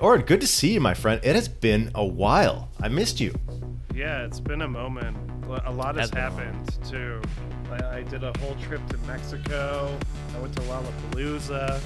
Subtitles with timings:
[0.00, 1.20] Orrin, good to see you, my friend.
[1.22, 2.70] It has been a while.
[2.80, 3.34] I missed you.
[3.94, 5.16] Yeah, it's been a moment.
[5.66, 7.20] A lot has Has happened too.
[7.70, 9.94] I, I did a whole trip to Mexico.
[10.34, 11.80] I went to Lollapalooza.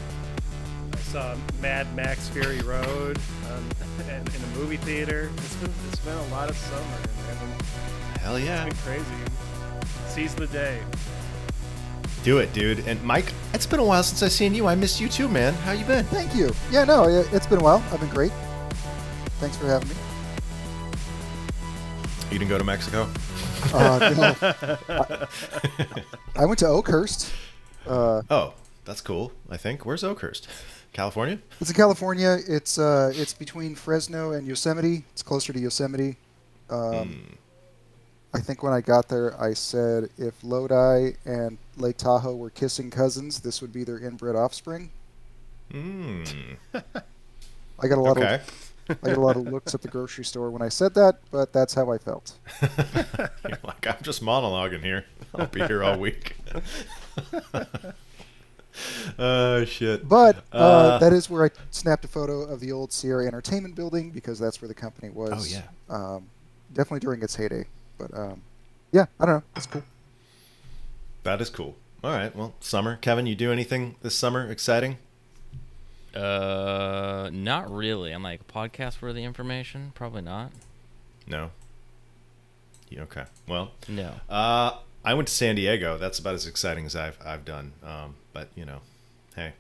[0.93, 3.19] I saw Mad Max Fury Road
[3.53, 3.69] um,
[4.09, 5.31] in, in a movie theater.
[5.39, 6.99] It's been it's been a lot of summer,
[7.31, 7.63] and
[8.21, 8.67] Hell yeah.
[8.67, 9.33] it's been crazy.
[10.07, 10.79] Seize the day.
[12.25, 12.81] Do it, dude.
[12.89, 14.67] And Mike, it's been a while since I've seen you.
[14.67, 15.53] I miss you too, man.
[15.55, 16.05] How you been?
[16.07, 16.51] Thank you.
[16.71, 17.83] Yeah, no, it- it's been a while.
[17.93, 18.33] I've been great.
[19.41, 19.95] Thanks for having me.
[22.31, 23.09] You didn't go to Mexico?
[23.73, 24.37] Uh, no,
[24.89, 25.27] I,
[26.37, 27.31] I went to Oakhurst.
[27.87, 28.55] Uh, Oh,
[28.85, 29.33] that's cool.
[29.51, 29.85] I think.
[29.87, 30.49] Where's Oakhurst?
[30.93, 31.39] California?
[31.61, 32.39] it's in California.
[32.49, 35.05] It's uh, it's between Fresno and Yosemite.
[35.13, 36.17] It's closer to Yosemite.
[36.71, 37.37] Um,
[38.35, 42.91] I think when I got there, I said if Lodi and Lake Tahoe were kissing
[42.91, 44.91] cousins, this would be their inbred offspring.
[45.71, 46.25] Hmm.
[46.75, 48.35] I got a lot Okay.
[48.35, 51.21] of I got a lot of looks at the grocery store when I said that,
[51.31, 52.35] but that's how I felt.
[52.61, 55.07] You're like, I'm just monologuing here.
[55.35, 56.37] I'll be here all week.
[59.19, 60.09] Oh shit.
[60.09, 63.77] But uh, Uh, that is where I snapped a photo of the old Sierra Entertainment
[63.77, 65.55] Building because that's where the company was.
[65.55, 65.63] Oh, yeah.
[65.89, 66.27] Um,
[66.73, 67.67] definitely during its heyday.
[67.99, 68.43] But um,
[68.93, 69.43] yeah, I don't know.
[69.57, 69.83] It's cool.
[71.23, 71.75] That is cool.
[72.03, 72.35] All right.
[72.37, 72.97] Well, summer.
[72.97, 74.99] Kevin, you do anything this summer exciting?
[76.15, 78.13] Uh, not really.
[78.13, 79.93] I'm like podcast worthy information.
[79.95, 80.53] Probably not.
[81.27, 81.51] No.
[82.91, 83.25] Yeah, okay.
[83.49, 84.13] Well, No.
[84.29, 85.99] uh, I went to San Diego.
[85.99, 87.73] That's about as exciting as I've I've done.
[87.83, 88.81] Um, but you know,
[89.35, 89.55] hey,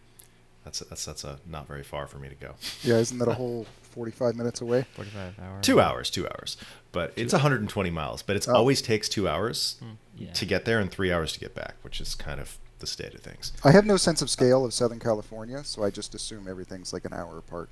[0.65, 2.53] that's that's that's a not very far for me to go.
[2.83, 4.84] Yeah, isn't that a whole 45 minutes away?
[4.95, 5.64] 45 hours.
[5.64, 6.56] Two hours, two hours.
[6.92, 8.23] But it's 120 miles.
[8.23, 8.55] But it Oh.
[8.55, 9.92] always takes two hours hmm.
[10.17, 10.33] Yeah.
[10.33, 13.15] to get there and three hours to get back, which is kind of the state
[13.15, 13.53] of things.
[13.62, 17.05] I have no sense of scale of Southern California, so I just assume everything's like
[17.05, 17.69] an hour apart.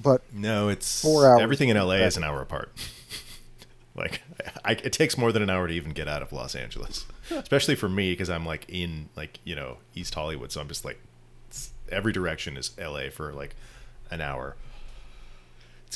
[0.00, 2.06] But No, it's Four hours Everything in LA back.
[2.08, 2.70] is an hour apart.
[3.96, 4.22] like,
[4.64, 7.74] I, it takes more than an hour to even get out of Los Angeles, especially
[7.74, 11.00] for me because I'm like in like you know East Hollywood, so I'm just like
[11.90, 13.54] every direction is LA for like
[14.10, 14.56] an hour.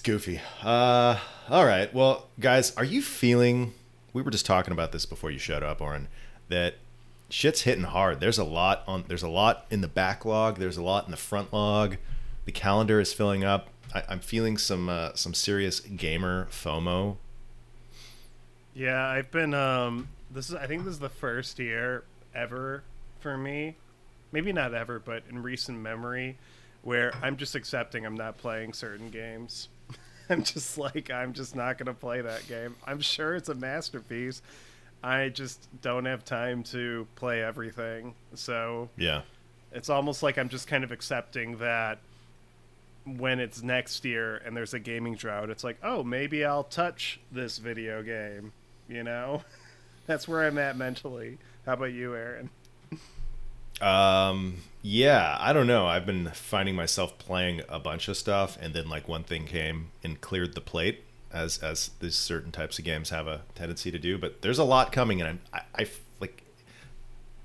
[0.01, 0.41] It's goofy.
[0.63, 1.19] Uh,
[1.51, 1.93] all right.
[1.93, 3.75] Well, guys, are you feeling?
[4.15, 6.09] We were just talking about this before you showed up, Orrin.
[6.49, 6.77] That
[7.29, 8.19] shit's hitting hard.
[8.19, 9.05] There's a lot on.
[9.09, 10.57] There's a lot in the backlog.
[10.57, 11.99] There's a lot in the front log.
[12.47, 13.69] The calendar is filling up.
[13.95, 17.19] I, I'm feeling some uh, some serious gamer FOMO.
[18.73, 19.53] Yeah, I've been.
[19.53, 20.55] Um, this is.
[20.55, 22.85] I think this is the first year ever
[23.19, 23.77] for me.
[24.33, 26.39] Maybe not ever, but in recent memory,
[26.81, 29.69] where I'm just accepting I'm not playing certain games.
[30.33, 32.77] I'm just like I'm just not gonna play that game.
[32.87, 34.43] I'm sure it's a masterpiece.
[35.03, 38.15] I just don't have time to play everything.
[38.35, 39.23] So Yeah.
[39.73, 41.99] it's almost like I'm just kind of accepting that
[43.05, 47.19] when it's next year and there's a gaming drought, it's like, oh, maybe I'll touch
[47.33, 48.53] this video game.
[48.89, 49.43] You know,
[50.07, 51.39] that's where I'm at mentally.
[51.67, 52.51] How about you, Aaron?
[53.81, 55.87] Um, yeah, I don't know.
[55.87, 59.91] I've been finding myself playing a bunch of stuff, and then like one thing came
[60.03, 63.99] and cleared the plate, as as these certain types of games have a tendency to
[63.99, 64.17] do.
[64.19, 66.43] But there's a lot coming, and I'm, I, I f- like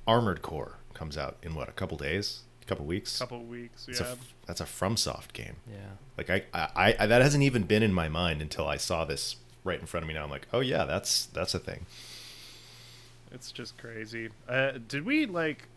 [0.08, 3.20] Armored Core comes out in what a couple days, a couple weeks.
[3.20, 4.10] couple weeks, It's a yeah.
[4.12, 5.56] f- that's a FromSoft game.
[5.70, 5.78] Yeah.
[6.18, 9.36] Like I, I, I, that hasn't even been in my mind until I saw this
[9.66, 10.14] right in front of me.
[10.14, 11.86] Now I'm like, oh yeah, that's that's a thing.
[13.32, 14.30] It's just crazy.
[14.48, 15.68] Uh, did we like?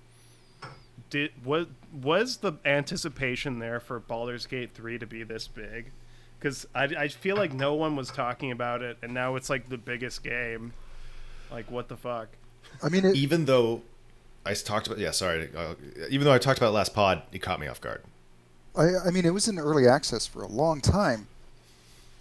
[1.10, 5.90] Did was was the anticipation there for Baldur's Gate three to be this big?
[6.38, 9.68] Because I, I feel like no one was talking about it, and now it's like
[9.68, 10.72] the biggest game.
[11.50, 12.28] Like what the fuck?
[12.82, 13.82] I mean, it, even though
[14.44, 15.74] I talked about yeah, sorry, uh,
[16.10, 18.02] even though I talked about it last pod, it caught me off guard.
[18.76, 21.26] I, I mean, it was in early access for a long time,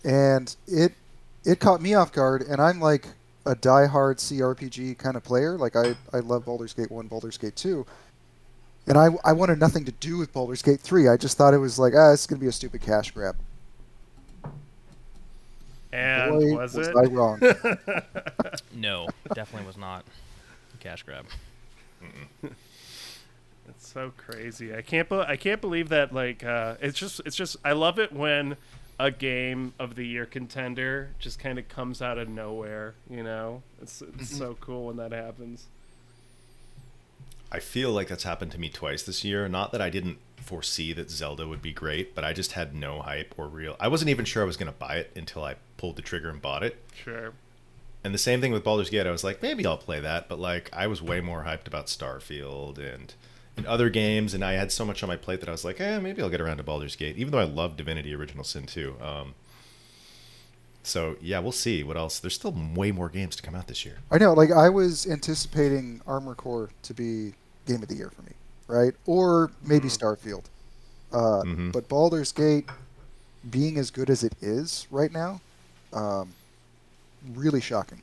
[0.03, 0.93] and it
[1.45, 2.41] it caught me off guard.
[2.41, 3.07] And I'm like
[3.45, 5.57] a diehard CRPG kind of player.
[5.57, 7.85] Like I, I love Baldur's Gate one, Baldur's Gate two,
[8.87, 11.07] and I I wanted nothing to do with Baldur's Gate three.
[11.07, 13.35] I just thought it was like ah, it's gonna be a stupid cash grab.
[15.91, 16.95] And Boy, was, was it?
[16.95, 17.39] I wrong?
[18.73, 20.05] No, definitely was not
[20.75, 21.25] a cash grab.
[23.67, 24.73] It's so crazy.
[24.75, 25.09] I can't.
[25.09, 26.13] Be- I can't believe that.
[26.13, 27.21] Like, uh, it's just.
[27.25, 27.57] It's just.
[27.65, 28.55] I love it when
[28.99, 32.95] a game of the year contender just kind of comes out of nowhere.
[33.09, 35.67] You know, it's it's so cool when that happens.
[37.51, 39.47] I feel like that's happened to me twice this year.
[39.47, 43.01] Not that I didn't foresee that Zelda would be great, but I just had no
[43.01, 43.75] hype or real.
[43.79, 46.29] I wasn't even sure I was going to buy it until I pulled the trigger
[46.29, 46.83] and bought it.
[46.93, 47.33] Sure.
[48.03, 49.07] And the same thing with Baldur's Gate.
[49.07, 51.87] I was like, maybe I'll play that, but like I was way more hyped about
[51.87, 53.13] Starfield and
[53.57, 55.81] in other games, and I had so much on my plate that I was like,
[55.81, 58.67] eh, maybe I'll get around to Baldur's Gate, even though I love Divinity: Original Sin
[58.67, 58.95] too.
[59.01, 59.33] Um,
[60.87, 62.19] so yeah, we'll see what else.
[62.19, 63.97] There's still way more games to come out this year.
[64.11, 67.33] I know, like I was anticipating Armor Core to be
[67.65, 68.31] game of the year for me,
[68.67, 68.93] right?
[69.05, 70.45] Or maybe Starfield.
[71.11, 71.71] Uh, Mhm.
[71.71, 72.65] But Baldur's Gate,
[73.49, 75.39] being as good as it is right now,
[75.93, 76.33] um,
[77.33, 78.01] really shocking.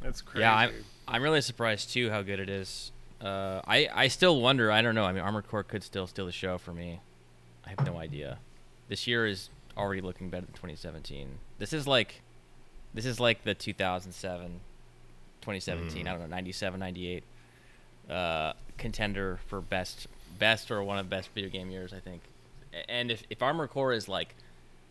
[0.00, 0.40] That's crazy.
[0.42, 0.72] Yeah, I'm
[1.06, 2.92] I'm really surprised too how good it is.
[3.20, 4.70] Uh, I I still wonder.
[4.70, 5.04] I don't know.
[5.04, 7.00] I mean, Armored Core could still steal the show for me.
[7.66, 8.38] I have no idea.
[8.88, 11.28] This year is already looking better than 2017.
[11.58, 12.22] This is like,
[12.94, 14.60] this is like the 2007,
[15.40, 16.04] 2017.
[16.04, 16.08] Mm.
[16.08, 17.24] I don't know, 97, 98
[18.10, 20.08] uh, contender for best
[20.38, 21.92] best or one of the best video game years.
[21.92, 22.22] I think.
[22.88, 24.34] And if if Armored Core is like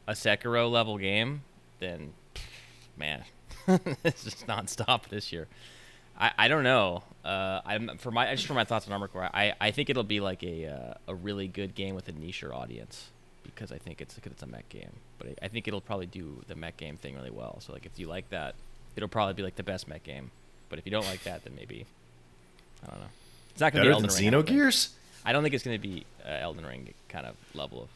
[0.08, 1.42] a Sekiro level game,
[1.80, 2.14] then
[2.98, 3.24] man,
[4.04, 5.48] it's just nonstop this year.
[6.20, 7.04] I, I don't know.
[7.24, 9.30] Uh, I'm for my just for my thoughts on Armored Core.
[9.34, 12.44] I, I think it'll be like a uh, a really good game with a niche
[12.44, 13.12] audience
[13.48, 14.92] because I think it's because it's a mech game.
[15.18, 17.60] But I, I think it'll probably do the mech game thing really well.
[17.62, 18.56] So like if you like that,
[18.96, 20.32] it'll probably be like the best mech game.
[20.70, 21.86] But if you don't like that, then maybe
[22.84, 23.08] I don't know.
[23.52, 24.28] It's not gonna Better be Elden Ring.
[24.28, 24.60] I don't think.
[24.60, 24.90] Xenogears?
[25.26, 27.90] I don't think it's gonna be uh, Elden Ring kind of level of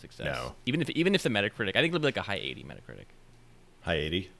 [0.00, 0.26] success.
[0.26, 0.54] No.
[0.66, 3.06] Even if even if the Metacritic, I think it'll be like a high 80 Metacritic.
[3.82, 4.30] High eighty.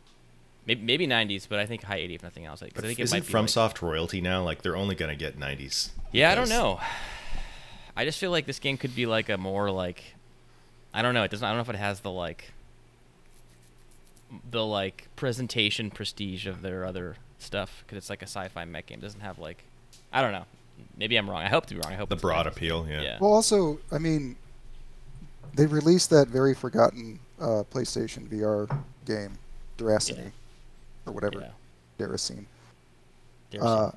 [0.66, 2.61] Maybe, maybe 90s, but I think high 80 if nothing else.
[2.61, 4.43] Like, But I think isn't it might be like- FromSoft royalty now?
[4.43, 5.90] Like they're only gonna get nineties.
[6.12, 6.78] Yeah, I don't know.
[7.96, 10.02] I just feel like this game could be like a more like
[10.94, 11.23] I don't know.
[11.23, 11.44] It doesn't.
[11.44, 12.52] I don't know if it has the like
[14.50, 18.99] the like presentation prestige of their other stuff because it's like a sci-fi mech game.
[18.99, 19.64] It doesn't have like
[20.12, 20.44] I don't know.
[20.96, 21.43] Maybe I'm wrong.
[21.43, 21.93] I hope to be wrong.
[21.93, 22.52] I hope The broad good.
[22.52, 23.00] appeal, yeah.
[23.02, 23.19] Yeah.
[23.20, 24.37] Well, also, I mean,
[25.55, 28.69] they released that very forgotten uh, PlayStation VR
[29.05, 29.32] game,
[29.76, 30.31] Duracity, Yeah.
[31.06, 31.50] or whatever, Yeah.
[32.06, 32.44] Déraciné.
[33.50, 33.90] There's- Uh,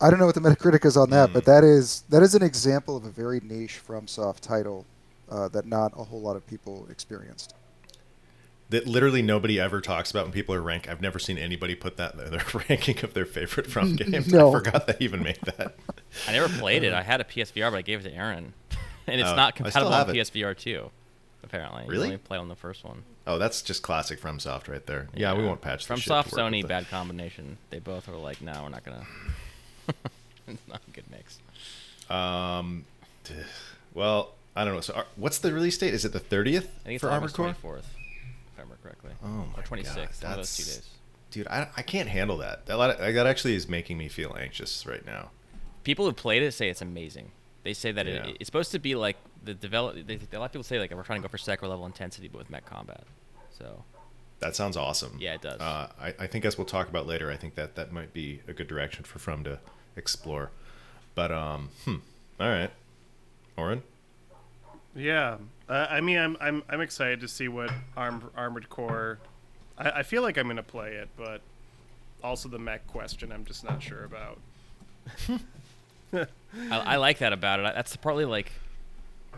[0.00, 1.46] I don't know what the Metacritic is on that, but Mm.
[1.46, 4.84] that is that is an example of a very niche FromSoft title
[5.32, 7.54] uh, that not a whole lot of people experienced.
[8.68, 10.88] That literally nobody ever talks about when people are rank.
[10.88, 14.32] I've never seen anybody put that in their ranking of their favorite from games.
[14.32, 14.48] No.
[14.48, 15.74] I forgot they even made that.
[16.28, 16.92] I never played it.
[16.92, 18.54] I had a PSVR, but I gave it to Aaron,
[19.06, 20.18] and it's Oh, not compatible have on it.
[20.18, 20.90] PSVR two.
[21.44, 21.96] Apparently, Really?
[22.06, 23.02] You only play on the first one.
[23.26, 25.08] Oh, that's just classic FromSoft right there.
[25.14, 27.58] Yeah, we won't patch From this Soft shit Sony, bad combination.
[27.70, 29.04] They both are like, no, we're not gonna.
[30.48, 31.38] it's not a good mix.
[32.08, 32.84] Um,
[33.94, 34.80] well, I don't know.
[34.80, 35.94] So, what's the release date?
[35.94, 37.54] Is it the thirtieth I think it's for Armored Core?
[37.54, 39.12] fourth, if I remember correctly.
[39.24, 40.20] Oh my or twenty sixth.
[40.20, 40.88] God, One of those two days.
[41.30, 42.66] Dude, I, I can't handle that.
[42.66, 45.30] That that actually is making me feel anxious right now.
[45.84, 47.30] People who played it say it's amazing.
[47.64, 48.26] They say that Yeah.
[48.26, 49.96] it, it's supposed to be like the develop.
[50.06, 52.28] They, a lot of people say like we're trying to go for Sekiro level intensity,
[52.28, 53.04] but with mech combat.
[53.58, 53.84] So
[54.40, 55.16] That sounds awesome.
[55.18, 55.60] Yeah, it does.
[55.60, 58.42] Uh, I, I think as we'll talk about later, I think that that might be
[58.46, 59.58] a good direction for From to
[59.96, 60.50] explore.
[61.14, 61.96] But um, hmm.
[62.40, 62.70] All right,
[63.56, 63.82] Orrin.
[64.94, 69.18] Yeah, uh, I mean, I'm I'm I'm excited to see what Arm, Armored Core.
[69.78, 71.40] I, I feel like I'm gonna play it, but
[72.22, 74.38] also the mech question, I'm just not sure about.
[76.12, 76.26] I,
[76.70, 77.74] I like that about it.
[77.74, 78.52] That's partly like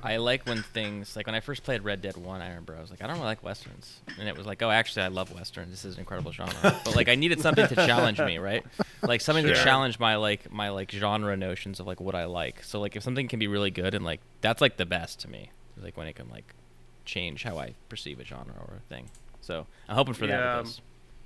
[0.03, 2.43] I like when things like when I first played Red Dead One.
[2.43, 4.71] I remember I was like, I don't really like westerns, and it was like, oh,
[4.71, 5.71] actually, I love westerns.
[5.71, 6.55] This is an incredible genre.
[6.63, 8.65] but like, I needed something to challenge me, right?
[9.03, 12.63] Like something to challenge my like my like genre notions of like what I like.
[12.65, 15.31] So like, if something can be really good and like that's like the best to
[15.31, 16.55] me, like when it can like
[17.05, 19.09] change how I perceive a genre or a thing.
[19.41, 20.37] So I'm hoping for Yeah.
[20.39, 20.81] that with this.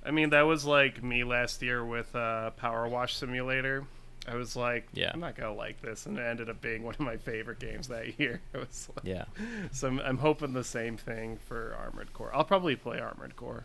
[0.05, 3.83] I mean, that was like me last year with uh, Power Wash Simulator.
[4.27, 5.11] I was like, Yeah.
[5.13, 7.87] I'm not gonna like this, and it ended up being one of my favorite games
[7.87, 8.41] that year.
[8.53, 9.25] It was like, Yeah.
[9.71, 12.31] So I'm, I'm hoping the same thing for Armored Core.
[12.33, 13.63] I'll probably play Armored Core.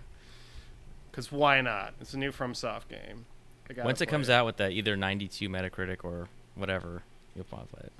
[1.13, 1.95] Cause why not?
[2.01, 3.27] It's a new FromSoft game.
[3.71, 7.03] I Once it play comes out with that either 92 Metacritic or whatever,
[7.35, 7.93] you'll probably play it,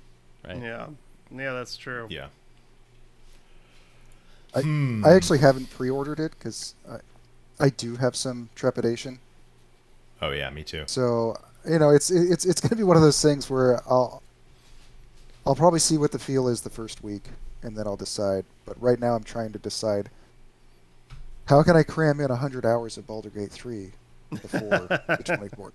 [0.47, 0.61] right?
[0.63, 0.87] Yeah,
[1.31, 2.07] yeah, that's true.
[2.09, 2.27] Yeah.
[4.53, 5.03] I, Hmm.
[5.05, 6.97] I actually haven't pre-ordered it because I,
[7.59, 9.19] I do have some trepidation.
[10.21, 10.83] Oh yeah, me too.
[10.87, 14.21] So you know, it's it's it's going to be one of those things where I'll
[15.45, 17.23] I'll probably see what the feel is the first week,
[17.61, 18.45] and then I'll decide.
[18.65, 20.09] But right now, I'm trying to decide
[21.45, 23.91] how can I cram in 100 hours of Baldur Gate 3
[24.31, 25.01] before the
[25.55, 25.71] 24th.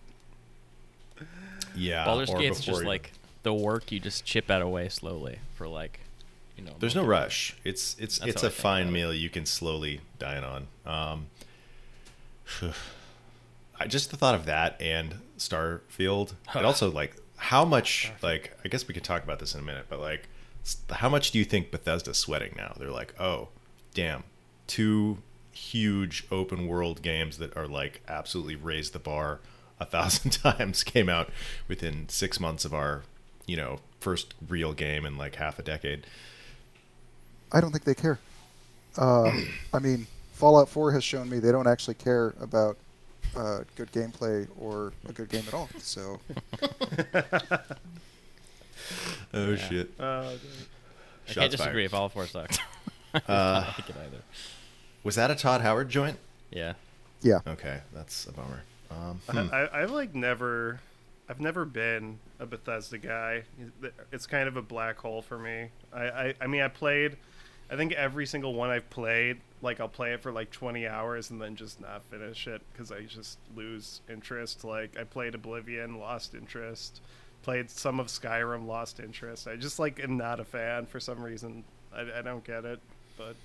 [1.76, 2.04] Yeah.
[2.04, 3.12] Baldur's or Gate's before just you- like
[3.44, 6.00] the work you just chip at away slowly for like,
[6.56, 6.72] you know.
[6.80, 7.56] There's no multiple- rush.
[7.64, 8.92] It's it's That's it's how a I fine about it.
[8.92, 10.66] meal you can slowly dine on.
[10.84, 11.26] Um,
[13.80, 16.34] I just the thought of that and Starfield.
[16.54, 19.64] and also like how much like I guess we could talk about this in a
[19.64, 20.28] minute, but like
[20.90, 22.74] how much do you think Bethesda's sweating now?
[22.78, 23.48] They're like, oh,
[23.94, 24.24] damn,
[24.66, 25.18] two
[25.52, 29.40] huge open world games that are like absolutely raised the bar
[29.80, 31.30] a thousand times came out
[31.66, 33.02] within six months of our
[33.50, 36.06] you know, first real game in like half a decade.
[37.50, 38.20] I don't think they care.
[38.96, 39.32] Uh,
[39.74, 42.76] I mean, Fallout 4 has shown me they don't actually care about
[43.36, 45.68] uh, good gameplay or a good game at all.
[45.78, 46.18] So
[49.32, 49.56] Oh Yeah.
[49.56, 49.90] shit.
[49.98, 50.32] Uh,
[51.28, 51.86] I can't disagree.
[51.86, 52.00] fired.
[52.00, 52.58] all 4 sucked.
[53.14, 54.22] I did Uh, not like it either.
[55.04, 56.18] Was that a Todd Howard joint?
[56.50, 56.74] Yeah.
[57.22, 58.62] yeah, Okay, that's a bummer.
[58.90, 59.54] Um, I, hmm.
[59.54, 60.80] I, I've like never,
[61.28, 63.44] I've never been a Bethesda guy.
[64.10, 65.68] It's kind of a black hole for me.
[65.92, 67.16] I, I, I mean, I played,
[67.70, 71.30] I think every single one I've played, like I'll play it for like 20 hours
[71.30, 74.64] and then just not finish it because I just lose interest.
[74.64, 77.00] Like I played Oblivion, lost interest.
[77.42, 79.46] Played some of Skyrim, lost interest.
[79.46, 81.62] I just like am not a fan for some reason.
[81.94, 82.80] I, I don't get it,
[83.16, 83.36] but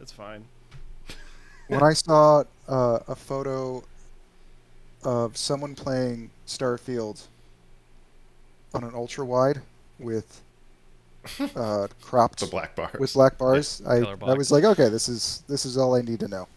[0.00, 0.44] it's fine.
[1.66, 3.82] when I saw uh, a photo
[5.02, 7.26] of someone playing Starfield
[8.72, 9.62] on an ultra wide
[9.98, 10.42] with
[11.56, 12.98] uh, cropped the black bars.
[12.98, 16.02] with black bars, I, color I was like, okay, this is this is all I
[16.02, 16.48] need to know.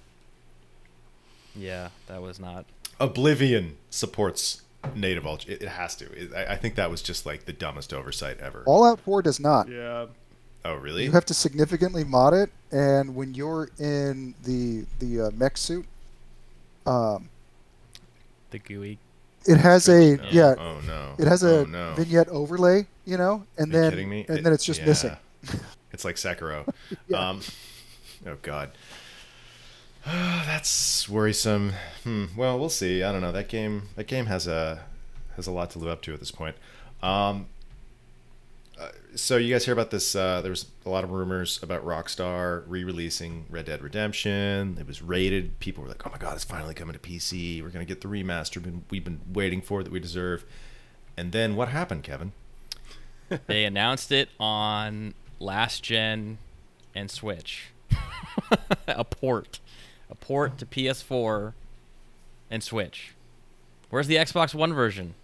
[1.55, 2.65] Yeah, that was not.
[2.99, 4.61] Oblivion supports
[4.95, 5.53] native ultra.
[5.53, 6.05] It, it has to.
[6.11, 8.63] It, I, I think that was just like the dumbest oversight ever.
[8.63, 9.69] Fallout 4 does not.
[9.69, 10.07] Yeah.
[10.65, 11.03] oh, really?
[11.05, 15.85] You have to significantly mod it, and when you're in the the uh, mech suit,
[16.85, 17.29] um,
[18.51, 18.97] The GUI.
[19.45, 21.15] It has a Oh, yeah, Oh no.
[21.17, 21.93] it has a Oh, no.
[21.95, 24.85] vignette overlay, you know, and then and It- then it's just yeah.
[24.87, 25.17] missing.
[25.91, 26.67] It's like Sekiro.
[27.07, 27.29] Yeah.
[27.29, 27.41] Um,
[28.25, 28.71] oh God.
[30.05, 31.73] That's worrisome.
[32.03, 32.25] Hmm.
[32.35, 33.03] Well, we'll see.
[33.03, 33.31] I don't know.
[33.31, 33.83] That game.
[33.95, 34.81] That game has a
[35.35, 36.55] has a lot to live up to at this point.
[37.01, 37.47] Um.
[39.15, 40.15] So you guys hear about this?
[40.15, 44.77] Uh, there was a lot of rumors about Rockstar re-releasing Red Dead Redemption.
[44.79, 45.59] It was rated.
[45.59, 47.61] People were like, "Oh my God, it's finally coming to PC.
[47.61, 50.45] We're gonna get the remaster we've been waiting for that we deserve."
[51.15, 52.33] And then what happened, Kevin?
[53.47, 56.37] They announced it on last gen
[56.93, 57.71] and Switch.
[58.87, 59.59] a port.
[60.09, 61.53] A port to PS4
[62.51, 63.15] and Switch.
[63.89, 65.15] Where's the Xbox One version?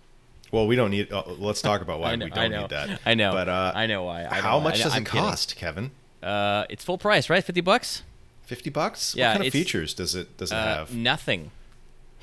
[0.51, 1.11] Well, we don't need.
[1.11, 2.99] Uh, let's talk about why know, we don't need that.
[3.05, 3.31] I know.
[3.31, 4.25] But uh, I know why.
[4.25, 4.63] I know how why.
[4.65, 5.21] much does I'm it kidding.
[5.21, 5.91] cost, Kevin?
[6.23, 7.43] Uh, it's full price, right?
[7.43, 8.03] Fifty bucks.
[8.43, 9.15] Fifty bucks.
[9.15, 10.95] Yeah, What kind of features does it does it Uh, have?
[10.95, 11.51] nothing.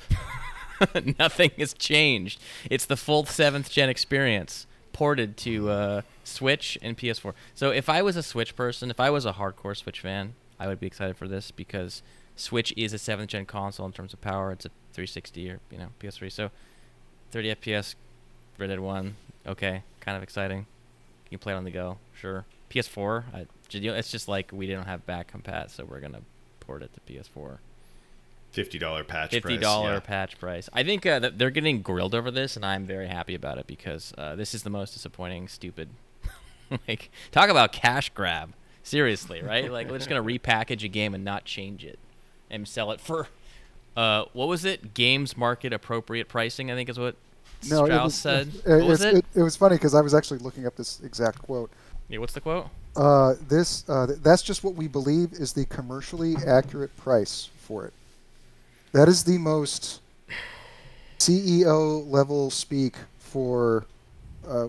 [1.19, 2.39] nothing has changed.
[2.69, 7.33] It's the full seventh gen experience ported to uh, Switch and PS4.
[7.55, 10.67] So if I was a Switch person, if I was a hardcore Switch fan, I
[10.67, 12.01] would be excited for this because
[12.35, 14.51] Switch is a seventh gen console in terms of power.
[14.51, 16.31] It's a 360 or you know PS3.
[16.31, 16.51] So
[17.31, 17.95] 30 FPS,
[18.57, 20.65] Red Dead One, okay, kind of exciting.
[21.25, 22.45] You can play it on the go, sure.
[22.69, 26.21] PS4, I, it's just like we didn't have back compat, so we're gonna
[26.59, 27.59] port it to PS4
[28.51, 29.31] Fifty dollar patch.
[29.31, 29.99] fifty price, dollar yeah.
[29.99, 30.69] patch price.
[30.73, 34.13] I think uh, they're getting grilled over this, and I'm very happy about it because
[34.17, 35.89] uh, this is the most disappointing, stupid.
[36.87, 38.53] like, talk about cash grab.
[38.83, 39.71] Seriously, right?
[39.71, 41.99] Like, we're just gonna repackage a game and not change it,
[42.49, 43.27] and sell it for,
[43.95, 44.93] uh, what was it?
[44.93, 46.71] Games market appropriate pricing.
[46.71, 47.15] I think is what
[47.69, 48.51] No, it was, said.
[48.65, 49.39] what was it's- it?
[49.39, 51.69] it was funny because I was actually looking up this exact quote.
[52.09, 52.67] Yeah, what's the quote?
[52.95, 57.85] Uh, this uh, th- that's just what we believe is the commercially accurate price for
[57.85, 57.93] it.
[58.93, 60.01] That is the most
[61.19, 63.85] CEO level speak for.
[64.47, 64.67] Uh,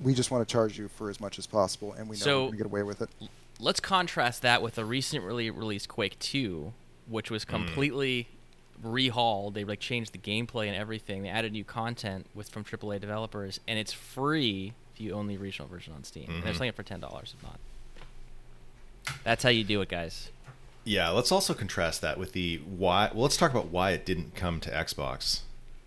[0.00, 2.46] we just want to charge you for as much as possible, and we know So-
[2.46, 3.08] we're get away with it.
[3.58, 6.72] let's contrast that with a recently released Quake 2,
[7.08, 8.28] which was completely
[8.84, 9.54] rehauled.
[9.54, 11.22] They like changed the gameplay and everything.
[11.22, 15.36] They added new content with from AAA developers, and it's free if you own the
[15.36, 16.26] original version on Steam.
[16.28, 16.56] And they're Mhm.
[16.56, 17.58] selling it for ten dollars if not.
[19.24, 20.30] That's how you do it, guys.
[20.84, 21.10] Yeah.
[21.10, 23.10] Let's also contrast that with the why.
[23.12, 25.40] Well, let's talk about why it didn't come to Xbox.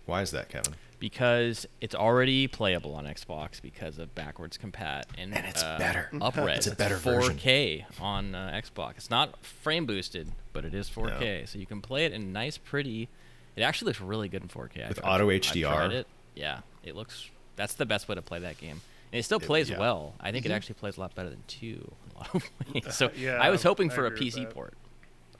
[0.06, 0.74] Why is that, Kevin?
[1.02, 6.08] Because it's already playable on Xbox because of backwards compat and, And it's uh, better.
[6.14, 6.58] Upres.
[6.58, 7.36] It's a better version.
[7.38, 8.92] 4K on uh, Xbox.
[8.98, 12.56] It's not frame boosted, but it is 4K, so you can play it in nice,
[12.56, 13.08] pretty.
[13.56, 14.90] It actually looks really good in 4K.
[14.90, 15.74] With I've- auto I've HDR?
[15.74, 16.06] tried it.
[16.36, 17.28] Yeah, it looks.
[17.56, 18.80] That's the best way to play that game,
[19.12, 19.80] and it still It- plays yeah.
[19.80, 20.14] well.
[20.20, 20.50] I think Mhm.
[20.50, 22.42] it actually plays a lot better than two in a lot of
[22.74, 22.94] ways.
[22.94, 24.74] So Yeah, I was hoping I for a PC port.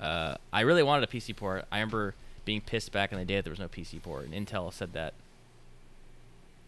[0.01, 1.67] Uh, I really wanted a PC port.
[1.71, 4.35] I remember being pissed back in the day that there was no PC port, and
[4.35, 5.15] Intel said that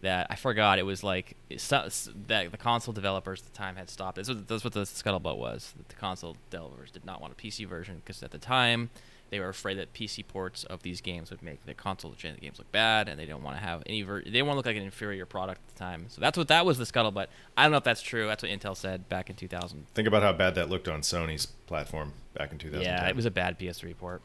[0.05, 1.89] that I forgot it was like so-
[2.27, 4.15] that the console developers at the time had stopped.
[4.17, 5.73] That's what, that's what the scuttlebutt was.
[5.77, 8.91] That the console developers did not want a PC version because at the time
[9.31, 12.71] they were afraid that PC ports of these games would make the console games look
[12.71, 14.03] bad, and they don't want to have any.
[14.03, 16.05] Ver- they want to look like an inferior product at the time.
[16.09, 17.27] So that's what that was the scuttlebutt.
[17.57, 18.27] I don't know if that's true.
[18.27, 19.87] That's what Intel said back in 2000.
[19.95, 22.83] Think about how bad that looked on Sony's platform back in 2000.
[22.83, 24.21] Yeah, it was a bad PS3 port,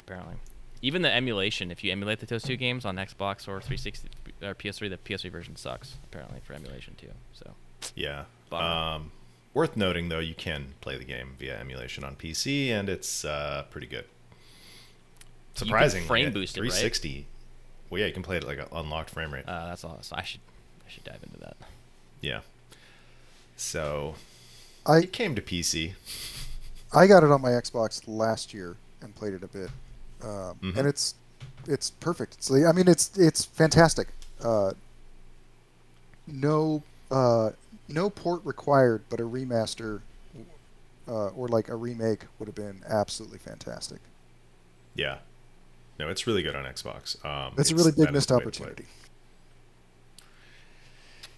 [0.00, 0.36] apparently.
[0.80, 4.08] Even the emulation, if you emulate the those two games on Xbox or 360
[4.42, 4.90] or PS3.
[4.90, 7.12] The PS3 version sucks apparently for emulation too.
[7.34, 7.52] So
[7.94, 8.24] Yeah.
[8.50, 9.10] Um,
[9.54, 13.64] worth noting though, you can play the game via emulation on PC, and it's uh,
[13.70, 14.04] pretty good.
[15.56, 16.04] can Surprising.
[16.04, 16.70] frame at boost it, right?
[16.70, 17.26] 360.
[17.90, 19.44] Well, yeah, you can play it like a unlocked frame rate.
[19.46, 19.98] uh, that's all.
[20.02, 20.40] So I should
[20.86, 21.56] I should dive into that.
[22.20, 22.40] yeah.
[23.56, 24.14] So
[24.86, 25.92] I it came to PC.
[26.94, 29.70] I got it on my Xbox last year and played it a bit,
[30.22, 30.76] um, Mhm.
[30.76, 31.14] and it's
[31.66, 32.34] it's perfect.
[32.34, 34.08] It's I mean it's it's fantastic.
[34.44, 34.72] Uh,
[36.26, 37.50] no uh,
[37.88, 40.00] no port required, but a remaster
[41.08, 43.98] uh, or like a remake would have been absolutely fantastic.
[44.94, 45.18] Yeah.
[45.98, 47.22] No, it's really good on Xbox.
[47.24, 48.70] Um, That's a really big missed the way to play it.
[48.70, 48.86] opportunity.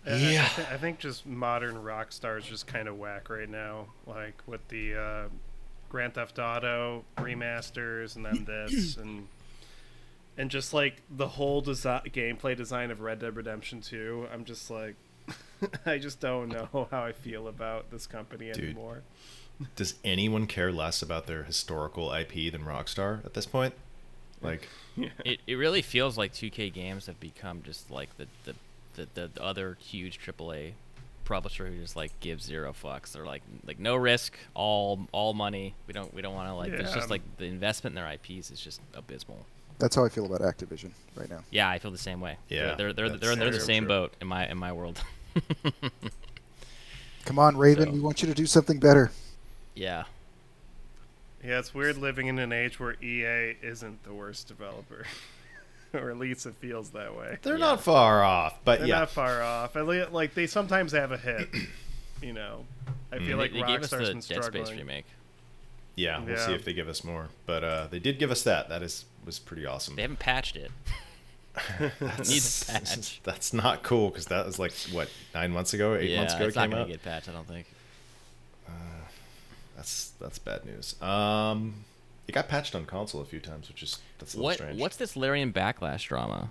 [0.07, 0.45] I- I- Yeah.
[0.45, 3.87] I, thi- I think just modern Rockstar is just kind of whack right now.
[4.07, 5.25] Like with the uh,
[5.89, 9.27] Grand Theft Auto remasters and then this and
[10.37, 14.29] and just like the whole desi- gameplay design of Red Dead Redemption 2.
[14.33, 14.97] I'm just like,
[15.87, 18.65] I just don't know how I feel about this company Dude.
[18.65, 19.03] anymore.
[19.77, 23.75] Does anyone care less about their historical IP than Rockstar at this point?
[24.43, 24.69] Like,
[25.25, 28.55] It, it really feels like 2K games have become just like the the,
[29.15, 30.73] the, the other huge AAA
[31.25, 33.13] publisher who just like gives zero fucks.
[33.13, 35.75] They're like like no risk, all all money.
[35.87, 36.73] We don't we don't want to like.
[36.73, 36.97] It's Yeah.
[36.97, 39.47] just like the investment in their IPs is just abysmal.
[39.79, 41.41] That's how I feel about Activision right now.
[41.51, 42.37] Yeah, I feel the same way.
[42.49, 43.89] Yeah, they're they're that's they're, they're the same true.
[43.89, 45.01] boat in my in my world.
[47.25, 49.11] Come on, Raven, So- we want you to do something better.
[49.75, 50.05] yeah.
[51.43, 55.05] Yeah, it's weird living in an age where EA isn't the worst developer.
[55.93, 57.37] or at least it feels that way.
[57.43, 57.67] they're Yeah.
[57.67, 59.01] not far off, but They're yeah.
[59.01, 59.77] not far off.
[59.77, 61.49] At least, like they sometimes have a hit.
[62.23, 62.65] you know,
[63.13, 63.41] I feel Mm.
[63.41, 65.05] like they, they gave us the been Dead Space remake.
[65.97, 67.29] Yeah, we'll see if they give us more.
[67.45, 68.71] But uh, they did give us that.
[68.71, 69.97] That is was pretty awesome.
[69.97, 70.71] They haven't patched it.
[72.01, 73.21] That's, needs patch.
[73.25, 76.45] that's not cool because that was like what nine months ago, eight yeah, months ago
[76.45, 76.89] it it's not came gonna out.
[76.89, 77.29] get patched.
[77.29, 77.67] I don't think.
[79.77, 81.01] That's that's bad news.
[81.03, 81.75] Um,
[82.29, 84.81] it got patched on console a few times, which is that's a little What strange.
[84.81, 86.49] what's this Larian backlash drama?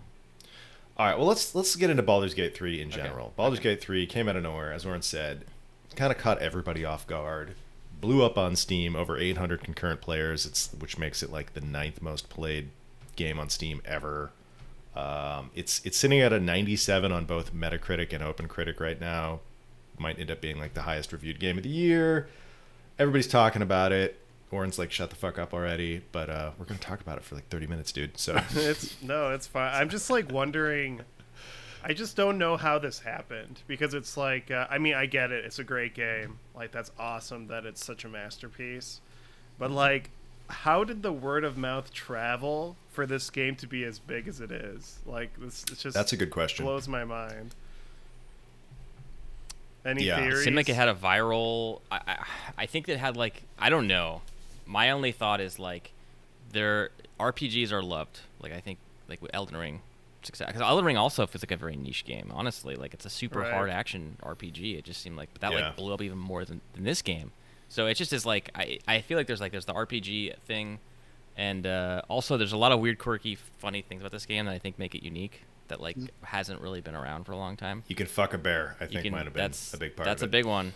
[0.98, 3.34] All right, well let's let's get into Baldur's Gate 3 in Okay, general.
[3.36, 5.46] Baldur's Gate 3 came out of nowhere, as Orrin said,
[5.96, 7.56] kind of caught everybody off guard.
[8.04, 12.02] Blew up on Steam, over 800 concurrent players, it's which makes it like the ninth
[12.02, 12.68] most played
[13.16, 14.34] game on Steam ever.
[14.94, 19.40] Um, it's it's sitting at a 97 on both Metacritic and OpenCritic right now.
[19.98, 22.28] Might end up being like the highest reviewed game of the year.
[23.00, 24.20] Everybody's talking about it.
[24.52, 27.36] Orrin's like, "Shut the fuck up already!" But uh, we're gonna talk about it for
[27.36, 28.18] like 30 minutes, dude.
[28.18, 29.74] So it's no, it's fine.
[29.74, 31.04] I'm just like wondering.
[31.84, 35.32] I just don't know how this happened because it's like uh, I mean I get
[35.32, 35.44] it.
[35.46, 36.40] It's a great game.
[36.56, 39.02] Like that's awesome that it's such a masterpiece.
[39.60, 40.10] But like
[40.50, 44.40] how did the word of mouth travel for this game to be as big as
[44.40, 45.00] it is?
[45.06, 46.66] Like this it's just that's a good question.
[46.66, 47.56] blows my mind.
[49.86, 50.18] Any Yeah.
[50.18, 50.40] It theories?
[50.40, 51.82] It seemed like it had a viral.
[51.92, 52.26] I, I,
[52.60, 54.22] I think it had like I don't know.
[54.66, 55.92] My only thought is like,
[56.54, 58.22] their RPGs are loved.
[58.42, 59.82] Like I think like with Elden Ring,
[60.26, 62.32] success because Elden Ring also feels like a very niche game.
[62.34, 63.52] Honestly, like it's a super Right.
[63.54, 64.78] hard action RPG.
[64.78, 65.68] It just seemed like but that Yeah.
[65.68, 67.32] like blew up even more than, than this game.
[67.70, 70.80] So it just is like I I feel like there's like there's the RPG thing,
[71.38, 74.52] and uh, also there's a lot of weird, quirky, funny things about this game that
[74.54, 75.42] I think make it unique.
[75.70, 76.10] That like Mm.
[76.24, 78.76] hasn't really been around for a long time You can fuck a bear.
[78.82, 80.08] I think can, might have been that's a big part.
[80.08, 80.10] Of it.
[80.12, 80.32] That's of a it.
[80.32, 80.74] big one.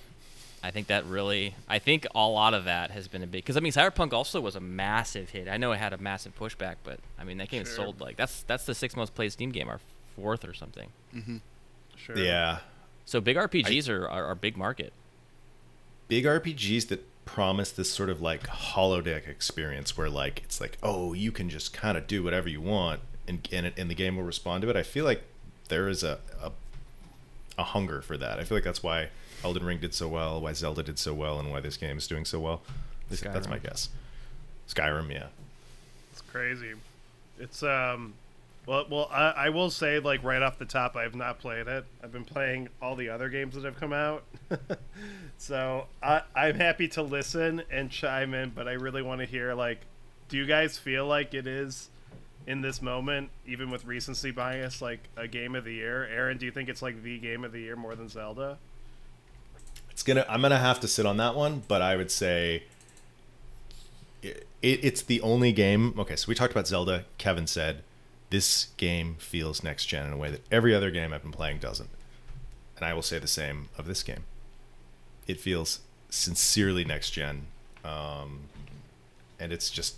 [0.68, 1.56] I think that really.
[1.70, 4.42] I think a lot of that has been a big because I mean Cyberpunk also
[4.42, 5.48] was a massive hit.
[5.48, 7.74] I know it had a massive pushback, but I mean that game Sure.
[7.76, 9.80] sold like that's that's the sixth most played Steam game, or
[10.16, 10.90] fourth or something.
[11.16, 11.38] Mm-hmm.
[11.96, 12.18] Sure.
[12.18, 12.60] Yeah,
[13.06, 14.92] So big RPGs are, are are big market.
[16.08, 21.14] big RPGs that promise this sort of like holodeck experience where like it's like oh
[21.14, 24.16] you can just kind of do whatever you want and and, it, and the game
[24.16, 24.76] will respond to it.
[24.76, 25.24] I feel like
[25.70, 26.52] there is a, a
[27.58, 28.40] a hunger for that.
[28.40, 29.10] I feel like that's why
[29.44, 32.08] Elden Ring did so well, why Zelda did so well, and why this game is
[32.08, 32.62] doing so well.
[33.06, 33.90] At least That's my guess.
[34.68, 35.28] Skyrim, yeah.
[36.12, 36.74] It's crazy.
[37.40, 38.16] It's um,
[38.66, 41.68] well, well, I, I will say like right off the top, I have not played
[41.68, 41.86] it.
[42.04, 44.24] I've been playing all the other games that have come out,
[45.38, 48.50] so I, I'm happy to listen and chime in.
[48.50, 49.80] But I really want to hear like,
[50.28, 51.90] do you guys feel like it is
[52.46, 56.06] in this moment, even with recency bias, like a game of the year?
[56.06, 58.58] Aaron, do you think it's like the game of the year more than Zelda?
[59.98, 60.28] It's gonna.
[60.30, 62.66] I'm gonna have to sit on that one, but I would say
[64.22, 65.96] it, it, it's the only game.
[65.98, 67.06] Okay, so we talked about Zelda.
[67.18, 67.82] Kevin said
[68.30, 71.58] this game feels next gen in a way that every other game I've been playing
[71.58, 71.90] doesn't,
[72.76, 74.26] and I will say the same of this game.
[75.26, 75.80] It feels
[76.12, 77.48] sincerely next gen,
[77.84, 78.42] um,
[79.40, 79.96] and it's just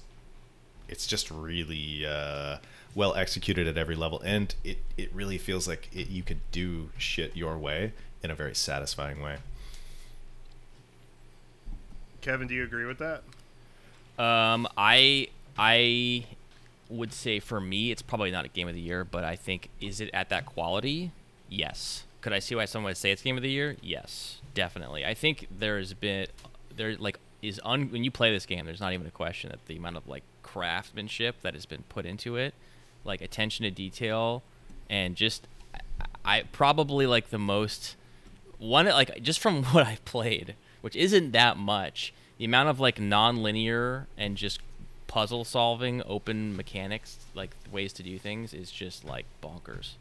[0.87, 2.59] it's just really uh,
[2.95, 6.87] well executed at every level, and it it really feels like it, you could do
[6.97, 7.91] shit your way
[8.23, 9.39] in a very satisfying way.
[12.21, 13.23] Kevin, do you agree with that?
[14.23, 15.27] Um, I
[15.57, 16.25] I
[16.89, 19.69] would say for me, it's probably not a game of the year, but I think
[19.79, 21.11] is it at that quality?
[21.47, 22.03] Yes.
[22.21, 23.77] Could I see why someone would say it's game of the year?
[23.81, 25.05] Yes, definitely.
[25.05, 26.27] I think there's been
[26.75, 29.65] there like is un when you play this game, there's not even a question that
[29.67, 32.53] the amount of like craftsmanship that has been put into it,
[33.05, 34.43] like attention to detail,
[34.89, 35.79] and just I,
[36.25, 37.95] I probably like the most
[38.57, 42.13] one like just from what I played, which isn't that much.
[42.37, 44.59] The amount of like non-linear and just
[45.07, 49.93] puzzle solving, open mechanics, like ways to do things is just like bonkers.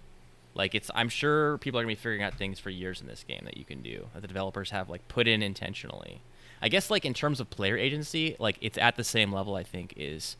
[0.54, 3.24] Like it's I'm sure people are gonna be figuring out things for years in this
[3.26, 6.20] game that you can do that the developers have like put in intentionally.
[6.60, 9.62] I guess like in terms of player agency, like it's at the same level I
[9.62, 10.36] think is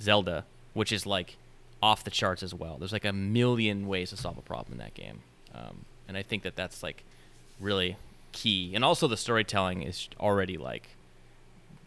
[0.00, 1.36] Zelda, which is like
[1.82, 2.76] off the charts as well.
[2.78, 5.20] There's like a million ways to solve a problem in that game,
[5.54, 7.04] um, and I think that that's like
[7.60, 7.96] really
[8.32, 8.74] key.
[8.74, 10.96] And also the storytelling is already like,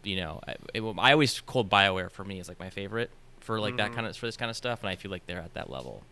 [0.02, 3.60] you know, I, it, I always called Bioware for me is like my favorite for
[3.60, 3.94] like that Mhm.
[3.94, 6.02] kind of for this kind of stuff, and I feel like they're at that level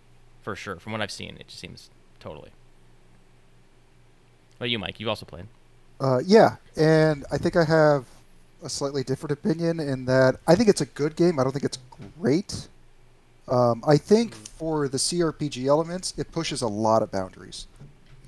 [0.42, 0.78] for sure.
[0.78, 1.90] From what I've seen, it just seems
[2.20, 2.50] totally.
[4.58, 5.46] But you, Mike, you've also played.
[6.00, 8.06] Uh, yeah, and I think I have
[8.62, 11.38] a slightly different opinion in that I think it's a good game.
[11.38, 11.78] I don't think it's
[12.20, 12.68] great.
[13.48, 17.66] Um, I think for the CRPG elements, it pushes a lot of boundaries.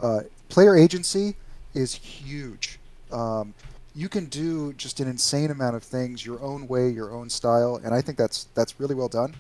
[0.00, 1.36] Uh, player agency
[1.74, 2.78] is huge.
[3.12, 3.54] Um,
[3.94, 7.80] you can do just an insane amount of things your own way, your own style,
[7.82, 9.34] and I think that's that's really well done.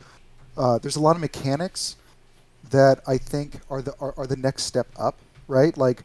[0.56, 1.96] Uh, there's a lot of mechanics
[2.70, 5.16] that I think are the are, are the next step up,
[5.48, 5.76] right?
[5.76, 6.02] Like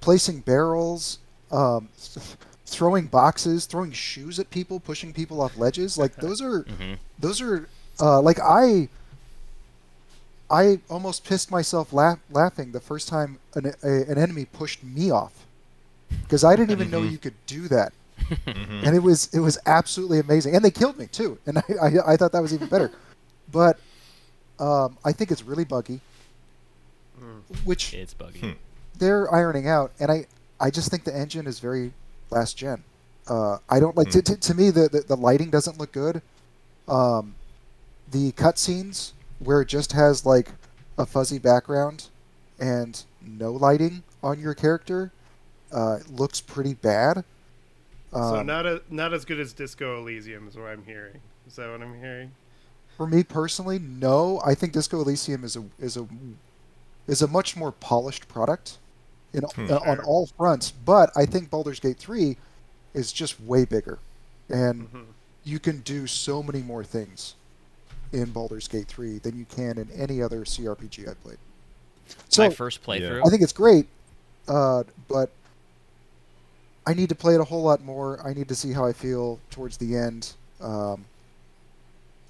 [0.00, 1.18] placing barrels,
[1.50, 1.88] um,
[2.66, 5.96] throwing boxes, throwing shoes at people, pushing people off ledges.
[5.96, 6.94] Like those are Mm-hmm.
[7.18, 7.66] those are
[7.98, 8.90] uh, like I
[10.50, 15.10] I almost pissed myself laugh, laughing the first time an, a, an enemy pushed me
[15.10, 15.45] off
[16.22, 17.10] because I didn't even know Mhm.
[17.12, 18.84] you could do that, Mhm.
[18.86, 22.12] and it was it was absolutely amazing, and they killed me too, and I I,
[22.12, 22.90] I thought that was even better,
[23.50, 23.78] but
[24.58, 26.00] um, I think it's really buggy,
[27.20, 27.42] Mm.
[27.64, 28.40] which It's buggy.
[28.40, 28.50] Hmm.
[28.98, 30.26] they're ironing out, and I
[30.60, 31.92] I just think the engine is very
[32.30, 32.82] last gen.
[33.28, 36.22] Uh, I don't like to, to, to me the, the the lighting doesn't look good.
[36.88, 37.34] Um,
[38.10, 40.50] the cutscenes where it just has like
[40.96, 42.08] a fuzzy background
[42.58, 45.10] and no lighting on your character
[45.72, 47.24] uh, looks pretty bad.
[48.12, 51.20] so Um, not a, not as good as Disco Elysium is what I'm hearing.
[51.46, 52.32] Is that what I'm hearing?
[52.96, 54.40] For me personally, no.
[54.44, 56.06] I think Disco Elysium is a is a
[57.06, 58.78] is a much more polished product
[59.32, 59.70] in, Hmm.
[59.70, 60.70] uh, on all fronts.
[60.72, 62.36] But I think Baldur's Gate three
[62.94, 63.98] is just way bigger,
[64.48, 65.04] and Mhm.
[65.44, 67.34] you can do so many more things
[68.12, 71.38] in Baldur's Gate three than you can in any other CRPG I played.
[72.30, 73.26] So My first playthrough.
[73.26, 73.86] I think it's great,
[74.48, 75.30] uh, but
[76.86, 78.20] I need to play it a whole lot more.
[78.24, 80.34] I need to see how I feel towards the end.
[80.60, 81.04] Um,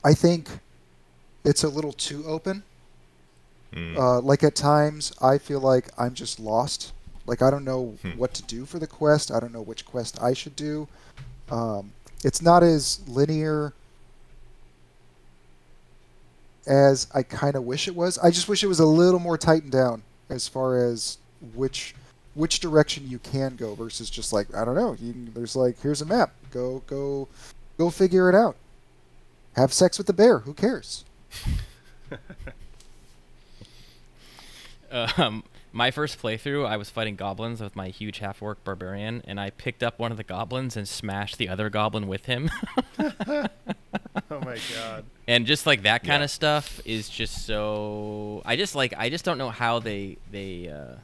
[0.03, 0.49] I think
[1.45, 2.63] it's a little too open.
[3.73, 3.97] Mm.
[3.99, 6.93] Uh, like at times, I feel like I'm just lost.
[7.27, 8.11] Like I don't know Hmm.
[8.17, 9.31] what to do for the quest.
[9.31, 10.89] I don't know which quest I should do.
[11.51, 11.93] Um,
[12.25, 13.73] it's not as linear
[16.67, 18.19] as I kind of wish it was.
[18.19, 21.19] I just wish it was a little more tightened down as far as
[21.55, 21.95] which
[22.37, 24.93] which direction you can go versus just like I don't know.
[25.01, 26.31] You can, there's like here's a map.
[26.53, 27.27] Go go
[27.79, 28.55] go figure it out.
[29.57, 30.39] Have sex with the bear.
[30.41, 31.05] Who cares?
[34.91, 39.41] um, my first playthrough, I was fighting goblins with my huge half orc barbarian, and
[39.41, 42.51] I picked up one of the goblins and smashed the other goblin with him.
[44.31, 45.05] Oh my god.
[45.29, 46.25] and just like that kind Yeah.
[46.25, 48.43] of stuff is just so.
[48.45, 50.97] I just like I just don't know how they they uh,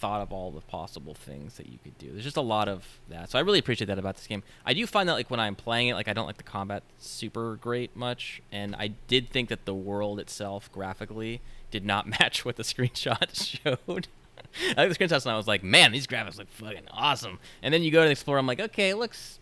[0.00, 2.10] thought of all the possible things that you could do.
[2.10, 4.42] There's just a lot of that, so I really appreciate that about this game.
[4.64, 6.82] I do find that like when I'm playing it, like I don't like the combat
[6.98, 12.44] super great much, and I did think that the world itself graphically did not match
[12.44, 14.08] what the screenshot showed.
[14.76, 17.38] I at the screenshots and I was like, man, these graphics look fucking awesome.
[17.62, 19.38] And then you go to the explore, I'm like, okay, it looks,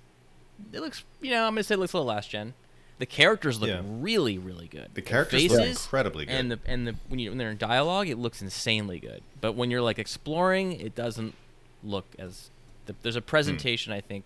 [0.72, 2.54] it looks, you know, I'm gonna say it looks a little last gen.
[2.98, 3.82] The characters look Yeah.
[3.84, 4.88] really, really good.
[4.94, 6.32] The characters look faces incredibly good.
[6.34, 9.22] and the and the when you when they're in dialogue, it looks insanely good.
[9.40, 11.34] But when you're like exploring, it doesn't
[11.84, 12.50] look as.
[12.86, 14.24] The, there's a presentation I think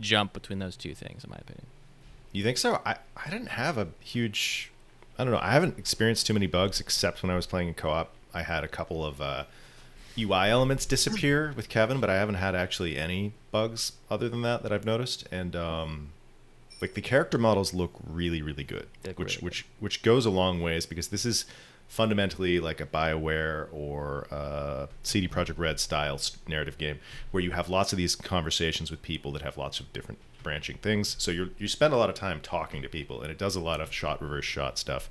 [0.00, 1.66] jump between those two things, in my opinion.
[2.32, 2.80] You think so?
[2.84, 4.70] I, I didn't have a huge.
[5.18, 5.40] I don't know.
[5.40, 8.12] I haven't experienced too many bugs except when I was playing in co-op.
[8.34, 9.44] I had a couple of uh,
[10.18, 14.62] UI elements disappear with Kevin, but I haven't had actually any bugs other than that
[14.62, 15.26] that I've noticed.
[15.32, 16.08] And um,
[16.80, 20.26] like the character models look really really good, They look which really which which goes
[20.26, 21.44] a long ways because this is
[21.88, 26.98] fundamentally like a Bioware or uh, CD Projekt Red style narrative game
[27.30, 30.76] where you have lots of these conversations with people that have lots of different branching
[30.78, 31.16] things.
[31.18, 33.60] So you you spend a lot of time talking to people, and it does a
[33.60, 35.10] lot of shot reverse shot stuff.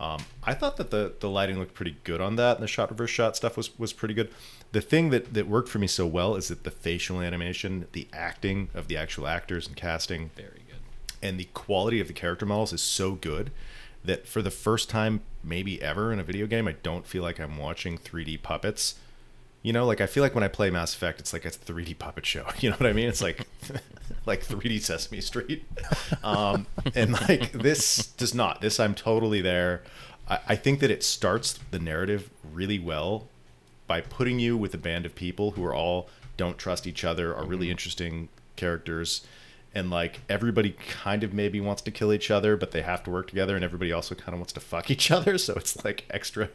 [0.00, 2.90] Um, I thought that the the lighting looked pretty good on that, and the shot
[2.90, 4.30] reverse shot stuff was was pretty good.
[4.72, 8.08] The thing that that worked for me so well is that the facial animation, the
[8.12, 10.61] acting of the actual actors and casting, Very.
[11.22, 13.50] And the quality of the character models is so good
[14.04, 17.38] that for the first time maybe ever in a video game i don't feel like
[17.38, 18.96] i'm watching 3d puppets.
[19.62, 21.98] You know like i feel like when i play mass effect it's like a 3d
[21.98, 22.46] puppet show.
[22.60, 23.08] You know what i mean?
[23.08, 23.46] It's like
[24.26, 25.64] like 3d sesame street.
[26.24, 28.60] Um, and like this does not.
[28.60, 29.82] This i'm totally there.
[30.28, 33.26] I, I think that it starts the narrative really well
[33.86, 37.34] by putting you with a band of people who are all don't trust each other
[37.34, 39.26] are really interesting characters
[39.74, 43.10] and like everybody kind of maybe wants to kill each other but they have to
[43.10, 46.04] work together and everybody also kind of wants to fuck each other so it's like
[46.10, 46.48] extra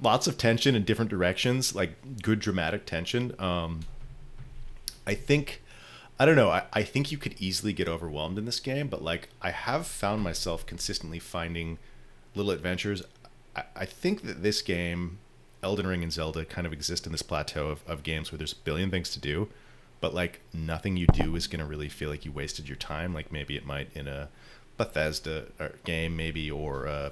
[0.00, 3.34] lots of tension in different directions like good dramatic tension.
[3.38, 3.80] Um
[5.06, 5.62] i think
[6.18, 9.02] i don't know I, I think you could easily get overwhelmed in this game but
[9.02, 11.78] like i have found myself consistently finding
[12.34, 13.02] little adventures.
[13.54, 15.18] I, I think that this game
[15.62, 18.52] elden ring and zelda kind of exist in this plateau of, of games where there's
[18.52, 19.48] a billion things to do
[20.04, 23.14] but like nothing you do is going to really feel like you wasted your time
[23.14, 24.28] like maybe it might in a
[24.76, 25.46] bethesda
[25.86, 27.08] game maybe or uh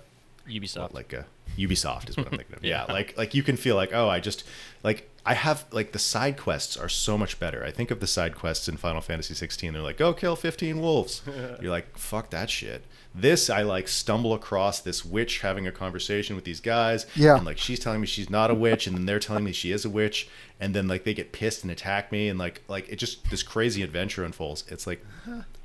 [0.46, 0.83] Ubisoft.
[0.83, 1.24] what, like a
[1.59, 2.65] Ubisoft is what I'm thinking of.
[2.73, 4.45] Yeah, like like you can feel like oh I just
[4.83, 7.65] like I have like the side quests are so much better.
[7.65, 9.73] I think of the side quests in Final Fantasy 16.
[9.73, 11.23] They're like go kill 15 wolves.
[11.61, 12.85] You're like fuck that shit.
[13.15, 17.07] This I like stumble across this witch having a conversation with these guys.
[17.15, 17.37] Yeah.
[17.37, 19.71] And like she's telling me she's not a witch, and then they're telling me she
[19.71, 22.88] is a witch, and then like they get pissed and attack me, and like like
[22.88, 24.65] it just this crazy adventure unfolds.
[24.69, 25.05] It's like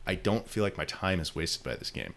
[0.06, 2.14] I don't feel like my time is wasted by this game.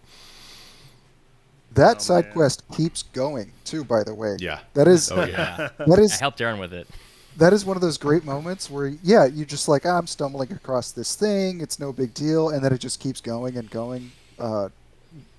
[1.75, 2.33] That Oh, side man.
[2.35, 3.85] quest keeps going too.
[3.85, 4.61] By the way, Yeah.
[4.75, 5.69] that is Oh yeah.
[5.79, 6.89] that I helped Aaron with it.
[7.37, 10.53] that is one of those great moments where yeah, you just like "Ah, I'm stumbling
[10.53, 11.61] across this thing.
[11.61, 14.11] It's no big deal, and then it just keeps going and going.
[14.39, 14.69] Uh,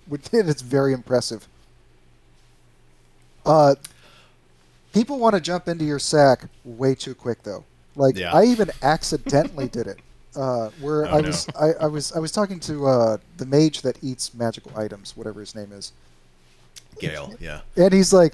[0.07, 1.47] with it's very impressive.
[3.45, 3.75] Uh,
[4.93, 7.63] people want to jump into your sack way too quick though.
[7.95, 8.33] Like Yeah.
[8.33, 9.97] I even accidentally did it.
[10.33, 11.27] Uh, where Oh, I no.
[11.27, 15.17] was I, I was I was talking to uh, the mage that eats magical items,
[15.17, 15.91] whatever his name is.
[17.01, 17.33] Gale.
[17.41, 17.61] Yeah.
[17.75, 18.33] And he's like,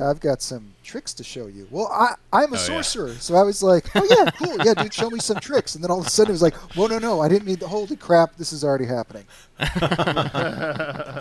[0.00, 1.66] I've got some tricks to show you.
[1.70, 2.66] Well, I, I'm a Oh, yeah.
[2.82, 3.14] sorcerer.
[3.14, 4.56] So I was like, oh, yeah, cool.
[4.64, 5.74] Yeah, dude, show me some tricks.
[5.74, 7.58] And then all of a sudden it was like, whoa, no, no, I didn't mean
[7.58, 8.36] the holy crap.
[8.36, 9.24] This is already happening.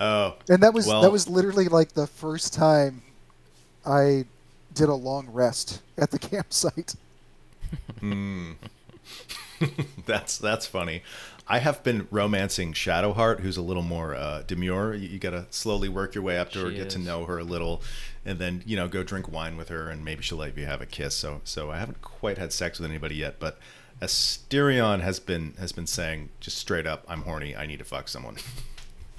[0.00, 0.36] Oh.
[0.48, 3.02] And that was Well- that was literally like the first time
[3.84, 4.26] I
[4.74, 6.94] did a long rest at the campsite.
[8.00, 8.54] Mm.
[10.06, 11.02] that's that's funny.
[11.50, 14.94] I have been romancing Shadowheart, who's a little more uh, demure.
[14.94, 17.24] You, you got to slowly work your way up to her, She get to know
[17.24, 17.82] her a little,
[18.26, 20.80] and then you know go drink wine with her, and maybe she'll let you have
[20.82, 21.14] a kiss.
[21.14, 23.58] So so I haven't quite had sex with anybody yet, but
[24.02, 27.56] Astarion has been has been saying just straight up, I'm horny.
[27.56, 28.36] I need to fuck someone.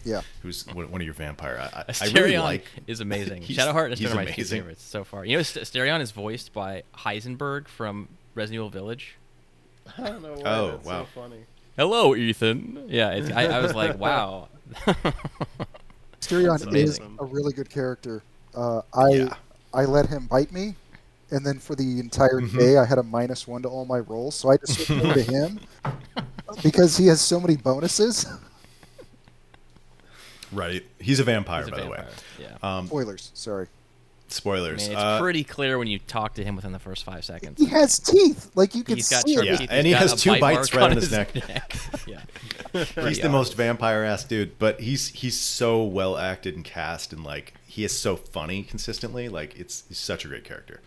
[0.05, 0.21] Yeah.
[0.43, 1.59] Who's one one of your vampire?
[1.59, 2.65] I, I, I Astarion really like.
[2.87, 3.41] is amazing.
[3.43, 5.25] He's- Shadowheart has been one of my two favorites so far.
[5.25, 9.15] You know, Astarion is voiced by Heisenberg from Resident Evil Village.
[9.97, 11.03] I don't know why Oh, that's wow.
[11.13, 11.45] so funny.
[11.79, 12.87] Hello, Ethan.
[12.89, 14.49] Yeah, it's, I, I was like, wow.
[16.19, 18.21] Astarion That's is a really good character.
[18.53, 19.33] Uh, I Yeah.
[19.73, 20.75] I let him bite me,
[21.31, 22.57] and then for the entire Mhm.
[22.59, 25.13] day I had a minus one to all my rolls, so I just switched over
[25.13, 25.61] to him
[26.63, 28.25] because he has so many bonuses.
[30.51, 32.07] Right, he's a vampire, He's a by vampire.
[32.37, 32.49] the way.
[32.61, 32.77] Yeah.
[32.77, 33.67] Um, Spoilers, sorry.
[34.31, 34.81] I spoilers.
[34.83, 37.59] mean, it's Uh, pretty clear when you talk to him within the first five seconds.
[37.59, 39.45] He has teeth, like you can He's got see sharp.
[39.45, 39.69] Yeah, teeth.
[39.71, 41.29] and He's he has two bite bites mark right on his neck.
[42.07, 42.21] yeah.
[42.73, 47.11] he's Pretty the most vampire ass dude but he's he's so well acted and cast
[47.13, 50.81] and like he is so funny consistently like it's he's such a great character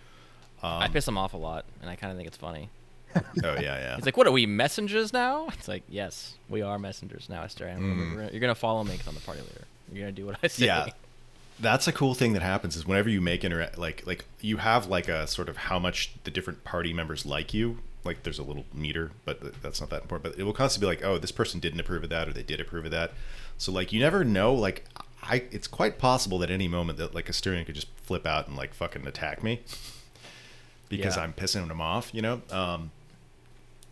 [0.62, 2.68] I um, piss him off a lot, and I kind of think it's funny.
[3.16, 6.78] oh yeah yeah He's like, "What are we messengers now?" It's like, "Yes, we are
[6.78, 7.80] messengers now, Astarion.
[7.80, 8.32] We're- Mm.
[8.32, 9.64] You're gonna follow me 'cause I'm the party leader.
[9.92, 10.86] You're gonna do what I say." yeah
[11.60, 14.86] that's a cool thing that happens is whenever you make interact like like you have
[14.86, 18.42] like a sort of how much the different party members like you like there's a
[18.42, 21.30] little meter but that's not that important but it will constantly be like oh this
[21.32, 23.12] person didn't approve of that or they did approve of that
[23.58, 24.84] so like you never know like
[25.22, 28.48] i it's quite possible that any moment that like a Astarion could just flip out
[28.48, 29.60] and like fucking attack me
[30.88, 31.22] because Yeah.
[31.22, 32.90] i'm pissing them off you know um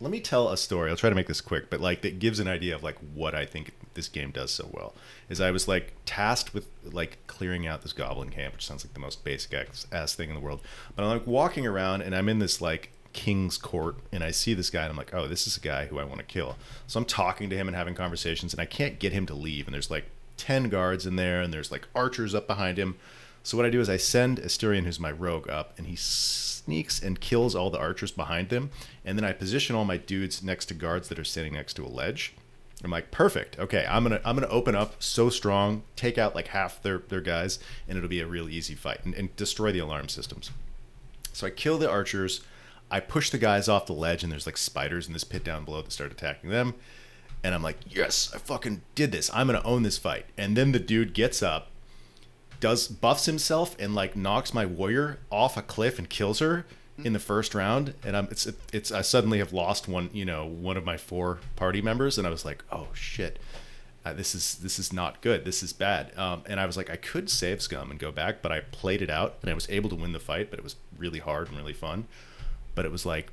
[0.01, 0.89] let me tell a story.
[0.89, 3.35] I'll try to make this quick, but like that gives an idea of like what
[3.35, 4.93] I think this game does so well.
[5.29, 8.93] Is I was like tasked with like clearing out this goblin camp, which sounds like
[8.93, 10.61] the most basic ass ass thing in the world.
[10.95, 14.53] But I'm like walking around and I'm in this like King's Court, and I see
[14.53, 16.55] this guy, and I'm like, oh, this is a guy who I want to kill.
[16.87, 19.67] So I'm talking to him and having conversations, and I can't get him to leave.
[19.67, 20.05] And there's like
[20.37, 22.97] ten guards in there, and there's like archers up behind him.
[23.43, 27.01] So what I do is I send Astarion, who's my rogue, up, and he sneaks
[27.01, 28.69] and kills all the archers behind them,
[29.03, 31.85] and then I position all my dudes next to guards that are standing next to
[31.85, 32.35] a ledge.
[32.83, 33.59] I'm like, perfect.
[33.59, 37.21] Okay, I'm gonna I'm gonna open up so strong, take out like half their their
[37.21, 40.51] guys, and it'll be a real easy fight and, and destroy the alarm systems.
[41.33, 42.41] So I kill the archers.
[42.89, 45.63] I push the guys off the ledge, and there's like spiders in this pit down
[45.63, 46.73] below that start attacking them.
[47.43, 49.29] And I'm like, yes, I fucking did this.
[49.33, 50.25] I'm gonna own this fight.
[50.37, 51.69] And then the dude gets up,
[52.61, 56.65] does buffs himself, and like knocks my warrior off a cliff and kills her
[57.03, 57.93] in the first round.
[58.05, 61.39] And I'm it's it's I suddenly have lost one you know one of my four
[61.57, 63.37] party members, and I was like, oh shit.
[64.03, 65.45] Uh, this is this is not good.
[65.45, 66.17] This is bad.
[66.17, 69.03] Um, and I was like, I could save Scum and go back, but I played
[69.03, 71.49] it out and I was able to win the fight, but it was really hard
[71.49, 72.07] and really fun.
[72.73, 73.31] But it was like,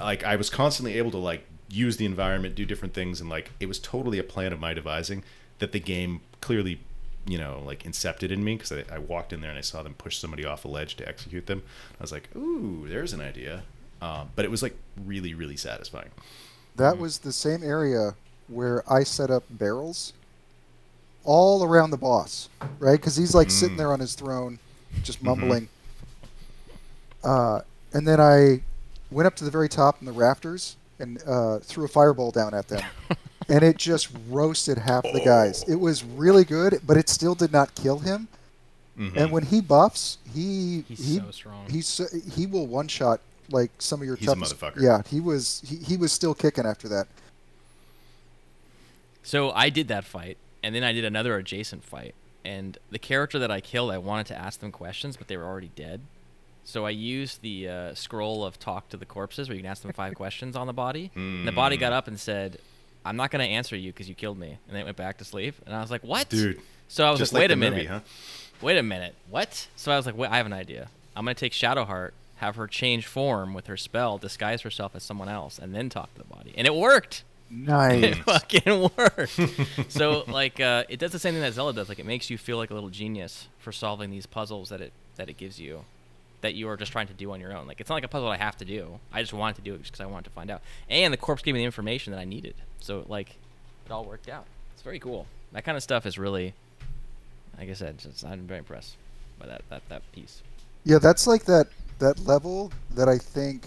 [0.00, 3.52] like I was constantly able to like use the environment, do different things, and like
[3.60, 5.22] it was totally a plan of my devising
[5.60, 6.80] that the game clearly,
[7.26, 9.82] you know, like incepted in me because I, I walked in there and I saw
[9.82, 11.62] them push somebody off a ledge to execute them.
[11.98, 13.62] I was like, ooh, there's an idea.
[14.02, 16.10] Um, but it was like really, really satisfying.
[16.76, 18.14] That was the same area
[18.48, 20.12] where I set up barrels
[21.24, 22.98] all around the boss, right?
[22.98, 23.78] Because he's like sitting Mm.
[23.78, 24.58] there on his throne,
[25.02, 25.24] just Mhm.
[25.26, 25.68] mumbling.
[27.22, 27.60] Uh,
[27.92, 28.62] and then I
[29.10, 32.54] went up to the very top in the rafters and uh, threw a fireball down
[32.54, 32.82] at them.
[33.50, 35.62] and it just roasted half the guys.
[35.68, 38.28] It was really good, but it still did not kill him.
[38.98, 39.16] Mhm.
[39.16, 41.68] And when he buffs, he He's he so strong.
[41.68, 42.00] he's
[42.34, 44.56] he will one shot like some of your He's a toughest.
[44.58, 44.80] motherfucker.
[44.82, 47.06] Yeah, he was he, he was still kicking after that.
[49.22, 52.14] So I did that fight, and then I did another adjacent fight.
[52.44, 55.44] And the character that I killed, I wanted to ask them questions, but they were
[55.44, 56.00] already dead.
[56.64, 59.82] So I used the uh, scroll of talk to the corpses, where you can ask
[59.82, 61.10] them five questions on the body.
[61.14, 62.58] And the body got up and said,
[63.04, 65.18] "I'm not going to answer you because you killed me." And then it went back
[65.18, 65.54] to sleep.
[65.66, 67.56] And I was like, "What, Dude, So I was just like, like "Wait the a
[67.56, 68.00] minute, movie, huh?
[68.60, 70.88] wait a minute, what?" So I was like, "Wait, I have an idea.
[71.16, 75.02] I'm going to take Shadowheart, have her change form with her spell, disguise herself as
[75.02, 77.24] someone else, and then talk to the body." And it worked.
[77.52, 78.16] It Nice.
[78.18, 79.40] fucking worked.
[79.92, 81.88] so like uh, it does the same thing that Zelda does.
[81.88, 84.92] Like it makes you feel like a little genius for solving these puzzles that it
[85.16, 85.84] that it gives you,
[86.40, 87.66] that you are just trying to do on your own.
[87.66, 88.98] Like it's not like a puzzle I have to do.
[89.12, 90.62] I just wanted to do it because I wanted to find out.
[90.88, 92.54] And the corpse gave me the information that I needed.
[92.80, 93.36] So like
[93.86, 94.46] it all worked out.
[94.72, 95.26] It's very cool.
[95.52, 96.54] That kind of stuff is really,
[97.58, 98.96] like I said, just, I'm very impressed
[99.38, 100.42] by that that that piece.
[100.84, 101.66] Yeah, that's like that
[101.98, 103.66] that level that I think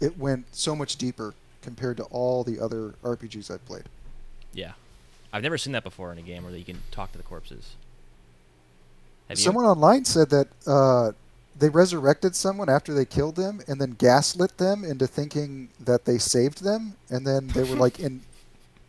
[0.00, 3.84] it went so much deeper compared to all the other RPGs I've played.
[4.52, 4.72] Yeah,
[5.32, 7.74] I've never seen that before in a game where you can talk to the corpses.
[9.28, 9.44] Have you?
[9.44, 11.12] Someone online said that uh,
[11.58, 16.18] they resurrected someone after they killed them and then gaslit them into thinking that they
[16.18, 18.22] saved them, and then they were like in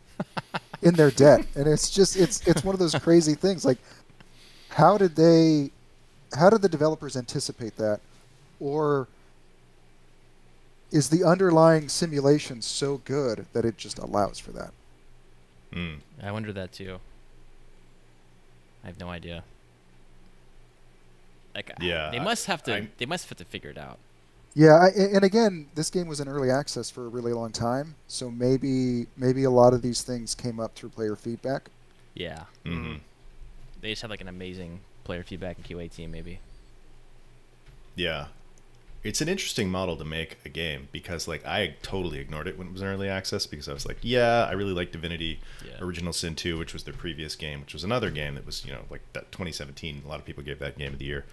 [0.82, 1.46] in their debt.
[1.54, 3.64] And it's just it's it's one of those crazy things.
[3.64, 3.78] Like,
[4.70, 5.70] how did they?
[6.34, 8.00] How did the developers anticipate that,
[8.60, 9.08] or
[10.92, 14.70] is the underlying simulation so good that it just allows for that?
[15.72, 15.98] Mm.
[16.22, 16.98] I wonder that too.
[18.84, 19.44] I have no idea.
[21.54, 22.74] Like, Yeah, they must have to.
[22.76, 23.98] I- they must have to figure it out.
[24.54, 27.94] Yeah, I, and again, this game was in early access for a really long time,
[28.08, 31.70] so maybe maybe a lot of these things came up through player feedback.
[32.14, 32.96] Yeah, Mm-hmm.
[33.80, 36.40] they just have like an amazing player feedback and QA team, maybe.
[37.94, 38.26] Yeah.
[39.02, 42.66] It's an interesting model to make a game because like I totally ignored it when
[42.66, 45.82] it was in early access because I was like, yeah, I really like Divinity Yeah.
[45.82, 48.72] Original Sin 2, which was their previous game, which was another game that was, you
[48.72, 51.24] know, like that 2017, a lot of people gave that game of the year.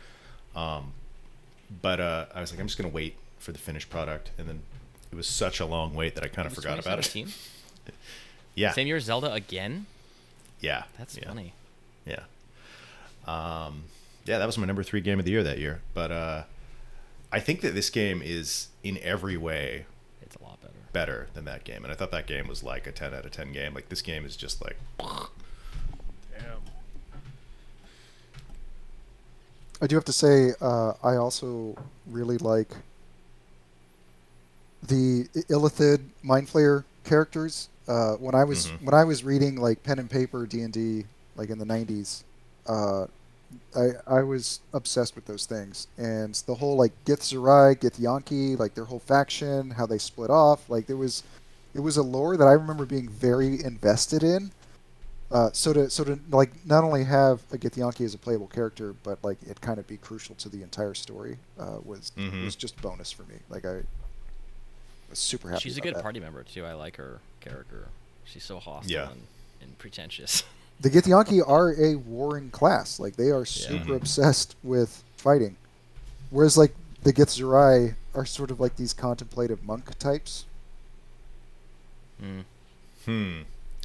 [0.55, 0.93] Um
[1.81, 4.47] but uh I was like I'm just going to wait for the finished product and
[4.47, 4.61] then
[5.11, 7.03] it was such a long wait that I kind of forgot about it.
[7.03, 7.33] 2017?
[8.55, 8.71] Yeah.
[8.71, 9.85] Same year Zelda again.
[10.61, 10.83] Yeah.
[10.97, 11.27] That's yeah.
[11.27, 11.53] funny.
[12.07, 12.21] Yeah.
[13.27, 13.83] Um,
[14.25, 15.81] yeah, that was my number three game of the year that year.
[15.93, 16.43] But uh,
[17.31, 19.85] I think that this game is in every way
[20.21, 20.73] It's a lot better.
[20.93, 21.83] better than that game.
[21.83, 23.73] And I thought that game was like a 10 out of 10 game.
[23.73, 26.61] Like this game is just like, Damn.
[29.81, 31.75] I do have to say, uh, I also
[32.07, 32.69] really like
[34.83, 37.69] the Illithid Mind Flayer characters.
[37.87, 38.81] Uh, when I was Mhm.
[38.83, 41.05] when I was reading like pen and paper D and D,
[41.37, 42.23] like in the '90s,
[42.65, 43.07] uh,
[43.75, 48.73] I I was obsessed with those things, and the whole like Githzerai, Gith Yankee, like
[48.75, 50.69] their whole faction, how they split off.
[50.69, 51.23] Like there was,
[51.73, 54.51] it was a lore that I remember being very invested in.
[55.29, 58.95] Uh, so to so to like not only have a Githyanki as a playable character,
[59.03, 62.45] but like it kind of be crucial to the entire story uh, was Mhm.
[62.45, 63.35] was just bonus for me.
[63.49, 63.81] Like I,
[65.09, 65.61] was super happy.
[65.61, 66.03] She's a good that.
[66.03, 66.65] party member too.
[66.65, 67.87] I like her character.
[68.25, 69.09] She's so hostile Yeah.
[69.11, 69.21] and,
[69.61, 70.43] and pretentious.
[70.79, 72.99] The Githyanki are a warring class.
[72.99, 73.95] Like they are super Mhm.
[73.97, 75.55] obsessed with fighting,
[76.29, 80.45] whereas like the Githzerai are sort of like these contemplative monk types.
[82.21, 82.43] mm.
[83.05, 83.41] Hmm.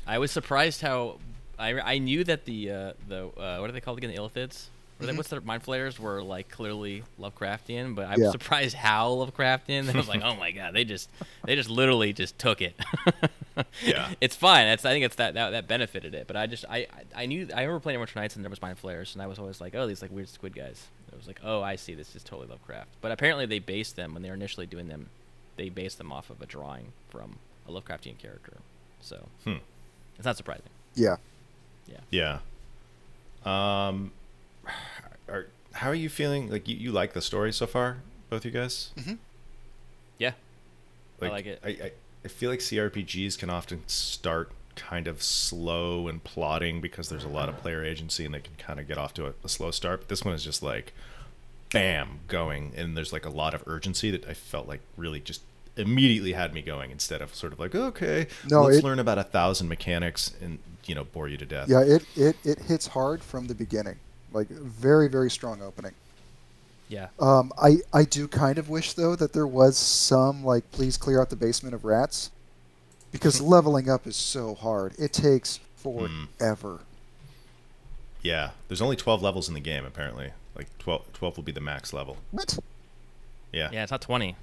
[0.07, 1.19] I was surprised how
[1.59, 4.11] I, I knew that the uh, the uh, what are they called again?
[4.11, 4.67] The Illithids.
[4.99, 5.17] What are they- Mhm.
[5.17, 8.25] What's their mind flayers were like clearly Lovecraftian, but I Yeah.
[8.25, 9.89] was surprised how Lovecraftian.
[9.95, 11.11] I was like, oh my god, they just
[11.45, 12.75] they just literally just took it.
[13.85, 14.11] Yeah.
[14.23, 14.65] it's fine.
[14.67, 16.27] That's I think it's that, that that benefited it.
[16.27, 18.63] But I just I I I knew I remember playing Winter Nights and there was
[18.63, 20.87] mind flayers, and I was always like, oh, these like weird squid guys.
[21.13, 21.95] It was like, oh, I see.
[21.95, 22.89] This is totally Lovecraft.
[23.03, 25.11] But apparently they based them when they were initially doing them.
[25.57, 27.37] They based them off of a drawing from
[27.69, 28.55] a Lovecraftian character.
[29.03, 29.57] So Hmm.
[30.17, 30.71] it's not surprising.
[30.95, 31.17] Yeah.
[31.87, 32.39] Yeah.
[33.45, 33.87] Yeah.
[33.89, 34.13] Um,
[35.29, 36.51] are, how are you feeling?
[36.51, 37.99] Like you, you like the story so far,
[38.31, 38.91] both you guys?
[38.99, 39.15] Mm-hmm.
[40.19, 40.33] Yeah.
[41.21, 41.61] I like it.
[41.65, 41.93] I, I,
[42.25, 47.29] I feel like CRPGs can often start kind of slow and plotting because there's a
[47.29, 49.71] lot of player agency and they can kind of get off to a, a slow
[49.71, 50.01] start.
[50.01, 50.93] But this one is just like,
[51.71, 55.43] bam, going, and there's like a lot of urgency that I felt like really just
[55.77, 59.19] immediately had me going instead of sort of like, okay, No, let's it- learn about
[59.19, 61.69] a thousand mechanics and you know bore you to death.
[61.69, 63.97] Yeah, it, it, it hits hard from the beginning.
[64.33, 65.93] Like very, very strong opening.
[66.89, 67.09] Yeah.
[67.19, 71.21] Um, I, I do kind of wish though that there was some like please clear
[71.21, 72.31] out the basement of rats.
[73.11, 74.95] Because leveling up is so hard.
[74.99, 76.25] It takes Hmm.
[76.39, 76.79] forever.
[78.23, 80.31] Yeah, there's only 12 levels in the game apparently.
[80.55, 82.19] Like 12, 12 will be the max level.
[82.31, 82.57] What?
[83.53, 83.69] Yeah.
[83.73, 84.37] Yeah, it's not 20.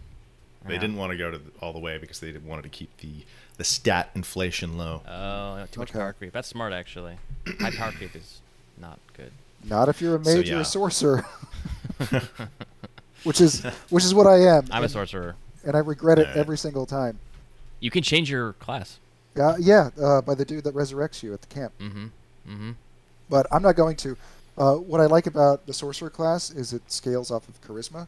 [0.65, 0.79] They Yeah.
[0.81, 3.25] didn't want to go to the, all the way because they wanted to keep the
[3.57, 5.01] the stat inflation low.
[5.05, 5.99] Oh, too much Okay.
[5.99, 6.31] power creep.
[6.31, 7.17] That's smart, actually.
[7.59, 8.39] High power creep is
[8.77, 9.31] not good.
[9.65, 11.25] Not if you're a So, mage or a sorcerer.
[13.23, 14.65] which is which is what I am.
[14.71, 15.35] I'm a sorcerer.
[15.65, 16.37] and I regret it Alright.
[16.37, 17.19] every single time.
[17.79, 18.99] You can change your class.
[19.37, 21.73] Uh, yeah, uh, by the dude that resurrects you at the camp.
[21.79, 22.05] Mm-hmm.
[22.49, 22.71] Mm-hmm.
[23.29, 24.17] But I'm not going to.
[24.57, 28.07] Uh, what I like about the sorcerer class is it scales off of charisma.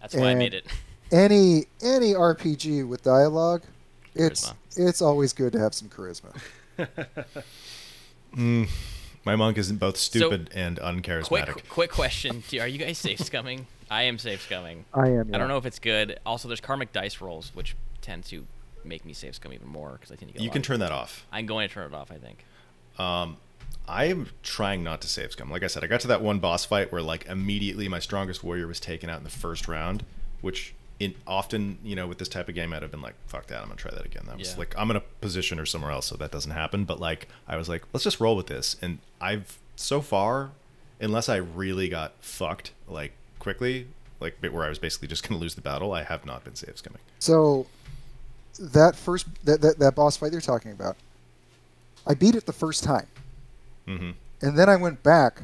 [0.00, 0.66] That's why I made it.
[1.12, 3.62] Any any RPG with dialogue,
[4.14, 6.32] it's it's always good to have some charisma.
[8.36, 8.68] Mm,
[9.24, 11.52] my monk is both stupid and uncharismatic.
[11.52, 13.64] Quick, quick question: Are you guys save scumming?
[13.90, 14.84] I am save scumming.
[14.94, 15.34] I am.
[15.34, 16.20] I don't know if it's good.
[16.24, 18.46] Also, there's karmic dice rolls, which tend to
[18.84, 20.42] make me save scum even more because I tend to get.
[20.42, 21.26] You lot can of- turn that off.
[21.32, 22.10] I'm going to turn it off.
[22.10, 22.44] I think.
[22.98, 23.36] Um,
[23.88, 25.50] I am trying not to save scum.
[25.50, 28.44] Like I said, I got to that one boss fight where like immediately my strongest
[28.44, 30.04] warrior was taken out in the first round,
[30.40, 33.46] which in often you know with this type of game I'd have been like, fuck
[33.48, 34.22] that, I'm gonna try that again.
[34.26, 34.58] That was Yeah.
[34.58, 36.84] like I'm in a position or somewhere else, so that doesn't happen.
[36.84, 40.50] But like I was like, let's just roll with this, and I've so far,
[41.00, 43.86] unless I really got fucked like quickly,
[44.20, 46.76] like where I was basically just gonna lose the battle, I have not been save
[46.76, 46.98] scumming.
[47.18, 47.66] So
[48.58, 50.96] that first that, that that boss fight you're talking about,
[52.06, 53.06] I beat it the first time,
[53.88, 54.10] Mm-hmm.
[54.42, 55.42] and then I went back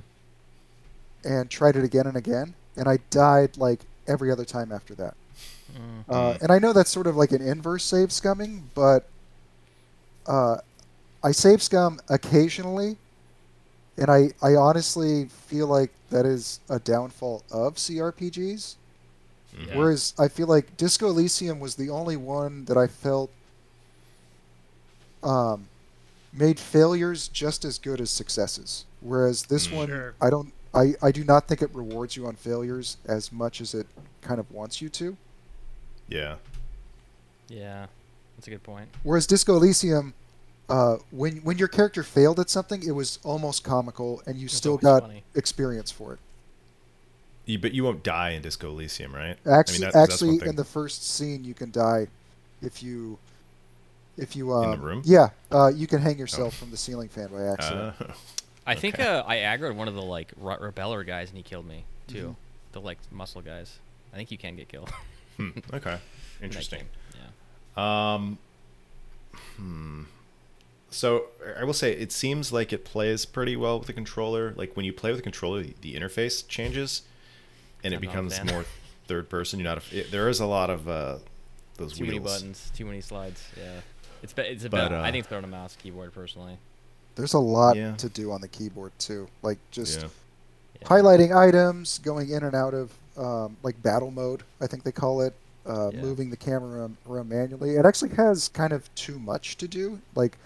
[1.25, 5.15] and tried it again and again, and I died like every other time after that.
[6.09, 9.07] Uh, and I know that's sort of like an inverse save scumming, but
[10.27, 10.59] uh,
[11.23, 12.97] I save scum occasionally,
[13.99, 18.77] and I, I honestly feel like that is a downfall of CRPGs.
[19.67, 19.75] Yeah.
[19.75, 23.31] Whereas I feel like Disco Elysium was the only one that I felt
[25.23, 25.67] um,
[26.33, 28.85] made failures just as good as successes.
[29.01, 29.73] Whereas this Mm.
[29.77, 30.15] one, Sure.
[30.21, 33.75] I don't, I, I do not think it rewards you on failures as much as
[33.75, 33.87] it
[34.21, 35.17] kind of wants you to.
[36.09, 36.37] Yeah.
[37.49, 37.87] Yeah,
[38.37, 38.89] that's a good point.
[39.03, 40.15] Whereas Disco Elysium,
[40.69, 44.55] uh, when when your character failed at something, it was almost comical, and you It's
[44.55, 45.23] still got funny.
[45.35, 46.19] experience for it.
[47.45, 49.37] You, but you won't die in Disco Elysium, right?
[49.47, 52.09] Actually, that- that's one actually, in the first scene, you can die
[52.61, 53.19] if you
[54.17, 55.03] if you um, In the room?
[55.05, 57.95] Yeah, uh, you can hang yourself from the ceiling fan by accident.
[58.01, 58.13] Uh,
[58.67, 59.07] I think Okay.
[59.07, 62.31] uh, I aggroed one of the like re- rebeller guys and he killed me too.
[62.31, 62.73] Mhm.
[62.73, 63.79] The like muscle guys.
[64.13, 64.91] I think you can get killed.
[65.37, 65.99] hmm, okay.
[66.43, 66.85] Interesting.
[67.77, 68.15] Yeah.
[68.15, 68.39] Um,
[69.57, 70.03] hmm.
[70.91, 71.27] So
[71.59, 74.55] I will say it seems like it plays pretty well with the controller.
[74.57, 77.03] Like when you play with the controller, the, the interface changes,
[77.85, 78.65] and it I'm not becomes more
[79.07, 79.59] third person.
[79.61, 79.83] You're not.
[79.93, 81.17] A, it, there is a lot of uh,
[81.77, 82.71] those Too many buttons.
[82.75, 83.43] Too many slides.
[83.57, 83.81] Yeah.
[84.23, 86.13] It's be- it's a But, bit, I uh, think it's better on a mouse keyboard
[86.15, 86.57] personally.
[87.17, 87.95] There's a lot Yeah.
[87.97, 90.09] to do on the keyboard too, like just Yeah.
[90.81, 90.89] Yeah.
[90.89, 95.21] highlighting items, going in and out of um, like battle mode, I think they call
[95.23, 95.35] it,
[95.67, 96.03] uh, Yeah.
[96.03, 97.77] moving the camera around, manually.
[97.77, 99.99] It actually has kind of too much to do.
[100.15, 100.37] Like,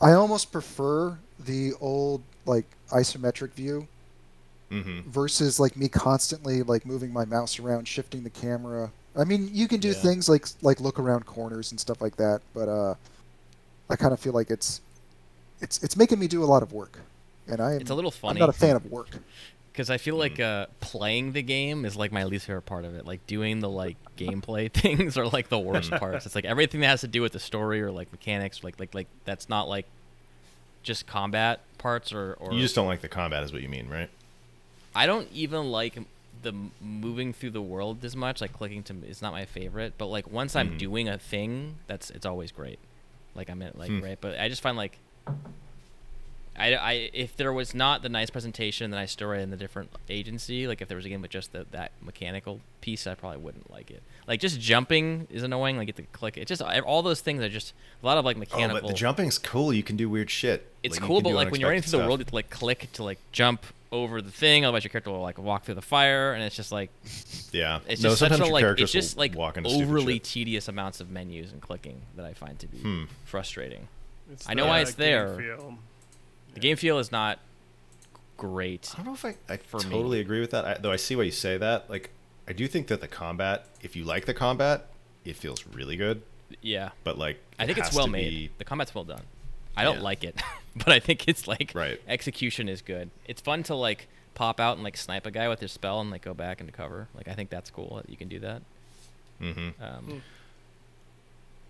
[0.00, 1.16] I almost prefer
[1.46, 3.86] the old like isometric view
[4.70, 5.10] Mm-hmm.
[5.10, 9.68] versus like me constantly like moving my mouse around, shifting the camera I mean, you
[9.68, 9.94] can do Yeah.
[9.94, 12.94] things like like look around corners and stuff like that, but uh,
[13.90, 14.80] I kind of feel like it's
[15.60, 16.98] it's it's making me do a lot of work,
[17.46, 19.08] and I am, It's a little I'm not a fan of work.
[19.72, 22.94] Because I feel like uh, playing the game is like my least favorite part of
[22.94, 23.06] it.
[23.06, 26.26] Like doing the like gameplay things are like the worst parts.
[26.26, 28.94] It's like everything that has to do with the story or like mechanics, like like
[28.94, 29.86] like that's not like
[30.82, 33.88] just combat parts or or You just don't like the combat, is what you mean,
[33.88, 34.10] right?
[34.94, 35.98] I don't even like
[36.42, 36.52] the
[36.82, 38.42] moving through the world as much.
[38.42, 39.94] Like clicking to is not my favorite.
[39.96, 40.78] But like once I'm Mhm.
[40.78, 42.78] doing a thing, that's it's always great.
[43.34, 44.02] Like I'm in like Hmm.
[44.02, 44.18] right.
[44.20, 44.98] But I just find like
[46.56, 49.90] I, I if there was not the nice presentation that I store in the different
[50.10, 53.38] agency, like if there was a game with just the, that mechanical piece, I probably
[53.38, 54.02] wouldn't like it.
[54.28, 55.76] Like just jumping is annoying.
[55.78, 56.36] Like you have to click.
[56.36, 57.72] It just all those things are just
[58.02, 58.64] a lot of like mechanical.
[58.64, 58.88] Oh, mechanical.
[58.90, 59.72] but the jumping's cool.
[59.72, 60.70] You can do weird shit.
[60.82, 62.34] It's Like, cool, but like when you're running unexpected through the world, you have to
[62.34, 64.64] like click to like jump over the thing.
[64.64, 66.90] Otherwise, your character will like walk through the fire, and it's just like
[67.52, 67.80] Yeah.
[67.88, 69.88] it's no, just such sometimes a your like characters it's just like walk into stupid
[69.88, 73.04] overly tedious amounts of menus and clicking that I find to be Hmm.
[73.24, 73.88] frustrating.
[74.30, 75.34] It's I know why it's there.
[75.36, 75.78] feel.
[76.54, 77.38] The game feel is not
[78.36, 78.90] great.
[78.92, 79.90] I don't know if I, I For me.
[79.90, 80.64] totally agree with that.
[80.64, 81.88] I, though I see why you say that.
[81.88, 82.10] Like,
[82.48, 84.86] I do think that the combat, if you like the combat,
[85.24, 86.22] it feels really good.
[86.60, 88.30] Yeah, But like, I think it's well made.
[88.30, 89.22] be- The combat's well done.
[89.76, 90.02] I don't Yeah.
[90.02, 90.40] like it,
[90.76, 91.98] but I think it's like Right.
[92.06, 93.08] execution is good.
[93.26, 96.10] It's fun to like pop out and like snipe a guy with your spell and
[96.10, 97.08] like go back into cover.
[97.14, 98.62] Like I think that's cool that you can do that.
[99.40, 99.72] Mhm.
[99.80, 100.18] Um, Hmm.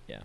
[0.08, 0.22] Yeah.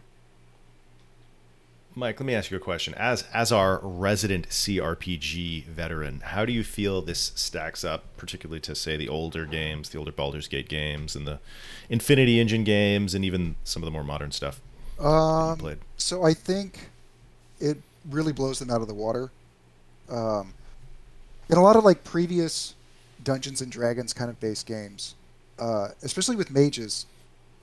[1.98, 2.94] Mike, let me ask you a question.
[2.94, 8.76] As as our resident CRPG veteran, how do you feel this stacks up, particularly to
[8.76, 11.40] say the older games, the older Baldur's Gate games, and the
[11.90, 14.62] Infinity Engine games, and even some of the more modern stuff
[15.00, 15.80] Um, played?
[15.98, 16.92] so I think
[17.60, 17.78] it
[18.08, 19.32] really blows them out of the water.
[20.08, 20.54] Um,
[21.50, 22.76] in a lot of like previous
[23.24, 25.16] Dungeons and Dragons kind of base games,
[25.58, 27.08] uh, especially with mages,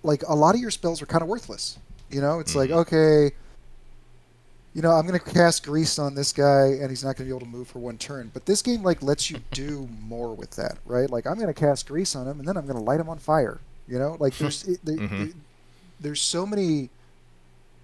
[0.03, 1.79] like a lot of your spells are kind of worthless.
[2.11, 2.79] You know, it's like Mhm.
[2.79, 3.37] okay,
[4.75, 7.47] you know, I'm gonna cast grease on this guy and he's not gonna be able
[7.47, 8.31] to move for one turn.
[8.35, 11.09] But this game like lets you do more with that, right?
[11.09, 13.59] Like I'm gonna cast grease on him and then I'm gonna light him on fire.
[13.89, 15.29] You know, like there's it, there- Mhm.
[15.31, 15.37] it-
[16.01, 16.91] there's so many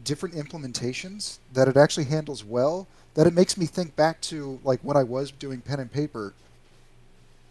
[0.03, 4.81] different implementations that it actually handles well that it makes me think back to like
[4.83, 6.33] when I was doing pen and paper.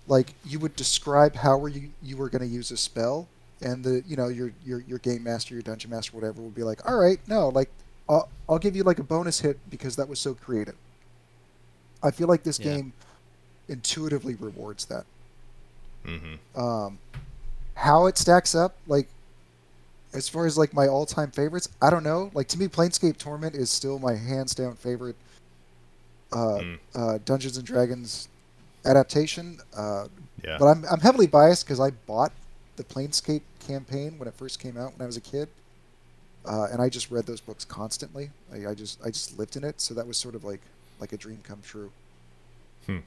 [0.08, 3.28] Like you would describe how were you you were going to use a spell,
[3.62, 6.64] and the you know your your your game master, your dungeon master, whatever would be
[6.64, 7.70] like, all right, no, like
[8.10, 10.76] I'll I'll give you like a bonus hit because that was so creative.
[12.04, 12.76] I feel like this Yeah.
[12.76, 12.94] game
[13.68, 15.06] intuitively rewards that.
[16.06, 16.60] Mm-hmm.
[16.60, 16.98] Um,
[17.76, 19.08] how it stacks up, like
[20.14, 22.32] as far as like my all-time favorites, I don't know.
[22.34, 25.16] Like to me, Planescape Torment is still my hands-down favorite
[26.32, 26.80] uh, Mm.
[26.96, 28.28] uh, Dungeons and Dragons
[28.86, 29.60] adaptation.
[29.76, 30.08] Uh,
[30.44, 30.58] Yeah.
[30.58, 32.32] but I'm I'm heavily biased because I bought
[32.78, 35.50] the Planescape campaign when it first came out when I was a kid,
[36.50, 38.32] uh, and I just read those books constantly.
[38.52, 40.62] I, I just I just lived in it, so that was sort of like
[41.00, 41.92] like a dream come true.
[42.86, 43.00] Hmm.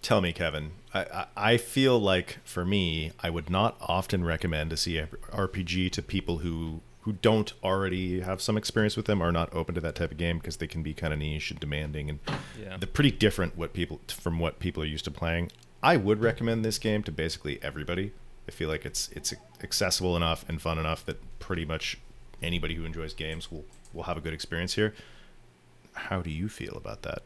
[0.00, 0.70] Tell me, Kevin.
[0.94, 6.02] I, I I feel like for me, I would not often recommend a CRPG to
[6.02, 9.94] people who who don't already have some experience with them, are not open to that
[9.94, 12.18] type of game because they can be kind of niche and demanding, and
[12.60, 12.76] Yeah.
[12.76, 15.50] they're pretty different what people from what people are used to playing.
[15.82, 18.12] I would recommend this game to basically everybody.
[18.48, 21.98] I feel like it's it's accessible enough and fun enough that pretty much
[22.42, 24.94] anybody who enjoys games will will have a good experience here.
[25.92, 27.22] How do you feel about that?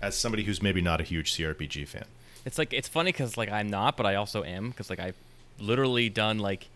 [0.00, 2.06] As somebody who's maybe not a huge CRPG fan.
[2.44, 5.16] It's like it's funny because like I'm not, but I also am because like I've
[5.58, 6.68] literally done like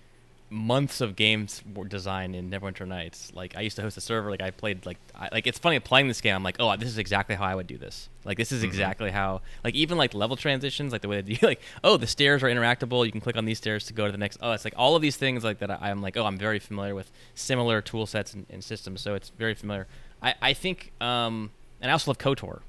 [0.53, 3.31] months of games design in Neverwinter Nights.
[3.33, 4.31] Like I used to host a server.
[4.31, 6.35] Like I played like I, like it's funny playing this game.
[6.35, 8.09] I'm like, oh, this is exactly how I would do this.
[8.25, 8.67] Like this is Mhm.
[8.67, 12.07] exactly how like even like level transitions, like the way they do like oh the
[12.09, 13.07] stairs are interactable.
[13.07, 14.39] You can click on these stairs to go to the next.
[14.43, 15.71] Oh, it's like all of these things like that.
[15.71, 19.15] I, I'm like oh I'm very familiar with similar tool sets and, and systems, so
[19.15, 19.87] it's very familiar.
[20.21, 22.61] I I think um and I also love Kotor.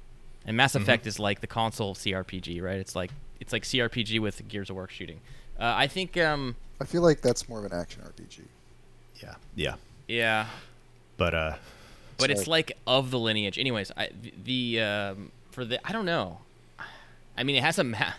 [0.46, 0.82] And Mass Mhm.
[0.82, 2.80] Effect is like the console CRPG, right?
[2.80, 5.20] It's like it's like CRPG with Gears of War shooting.
[5.60, 8.42] Uh, I think, um, I feel like that's more of an action RPG.
[9.22, 9.36] Yeah.
[9.56, 9.76] Yeah.
[10.08, 10.48] yeah,
[11.18, 11.56] But uh
[12.18, 12.52] but it's Sorry.
[12.52, 13.58] like of the lineage.
[13.58, 14.34] Anyways, I, the,
[14.78, 16.40] the um, for the I don't know.
[17.38, 18.14] I mean, it has a ma-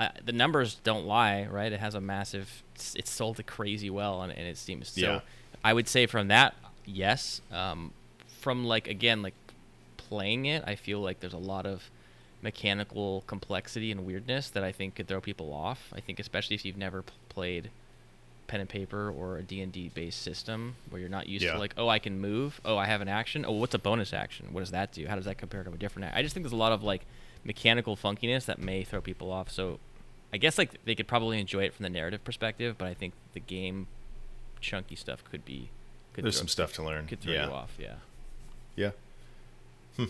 [0.00, 1.70] uh, the numbers don't lie, right?
[1.72, 2.62] It has a massive.
[2.74, 5.00] It's, it's sold crazy well, and, and it seems so.
[5.00, 5.20] Yeah.
[5.64, 6.54] I would say from that,
[6.84, 7.40] yes.
[7.52, 7.92] Um,
[8.40, 9.34] from like again, like
[9.96, 11.88] playing it, I feel like there's a lot of
[12.42, 15.92] mechanical complexity and weirdness that I think could throw people off.
[15.94, 17.70] I think especially if you've never p- played
[18.46, 21.52] pen and paper or a D&D based system where you're not used Yeah.
[21.52, 22.60] to like, oh, I can move.
[22.64, 23.44] Oh, I have an action.
[23.46, 24.48] Oh, what's a bonus action?
[24.52, 25.06] What does that do?
[25.06, 26.14] How does that compare to a different?
[26.14, 27.02] I just think there's a lot of like
[27.44, 29.50] mechanical funkiness that may throw people off.
[29.50, 29.78] So
[30.32, 33.14] I guess like they could probably enjoy it from the narrative perspective, but I think
[33.32, 33.86] the game
[34.60, 35.70] chunky stuff could be
[36.12, 37.06] could There's throw, some stuff to learn.
[37.06, 37.46] could throw yeah.
[37.46, 37.72] you off.
[37.78, 37.94] Yeah.
[38.74, 38.90] Yeah.
[39.96, 40.04] Hmm.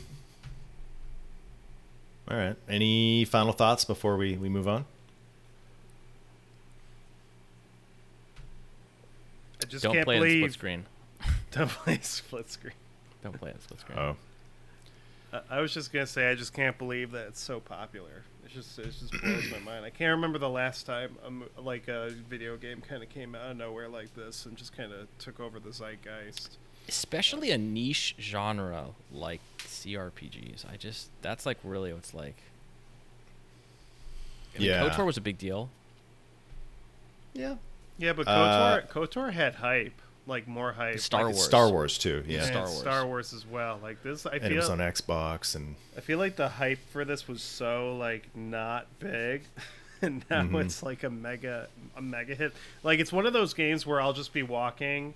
[2.31, 2.57] All right.
[2.69, 4.85] Any final thoughts before we, we move on?
[9.69, 10.87] Just Don't can't play it in split screen.
[11.53, 12.75] don't play split screen.
[13.23, 13.99] Don't play it in split screen.
[13.99, 14.17] Oh.
[15.33, 18.23] I- I was just gonna say I just can't believe that it's so popular.
[18.45, 19.85] It's just it just blows my mind.
[19.85, 23.35] I can't remember the last time a, mo- like a video game kind of came
[23.35, 26.57] out of nowhere like this and just kind of took over the zeitgeist.
[26.89, 30.65] Especially a niche genre like CRPGs.
[30.73, 32.37] I just that's like really what's like.
[34.55, 34.89] I mean, Yeah.
[34.89, 35.69] KOTOR was a big deal.
[37.35, 37.57] Yeah.
[37.99, 40.99] Yeah, but Uh, KOTOR KOTOR had hype, like more hype.
[40.99, 41.45] Star like, Wars.
[41.47, 42.23] Star Wars too.
[42.27, 42.39] Yeah.
[42.39, 42.79] and Star Wars.
[42.79, 43.79] Star Wars as well.
[43.83, 47.05] Like this, I and it was on Xbox and I feel like the hype for
[47.05, 49.43] this was so like not big,
[50.03, 50.65] and now Mhm.
[50.65, 52.53] it's like a mega a mega hit.
[52.83, 55.15] Like it's one of those games where I'll just be walking,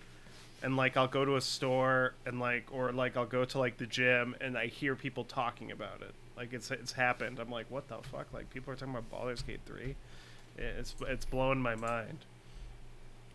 [0.62, 3.76] and like I'll go to a store and like or like I'll go to like
[3.76, 6.14] the gym and I hear people talking about it.
[6.36, 7.38] Like it's it's happened.
[7.38, 8.32] I'm like, what the fuck?
[8.32, 9.96] Like people are talking about Baldur's Gate three.
[10.56, 12.18] It's it's blowing my mind.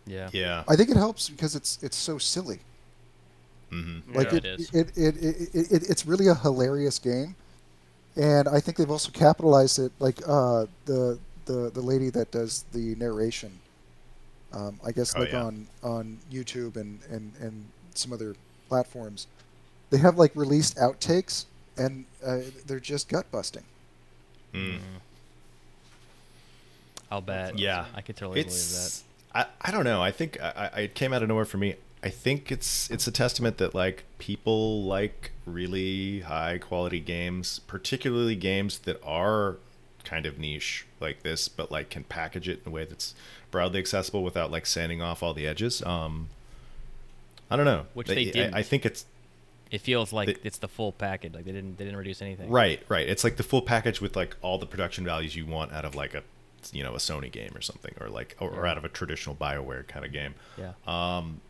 [0.06, 0.30] Yeah.
[0.32, 0.64] yeah.
[0.68, 2.60] I think it helps because it's it's so silly.
[3.72, 4.12] Mm-hmm.
[4.14, 4.36] Like Yeah.
[4.38, 4.70] it, It is.
[4.72, 7.36] it, it, it, it, it, it's really a hilarious game,
[8.16, 9.92] and I think they've also capitalized it.
[9.98, 13.60] Like uh, the the the lady that does the narration,
[14.52, 15.44] um, I guess Oh, like yeah.
[15.44, 18.36] on on YouTube and and and some other
[18.68, 19.26] platforms,
[19.90, 21.46] they have like released outtakes,
[21.76, 23.64] and uh, they're just gut busting.
[24.54, 24.80] Mm.
[27.10, 27.58] I'll bet.
[27.58, 27.86] Yeah.
[27.94, 29.04] I could totally It's
[29.36, 30.02] I, I don't know.
[30.02, 31.74] I think I, I, it came out of nowhere for me.
[32.02, 38.36] I think it's it's a testament that like people like really high quality games, particularly
[38.36, 39.56] games that are
[40.04, 43.14] kind of niche like this, but like can package it in a way that's
[43.50, 45.82] broadly accessible without like sanding off all the edges.
[45.82, 46.28] Um,
[47.50, 47.86] I don't know.
[47.94, 48.54] Which they I- didn't.
[48.54, 49.04] I, think it's.
[49.70, 51.34] It feels like The- it's the full package.
[51.34, 52.48] Like they didn't they didn't reduce anything.
[52.50, 53.06] Right, right.
[53.08, 55.94] It's like the full package with like all the production values you want out of
[55.94, 56.22] like a
[56.74, 59.34] you know a Sony game or something, or like or, or out of a traditional
[59.36, 60.34] Bioware kind of game.
[60.58, 60.72] Yeah.
[60.86, 61.40] Um,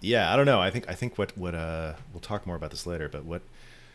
[0.00, 0.60] yeah, I don't know.
[0.60, 3.42] I think I think what what uh we'll talk more about this later, but what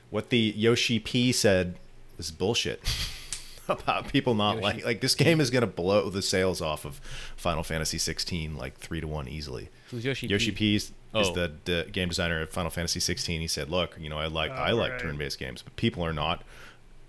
[0.10, 1.76] what the Yoshi P said
[2.18, 2.82] was bullshit
[3.70, 4.64] about people not Yoshi.
[4.64, 7.00] like like this game is gonna blow the sales off of
[7.38, 9.70] Final Fantasy 16 like three to one easily.
[9.92, 10.28] Who's Yoshi?
[10.28, 10.58] Yoshi P?
[10.58, 11.34] P is Oh.
[11.34, 13.42] the, the game designer of Final Fantasy 16.
[13.42, 15.02] He said, "Look, you know, I like Oh, I like right.
[15.02, 16.42] turn-based games, but people are not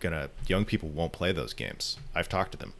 [0.01, 0.29] gonna.
[0.49, 1.99] Young people won't play those games.
[2.13, 2.73] I've talked to them,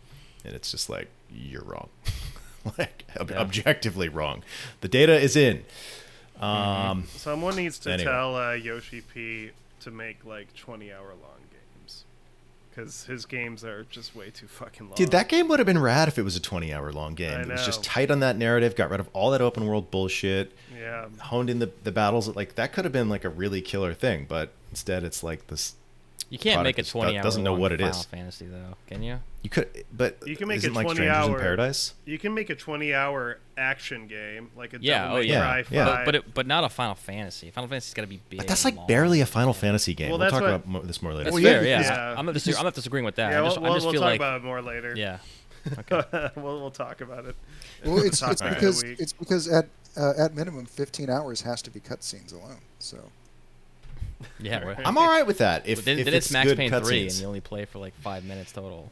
[0.45, 1.89] and it's just like you're wrong,
[2.79, 3.39] like ob- Yeah.
[3.41, 4.43] objectively wrong.
[4.81, 5.65] The data is in.
[6.41, 8.11] Um, Someone needs to Anyway.
[8.11, 12.05] tell uh, Yoshi P to make like twenty hour long games,
[12.71, 14.95] because his games are just way too fucking long.
[14.97, 17.37] Dude, that game would have been rad if it was a 20 hour long game.
[17.39, 19.91] I It was just tight on that narrative, got rid of all that open world
[19.91, 21.07] bullshit, yeah.
[21.21, 22.35] honed in the, the battles.
[22.35, 25.75] Like, that could have been like a really killer thing, but instead it's like this.
[26.33, 28.05] You can't make a 20 hour doesn't know what it Final is.
[28.07, 29.19] Fantasy though, can you?
[29.43, 31.95] You could, but You can make isn't a like 20 Strangers in hour- Paradise.
[32.07, 35.41] You can make a twenty-hour action game like a Yeah, Devil oh yeah.
[35.41, 35.85] Cry Yeah.
[35.85, 36.05] But 5.
[36.07, 37.51] but, it, but not a Final Fantasy.
[37.51, 38.39] Final Fantasy's got to be big.
[38.39, 38.87] But that's like long.
[38.87, 40.09] barely a Final Fantasy game.
[40.11, 41.25] Well, we'll talk what- about this more later.
[41.25, 41.65] That's Well, yeah, fair.
[41.65, 42.15] Yeah, yeah.
[42.17, 43.33] I'm not disagreeing, I'm not disagreeing with that.
[43.33, 44.95] yeah, I just, we'll, I we'll, just we'll feel talk like about it more later.
[44.97, 45.19] yeah.
[45.79, 46.31] Okay.
[46.37, 47.37] we'll we'll talk about it.
[47.85, 51.09] Well, it's it's about it in a because it's because at uh, at minimum 15
[51.09, 52.59] hours has to be cutscenes alone.
[52.81, 53.11] So
[54.41, 54.65] Yeah.
[54.65, 54.79] Right.
[54.85, 55.67] I'm all right with that.
[55.67, 57.79] If, But then, if then it's, Max good Payne 3 and you only play for
[57.79, 58.91] like 5 minutes total.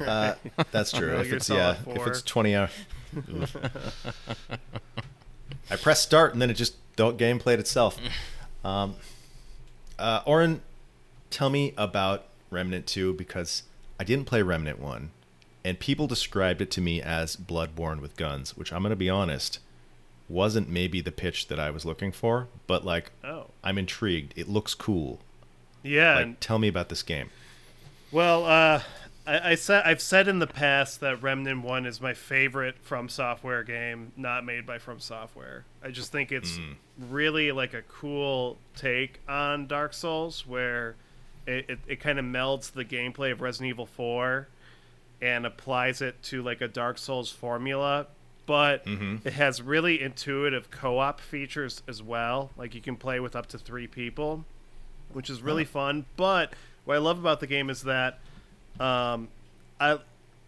[0.00, 0.34] Uh,
[0.70, 1.16] that's true.
[1.18, 2.70] If it's yeah, if it's 20 hours.
[5.70, 7.98] I press start and then it just the game played itself.
[8.64, 8.96] Um,
[9.96, 10.60] uh, Orrin,
[11.30, 13.62] tell me about Remnant 2 because
[14.00, 15.10] I didn't play Remnant 1
[15.64, 19.08] and people described it to me as Bloodborne with guns, which I'm going to be
[19.08, 19.60] honest
[20.28, 24.32] wasn't maybe the pitch that I was looking for, but like Oh, I'm intrigued.
[24.36, 25.20] It looks cool.
[25.82, 26.14] yeah.
[26.16, 27.30] Like tell me about this game.
[28.12, 28.82] Well, uh,
[29.26, 33.08] I, I said I've said in the past that Remnant One is my favorite From
[33.08, 35.64] Software game, not made by From Software.
[35.82, 36.74] I just think it's Mm.
[37.10, 40.94] really like a cool take on Dark Souls, where
[41.46, 44.48] it, it, it kind of melds the gameplay of Resident Evil Four
[45.22, 48.06] and applies it to like a Dark Souls formula.
[48.46, 49.26] But Mhm.
[49.26, 52.52] it has really intuitive co-op features as well.
[52.56, 54.44] Like you can play with up to three people,
[55.12, 56.06] which is really fun.
[56.16, 58.20] But what I love about the game is that
[58.78, 59.28] um,
[59.80, 59.98] I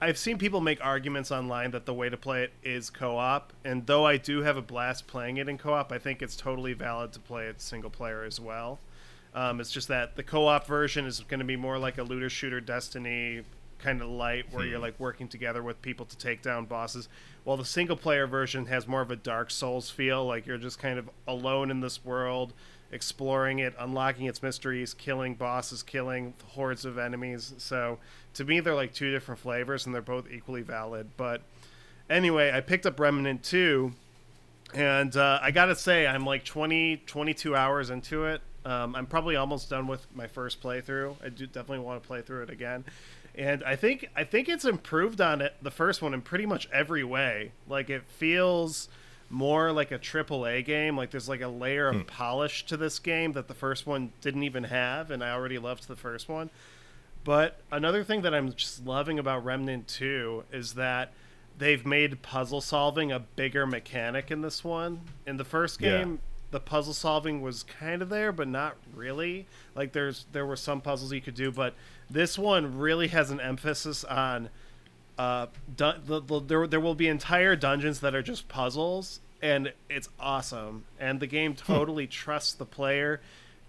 [0.01, 3.85] I've seen people make arguments online that the way to play it is co-op, and
[3.87, 7.13] though I do have a blast playing it in co-op, I think it's totally valid
[7.15, 8.79] to play it single player as well.
[9.35, 12.31] Um, it's just that the co-op version is going to be more like a looter
[12.31, 13.43] shooter Destiny
[13.79, 14.71] kind of light, where Hmm.
[14.71, 17.09] you're like working together with people to take down bosses.
[17.45, 20.79] While the single player version has more of a Dark Souls feel, like you're just
[20.79, 22.53] kind of alone in this world,
[22.91, 27.55] exploring it, unlocking its mysteries, killing bosses, killing hordes of enemies.
[27.59, 27.99] So
[28.35, 31.11] to me, they're like two different flavors, and they're both equally valid.
[31.17, 31.43] But
[32.11, 33.93] anyway, I picked up Remnant 2,
[34.75, 38.41] and uh, I gotta say, I'm like 20, 22 hours into it.
[38.65, 41.17] Um, I'm probably almost done with my first playthrough.
[41.25, 42.85] I do definitely want to play through it again,
[43.39, 46.69] and I think I think it's improved on it the first one in pretty much
[46.73, 47.53] every way.
[47.69, 48.89] Like it feels
[49.31, 50.97] more like a triple A game.
[50.97, 52.03] Like there's like a layer of hmm.
[52.03, 55.87] polish to this game that the first one didn't even have, and I already loved
[55.87, 56.51] the first one.
[57.23, 61.13] But another thing that I'm just loving about Remnant 2 is that
[61.59, 65.01] they've made puzzle solving a bigger mechanic in this one.
[65.27, 66.21] In the first game,
[66.51, 69.47] the puzzle solving was kind of there, but not really.
[69.75, 71.75] Like there's there were some puzzles you could do, but
[72.11, 74.49] this one really has an emphasis on
[75.19, 79.73] uh, dun- the, the, there, there will be entire dungeons that are just puzzles, and
[79.91, 80.85] it's awesome.
[80.99, 83.21] And the game totally trusts the player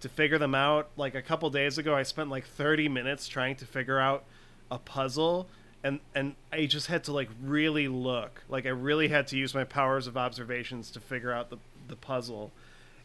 [0.02, 0.90] to figure them out.
[0.96, 4.24] Like a couple days ago, I spent like 30 minutes trying to figure out
[4.72, 5.48] a puzzle,
[5.84, 8.44] and and I just had to like really look.
[8.48, 11.58] Like I really had to use my powers of observations to figure out the
[11.88, 12.52] the puzzle,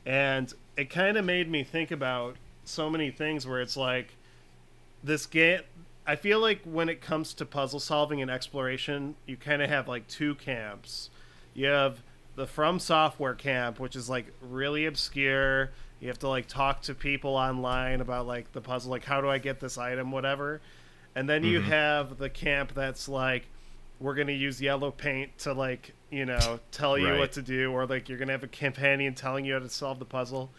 [0.07, 4.15] and it kind of made me think about so many things where it's like
[5.03, 5.61] this game
[6.07, 9.89] i feel like when it comes to puzzle solving and exploration you kind of have
[9.89, 11.11] like two camps.
[11.55, 12.03] You have
[12.37, 15.71] the from software camp which is like really obscure.
[16.01, 19.29] You have to like talk to people online about like the puzzle like how do
[19.29, 20.61] i get this item whatever.
[21.15, 21.71] And then you mm-hmm.
[21.71, 23.47] have the camp that's like
[24.01, 27.19] we're going to use yellow paint to like you know tell you Right.
[27.19, 29.69] what to do or like you're going to have a companion telling you how to
[29.69, 30.51] solve the puzzle.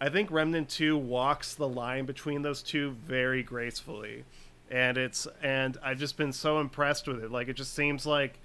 [0.00, 4.24] I think remnant 2 walks the line between those two very gracefully.
[4.70, 7.30] And it's and i've just been so impressed with it.
[7.30, 8.38] Like it just seems like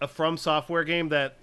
[0.00, 1.36] a from software game that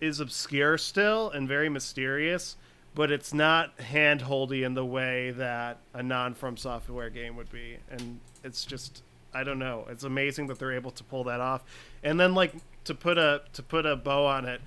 [0.00, 2.56] is obscure still and very mysterious
[2.94, 7.78] but it's not handholdy in the way that a non from software game would be.
[7.90, 9.02] And it's just
[9.34, 9.86] i don't know.
[9.90, 11.62] It's amazing that they're able to pull that off.
[12.02, 12.52] And then like
[12.84, 14.60] to put a to put a bow on it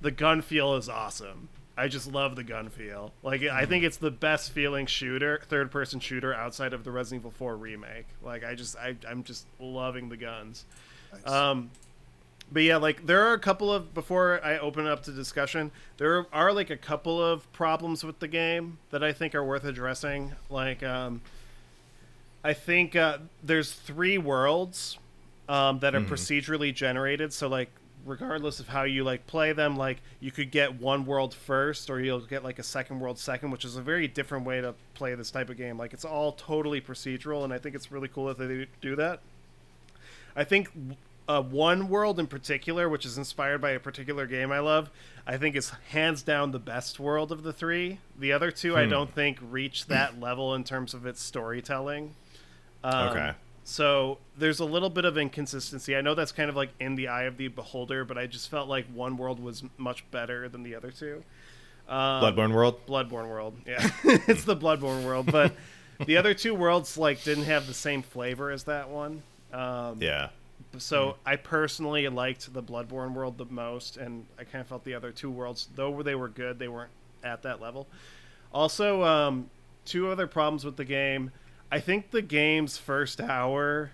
[0.00, 1.48] the gun feel is awesome.
[1.76, 3.12] I just love the gun feel.
[3.22, 7.22] Like i think it's the best feeling shooter third person shooter outside of the resident
[7.22, 8.06] evil 4 remake.
[8.22, 10.64] Like i just I, i'm just loving the guns.
[11.12, 11.32] Nice.
[11.32, 11.70] um,
[12.52, 15.72] but yeah, like there are a couple of before I open it up to discussion,
[15.96, 19.64] there are like a couple of problems with the game that I think are worth
[19.64, 20.32] addressing.
[20.50, 21.22] Like, um,
[22.44, 24.98] I think uh, there's three worlds
[25.48, 27.32] um, that are procedurally generated.
[27.32, 27.70] So like,
[28.04, 32.00] regardless of how you like play them, like you could get one world first, or
[32.00, 35.14] you'll get like a second world second, which is a very different way to play
[35.14, 35.78] this type of game.
[35.78, 39.20] Like it's all totally procedural, and I think it's really cool that they do that.
[40.36, 40.68] I think
[41.28, 44.90] uh, one world in particular, which is inspired by a particular game I love,
[45.26, 48.00] I think is hands down the best world of the three.
[48.18, 48.90] The other two, I Hmm.
[48.90, 52.14] don't think reach that level in terms of its storytelling.
[52.84, 53.32] Um, Okay.
[53.66, 55.96] So there's a little bit of inconsistency.
[55.96, 58.50] I know that's kind of like in the eye of the beholder, but I just
[58.50, 61.24] felt like one world was much better than the other two.
[61.88, 62.86] Um, Bloodborne World.
[62.86, 63.56] Bloodborne world.
[63.66, 65.54] Yeah, it's the Bloodborne world, but
[66.04, 69.22] the other two worlds like didn't have the same flavor as that one.
[69.52, 70.28] Um, Yeah.
[70.76, 74.92] so I personally liked the Bloodborne world the most, and I kind of felt the
[74.94, 76.90] other two worlds, though they were good, they weren't
[77.22, 77.86] at that level.
[78.52, 79.48] Also, um,
[79.86, 81.30] two other problems with the game.
[81.74, 83.90] I think the game's first hour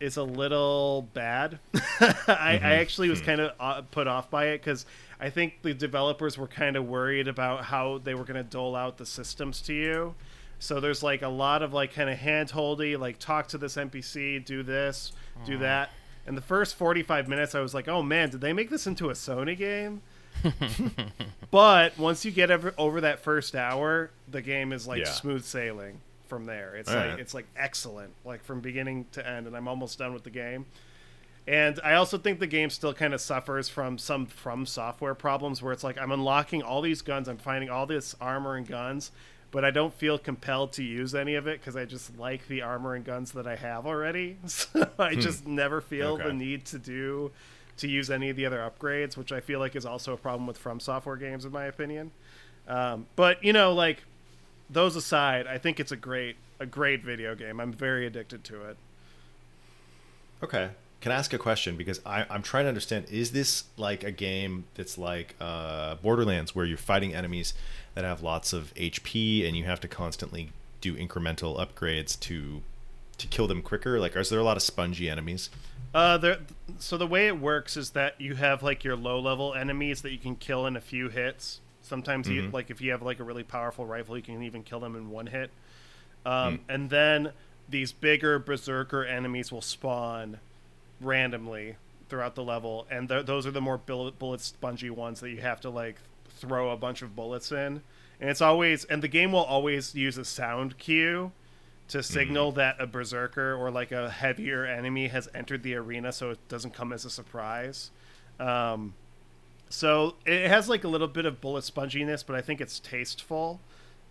[0.00, 1.58] is a little bad.
[1.74, 2.64] I, I mm-hmm.
[2.66, 3.24] actually was hmm.
[3.24, 4.84] kind of uh, put off by it because
[5.18, 8.76] I think the developers were kind of worried about how they were going to dole
[8.76, 10.14] out the systems to you.
[10.58, 13.76] So there's like a lot of like kind of hand holdy, like talk to this
[13.76, 15.12] NPC, do this,
[15.46, 15.60] do mm.
[15.60, 15.92] that.
[16.26, 19.08] And the first 45 minutes, I was like, oh man, did they make this into
[19.08, 20.02] a Sony game?
[21.50, 25.12] but once you get over, over that first hour, the game is like Yeah.
[25.12, 26.74] smooth sailing from there.
[26.76, 27.20] It's All like right.
[27.20, 30.66] it's like excellent, like from beginning to end, and I'm almost done with the game.
[31.48, 35.62] And I also think the game still kind of suffers from some from software problems
[35.62, 39.12] where it's like I'm unlocking all these guns, I'm finding all this armor and guns,
[39.52, 42.62] but I don't feel compelled to use any of it because I just like the
[42.62, 44.38] armor and guns that I have already.
[44.48, 46.24] So I just never feel Okay.
[46.24, 47.30] the need to do
[47.76, 50.46] to use any of the other upgrades, which I feel like is also a problem
[50.48, 52.10] with from software games, in my opinion.
[52.66, 54.02] Um, but you know, like
[54.70, 57.60] those aside, I think it's a great a great video game.
[57.60, 58.76] I'm very addicted to it.
[60.42, 60.70] Okay.
[61.00, 61.76] Can I ask a question?
[61.76, 66.54] Because I, I'm trying to understand is this like a game that's like uh, Borderlands
[66.54, 67.54] where you're fighting enemies
[67.94, 70.50] that have lots of HP and you have to constantly
[70.80, 72.62] do incremental upgrades to
[73.18, 73.98] to kill them quicker?
[73.98, 75.50] Like, is there a lot of spongy enemies?
[75.94, 76.38] Uh, there.
[76.78, 80.12] So the way it works is that you have like your low level enemies that
[80.12, 81.60] you can kill in a few hits.
[81.86, 82.52] Sometimes, you, Mhm.
[82.52, 85.08] like if you have like a really powerful rifle, you can even kill them in
[85.10, 85.50] one hit.
[86.24, 86.60] Um, Mm.
[86.68, 87.32] And then
[87.68, 90.40] these bigger berserker enemies will spawn
[91.00, 91.76] randomly
[92.08, 95.40] throughout the level, and th- those are the more bullet, bullet spongy ones that you
[95.40, 95.96] have to like
[96.28, 97.82] throw a bunch of bullets in.
[98.20, 101.32] And it's always and the game will always use a sound cue
[101.88, 106.30] to signal that a berserker or like a heavier enemy has entered the arena, so
[106.30, 107.90] it doesn't come as a surprise.
[108.40, 108.94] Um,
[109.68, 113.60] so it has like a little bit of bullet sponginess, but I think it's tasteful.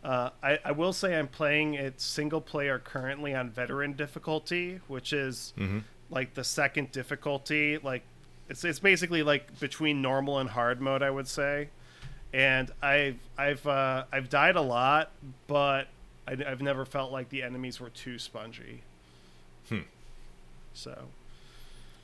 [0.04, 5.12] Uh, I, I will say I'm playing it single player currently on veteran difficulty, which
[5.14, 5.80] is Mm-hmm.
[6.12, 7.78] like the second difficulty.
[7.80, 8.04] Like
[8.50, 11.70] it's it's basically like between normal and hard mode, I would say.
[12.34, 15.12] And I've I've uh, I've died a lot,
[15.48, 15.88] but
[16.28, 18.84] I, I've never felt like the enemies were too spongy.
[19.70, 19.80] Hmm.
[20.74, 21.08] So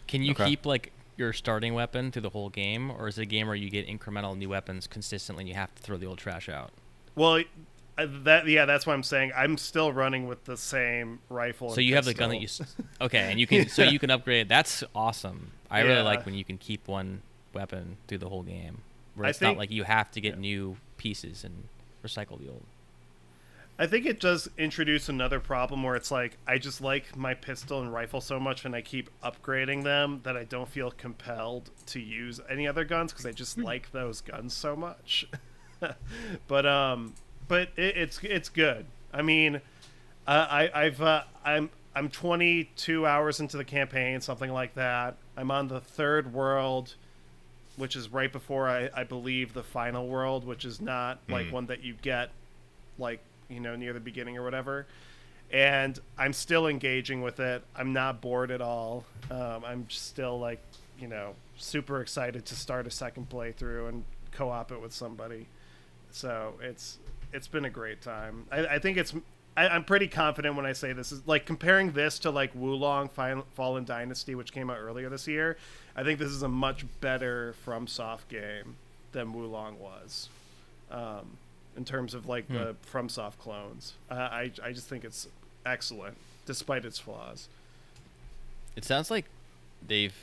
[0.07, 0.45] Can you Okay.
[0.45, 0.91] keep like
[1.21, 3.87] your starting weapon through the whole game, or is it a game where you get
[3.87, 6.71] incremental new weapons consistently and you have to throw the old trash out?
[7.15, 7.41] well.
[7.97, 9.31] That yeah, that's what I'm saying.
[9.35, 11.69] I'm still running with the same rifle.
[11.69, 12.47] So you have the gun that you.
[13.01, 14.49] Okay, and you can so you can upgrade.
[14.49, 15.51] That's awesome.
[15.69, 17.21] I really like when you can keep one
[17.53, 18.81] weapon through the whole game,
[19.13, 21.65] where it's think- not like you have to get new pieces and
[22.03, 22.63] recycle the old.
[23.79, 27.81] I think it does introduce another problem where it's like I just like my pistol
[27.81, 31.99] and rifle so much, and I keep upgrading them that I don't feel compelled to
[31.99, 35.27] use any other guns because I just like those guns so much.
[36.47, 37.13] but um,
[37.47, 38.85] but it, it's it's good.
[39.11, 39.55] I mean,
[40.27, 45.17] uh, I I've uh, I'm I'm 22 hours into the campaign, something like that.
[45.35, 46.93] I'm on the third world,
[47.77, 51.51] which is right before I, I believe the final world, which is not like Mm.
[51.51, 52.29] one that you get
[52.99, 53.19] like
[53.51, 54.87] you know near the beginning or whatever.
[55.51, 57.63] And i'm still engaging with it.
[57.75, 59.05] I'm not bored at all.
[59.29, 60.61] Um, i'm still like
[60.99, 65.47] you know super excited to start a second playthrough and co-op it with somebody.
[66.11, 66.97] So it's
[67.33, 68.45] it's been a great time.
[68.51, 69.13] I, I think it's
[69.57, 72.73] I, i'm pretty confident when i say this is like comparing this to like Wo
[72.73, 75.57] Long Final, fallen dynasty which came out earlier this year
[75.93, 78.77] i think this is a much better FromSoft game
[79.11, 80.29] than Wo Long was.
[80.89, 81.37] Um,
[81.77, 83.93] in terms of like the FromSoft clones.
[84.09, 85.27] Uh, I I just think it's
[85.65, 87.47] excellent despite its flaws.
[88.75, 89.25] It sounds like
[89.87, 90.13] they've.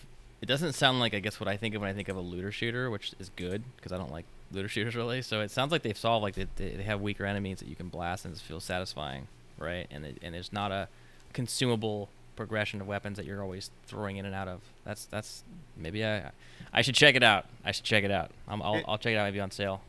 [0.40, 2.20] It doesn't sound like I guess what I think of when I think of a
[2.20, 5.22] looter shooter, which is good because I don't like looter shooters really.
[5.22, 7.74] So it sounds like they've solved like they, they they have weaker enemies that you
[7.76, 9.26] can blast and it feels satisfying,
[9.58, 9.86] right?
[9.90, 10.88] And it, and there's not a
[11.32, 14.60] consumable progression of weapons that you're always throwing in and out of.
[14.84, 15.42] That's that's
[15.76, 16.30] maybe I
[16.72, 17.46] I should check it out.
[17.64, 18.30] I should check it out.
[18.46, 19.80] I'm, I'll It- I'll check it out maybe on sale.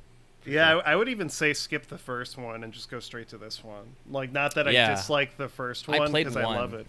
[0.52, 3.38] Yeah, I, I would even say skip the first one and just go straight to
[3.38, 3.86] this one.
[4.10, 4.96] Like, not that I Yeah.
[4.96, 6.56] dislike the first one because I one.
[6.58, 6.88] love it,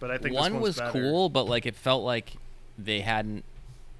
[0.00, 0.92] but I think one this was better.
[0.92, 2.32] cool, but like it felt like
[2.78, 3.44] they hadn't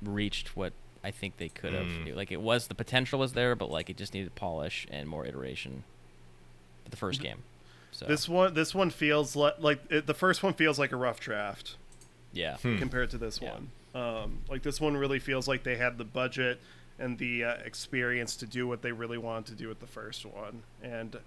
[0.02, 1.86] reached what I think they could have.
[1.86, 2.16] Mm.
[2.16, 5.26] Like it was the potential was there, but like it just needed polish and more
[5.26, 5.84] iteration.
[6.84, 7.42] For the first game,
[7.92, 10.96] so This one, this one feels like like it, the first one feels like a
[10.96, 11.76] rough draft
[12.32, 12.76] yeah, Hmm.
[12.78, 13.52] compared to this Yeah.
[13.52, 13.70] one.
[13.94, 16.60] Um, like this one really feels like they had the budget
[16.98, 20.24] and the uh, experience to do what they really wanted to do with the first
[20.24, 21.18] one, and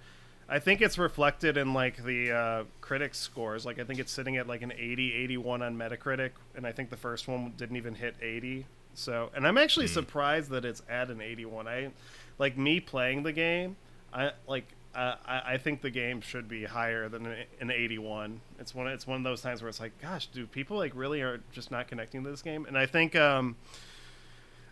[0.49, 3.65] I think it's reflected in like the uh, critics scores.
[3.65, 6.89] Like I think it's sitting at like an 80, 81 on Metacritic, and I think
[6.89, 8.65] the first one didn't even hit 80.
[8.93, 11.67] So, and I'm actually surprised that it's at an 81.
[11.67, 11.91] I
[12.39, 13.75] like me playing the game.
[14.13, 14.65] I like.
[14.95, 18.39] Uh, I, I think the game should be higher than an, an 81.
[18.59, 18.87] It's one.
[18.87, 21.71] It's one of those times where it's like, gosh, do people like really are just
[21.71, 22.65] not connecting to this game?
[22.65, 23.57] And I think, um,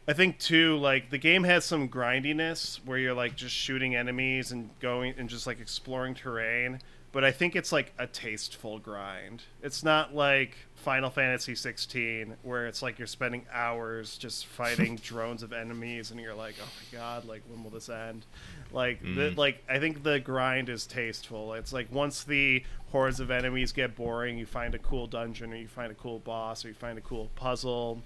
[0.07, 4.51] I think too, like the game has some grindiness where you're like just shooting enemies
[4.51, 6.79] and going and just like exploring terrain.
[7.11, 9.41] But I think it's like a tasteful grind.
[9.63, 15.41] It's not like Final Fantasy 16 where it's like you're spending hours just fighting drones
[15.41, 18.25] of enemies and you're like, oh my god, like when will this end?
[18.73, 19.37] Like, the, Mhm.
[19.37, 21.53] like I think the grind is tasteful.
[21.53, 25.55] It's like once the hordes of enemies get boring, you find a cool dungeon or
[25.55, 28.03] you find a cool boss or you find a cool puzzle.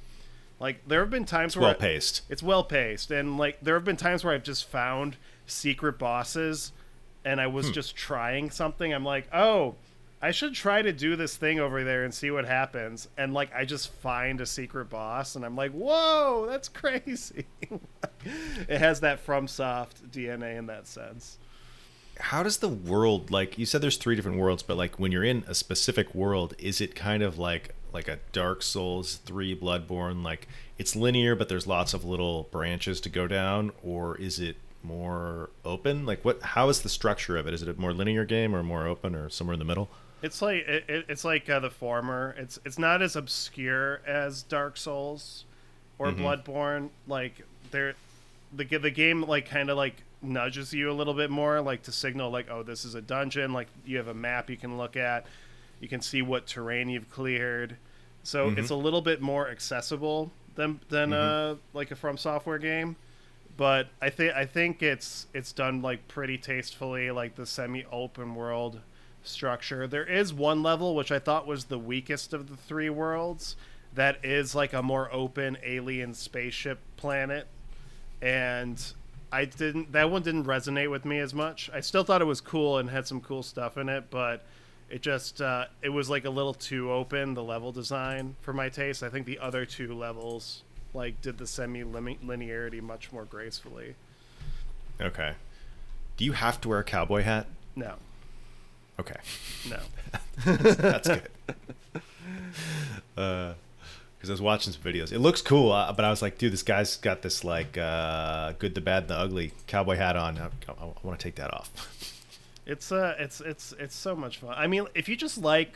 [0.60, 2.22] Like there have been times where well paced.
[2.30, 6.72] it's well paced, and like there have been times where I've just found secret bosses,
[7.24, 7.74] and I was Hmm.
[7.74, 8.94] just trying something.
[8.94, 9.76] I'm like, oh,
[10.22, 13.08] I should try to do this thing over there and see what happens.
[13.18, 17.46] And like I just find a secret boss, and I'm like, whoa, that's crazy.
[18.68, 21.38] it has that FromSoft DNA in that sense.
[22.20, 25.24] How does the world like you said there's three different worlds, but like when you're
[25.24, 30.24] in a specific world, is it kind of like like a Dark Souls 3 Bloodborne
[30.24, 34.56] like it's linear but there's lots of little branches to go down or is it
[34.84, 36.06] more open?
[36.06, 37.54] Like what how is the structure of it?
[37.54, 39.90] Is it a more linear game or more open or somewhere in the middle?
[40.22, 42.36] It's like it, it- it's like uh, the former.
[42.38, 45.46] It's it's not as obscure as Dark Souls
[45.98, 46.18] or Mhm.
[46.20, 46.90] Bloodborne.
[47.08, 47.96] Like there,
[48.54, 51.92] the the game like kind of like nudges you a little bit more, like to
[51.92, 53.54] signal like oh this is a dungeon.
[53.54, 55.26] Like you have a map you can look at,
[55.80, 57.78] you can see what terrain you've cleared.
[58.24, 58.58] So Mhm.
[58.58, 62.96] it's a little bit more accessible than than uh like a From Software game.
[63.58, 68.36] But I think I think it's it's done like pretty tastefully, like the semi open
[68.36, 68.82] world
[69.24, 69.88] structure.
[69.88, 73.56] There is one level which I thought was the weakest of the three worlds
[73.94, 77.48] that is like a more open alien spaceship planet
[78.22, 78.94] and
[79.32, 81.70] I didn't that one didn't resonate with me as much.
[81.74, 84.46] I still thought it was cool and had some cool stuff in it, but
[84.90, 88.70] it just uh, it was like a little too open the level design for my
[88.70, 89.04] taste.
[89.04, 90.64] I think the other two levels
[90.94, 93.96] like did the semi linearity much more gracefully.
[95.02, 95.34] Okay.
[96.18, 97.46] Do you have to wear a cowboy hat?
[97.76, 97.96] No.
[99.00, 99.16] Okay.
[99.70, 99.80] No.
[100.46, 101.30] That's good.
[103.16, 103.56] Because
[104.28, 105.14] I was watching some videos.
[105.14, 108.54] It looks cool, uh, but I was like, dude, this guy's got this like uh,
[108.60, 110.38] good, the bad, and the ugly cowboy hat on.
[110.38, 112.16] I, I, want to take that off.
[112.70, 114.54] It's uh it's it's it's so much fun.
[114.56, 115.76] I mean, if you just like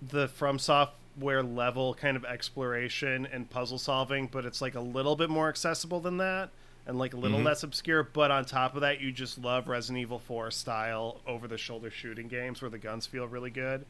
[0.00, 5.16] the from software level kind of exploration and puzzle solving, but it's like a little
[5.16, 6.50] bit more accessible than that
[6.86, 7.44] and like a little Mhm.
[7.46, 11.48] less obscure, but on top of that you just love Resident Evil 4 style over
[11.48, 13.84] the shoulder shooting games where the guns feel really good.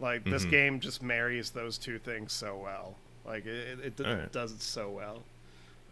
[0.00, 0.50] Like this Mhm.
[0.50, 2.96] game just marries those two things so well.
[3.24, 4.32] Like it, it, it Alright.
[4.32, 5.24] does it so well.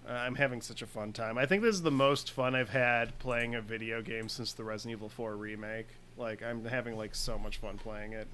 [0.08, 1.38] Uh, I'm having such a fun time.
[1.38, 4.64] I think this is the most fun I've had playing a video game since the
[4.64, 5.86] Resident Evil 4 remake.
[6.18, 8.28] Like I'm having like so much fun playing it.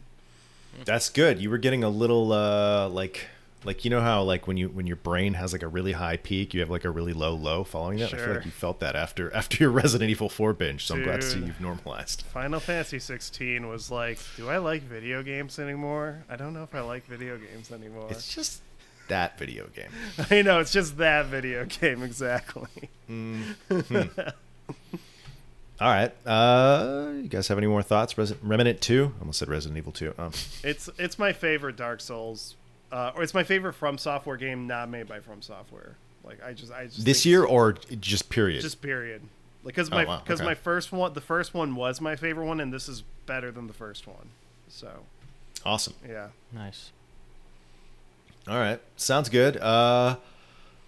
[0.85, 1.41] That's good.
[1.41, 3.27] You were getting a little uh, like,
[3.65, 6.17] like you know how like when you when your brain has like a really high
[6.17, 8.13] peak, you have like a really low low following that.
[8.13, 10.87] I feel like you felt that after after your Resident Evil 4 binge.
[10.87, 12.23] So I'm glad to see you've normalized.
[12.23, 16.25] Final Fantasy 16 was like, do I like video games anymore?
[16.29, 18.09] I don't know if I like video games anymore.
[18.11, 18.63] It's just
[19.11, 19.91] that video game.
[20.31, 22.69] I know it's just that video game exactly.
[25.81, 26.13] All right.
[26.27, 28.15] Uh, you guys have any more thoughts?
[28.15, 29.13] Resi- Remnant 2?
[29.17, 30.15] I almost said Resident Evil 2.
[30.19, 30.33] Um,
[30.63, 32.55] It's it's my favorite Dark Souls,
[32.93, 35.97] uh, or it's my favorite From Software game not made by From Software.
[36.23, 38.61] Like I just I just this year or just period?
[38.61, 39.23] just period.
[39.65, 40.49] Like because Oh, my wow, because okay.
[40.51, 43.67] my first one the first one was my favorite one and this is better than
[43.67, 44.29] the first one.
[44.69, 45.05] So
[45.65, 45.95] awesome.
[46.07, 46.29] yeah.
[46.53, 46.91] Nice.
[48.49, 48.81] All right.
[48.97, 49.57] Sounds good.
[49.57, 50.17] Uh,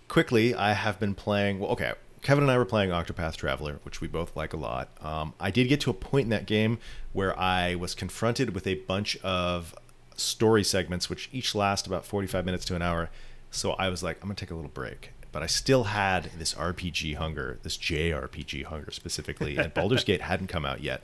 [0.08, 1.58] quickly, I have been playing.
[1.58, 1.92] Well, okay.
[2.22, 4.90] Kevin and I were playing Octopath Traveler, which we both like a lot.
[5.00, 6.78] Um, I did get to a point in that game
[7.12, 9.74] where I was confronted with a bunch of
[10.16, 13.10] story segments, which each last about 45 minutes to an hour.
[13.50, 15.10] So I was like, I'm going to take a little break.
[15.32, 20.46] But I still had this RPG hunger, this JRPG hunger specifically, and Baldur's Gate hadn't
[20.46, 21.02] come out yet.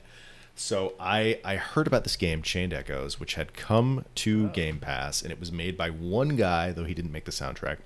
[0.59, 5.21] So I I heard about this game Chained Echoes, which had come to Game Pass,
[5.21, 7.77] and it was made by one guy, though he didn't make the soundtrack.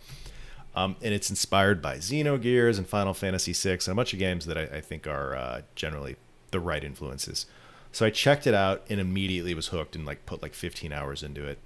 [0.76, 4.48] Um, and it's inspired by Xenogears and Final Fantasy VI and a bunch of games
[4.48, 6.16] that I, I think are uh, generally
[6.50, 7.46] the right influences.
[7.92, 11.22] So I checked it out and immediately was hooked and like put like 15 hours
[11.22, 11.60] into it.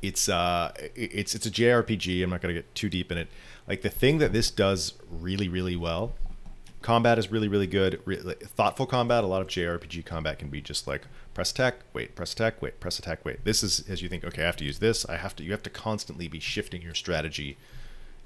[0.00, 2.24] It's uh it's it's a JRPG.
[2.24, 3.28] I'm not gonna get too deep in it.
[3.68, 6.14] Like the thing that this does really really well
[6.84, 7.98] combat is really really good.
[8.04, 11.76] Re- like, thoughtful combat a lot of jrpg combat can be just like press attack
[11.94, 13.42] wait press attack wait press attack wait.
[13.44, 15.50] This is as you think okay i have to use this i have to you
[15.50, 17.56] have to constantly be shifting your strategy.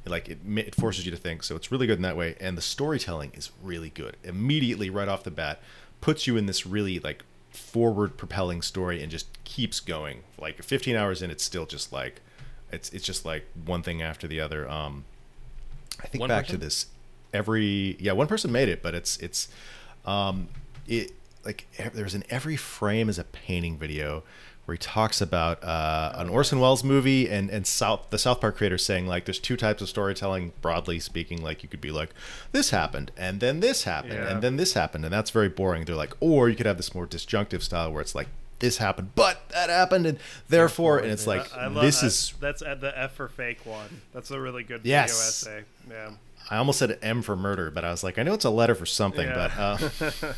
[0.04, 2.58] Like it, it forces you to think so it's really good in that way and
[2.58, 4.16] the storytelling is really good.
[4.24, 5.60] Immediately right off the bat
[6.00, 10.24] puts you in this really like forward propelling story and just keeps going.
[10.36, 12.20] Like 15 hours in it's still just like
[12.72, 14.68] it's it's just like one thing after the other.
[14.68, 15.04] Um
[16.02, 16.58] i think One back person?
[16.60, 16.86] to this
[17.32, 19.48] every yeah one person made it but it's it's
[20.06, 20.48] um
[20.86, 21.12] it
[21.44, 24.22] like there's an every frame is a painting video
[24.64, 28.56] where he talks about uh, an Orson Welles movie and and South the South Park
[28.58, 32.10] creator saying like there's two types of storytelling broadly speaking like you could be like
[32.52, 34.28] this happened and then this happened Yeah.
[34.30, 36.94] and then this happened and that's very boring they're like or you could have this
[36.94, 40.18] more disjunctive style where it's like this happened but that happened and
[40.48, 43.28] therefore and it's like I, I love this I- is that's at the F for
[43.28, 44.02] fake one.
[44.12, 45.42] That's a really good Yes.
[45.44, 45.64] video essay.
[45.88, 46.10] Yeah.
[46.50, 48.74] I almost said M for murder, but I was like, I know it's a letter
[48.74, 49.88] for something, Yeah.
[50.00, 50.32] but uh,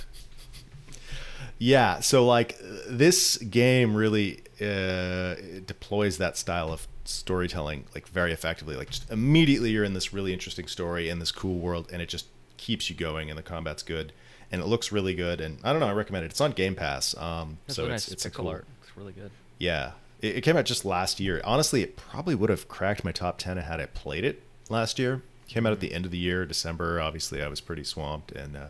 [1.59, 2.01] yeah.
[2.01, 2.57] So like
[2.89, 5.37] this game really uh,
[5.67, 8.77] deploys that style of storytelling like very effectively.
[8.77, 12.09] Like just immediately you're in this really interesting story in this cool world, and it
[12.09, 14.13] just keeps you going, and the combat's good,
[14.53, 15.41] and it looks really good.
[15.41, 16.31] And I don't know, I recommend it.
[16.33, 18.49] It's on Game Pass, um, That's so really it's nice it's a cool.
[18.49, 18.67] art.
[18.83, 19.31] It's really good.
[19.59, 21.41] Yeah, it, it came out just last year.
[21.45, 25.23] Honestly, it probably would have cracked my top ten had I played it last year.
[25.51, 27.01] Came out at the end of the year, December.
[27.01, 28.67] Obviously, I was pretty swamped, and uh,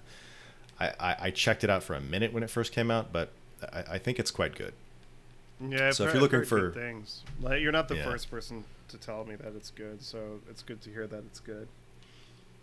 [0.81, 3.29] I, I, I checked it out for a minute when it first came out, but
[3.71, 4.73] I, I think it's quite good.
[5.61, 7.89] Yeah, I've So if heard- you're looking I've heard good for- things, like you're not
[7.89, 8.05] the Yeah.
[8.05, 11.39] first person to tell me that it's good, so it's good to hear that it's
[11.41, 11.69] good.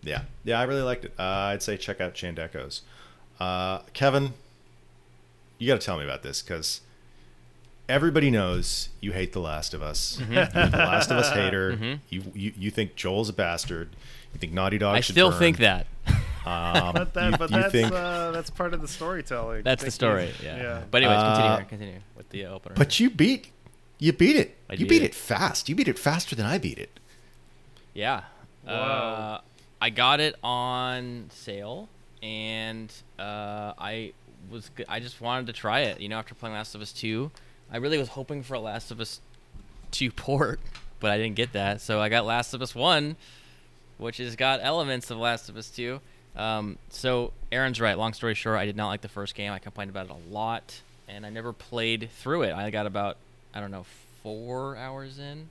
[0.01, 1.13] Yeah, yeah, I really liked it.
[1.19, 1.21] Uh,
[1.53, 2.81] I'd say check out Chained Echoes.
[3.39, 4.33] Uh, Kevin,
[5.59, 6.81] you got to tell me about this because
[7.89, 10.17] everybody knows you hate The Last of Us.
[10.21, 10.33] Mm-hmm.
[10.33, 11.73] You're the Last of Us hater.
[11.73, 11.99] Mhm.
[12.09, 13.95] You, you you think Joel's a bastard.
[14.33, 14.97] You think Naughty Dog should be.
[14.97, 15.39] I should still burn.
[15.39, 15.87] think that.
[16.47, 19.63] Um, But that, you, but you that's think, uh, that's part of the storytelling.
[19.63, 20.27] That's the story.
[20.27, 20.83] he's- Yeah.
[20.89, 21.67] But anyways, Uh, continue.
[21.67, 22.75] Continue with the uh, opener.
[22.75, 23.51] but you beat
[23.99, 24.55] you beat it.
[24.69, 25.07] I you beat did.
[25.07, 25.67] it fast.
[25.67, 27.01] You beat it faster than I beat it.
[27.93, 28.21] Yeah.
[28.65, 29.39] Uh,
[29.81, 31.89] I got it on sale,
[32.23, 34.13] and uh, I
[34.49, 35.99] was g- I just wanted to try it.
[35.99, 37.29] You know, after playing Last of Us Two,
[37.71, 39.19] I really was hoping for a Last of Us
[39.91, 40.59] Two port,
[40.99, 41.81] but I didn't get that.
[41.81, 43.15] So I got Last of Us One,
[43.97, 45.99] which has got elements of Last of Us Two.
[46.35, 47.97] Um, so Aaron's right.
[47.97, 49.51] Long story short, I did not like the first game.
[49.51, 52.53] I complained about it a lot, and I never played through it.
[52.53, 53.17] I got about
[53.53, 53.85] I don't know
[54.23, 55.47] four hours in.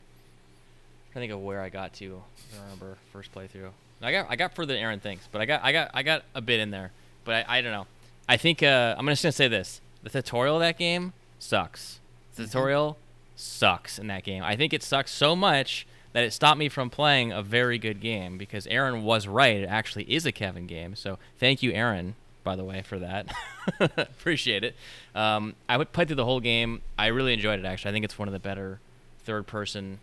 [1.14, 2.22] I think of where I got to.
[2.54, 3.70] I remember first playthrough.
[4.02, 6.22] I got I got further than Aaron thinks, but I got I got I got
[6.34, 6.92] a bit in there.
[7.24, 7.86] But I, I don't know.
[8.28, 11.98] I think uh, I'm just gonna say this: the tutorial of that game sucks.
[12.36, 12.96] The tutorial
[13.34, 14.42] sucks in that game.
[14.42, 18.00] I think it sucks so much that it stopped me from playing a very good
[18.00, 19.56] game because Aaron was right.
[19.56, 20.94] It actually is a Kevin game.
[20.96, 22.14] So thank you, Aaron,
[22.44, 23.34] by the way, for that.
[23.80, 24.74] Appreciate it.
[25.14, 26.80] Um, I would play through the whole game.
[26.98, 27.64] I really enjoyed it.
[27.66, 28.80] Actually, I think it's one of the better
[29.24, 29.98] third-person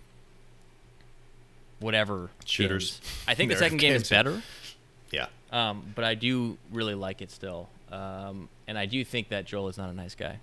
[1.79, 2.99] whatever Shooters.
[2.99, 3.11] games.
[3.27, 4.41] I think the second game is better,
[5.11, 5.27] Yeah.
[5.51, 9.67] um, but I do really like it still, um, and I do think that Joel
[9.69, 10.39] is not a nice guy.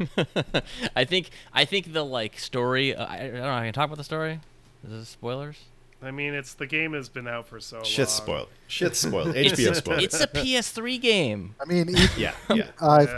[0.96, 2.94] I think I think the like story.
[2.94, 3.52] Uh, I, I don't know.
[3.52, 4.40] I can talk about the story.
[4.84, 5.58] Is this spoilers?
[6.02, 8.08] I mean, it's the game has been out for so Shit long.
[8.08, 8.48] spoiled.
[8.66, 9.34] Shit spoiled.
[9.34, 10.02] HBO spoiled.
[10.02, 11.54] It's a PS3 game.
[11.60, 12.66] I mean, even yeah, yeah.
[12.80, 13.08] I've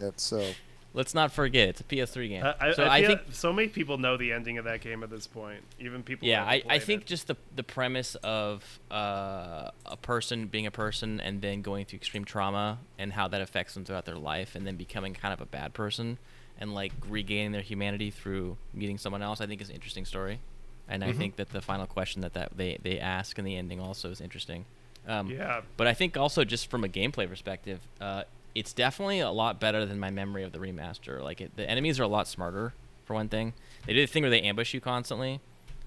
[0.00, 0.06] Yeah.
[0.08, 0.50] it, so
[0.96, 2.42] Let's not forget it's a PS3 game.
[2.42, 5.02] I, I, so I, I, think so many people know the ending of that game
[5.02, 5.60] at this point.
[5.78, 6.26] Even people.
[6.26, 7.06] yeah, I, I think it.
[7.06, 11.98] just the the premise of uh, a person being a person and then going through
[11.98, 15.42] extreme trauma and how that affects them throughout their life and then becoming kind of
[15.42, 16.16] a bad person
[16.58, 20.40] and like regaining their humanity through meeting someone else, I think is an interesting story.
[20.88, 21.16] And I Mhm.
[21.16, 24.22] think that the final question that, that they, they ask in the ending also is
[24.22, 24.64] interesting.
[25.06, 25.60] Um, Yeah.
[25.76, 28.22] But I think also just from a gameplay perspective, uh,
[28.56, 31.22] it's definitely a lot better than my memory of the remaster.
[31.22, 32.72] Like it, the enemies are a lot smarter
[33.04, 33.52] for one thing.
[33.86, 35.32] They did a thing where they ambush you constantly.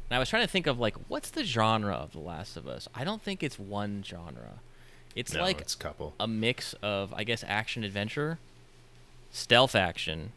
[0.10, 2.68] And I was trying to think of like what's the genre of The Last of
[2.68, 2.88] Us.
[2.94, 4.60] I don't think it's one genre.
[5.16, 8.38] It's no, like it's a a mix of I guess action adventure,
[9.32, 10.32] stealth action,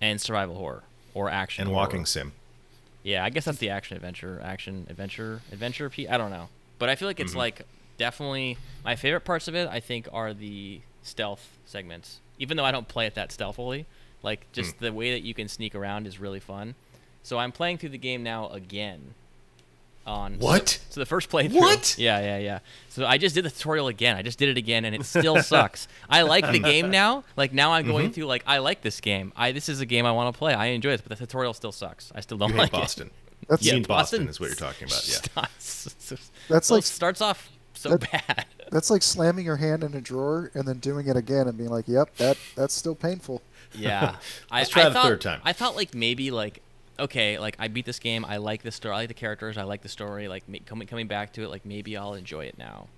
[0.00, 0.82] and survival horror
[1.14, 1.86] or action and horror.
[1.86, 2.32] walking sim.
[3.02, 5.88] Yeah, I guess that's the action adventure, action adventure, adventure.
[5.90, 6.48] P- I don't know,
[6.78, 7.36] but I feel like it's Mhm.
[7.36, 7.62] like
[7.98, 9.68] definitely my favorite parts of it.
[9.68, 12.18] I think are the stealth segments.
[12.38, 13.86] Even though I don't play it that stealthily,
[14.22, 14.78] like just Mm.
[14.80, 16.74] the way that you can sneak around is really fun.
[17.22, 19.14] So I'm playing through the game now again.
[20.06, 20.80] On What?
[20.88, 21.52] So, the first playthrough.
[21.60, 21.94] What?
[21.98, 22.58] Yeah, yeah, yeah.
[22.88, 24.16] So I just did the tutorial again.
[24.16, 25.88] I just did it again, and it still sucks.
[26.08, 27.22] I like the game now.
[27.36, 28.14] Like now I'm going Mhm.
[28.14, 29.30] through like I like this game.
[29.36, 30.54] I this is a game I want to play.
[30.54, 32.10] I enjoy it, but the tutorial still sucks.
[32.14, 32.80] I still don't You like hate it.
[32.80, 33.10] Boston.
[33.46, 33.88] that's Yeah, Yeah, Boston
[34.24, 35.16] Boston is what you're talking about, yeah.
[35.16, 38.46] starts- That's well, like- starts off so that- bad.
[38.70, 41.70] That's like slamming your hand in a drawer and then doing it again and being
[41.70, 43.42] like, "Yep, that that's still painful."
[43.72, 44.16] Yeah,
[44.50, 45.40] I, Let's try I the thought, third time.
[45.44, 46.60] I thought like maybe like
[46.98, 48.24] okay, like I beat this game.
[48.24, 48.94] I like the story.
[48.94, 49.56] I like the characters.
[49.56, 50.26] I like the story.
[50.26, 52.88] Like ma- coming coming back to it, like maybe I'll enjoy it now.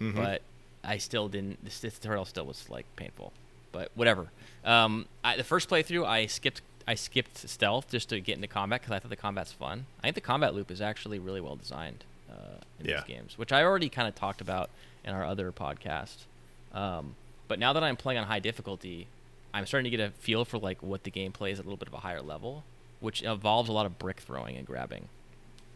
[0.00, 0.14] Mhm.
[0.16, 0.40] But
[0.82, 1.62] I still didn't.
[1.62, 3.34] This, this tutorial still was like painful.
[3.70, 4.28] But whatever.
[4.64, 6.62] Um, I, the first playthrough, I skipped.
[6.88, 9.84] I skipped stealth just to get into combat because I thought the combat's fun.
[10.00, 12.34] I think the combat loop is actually really well designed uh,
[12.80, 12.96] in Yeah.
[12.96, 14.70] these games, which I already kind of talked about
[15.04, 16.16] in our other podcast.
[16.72, 17.14] Um,
[17.48, 19.06] but now that I'm playing on high difficulty,
[19.52, 21.76] I'm starting to get a feel for like what the gameplay is at a little
[21.76, 22.64] bit of a higher level,
[23.00, 25.08] which involves a lot of brick throwing and grabbing.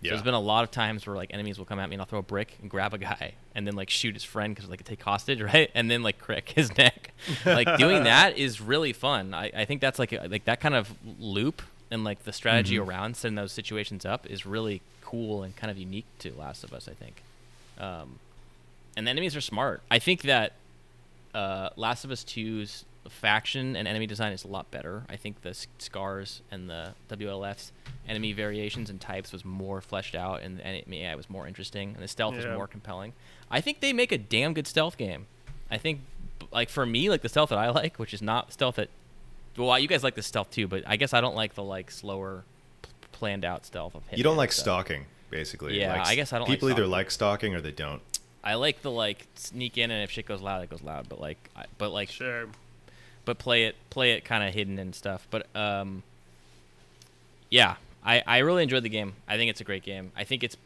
[0.01, 0.11] yeah.
[0.13, 2.07] There's been a lot of times where like enemies will come at me and I'll
[2.07, 4.81] throw a brick and grab a guy and then like shoot his friend because like
[4.81, 5.71] a take hostage, right?
[5.75, 7.13] And then like crick his neck.
[7.45, 9.35] like doing that is really fun.
[9.35, 12.77] I, I think that's like a, like that kind of loop and like the strategy
[12.77, 12.87] Mhm.
[12.89, 16.73] around setting those situations up is really cool and kind of unique to Last of
[16.73, 16.89] Us.
[16.89, 17.23] I think.
[17.79, 18.19] Um,
[18.99, 19.81] and the enemies are smart.
[19.91, 20.53] I think that
[21.33, 25.05] uh, Last of Us 2's faction and enemy design is a lot better.
[25.09, 27.70] I think the scars and the WLF's
[28.09, 31.91] enemy variations and types was more fleshed out, and the enemy AI was more interesting,
[31.95, 32.49] and the stealth Yeah.
[32.49, 33.12] was more compelling.
[33.51, 35.27] I think they make a damn good stealth game.
[35.70, 36.01] I think,
[36.53, 38.89] like for me, like the stealth that I like, which is not stealth that.
[39.57, 41.91] Well, you guys like the stealth too, but I guess I don't like the like
[41.91, 42.45] slower,
[42.83, 44.03] p- planned out stealth of.
[44.15, 44.65] you don't like stuff.
[44.65, 45.79] stalking, basically.
[45.81, 48.03] Yeah, Like, I guess I don't like People either like stalking or they don't.
[48.44, 51.09] I like the like sneak in, and if shit goes loud, it goes loud.
[51.09, 52.47] But like, I, but like Sure.
[53.24, 55.27] but play it play it kind of hidden and stuff.
[55.31, 56.02] But um,
[57.51, 59.15] yeah, I, I really enjoyed the game.
[59.27, 60.12] I think it's a great game.
[60.16, 60.56] I think it's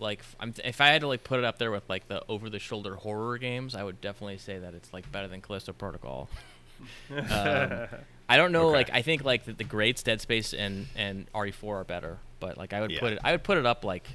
[0.00, 2.48] like I'm, if I had to like put it up there with like the over
[2.50, 6.28] the shoulder horror games, I would definitely say that it's like better than Callisto Protocol.
[7.16, 7.86] um,
[8.28, 8.68] I don't know.
[8.68, 8.76] Okay.
[8.78, 12.56] Like I think like the, the greats Dead Space and and RE4 are better, but
[12.58, 13.00] like I would Yeah.
[13.00, 14.08] put it I would put it up like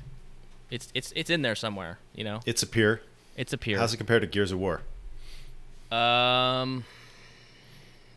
[0.71, 1.99] it's it's it's in there somewhere.
[2.15, 3.01] You know, It's a peer.
[3.37, 3.77] it's a peer.
[3.79, 4.81] How's it compared to Gears of War?
[5.91, 6.83] Um,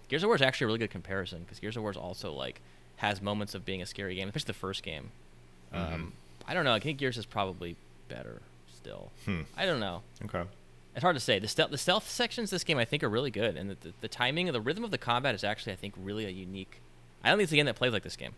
[0.08, 2.32] Gears of War is actually a really good comparison because Gears of War is also
[2.32, 2.60] like
[2.96, 5.10] has moments of being a scary game, especially the first game.
[5.74, 5.94] Mm-hmm.
[5.94, 6.12] Um,
[6.46, 6.74] I don't know.
[6.74, 7.76] I think Gears is probably
[8.08, 8.42] better
[8.74, 9.10] still.
[9.24, 9.42] Hmm.
[9.56, 10.02] I don't know.
[10.24, 10.42] Okay.
[10.94, 11.38] It's hard to say.
[11.38, 13.92] The stealth, the stealth sections this game I think are really good, and the, the,
[14.02, 16.80] the timing and the rhythm of the combat is actually I think really a unique.
[17.24, 18.32] I don't think it's a game that plays like this game,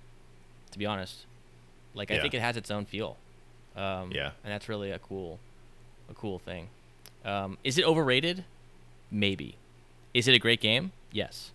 [0.71, 1.25] to be honest.
[1.95, 2.23] Like I Yeah.
[2.23, 3.17] think it has its own feel.
[3.77, 4.31] Um, Yeah.
[4.45, 5.39] and that's really a cool,
[6.11, 6.69] a cool thing.
[7.25, 8.45] Um, is it overrated?
[9.11, 9.57] Maybe.
[10.13, 10.93] Is it a great game?
[11.13, 11.51] Yes.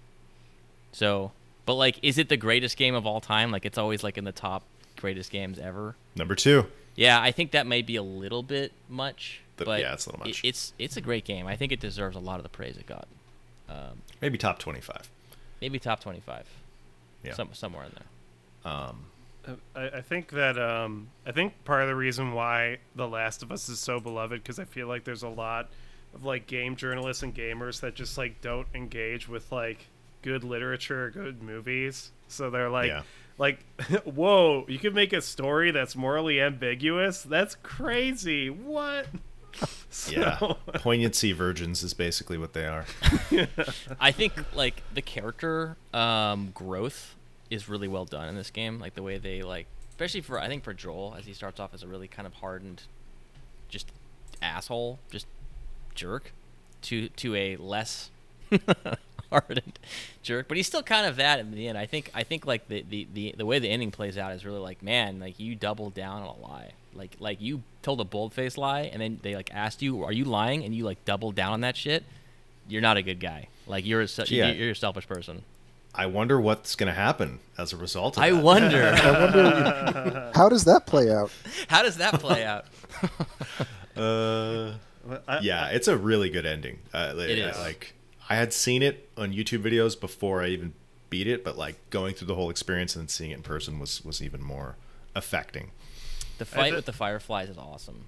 [0.91, 1.31] So,
[1.65, 3.51] but like, is it the greatest game of all time?
[3.51, 4.63] Like, it's always like in the top
[4.97, 5.95] greatest games ever.
[6.15, 6.65] Number two.
[6.95, 10.09] Yeah, I think that may be a little bit much, The- but yeah, it's a
[10.09, 10.41] little it- much.
[10.43, 11.47] it's it's a great game.
[11.47, 13.07] I think it deserves a lot of the praise it got.
[13.69, 15.09] Um, Maybe top twenty-five.
[15.61, 16.45] maybe top twenty-five.
[17.23, 17.33] Yeah.
[17.35, 18.71] Some, somewhere in there.
[18.73, 19.05] Um,
[19.75, 23.51] I, I think that um, I think part of the reason why The Last of
[23.51, 25.69] Us is so beloved because I feel like there's a lot
[26.13, 29.87] of like game journalists and gamers that just like don't engage with like
[30.21, 32.11] good literature, or good movies.
[32.27, 33.03] So they're like, Yeah.
[33.37, 33.59] like,
[34.03, 37.23] whoa, you could make a story that's morally ambiguous.
[37.23, 38.49] That's crazy.
[38.49, 39.07] What?
[40.09, 40.37] yeah.
[40.75, 42.85] Poignancy virgins is basically what they are.
[43.99, 47.15] I think like the character um, growth
[47.49, 48.79] is really well done in this game.
[48.79, 51.73] Like the way they like, especially for I think for Joel as he starts off
[51.73, 52.83] as a really kind of hardened,
[53.69, 53.87] just
[54.41, 55.25] asshole, just
[55.95, 56.31] jerk,
[56.83, 58.09] to to a less
[59.31, 59.79] hardened
[60.23, 60.47] jerk.
[60.47, 61.77] But he's still kind of that in the end.
[61.77, 64.45] I think I think like the, the, the, the way the ending plays out is
[64.45, 66.71] really like man, like you doubled down on a lie.
[66.93, 70.11] Like like you told a bold faced lie and then they like asked you, are
[70.11, 70.63] you lying?
[70.63, 72.03] And you like doubled down on that shit.
[72.67, 73.47] You're not a good guy.
[73.67, 75.43] Like you're a, se- Gee, I- you're, you're a selfish person.
[75.95, 78.43] I wonder what's going to happen as a result of I that.
[78.43, 81.31] wonder I wonder how does that play out?
[81.67, 82.65] how does that play out.
[83.97, 84.75] Uh,
[85.41, 86.79] yeah, it's a really good ending.
[86.93, 87.57] Uh, li- It is.
[87.57, 87.93] Like
[88.29, 90.73] I had seen it on YouTube videos before I even
[91.09, 93.77] beat it, but like going through the whole experience and then seeing it in person
[93.79, 94.75] was was even more
[95.15, 95.71] affecting.
[96.37, 98.05] The fight thi- with the fireflies is awesome.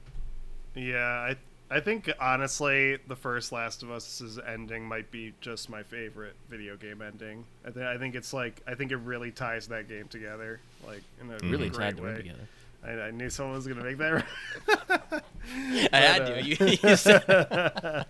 [0.75, 1.35] Yeah, I
[1.71, 6.75] I think honestly, the first Last of Us's ending might be just my favorite video
[6.75, 7.45] game ending.
[7.65, 11.01] I, th- I think it's like I think it really ties that game together, like
[11.21, 12.15] in a Really great tied way.
[12.17, 12.47] together.
[12.85, 14.25] I, I knew someone was gonna make that.
[15.93, 16.43] I had uh, to.
[16.43, 16.57] You,
[16.89, 18.05] you said,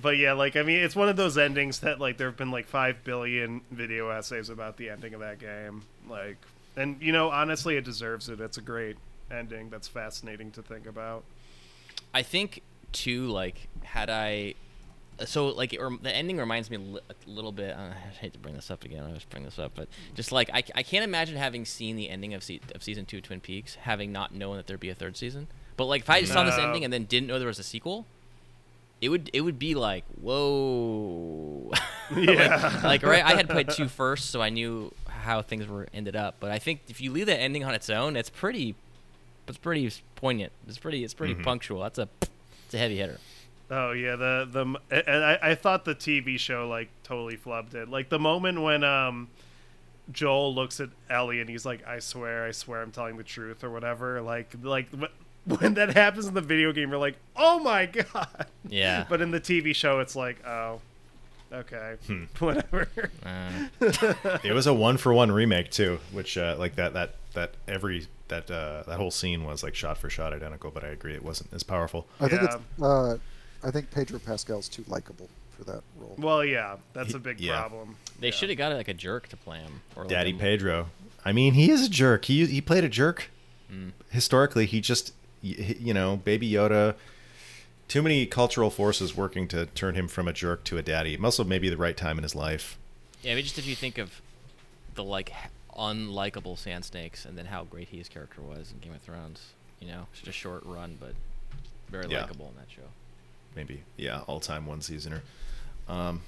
[0.00, 2.52] but yeah, like I mean, it's one of those endings that like there have been
[2.52, 5.82] like five billion video essays about the ending of that game.
[6.08, 6.36] Like,
[6.76, 8.40] and you know, honestly, it deserves it.
[8.40, 8.96] It's a great
[9.30, 9.68] ending.
[9.68, 11.24] That's fascinating to think about.
[12.18, 12.62] I think
[12.92, 13.26] too.
[13.28, 14.54] Like, had I,
[15.24, 17.74] so like it, rem- the ending reminds me a li- a little bit.
[17.76, 19.04] Uh, I hate to bring this up again.
[19.04, 22.08] I just bring this up, but just like I, I can't imagine having seen the
[22.10, 24.90] ending of se- of season two of Twin Peaks, having not known that there'd be
[24.90, 25.46] a third season.
[25.76, 26.64] But like, if I just saw this No.
[26.64, 28.04] ending and then didn't know there was a sequel,
[29.00, 31.72] it would it would be like whoa.
[32.16, 32.70] Yeah.
[32.76, 36.16] like, like right, I had played two first, so I knew how things were ended
[36.16, 36.36] up.
[36.40, 38.76] But I think if you leave that ending on its own, it's pretty,
[39.48, 40.52] it's pretty poignant.
[40.66, 41.42] It's pretty, it's pretty Mhm.
[41.44, 41.82] punctual.
[41.82, 42.08] That's a,
[42.66, 43.18] it's a heavy hitter.
[43.70, 44.62] Oh yeah, the the
[45.06, 47.88] and I, I thought the TV show like totally flubbed it.
[47.90, 49.28] Like the moment when um
[50.10, 53.62] Joel looks at Ellie and he's like, "I swear, I swear, I'm telling the truth"
[53.62, 54.22] or whatever.
[54.22, 54.86] Like like
[55.44, 57.84] when that happens in the video game, you're like, "Oh my
[58.14, 59.04] god!" Yeah.
[59.06, 60.80] But in the TV show, it's like, "Oh,
[61.52, 62.24] okay, Hmm.
[62.38, 62.88] whatever."
[63.22, 63.66] Uh,
[64.42, 68.06] It was a one for one remake too, which uh, like that that that every
[68.28, 70.70] that uh, that whole scene was like shot for shot identical.
[70.70, 72.06] But I agree, it wasn't as powerful.
[72.20, 73.16] I think it's uh,
[73.64, 76.14] I think Pedro Pascal's too likable for that role.
[76.18, 77.58] well, yeah, that's a big Yeah.
[77.60, 77.96] problem.
[78.20, 78.32] they Yeah.
[78.32, 79.80] should have got like a jerk to play him.
[79.96, 80.90] Or Daddy a- Pedro.
[81.24, 82.26] I mean, he is a jerk.
[82.26, 83.30] He he played a jerk.
[83.72, 83.92] Mm.
[84.10, 86.94] Historically, he just you know, Baby Yoda.
[87.86, 91.16] Too many cultural forces working to turn him from a jerk to a daddy.
[91.22, 92.76] Also, maybe the right time in his life.
[93.22, 94.20] Yeah, maybe just if you think of
[94.94, 98.94] the like h- unlikable Sand Snakes and then how great his character was in Game
[98.94, 99.52] of Thrones.
[99.80, 101.14] You know, it's just a short run, but
[101.88, 102.22] very Yeah.
[102.22, 102.88] likable in that show.
[103.56, 105.22] Maybe yeah, all time one seasoner.
[105.88, 106.22] Um,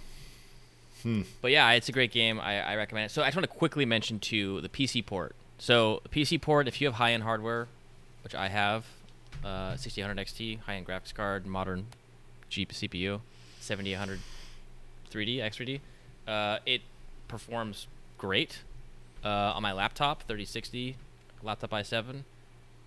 [1.02, 1.22] hmm.
[1.42, 2.40] But yeah, it's a great game.
[2.40, 3.10] I, I recommend it.
[3.12, 5.34] So I just want to quickly mention to the PC port.
[5.58, 7.68] So PC port, if you have high-end hardware,
[8.24, 8.86] which I have,
[9.44, 11.86] uh, 6800 XT, high-end graphics card, modern
[12.48, 13.20] Jeep CPU,
[13.60, 14.20] 7800
[15.10, 15.80] 3D X3D,
[16.26, 16.80] uh, it
[17.28, 17.86] performs
[18.16, 18.60] great.
[19.24, 20.96] Uh, on my laptop, 3060,
[21.42, 22.22] laptop i7,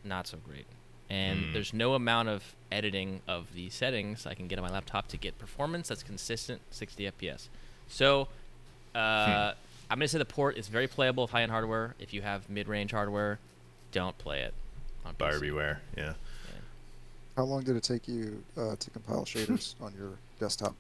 [0.04, 0.66] not so great.
[1.10, 1.54] And Mm.
[1.54, 5.18] there's no amount of editing of the settings I can get on my laptop to
[5.18, 7.50] get performance that's consistent 60 FPS.
[7.88, 8.28] So
[8.96, 9.54] uh,
[9.92, 11.94] I'm gonna say the port is very playable with high-end hardware.
[12.00, 13.38] If you have mid-range hardware,
[13.92, 14.54] don't play it.
[15.06, 15.42] On Buyer PC.
[15.42, 15.82] beware.
[15.98, 16.14] Yeah.
[17.36, 20.76] How long did it take you uh, to compile shaders on your desktop?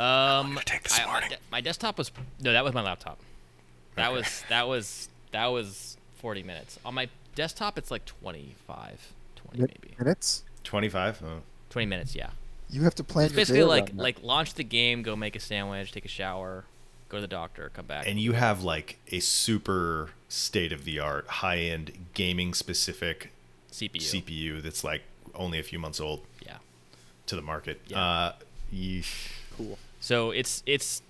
[0.00, 1.30] Um, take this I- my morning?
[1.30, 2.10] de- my desktop was
[2.40, 3.18] no, that was my laptop.
[3.96, 4.16] That Okay.
[4.16, 6.78] was that was that was 40 minutes.
[6.84, 9.94] On my desktop, it's like 25, 20 Min- maybe.
[9.98, 10.42] Minutes?
[10.64, 11.22] 25?
[11.24, 11.42] Oh.
[11.70, 12.30] 20 minutes, yeah.
[12.70, 13.96] You have to plan It's your basically day like that.
[13.96, 16.64] like launch the game, go make a sandwich, take a shower,
[17.08, 18.06] go to the doctor, come back.
[18.06, 23.30] And you have like a super state of the art, high end gaming specific
[23.70, 24.00] CPU.
[24.00, 25.02] CPU that's like
[25.34, 26.58] only a few months old Yeah.
[27.26, 27.80] to the market.
[27.88, 28.00] Yeah.
[28.00, 28.32] Uh,
[28.72, 29.28] yeesh.
[29.56, 29.78] cool.
[30.00, 31.02] So it's it's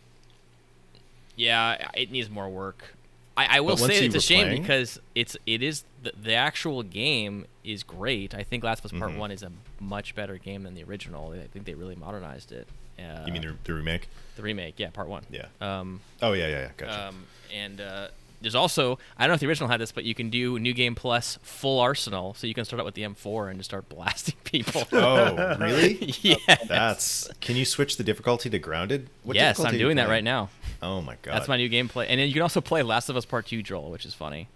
[1.36, 2.94] yeah, it needs more work.
[3.36, 6.82] I, I will say it's a shame playing- because it's it is the, the actual
[6.84, 8.32] game is great.
[8.34, 9.16] I think Last of Us Part Mhm.
[9.18, 9.50] One is a
[9.80, 11.32] much better game than the original.
[11.32, 12.68] I think they really modernized it.
[12.98, 14.08] Uh, You mean the, the remake?
[14.36, 14.74] the remake?
[14.78, 15.24] Yeah, Part One.
[15.30, 15.46] Yeah.
[15.60, 16.68] Um, Oh, yeah, yeah, yeah.
[16.76, 17.08] Gotcha.
[17.08, 18.08] um, and uh,
[18.44, 20.72] there's also I don't know if the original had this, but you can do New
[20.72, 23.88] Game Plus full arsenal, so you can start out with the M4 and just start
[23.94, 24.84] blasting people.
[24.92, 26.14] oh, really?
[26.20, 26.36] yeah.
[26.68, 27.28] That's.
[27.40, 29.08] Can you switch the difficulty to grounded?
[29.24, 30.50] What yes, I'm doing that right now.
[30.82, 31.34] Oh my god.
[31.34, 32.06] That's my new gameplay.
[32.08, 34.48] And then you can also play Last of Us Part 2 Joel, which is funny.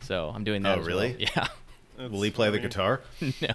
[0.00, 0.70] So I'm doing that.
[0.76, 0.86] Oh, as well.
[0.86, 1.16] really?
[1.36, 1.46] Yeah.
[1.96, 3.00] That's Will he play the guitar?
[3.20, 3.54] no.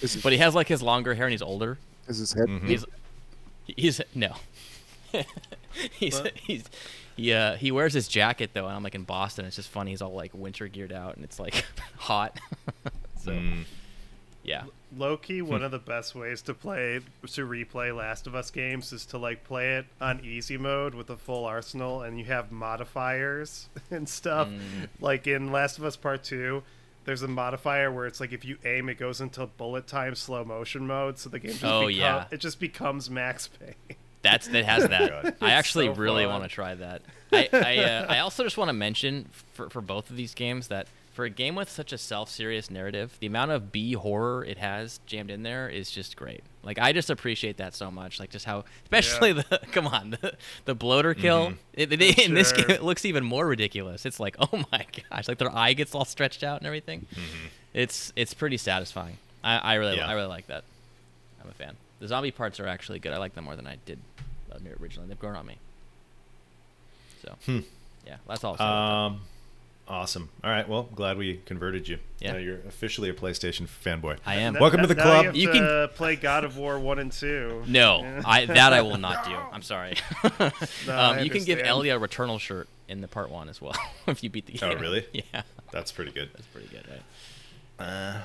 [0.00, 1.78] Is, But he has like his longer hair and he's older.
[2.08, 2.48] is his head?
[2.48, 2.66] Mhm.
[2.68, 2.84] He's
[3.66, 4.34] he's no.
[5.94, 6.32] he's What?
[6.36, 6.64] he's
[7.18, 9.44] he uh, he wears his jacket though, and I'm like in Boston.
[9.44, 9.90] It's just funny.
[9.90, 11.64] He's all like winter geared out, and it's like
[11.98, 12.38] hot.
[13.20, 13.64] so Mm.
[14.42, 14.64] yeah,
[14.96, 17.00] Low key, one of the best ways to play
[17.32, 21.10] to replay Last of Us games is to like play it on easy mode with
[21.10, 24.48] a full arsenal, and you have modifiers and stuff.
[24.48, 24.88] Mm.
[25.00, 26.62] Like in Last of Us Part Two,
[27.04, 30.44] there's a modifier where it's like if you aim, it goes into bullet time slow
[30.44, 32.24] motion mode, so the game just Oh, become- yeah.
[32.30, 33.96] it just becomes Max Payne.
[34.22, 35.22] That's that has that.
[35.22, 35.34] God.
[35.40, 37.02] I actually so really want to try that.
[37.32, 40.68] I I, uh, I also just want to mention for for both of these games
[40.68, 44.56] that for a game with such a self-serious narrative, the amount of B horror it
[44.58, 46.44] has jammed in there is just great.
[46.62, 48.20] Like I just appreciate that so much.
[48.20, 50.34] Like just how, especially the come on the,
[50.64, 51.54] the bloater kill.
[51.74, 54.06] It, they, in this game, it looks even more ridiculous.
[54.06, 57.06] It's like oh my gosh, like their eye gets all stretched out and everything.
[57.74, 59.18] It's it's pretty satisfying.
[59.42, 60.06] I, I really Yeah.
[60.06, 60.62] I really like that.
[61.42, 61.74] I'm a fan.
[62.00, 63.12] The zombie parts are actually good.
[63.12, 63.98] I like them more than I did
[64.52, 65.08] uh, originally.
[65.08, 65.58] They've grown on me.
[67.24, 67.60] So Hmm.
[68.06, 68.56] yeah, that's all.
[68.58, 69.20] I'll Um,
[69.88, 70.28] awesome.
[70.44, 70.68] All right.
[70.68, 71.98] Well, glad we converted you.
[72.20, 72.32] Yeah.
[72.32, 74.18] Now you're officially a PlayStation fanboy.
[74.24, 74.54] I am.
[74.56, 75.22] N- Welcome to n- the now club.
[75.22, 77.64] You, have You to can- play God of War one and two.
[77.66, 79.32] No, I that I will not do.
[79.34, 79.96] I'm sorry.
[80.86, 81.66] No, um, you can give understand.
[81.66, 83.74] Ellie a Returnal shirt in the part one as well
[84.06, 84.72] if you beat the game.
[84.76, 85.06] Oh, really?
[85.12, 85.42] Yeah,
[85.72, 86.30] That's pretty good.
[86.32, 87.84] that's pretty good, right?
[87.86, 88.20] Uh,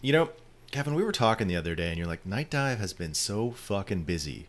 [0.00, 0.30] you know,
[0.72, 3.50] Kevin, we were talking the other day, and you're like, Night Dive has been so
[3.50, 4.46] fucking busy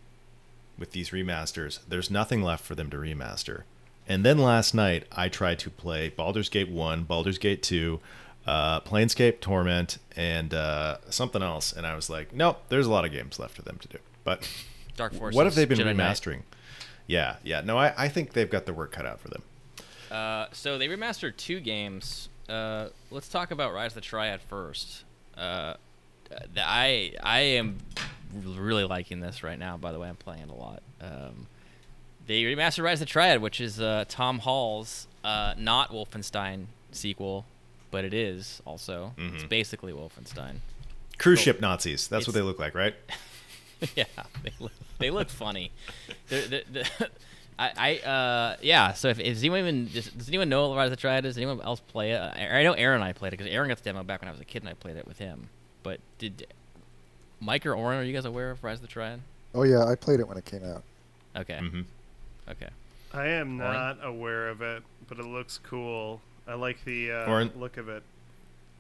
[0.78, 1.80] with these remasters.
[1.86, 3.64] There's nothing left for them to remaster.
[4.08, 8.00] And then last night, I tried to play Baldur's Gate 1, Baldur's Gate 2,
[8.48, 11.74] uh, Planescape Torment, and uh, something else.
[11.74, 13.98] And I was like, nope, there's a lot of games left for them to do.
[14.24, 14.50] But
[14.96, 15.36] Dark Forces.
[15.36, 15.98] what have they been Jedi Knight.
[15.98, 16.44] remastering?
[17.06, 17.60] Yeah, yeah.
[17.60, 19.44] No, I, I think they've got their work cut out for them.
[20.10, 22.30] Uh, so they remastered two games.
[22.48, 25.04] Uh, let's talk about Rise of the Triad first.
[25.38, 25.93] Uh, the,
[26.58, 27.78] I I am
[28.34, 29.78] really liking this right now.
[29.78, 30.82] By the way, I'm playing it a lot.
[31.02, 31.48] Um,
[32.26, 37.46] they remastered Rise of the Triad, which is uh, Tom Hall's uh, not Wolfenstein sequel,
[37.92, 39.14] but it is also.
[39.18, 39.50] It's Mhm.
[39.50, 40.58] basically Wolfenstein.
[41.18, 41.44] Cruise Oh.
[41.44, 42.08] ship Nazis.
[42.08, 42.96] That's what they look like, right?
[43.96, 44.06] yeah,
[44.44, 45.72] they look, they look funny.
[46.30, 46.86] They're, they're, they're-
[47.60, 48.94] I, I, uh, yeah.
[48.94, 51.24] So if, if does anyone even does, does anyone know what Rise of the Triad
[51.26, 51.36] is?
[51.36, 52.18] Does anyone else play it?
[52.20, 54.28] I, I know Aaron and I played it because Aaron got the demo back when
[54.28, 55.50] I was a kid and I played it with him.
[55.84, 56.48] But did
[57.40, 59.20] Mike or Orrin, are you guys aware of Rise of the Triad?
[59.54, 60.84] Oh yeah, I played it when it came out.
[61.36, 61.82] Okay, Mm-hmm.
[62.50, 62.70] okay.
[63.14, 63.74] I am Orrin?
[63.74, 66.22] not aware of it, but it looks cool.
[66.48, 67.52] I like the uh, Orrin?
[67.56, 68.04] look of it.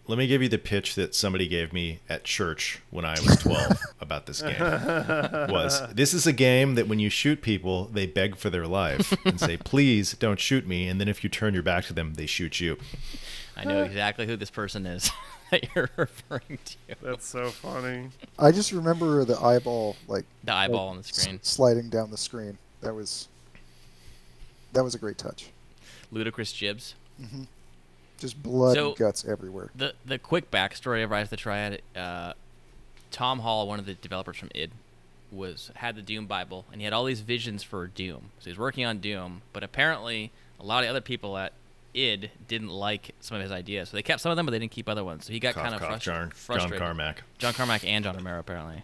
[0.06, 3.38] Let me give you the pitch that somebody gave me at church when I was
[3.38, 4.60] 12 about this game.
[4.60, 9.14] Was this is a game that when you shoot people, they beg for their life
[9.26, 12.16] and say, "Please don't shoot me," and then if you turn your back to them,
[12.16, 12.78] they shoot you.
[13.56, 15.10] I know exactly who this person is
[15.62, 16.76] that you're referring to.
[17.02, 18.10] That's so funny.
[18.40, 21.40] I just remember the eyeball like The eyeball like, on the s- screen.
[21.42, 22.58] sliding down the screen.
[22.82, 23.28] That was
[24.74, 25.50] that was a great touch.
[26.12, 26.96] Ludicrous gibs.
[28.20, 29.70] Just blood So- and guts everywhere.
[29.76, 32.34] the the quick backstory of Rise of the Triad, uh,
[33.12, 34.72] Tom Hall, one of the developers from id,
[35.32, 38.32] was had the Doom Bible and he had all these visions for Doom.
[38.40, 41.54] So he was working on Doom, but apparently a lot of other people at
[41.94, 44.60] id didn't like some of his ideas, so they kept some of them, but they
[44.60, 45.26] didn't keep other ones.
[45.26, 46.72] So he got Cough, kind of cough, John, John.
[46.72, 47.24] Carmack.
[47.38, 48.84] John Carmack and John Romero apparently.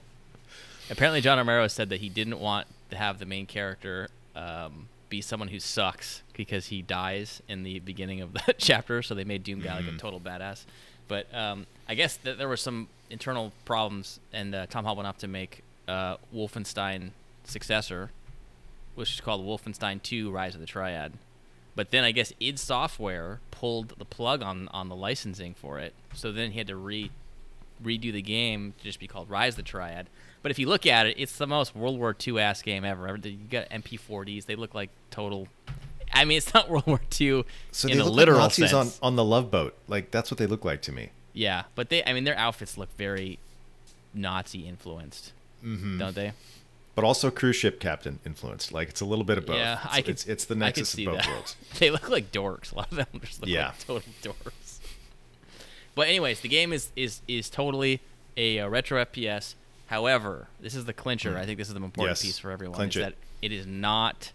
[0.90, 5.22] Apparently, John Romero said that he didn't want to have the main character um, be
[5.22, 9.02] someone who sucks because he dies in the beginning of the chapter.
[9.02, 10.66] So they made Doom Guy like a total badass.
[11.08, 15.08] But um, I guess that there were some internal problems, and uh, Tom Hall went
[15.08, 17.12] off to make uh, Wolfenstein
[17.44, 18.12] successor,
[18.96, 21.14] which is called Wolfenstein 2: Rise of the Triad.
[21.80, 25.94] But then I guess id Software pulled the plug on on the licensing for it.
[26.14, 27.10] So then he had to re
[27.82, 30.10] redo the game to just be called Rise the Triad.
[30.42, 33.08] But if you look at it, it's the most World War II ass game ever.
[33.08, 35.48] Ever- You got MP40s; they look like total.
[36.14, 39.00] I mean, it's not World War II So in they look literal like Nazis sense.
[39.02, 39.74] on on the Love Boat.
[39.88, 41.12] Like that's what they look like to me.
[41.32, 43.40] Yeah, but they, I mean, their outfits look very
[44.14, 45.32] Nazi influenced,
[45.64, 45.98] Mm-hmm.
[46.00, 46.34] don't they?
[46.96, 48.74] But also cruise ship captain influenced.
[48.74, 49.56] Like it's a little bit of both.
[49.58, 50.10] Yeah, it's, I could.
[50.12, 51.30] it's, it's the nexus see of both that.
[51.32, 51.56] worlds.
[51.80, 52.72] they look like dorks.
[52.74, 53.68] A lot of them just look Yeah.
[53.68, 54.80] like total dorks.
[55.96, 58.02] But anyways, the game is is is totally
[58.38, 59.56] a, uh retro FPS.
[59.88, 61.38] However, this is the clincher.
[61.38, 62.76] I think this is the important Yes, piece for everyone.
[62.76, 63.06] clinch is it.
[63.06, 64.32] that it is not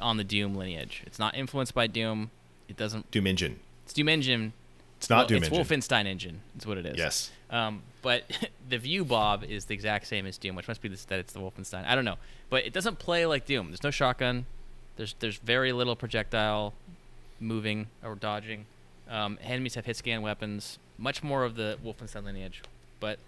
[0.00, 1.02] on the Doom lineage.
[1.06, 2.30] It's not influenced by Doom.
[2.68, 3.10] It doesn't.
[3.10, 3.58] Doom Engine.
[3.84, 4.52] It's Doom Engine.
[4.98, 5.64] It's not well, Doom it's Engine.
[5.80, 6.40] Wolfenstein Engine.
[6.58, 6.98] Is what it is.
[6.98, 7.30] Yes.
[7.48, 8.24] Um, but
[8.68, 11.32] the view bob is the exact same as Doom, which must be this, that it's
[11.32, 11.86] the Wolfenstein.
[11.86, 12.18] I don't know,
[12.48, 13.68] but it doesn't play like Doom.
[13.68, 14.46] There's no shotgun.
[14.96, 16.74] There's there's very little projectile
[17.38, 18.66] moving or dodging.
[19.08, 20.78] Um, enemies have hit scan weapons.
[20.98, 22.62] Much more of the Wolfenstein lineage,
[23.00, 23.18] but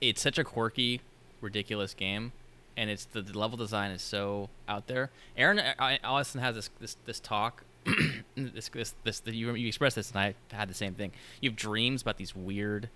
[0.00, 1.00] it's such a quirky,
[1.40, 2.32] ridiculous game,
[2.76, 5.10] and it's the, the level design is so out there.
[5.36, 7.64] Aaron uh, Allison has this this this talk.
[8.36, 11.12] this this this the, you you expressed this and I had the same thing.
[11.40, 12.88] You have dreams about these weird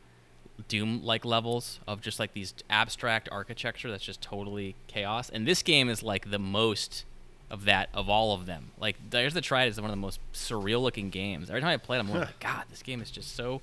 [0.69, 5.29] doom like levels of just like these abstract architecture that's just totally chaos.
[5.31, 7.05] And this game is like the most
[7.51, 8.71] of that of all of them.
[8.79, 11.49] Like there's the triad is one of the most surreal looking games.
[11.51, 13.61] Every time i play it i'm like god this game is just so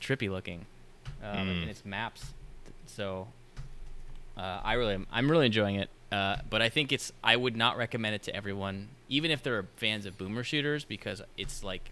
[0.00, 0.66] trippy looking.
[1.22, 1.62] Um, Mm.
[1.62, 2.32] and its maps
[2.86, 3.28] so
[4.36, 5.88] uh, i really am i'm really enjoying it.
[6.12, 9.66] Uh, but i think it's i would not recommend it to everyone even if they're
[9.76, 11.90] fans of boomer shooters because it's like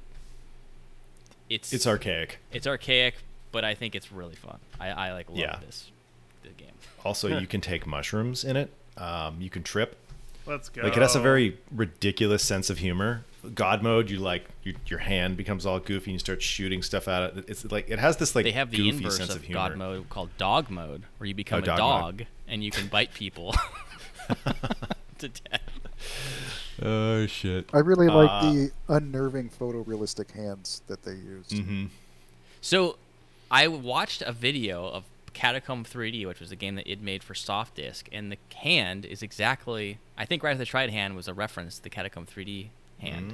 [1.51, 2.39] it's It's archaic.
[2.53, 3.17] it's archaic,
[3.55, 4.59] but I think it's really fun.
[4.79, 5.59] I, I like love Yeah.
[5.65, 5.91] this
[6.43, 6.73] the game.
[7.05, 8.71] Also, you can take mushrooms in it.
[8.99, 9.97] Um, you can trip.
[10.47, 10.83] Let's go.
[10.83, 13.25] Like it has a very ridiculous sense of humor.
[13.55, 17.09] God mode, you like you, your hand becomes all goofy and you start shooting stuff
[17.09, 17.45] at it.
[17.49, 19.69] It's like it has this like They have the goofy inverse sense of, of, humor.
[19.69, 22.27] God mode called dog mode, where you become Oh, a dog dog, mode.
[22.49, 23.55] and you can bite people
[25.19, 25.63] to death.
[26.83, 27.71] Oh shit.
[27.73, 31.51] I really like Uh, the unnerving photorealistic hands that they used.
[31.53, 31.87] Mm-hmm.
[32.61, 32.97] So,
[33.55, 37.35] I watched a video of Catacomb 3D, which was a game that it made for
[37.35, 39.99] Softdisk, and the hand is exactly.
[40.19, 42.69] I think Rise of the Triad hand was a reference to the Catacomb 3D
[43.01, 43.33] hand.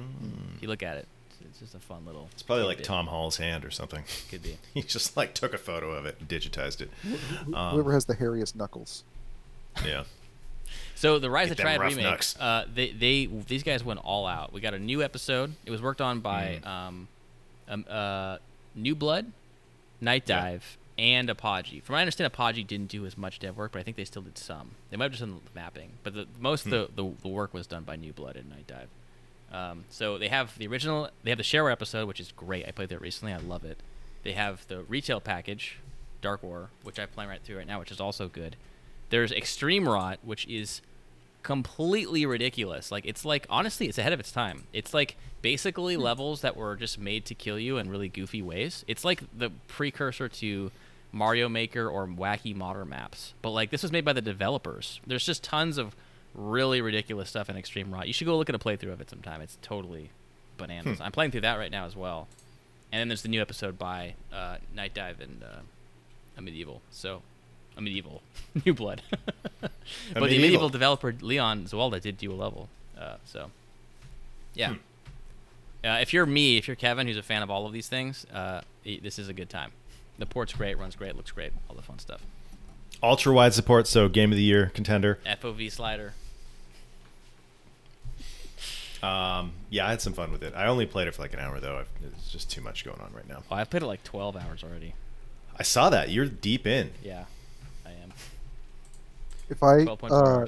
[0.55, 2.29] If you look at it, it's- it's just a fun little.
[2.33, 2.85] It's probably like tidbit.
[2.87, 4.03] Tom Hall's hand or something.
[4.29, 4.57] Could be.
[4.73, 6.89] he just like took a photo of it and digitized it.
[7.03, 9.03] Wh- Um, Whoever has the hairiest knuckles.
[9.85, 10.03] Yeah.
[10.95, 14.27] So the Rise Get of them Triad remake, uh, they they these guys went all
[14.27, 14.53] out.
[14.53, 15.53] We got a new episode.
[15.65, 16.67] It was worked on by Mm.
[16.67, 17.07] um,
[17.67, 18.37] um, uh,
[18.75, 19.31] New Blood,
[20.01, 20.41] Night Yeah.
[20.41, 21.79] Dive, and Apogee.
[21.79, 24.03] From what I understand, Apogee didn't do as much dev work, but I think they
[24.05, 24.71] still did some.
[24.89, 26.73] They might have just done the mapping, but the most Hmm.
[26.73, 28.89] of the, the the work was done by New Blood and Night Dive.
[29.51, 31.09] Um, so they have the original.
[31.23, 32.67] They have the shareware episode, which is great.
[32.67, 33.33] I played that recently.
[33.33, 33.77] I love it.
[34.23, 35.77] They have the retail package,
[36.21, 38.55] Dark War, which I'm playing right through right now, which is also good.
[39.09, 40.81] There's Extreme ROTT, which is
[41.43, 42.91] completely ridiculous.
[42.91, 44.63] Like it's like honestly, it's ahead of its time.
[44.73, 48.85] It's like basically levels that were just made to kill you in really goofy ways.
[48.87, 50.71] It's like the precursor to
[51.11, 53.33] Mario Maker or wacky modern maps.
[53.41, 54.99] But like this was made by the developers.
[55.05, 55.95] There's just tons of
[56.33, 58.07] really ridiculous stuff in Extreme ROTT.
[58.07, 59.41] You should go look at a playthrough of it sometime.
[59.41, 60.11] It's totally
[60.57, 60.97] bananas.
[60.97, 61.03] Hmm.
[61.03, 62.27] I'm playing through that right now as well.
[62.91, 65.59] And then there's the new episode by uh, Night Dive and uh,
[66.37, 66.81] Amid Evil.
[66.91, 67.21] So,
[67.81, 68.21] Amid Evil,
[68.65, 69.01] New Blood.
[69.61, 69.71] but
[70.13, 70.37] the Medieval.
[70.37, 72.69] Amid Evil developer Leon Zawada did do a level.
[72.97, 73.49] Uh, so,
[74.53, 74.69] yeah.
[74.69, 74.77] Hmm.
[75.83, 78.25] Uh, if you're me, if you're Kevin, who's a fan of all of these things,
[78.31, 79.71] uh, this is a good time.
[80.19, 82.21] The port's great, runs great, looks great, all the fun stuff.
[83.01, 85.17] Ultra wide support, so game of the year contender.
[85.25, 86.13] FOV slider.
[89.01, 90.53] Um, yeah, I had some fun with it.
[90.55, 91.79] I only played it for like an hour though.
[91.79, 93.41] I've, it's just too much going on right now.
[93.49, 94.93] Oh, I've played it like 12 hours already.
[95.57, 96.09] I saw that.
[96.09, 96.91] You're deep in.
[97.03, 97.25] Yeah, I.
[99.51, 100.45] If I uh,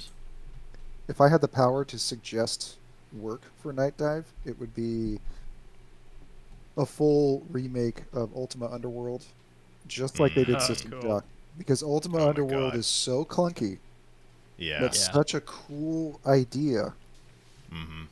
[1.09, 2.77] if I had the power to suggest
[3.11, 5.19] work for Night Dive, it would be
[6.77, 9.25] a full remake of Ultima Underworld,
[9.87, 10.61] just like they did Mm.
[10.67, 11.01] System cool.
[11.01, 11.25] Shock.
[11.57, 13.77] Because Ultima Oh Underworld is so clunky,
[14.57, 14.79] Yeah.
[14.79, 15.11] but Yeah.
[15.11, 16.93] such a cool idea
[17.71, 18.03] Mm-hmm.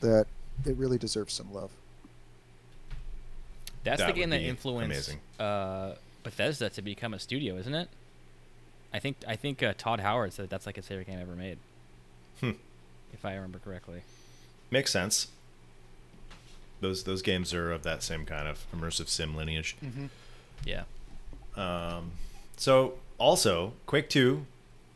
[0.00, 0.26] that
[0.66, 1.70] it really deserves some love.
[3.82, 7.88] That's That the game that influenced uh, Bethesda to become a studio, isn't it?
[8.96, 11.58] I think I think uh, Todd Howard said that's like his favorite game ever made,
[12.40, 12.52] Hmm.
[13.12, 14.00] if I remember correctly.
[14.70, 15.28] Makes sense.
[16.80, 19.76] Those those games are of that same kind of immersive sim lineage.
[20.64, 20.84] Yeah.
[21.56, 22.12] Um,
[22.56, 24.46] so also, Quake Two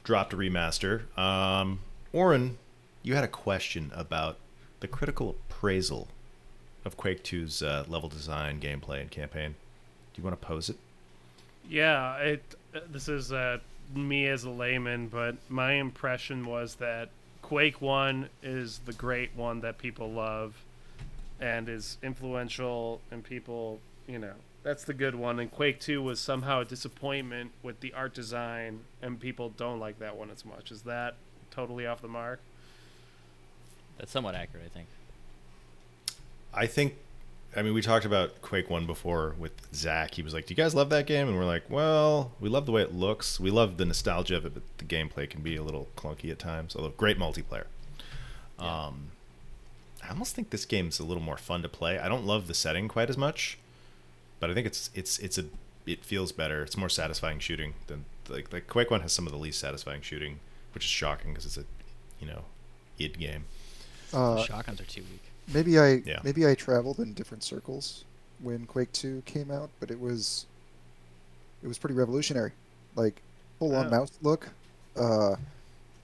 [0.04, 1.16] dropped a remaster.
[1.18, 1.80] Um,
[2.12, 2.58] Orrin,
[3.02, 4.36] you had a question about
[4.80, 6.08] the critical appraisal
[6.84, 9.54] of Quake 2's uh, level design, gameplay, and campaign.
[10.14, 10.76] Do you want to pose it?
[11.68, 12.42] Yeah, it.
[12.74, 13.58] uh, This is uh,
[13.94, 17.10] me as a layman, but my impression was that
[17.42, 20.54] Quake One is the great one that people love,
[21.40, 25.40] and is influential, and people, you know, that's the good one.
[25.40, 29.98] And Quake Two was somehow a disappointment with the art design, and people don't like
[29.98, 30.70] that one as much.
[30.70, 31.14] Is that
[31.50, 32.40] totally off the mark?
[33.98, 34.88] That's somewhat accurate, I think.
[36.52, 36.96] I think.
[37.56, 40.14] I mean, we talked about Quake One before with Zach.
[40.14, 42.66] He was like, "Do you guys love that game?" And we're like, "Well, we love
[42.66, 43.40] the way it looks.
[43.40, 46.38] We love the nostalgia of it, but the gameplay can be a little clunky at
[46.38, 46.76] times.
[46.76, 47.64] Although great multiplayer."
[48.60, 48.86] Yeah.
[48.86, 49.10] Um,
[50.04, 51.98] I almost think this game's a little more fun to play.
[51.98, 53.58] I don't love the setting quite as much,
[54.38, 55.44] but I think it's it's it's a
[55.86, 56.62] it feels better.
[56.62, 60.02] It's more satisfying shooting than like like Quake One has some of the least satisfying
[60.02, 60.38] shooting,
[60.72, 61.64] which is shocking because it's a
[62.20, 62.44] you know
[62.98, 63.44] id game.
[64.12, 65.29] Uh, Shotguns are too weak.
[65.52, 66.20] Maybe I Yeah.
[66.22, 68.04] maybe I traveled in different circles
[68.42, 70.46] when Quake Two came out, but it was
[71.62, 72.52] it was pretty revolutionary.
[72.96, 73.20] Like
[73.58, 73.90] full on Yeah.
[73.98, 74.48] mouse look.
[74.96, 75.36] Uh,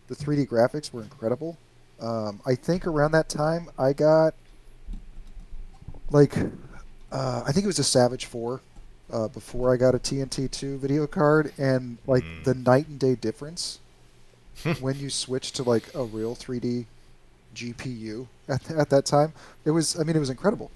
[0.08, 1.56] the 3D graphics were incredible.
[2.00, 4.34] Um, I think around that time I got
[6.10, 6.36] like
[7.12, 8.60] uh, I think it was a Savage Four
[9.12, 12.44] uh, before I got a TNT Two video card, and like Mm.
[12.44, 13.78] the night and day difference
[14.80, 16.86] when you switch to like a real 3D
[17.56, 19.32] GPU at, at that time.
[19.64, 20.70] It was, I mean, it was incredible.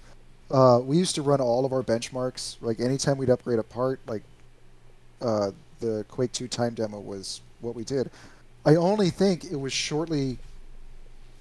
[0.51, 2.57] Uh, we used to run all of our benchmarks.
[2.61, 4.23] Like anytime we'd upgrade a part, like
[5.21, 8.11] uh, the Quake 2 time demo was what we did.
[8.65, 10.39] I only think it was shortly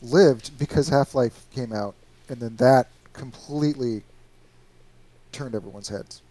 [0.01, 1.95] lived because Half Life came out,
[2.29, 4.03] and then that completely
[5.31, 6.21] turned everyone's heads.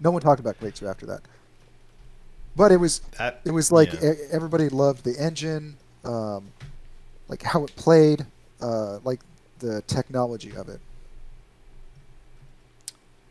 [0.00, 1.20] No one talked about Quake 2 after that.
[2.56, 4.12] But it was That it was like yeah.
[4.30, 6.44] everybody loved the engine, um,
[7.32, 8.26] like how it played,
[8.60, 9.20] uh, like
[9.60, 10.80] the technology of it.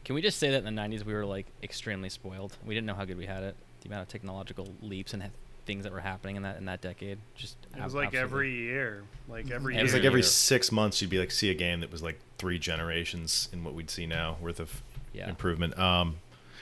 [0.03, 2.57] Can we just say that in the '90s we were like extremely spoiled?
[2.65, 3.55] We didn't know how good we had it.
[3.81, 5.23] The amount of technological leaps and
[5.67, 7.19] things that were happening in that in that decade.
[7.35, 10.01] Just It was ab- like absolutely- every year, like every It It was year.
[10.01, 13.49] like every six months you'd be like see a game that was like three generations
[13.53, 14.81] in what we'd see now worth of
[15.13, 15.29] Yeah.
[15.29, 15.77] improvement.
[15.77, 16.15] Um,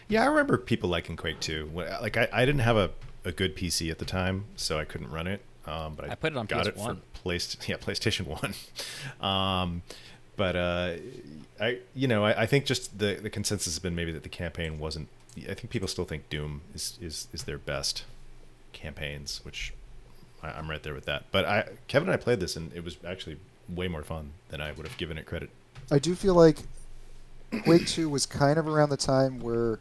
[0.09, 1.71] yeah, I remember people liking Quake 2.
[1.73, 2.89] Like I, I didn't have a,
[3.23, 5.41] a good PC at the time, so I couldn't run it.
[5.65, 6.73] Um, but I, I put it on got PS1.
[6.75, 8.53] for Playst- yeah, PlayStation One.
[9.29, 9.81] um,
[10.35, 10.93] but uh,
[11.59, 14.29] I you know I, I think just the the consensus has been maybe that the
[14.29, 15.09] campaign wasn't.
[15.37, 18.03] I think people still think Doom is is, is their best
[18.73, 19.73] campaigns, which
[20.41, 21.25] I, I'm right there with that.
[21.31, 23.37] But I Kevin and I played this and it was actually
[23.67, 25.49] way more fun than I would have given it credit.
[25.91, 26.57] I do feel like
[27.63, 29.79] Quake 2 was kind of around the time where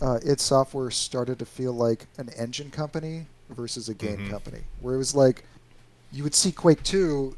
[0.00, 4.30] uh, id Software started to feel like an engine company versus a game Mhm.
[4.30, 5.44] company, where it was like
[6.12, 7.34] you would see Quake 2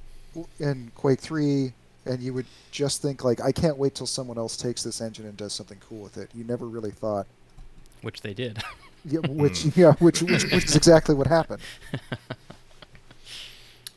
[0.58, 1.72] and Quake 3,
[2.06, 5.26] and you would just think like, I can't wait till someone else takes this engine
[5.26, 6.30] and does something cool with it.
[6.34, 7.26] You never really thought,
[8.02, 8.62] which they did.
[9.04, 11.62] yeah, which yeah, which, which which is exactly what happened.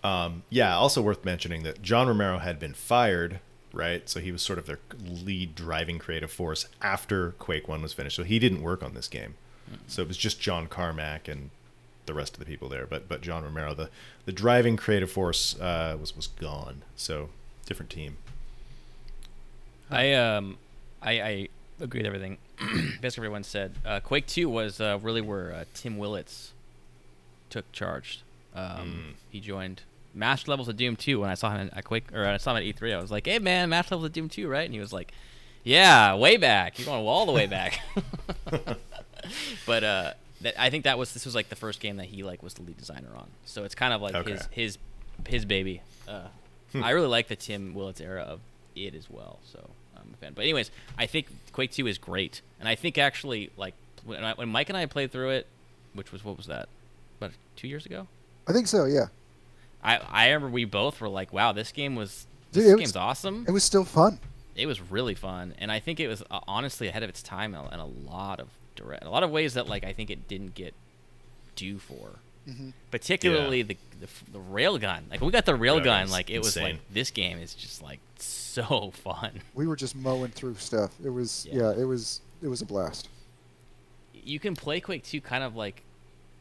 [0.04, 3.40] Um, yeah, also worth mentioning that John Romero had been fired,
[3.74, 4.08] right?
[4.08, 8.16] So he was sort of their lead driving creative force after Quake 1 was finished.
[8.16, 9.34] So he didn't work on this game.
[9.88, 11.50] So it was just John Carmack and
[12.08, 12.86] the rest of the people there.
[12.88, 13.90] But but John Romero, the,
[14.26, 16.82] the driving creative force, uh, was, was gone.
[16.96, 17.30] So
[17.66, 18.18] different team.
[19.92, 20.58] I um,
[21.02, 21.48] I, I
[21.80, 22.38] agree with everything
[23.02, 23.76] basically everyone said.
[23.86, 26.52] Uh, Quake Two was uh, really where uh, Tim Willits
[27.50, 28.22] took charge.
[28.56, 32.26] Um, He joined Master Levels of Doom Two when I saw him at Quake or
[32.26, 32.96] I saw him at E3.
[32.96, 35.12] I was like, "Hey man, Master Levels of Doom Two, right?" And he was like,
[35.64, 36.80] "Yeah, way back.
[36.80, 37.80] You're going all the way back."
[39.66, 40.14] but uh,
[40.48, 42.54] that, I think that was this was like the first game that he like was
[42.56, 43.28] the lead designer on.
[43.46, 44.32] So it's kind of like Okay.
[44.32, 44.78] his his
[45.28, 45.82] his baby.
[46.08, 46.28] Uh,
[46.76, 48.40] I really like the Tim Willits era of
[48.76, 49.40] it as well.
[49.52, 50.34] So I'm a fan.
[50.34, 53.74] But anyways, I think Quake Two is great, and I think actually like
[54.06, 55.48] when, I, when Mike and I played through it,
[55.94, 56.70] which was what was that?
[57.20, 58.08] About two years ago.
[58.48, 58.86] I think so.
[58.86, 59.08] Yeah,
[59.84, 62.80] I I remember we both were like, "Wow, this game was Dude, this it was-
[62.82, 64.20] game's awesome." it was still fun.
[64.56, 67.54] it was really fun, and I think it was uh, honestly ahead of its time
[67.56, 68.48] in a, in a lot of
[68.78, 70.74] direct, a lot of ways that like I think it didn't get
[71.56, 72.20] due for.
[72.48, 72.72] Mhm.
[72.92, 75.10] particularly the, the the railgun.
[75.12, 78.00] Like we got the railgun, Railgun's like it was like this game is just like
[78.20, 79.42] so fun.
[79.54, 80.92] We were just mowing through stuff.
[81.04, 81.72] It was Yeah.
[81.74, 83.10] yeah, it was it was a blast.
[84.14, 85.84] You can play Quake 2 kind of like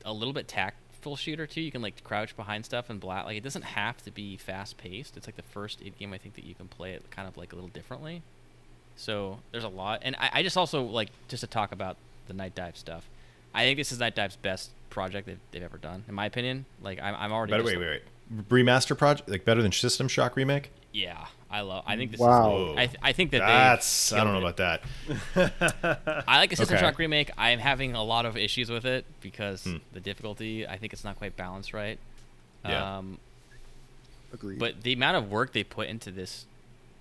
[0.04, 1.60] a little bit tactful shooter too.
[1.60, 3.26] You can like crouch behind stuff and blat.
[3.26, 5.16] Like it doesn't have to be fast paced.
[5.16, 7.36] It's like the first id game I think that you can play it kind of
[7.36, 8.22] like a little differently.
[8.94, 11.96] So there's a lot, and I, I just also like just to talk about
[12.26, 13.08] the Night Dive stuff.
[13.54, 16.66] I think this is Night Dive's best project they've, they've ever done, in my opinion.
[16.82, 17.52] Like I'm, I'm already.
[17.52, 18.48] Better just, wait, wait, wait.
[18.48, 20.70] Remaster project like better than System Shock remake.
[20.92, 21.84] Yeah, I love.
[21.86, 22.72] I think this Wow.
[22.72, 22.76] is.
[22.78, 24.54] I, th- I think that That's I don't know it.
[24.54, 24.56] about
[25.36, 26.24] that.
[26.26, 26.84] I like the System Okay.
[26.86, 27.30] Shock remake.
[27.36, 29.76] I'm having a lot of issues with it because Hmm.
[29.92, 30.66] the difficulty.
[30.66, 31.98] I think it's not quite balanced right.
[32.64, 32.98] Yeah.
[32.98, 33.18] Um,
[34.32, 34.58] Agreed.
[34.58, 36.46] but the amount of work they put into this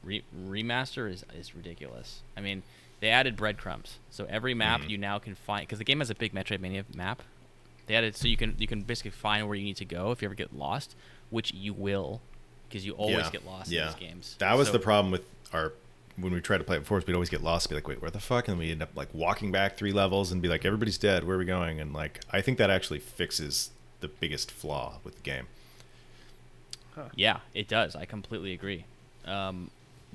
[0.03, 2.19] re- remaster is is ridiculous.
[2.38, 2.64] I mean,
[2.99, 4.89] they added breadcrumbs, so every map Mhm.
[4.89, 7.22] you now can find because the game has a big Metroidvania map.
[7.88, 10.22] They added so you can you can basically find where you need to go if
[10.22, 10.95] you ever get lost,
[11.30, 12.22] which you will,
[12.67, 13.30] because you always Yeah.
[13.31, 13.81] get lost yeah.
[13.81, 14.35] in these games.
[14.39, 15.23] That was So- the problem with
[15.53, 15.73] our
[16.17, 16.97] when we tried to play it before.
[16.97, 18.95] is We'd always get lost, be like, "Wait, where the fuck?" And we end up
[18.95, 21.26] like walking back three levels and be like, "Everybody's dead.
[21.26, 25.15] Where are we going?" And like, I think that actually fixes the biggest flaw with
[25.17, 25.47] the game.
[27.15, 27.95] Yeah, it does.
[27.95, 28.85] I completely agree.
[29.26, 29.69] Um,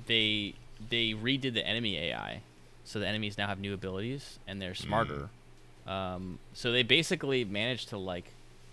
[0.06, 0.54] they
[0.88, 2.40] they redid the enemy AI,
[2.90, 5.28] so the enemies now have new abilities and they're smarter.
[5.86, 8.32] Um, so they basically managed to like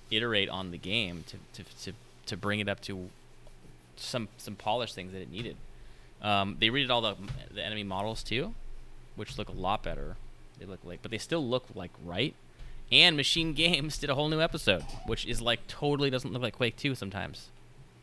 [0.10, 1.94] iterate on the game to, to, to,
[2.26, 3.10] to bring it up to
[3.96, 5.56] some some polished things that it needed.
[6.24, 7.16] Um, they redid all the
[7.54, 8.56] the enemy models too,
[9.16, 10.16] which look a lot better.
[10.60, 12.34] They look like, but they still look like right.
[12.92, 16.56] And Machine Games did a whole new episode, which is like totally doesn't look like
[16.56, 17.50] Quake 2 sometimes.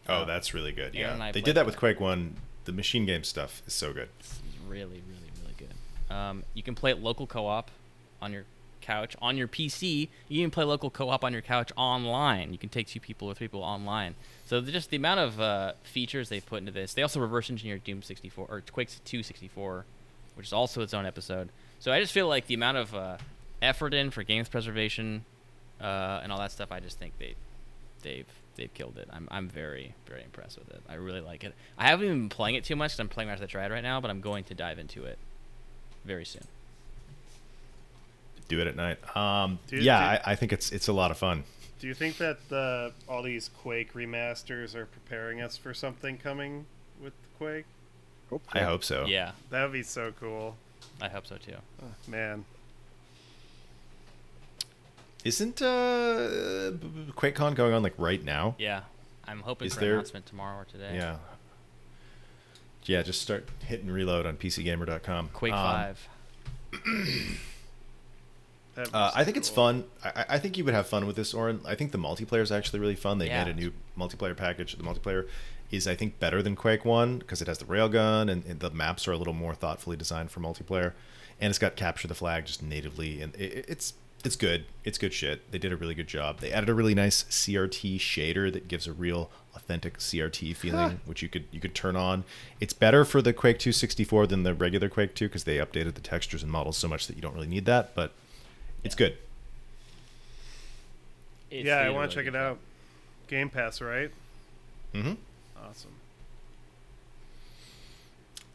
[0.08, 0.94] Oh, Uh, that's really good.
[0.94, 1.66] Aaron Yeah, they did that that.
[1.66, 2.36] with Quake One.
[2.66, 4.08] The machine game stuff is so good.
[4.20, 4.38] It's
[4.68, 5.23] really, really.
[6.10, 7.70] Um, you can play it local co-op
[8.20, 8.44] on your
[8.80, 10.08] couch on your PC.
[10.28, 12.52] You can play local co-op on your couch online.
[12.52, 14.14] You can take two people or three people online.
[14.46, 16.92] So just the amount of uh, features they put into this.
[16.94, 19.84] They also reverse engineered Doom 64 or Quake 2 64,
[20.34, 21.48] which is also its own episode.
[21.80, 23.16] So I just feel like the amount of uh,
[23.62, 25.24] effort in for games preservation
[25.80, 26.70] uh, and all that stuff.
[26.70, 27.34] I just think they
[28.02, 28.26] they've
[28.56, 29.08] they've killed it.
[29.10, 30.82] I'm I'm very very impressed with it.
[30.88, 31.54] I really like it.
[31.78, 33.70] I haven't even been playing it too much 'cause I'm playing Rise of the Triad
[33.70, 35.18] right now, but I'm going to dive into it
[36.04, 36.46] very soon.
[38.48, 38.98] Do it at night.
[39.16, 41.44] Um, Do- yeah, do- I, I think it's it's a lot of fun.
[41.80, 46.66] Do you think that the all these Quake remasters are preparing us for something coming
[47.02, 47.64] with Quake?
[48.52, 49.04] I hope so.
[49.06, 50.56] Yeah, That would be so cool,
[51.00, 51.54] I hope so too.
[51.82, 52.44] Oh, man.
[55.24, 58.56] Isn't uh, b- b- QuakeCon going on like right now?
[58.58, 58.82] Yeah,
[59.26, 60.92] I'm hoping Is for there- an announcement tomorrow or today.
[60.96, 61.16] Yeah.
[62.84, 65.30] Yeah, just start hitting reload on PCGamer.com.
[65.32, 66.08] Quake Um, Five.
[68.92, 69.84] Uh, I think it's fun.
[70.02, 71.60] I, I- I think you would have fun with this, Orrin.
[71.64, 73.18] I think the multiplayer is actually really fun.
[73.18, 73.44] They Yeah.
[73.44, 74.74] made a new multiplayer package.
[74.74, 75.28] The multiplayer
[75.70, 78.70] is, I think, better than Quake One because it has the railgun and, and the
[78.70, 80.92] maps are a little more thoughtfully designed for multiplayer,
[81.40, 83.94] and it's got capture the flag just natively, and it, it's
[84.24, 84.64] it's good.
[84.84, 85.50] It's good shit.
[85.52, 86.40] They did a really good job.
[86.40, 91.22] They added a really nice CRT shader that gives a real authentic CRT feeling, which
[91.22, 92.24] you could you could turn on.
[92.60, 95.94] It's better for the Quake 2 64 than the regular Quake 2 because they updated
[95.94, 98.12] the textures and models so much that you don't really need that, but
[98.82, 99.16] it's good.
[101.50, 102.58] It's yeah, I want to check it out.
[103.28, 104.10] Game Pass, right?
[104.92, 105.12] Mm-hmm.
[105.62, 105.90] Awesome.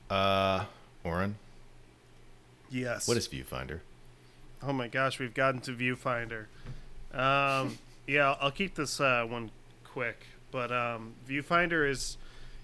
[0.10, 0.66] Uh,
[1.04, 1.36] Orrin,
[2.72, 3.08] Yes.
[3.08, 3.80] what is Viewfinder?
[4.62, 6.46] Oh my gosh, we've gotten to Viewfinder.
[7.14, 7.78] Um,
[8.08, 9.52] yeah, I'll keep this uh, one
[9.84, 10.26] quick.
[10.52, 12.18] But um, Viewfinder is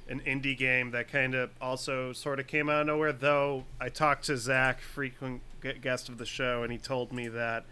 [0.07, 3.13] an indie game that kind of also sort of came out of nowhere.
[3.13, 5.41] Though I talked to Zach, frequent
[5.81, 7.65] guest of the show, and he told me that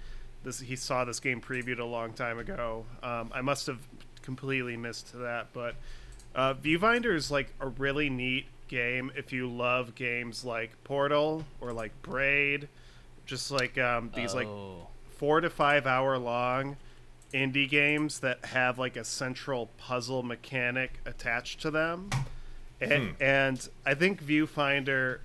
[0.44, 2.86] this he saw this game previewed a long time ago.
[3.02, 3.80] Um, I must have
[4.22, 5.76] completely missed that, but
[6.36, 11.72] uh, Viewfinder is like a really neat game if you love games like Portal or
[11.72, 12.68] like Braid,
[13.26, 14.88] just like um, these like Oh.
[15.18, 16.78] four to five hour long
[17.34, 22.10] indie games that have like a central puzzle mechanic attached to them.
[22.82, 25.20] And, and I think Viewfinder,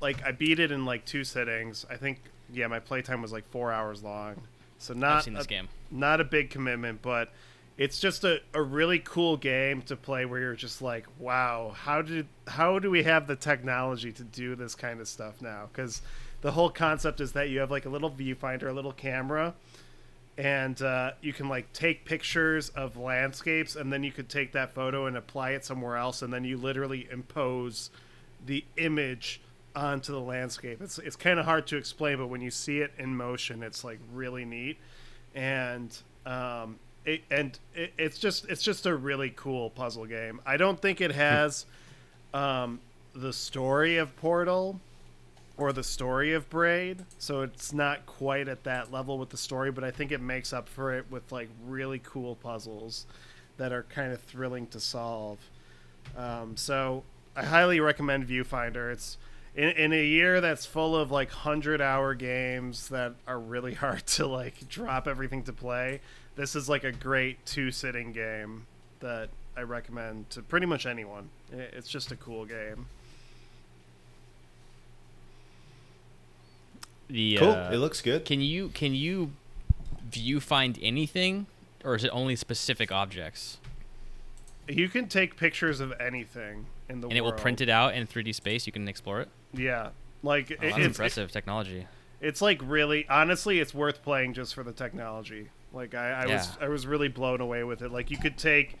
[0.00, 1.84] like I beat it in like two sittings.
[1.90, 2.18] I think
[2.52, 4.36] yeah, my playtime was like four hours long.
[4.78, 5.68] So not I've seen this a, game.
[5.90, 7.30] not a big commitment, but
[7.78, 12.02] it's just a, a really cool game to play where you're just like, wow, how
[12.02, 15.68] did how do we have the technology to do this kind of stuff now?
[15.72, 16.02] Because
[16.42, 19.54] the whole concept is that you have like a little viewfinder, a little camera,
[20.36, 24.74] and uh, you can like take pictures of landscapes, and then you could take that
[24.74, 27.90] photo and apply it somewhere else, and then you literally impose
[28.44, 29.40] the image
[29.74, 30.82] onto the landscape.
[30.82, 33.84] It's it's kind of hard to explain, but when you see it in motion, it's
[33.84, 34.78] like really neat.
[35.34, 35.96] And
[36.26, 40.40] um, it, and it, it's just it's just a really cool puzzle game.
[40.44, 41.66] I don't think it has
[42.34, 42.80] um,
[43.14, 44.80] the story of Portal
[45.56, 49.70] or the story of Braid, so it's not quite at that level with the story.
[49.70, 53.06] But I think it makes up for it with like really cool puzzles
[53.58, 55.38] that are kind of thrilling to solve.
[56.16, 57.04] Um, so
[57.36, 58.92] I highly recommend Viewfinder.
[58.92, 59.18] It's
[59.54, 64.06] in, in a year that's full of like 100 hour games that are really hard
[64.06, 66.00] to like drop everything to play
[66.36, 68.66] this is like a great two sitting game
[69.00, 72.86] that i recommend to pretty much anyone it's just a cool game
[77.12, 77.50] The Cool.
[77.50, 78.24] uh, it looks good.
[78.24, 79.32] Can you can you
[80.10, 81.46] view find anything,
[81.84, 83.58] or is it only specific objects?
[84.68, 88.06] you can take pictures of anything in the And it will print it out in
[88.06, 88.64] 3D space.
[88.64, 89.28] You can explore it.
[89.52, 89.90] yeah
[90.22, 91.86] like Oh, it- that's it's, impressive technology.
[92.20, 96.56] it's like really honestly it's worth playing just for the technology like i, I was
[96.60, 98.78] i was really blown away with it like you could take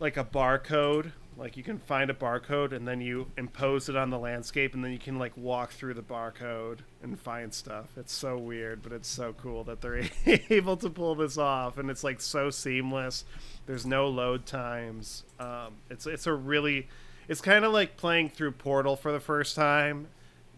[0.00, 4.10] like a barcode like you can find a barcode and then you impose it on
[4.10, 7.88] the landscape and then you can like walk through the barcode and find stuff.
[7.96, 10.02] It's so weird but it's so cool that they're
[10.50, 13.24] able to pull this off and it's like so seamless.
[13.64, 15.24] There's no load times.
[15.38, 16.88] Um, it's it's a really
[17.26, 20.08] it's kind of like playing through portal for the first time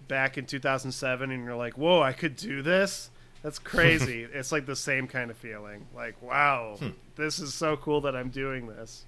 [0.09, 3.11] back in 2007 and you're like whoa i could do this?
[3.45, 4.27] That's crazy.
[4.35, 5.87] It's like the same kind of feeling.
[5.95, 6.77] Like wow
[7.15, 9.05] this is so cool that i'm doing this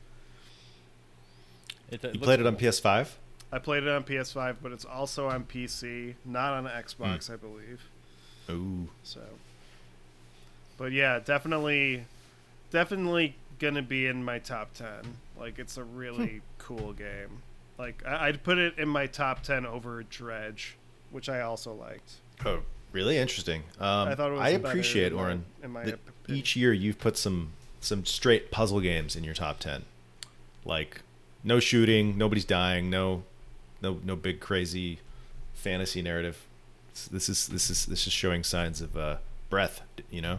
[2.03, 3.09] It, You played it on PS5.
[3.53, 7.83] i played it on ps5 but it's also on pc not on xbox i believe.
[8.51, 8.89] Ooh.
[9.03, 9.21] so
[10.77, 12.05] but yeah definitely
[12.71, 14.89] definitely gonna be in my top 10
[15.39, 17.43] like it's a really cool game.
[17.79, 20.77] Like I- i'd put it in my top 10 over dredge
[21.11, 22.15] which i also liked.
[22.45, 22.61] Oh,
[22.91, 23.17] really?
[23.19, 23.63] Interesting.
[23.79, 25.45] Um, I thought it was I better appreciate in my- Orrin.
[25.63, 29.61] in my that each year you've put some some straight puzzle games in your top
[29.61, 29.85] ten,
[30.65, 31.03] like
[31.45, 33.23] no shooting, nobody's dying, no
[33.83, 34.99] no no big crazy
[35.55, 36.39] fantasy narrative.
[36.91, 39.17] It's- This is this is this is showing signs of uh,
[39.51, 39.83] breath.
[40.11, 40.39] You know.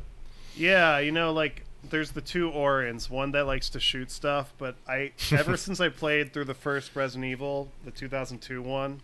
[0.57, 4.75] Yeah, you know, like there's the two Orrins, one that likes to shoot stuff, but
[4.87, 9.01] I ever since I played through the first Resident Evil, the 2002 one,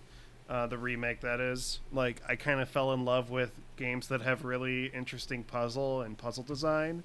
[0.49, 4.21] uh, the remake that is, like I kind of fell in love with games that
[4.21, 7.03] have really interesting puzzle and puzzle design.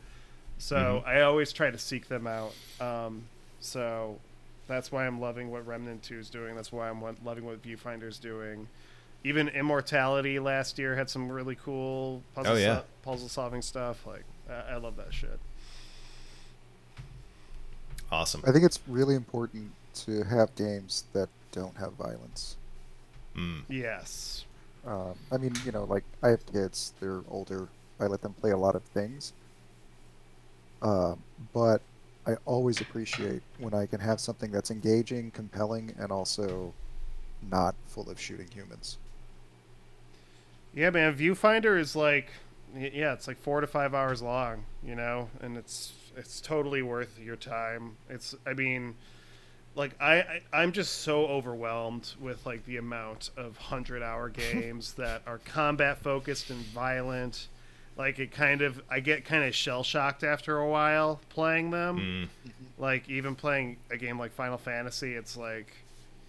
[0.59, 2.55] So I always try to seek them out.
[2.81, 3.25] Um,
[3.61, 4.19] so
[4.69, 6.55] that's why I'm loving what Remnant 2 is doing.
[6.57, 8.69] That's why I'm loving what Viewfinder is doing.
[9.25, 12.77] Even Immortality last year had some really cool puzzle Oh, yeah.
[12.79, 14.07] so- puzzle solving stuff.
[14.07, 15.39] Like I, I love that shit.
[18.11, 18.43] Awesome.
[18.47, 19.73] I think it's really important
[20.05, 22.57] to have games that don't have violence.
[23.35, 23.63] Mm.
[23.69, 24.45] Yes.
[24.87, 27.67] Um, I mean, you know, like I have kids; they're older.
[27.99, 29.33] I let them play a lot of things.
[30.83, 31.19] Um,
[31.53, 31.81] but
[32.27, 36.75] I always appreciate when I can have something that's engaging, compelling, and also
[37.51, 38.99] not full of shooting humans.
[40.75, 41.15] Yeah, man.
[41.17, 42.31] Viewfinder is like,
[42.77, 47.19] yeah, it's like four to five hours long, you know, and it's it's totally worth
[47.19, 47.97] your time.
[48.09, 48.95] It's, I mean,
[49.77, 54.95] like I, I I'm just so overwhelmed with like the amount of hundred hour games
[54.95, 57.49] that are combat focused and violent.
[57.97, 62.29] Like it kind of, I get kind of shell shocked after a while playing them.
[62.47, 62.53] Mm.
[62.79, 65.73] Like even playing a game like Final Fantasy, it's like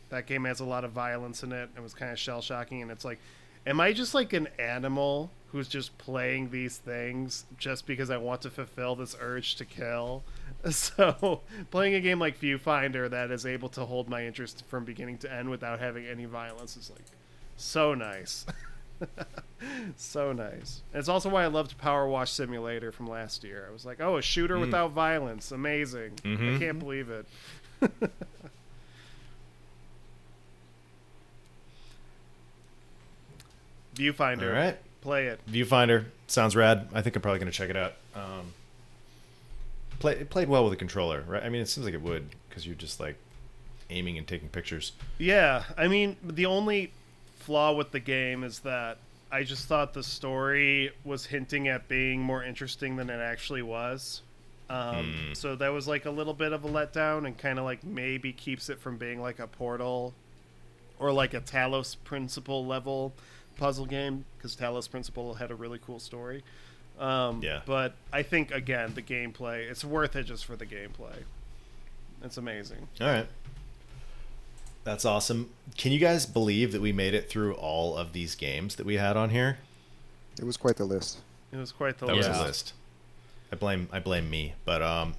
[0.10, 1.70] that game has a lot of violence in it.
[1.76, 3.20] and was kind of shell shocking, and it's like,
[3.66, 8.42] am I just like an animal who's just playing these things just because I want
[8.44, 10.24] to fulfill this urge to kill?
[10.70, 15.20] So playing a game like Viewfinder that is able to hold my interest from beginning
[15.20, 17.06] to end without having any violence is like
[17.56, 18.46] so nice.
[19.96, 20.82] so nice.
[20.94, 23.66] And it's also why I loved Power Wash Simulator from last year.
[23.70, 25.52] I was like, oh, a shooter without violence.
[25.52, 26.14] Amazing.
[26.24, 26.60] I Mhm.
[26.60, 27.26] can't believe it.
[33.96, 34.48] Viewfinder.
[34.50, 34.78] All right.
[35.02, 35.40] Play it.
[35.50, 36.88] Viewfinder sounds rad.
[36.94, 37.94] I think I'm probably gonna check it out.
[38.16, 38.54] Um,
[40.00, 41.44] play it played well with a controller, right?
[41.44, 43.16] I mean, it seems like it would because you're just like
[43.90, 44.92] aiming and taking pictures.
[45.18, 46.92] Yeah, I mean, the only
[47.48, 48.98] flaw with the game is that
[49.32, 54.22] I just thought the story was hinting at being more interesting than it actually was.
[54.70, 55.34] Um, Hmm.
[55.34, 58.34] So that was like a little bit of a letdown and kind of like maybe
[58.34, 60.14] keeps it from being like a Portal
[61.00, 63.14] or like a Talos Principle level
[63.56, 66.44] puzzle game because Talos Principle had a really cool story.
[67.00, 67.62] Um, Yeah.
[67.66, 71.24] But I think, again, the gameplay, it's worth it just for the gameplay.
[72.24, 72.90] It's amazing.
[73.00, 73.28] All right.
[74.88, 75.50] That's awesome.
[75.78, 78.96] Can you guys believe that we made it through all of these games that we
[78.96, 79.58] had on here?
[80.40, 81.18] It was quite the list.
[81.52, 82.22] It was quite the list.
[82.22, 82.42] That was list.
[82.42, 82.74] a list.
[83.52, 85.16] I blame I blame me, but um,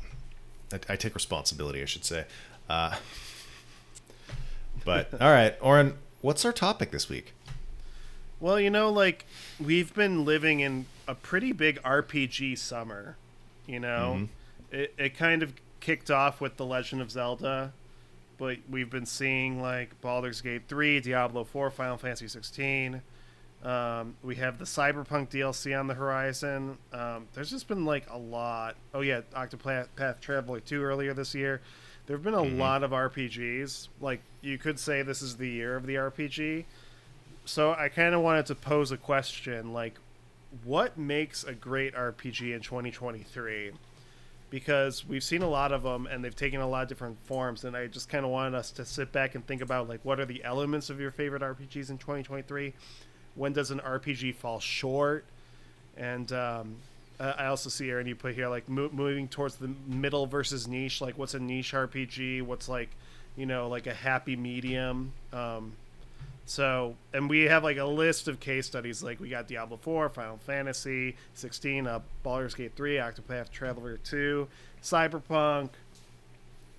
[0.73, 2.25] I, I take responsibility, I should say.
[2.67, 2.97] Uh,
[4.87, 7.35] but all right, Orrin, what's our topic this week?
[8.41, 9.27] Well, you know, like
[9.63, 13.17] we've been living in a pretty big RPG summer.
[13.67, 14.77] You know, Mm-hmm.
[14.77, 17.75] it it kind of kicked off with The Legend of Zelda,
[18.39, 23.03] but we've been seeing like Baldur's Gate 3, Diablo 4, Final Fantasy 16.
[23.65, 26.79] Um, we have the Cyberpunk DLC on the horizon.
[26.93, 28.77] Um, there's just been like a lot.
[28.95, 31.61] Oh yeah, Octopath Traveler 2 earlier this year.
[32.07, 33.89] There have been a lot of RPGs.
[34.01, 36.65] Like you could say this is the year of the RPG.
[37.45, 39.99] So I kind of wanted to pose a question like
[40.65, 43.73] what makes a great RPG in 2023?
[44.51, 47.65] Because we've seen a lot of them and they've taken a lot of different forms
[47.65, 50.19] and I just kind of wanted us to sit back and think about like what
[50.21, 52.73] are the elements of your favorite RPGs in 2023?
[53.35, 55.25] When does an RPG fall short?
[55.99, 56.77] And um,
[57.21, 61.01] I also see Aaron you put here like mo- moving towards the middle versus niche.
[61.01, 62.43] Like what's a niche RPG?
[62.43, 62.91] What's like
[63.37, 65.13] you know like a happy medium?
[65.33, 65.73] Um,
[66.49, 69.03] so, and we have like a list of case studies.
[69.03, 74.49] Like we got Diablo 4, Final Fantasy 16, uh, Baldur's Gate 3, Octopath Traveler 2,
[74.83, 75.69] Cyberpunk,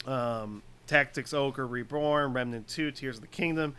[0.08, 3.76] um, Tactics Ogre Reborn, Remnant 2, Tears of the Kingdom,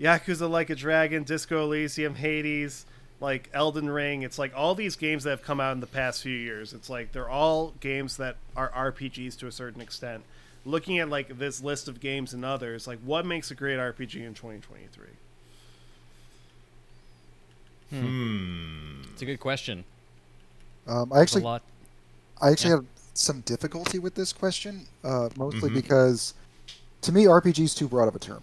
[0.00, 2.86] Yakuza Like a Dragon, Disco Elysium, Hades,
[3.20, 4.22] like Elden Ring.
[4.22, 6.72] It's like all these games that have come out in the past few years.
[6.72, 10.24] It's like they're all games that are RPGs to a certain extent.
[10.64, 14.26] Looking at like this list of games and others, like what makes a great RPG
[14.26, 15.08] in 2023?
[18.00, 19.02] Hmm.
[19.12, 19.84] It's a good question.
[20.86, 21.62] Um, I actually a lot.
[22.40, 22.76] I actually Yeah.
[22.76, 25.74] have some difficulty with this question, uh, mostly Mhm.
[25.74, 26.34] because
[27.02, 28.42] to me RPG is too broad of a term.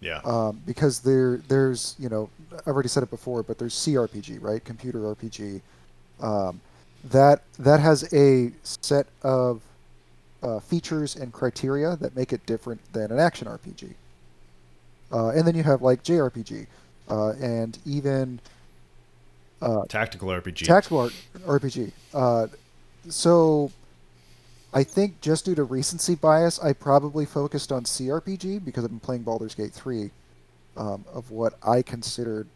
[0.00, 0.20] Yeah.
[0.24, 4.64] Um, because there there's you know I've already said it before, but there's CRPG, right?
[4.64, 5.60] Computer RPG.
[6.20, 6.60] Um,
[7.04, 9.60] that that has a set of
[10.42, 13.94] uh, features and criteria that make it different than an action RPG.
[15.12, 16.66] Uh, and then you have like JRPG,
[17.08, 18.40] uh, and even
[19.64, 20.66] uh, Tactical RPG.
[20.66, 21.10] tactical
[21.46, 21.92] RPG.
[22.12, 22.46] Uh,
[23.08, 23.70] so
[24.72, 29.00] I think just due to recency bias, I probably focused on CRPG because I've been
[29.00, 30.10] playing Baldur's Gate 3
[30.76, 32.46] um, of what I considered,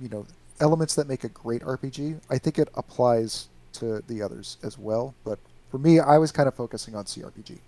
[0.00, 0.26] you know,
[0.60, 2.20] elements that make a great RPG.
[2.30, 5.38] I think it applies to the others as well, but
[5.70, 7.58] for me, I was kind of focusing on CRPG.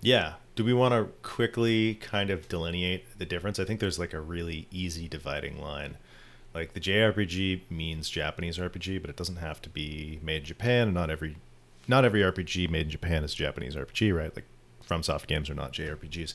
[0.00, 0.34] Yeah.
[0.54, 3.58] Do we want to quickly kind of delineate the difference?
[3.58, 5.96] I think there's like a really easy dividing line.
[6.54, 10.88] Like the JRPG means Japanese RPG, but it doesn't have to be made in Japan.
[10.88, 11.36] And not every,
[11.88, 14.34] not every RPG made in Japan is Japanese RPG, right?
[14.34, 14.44] Like
[14.86, 16.34] FromSoft games are not JRPGs,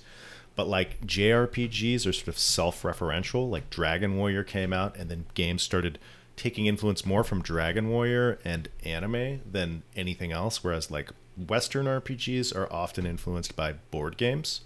[0.55, 3.49] but like JRPGs are sort of self-referential.
[3.49, 5.99] Like Dragon Warrior came out, and then games started
[6.35, 10.63] taking influence more from Dragon Warrior and anime than anything else.
[10.63, 14.61] Whereas like Western RPGs are often influenced by board games,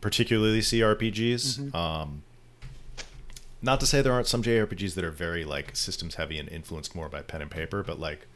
[0.00, 1.74] particularly CRPGs.
[1.74, 2.22] Um,
[3.62, 6.94] not to say there aren't some JRPGs that are very like systems heavy and influenced
[6.94, 8.26] more by pen and paper, but like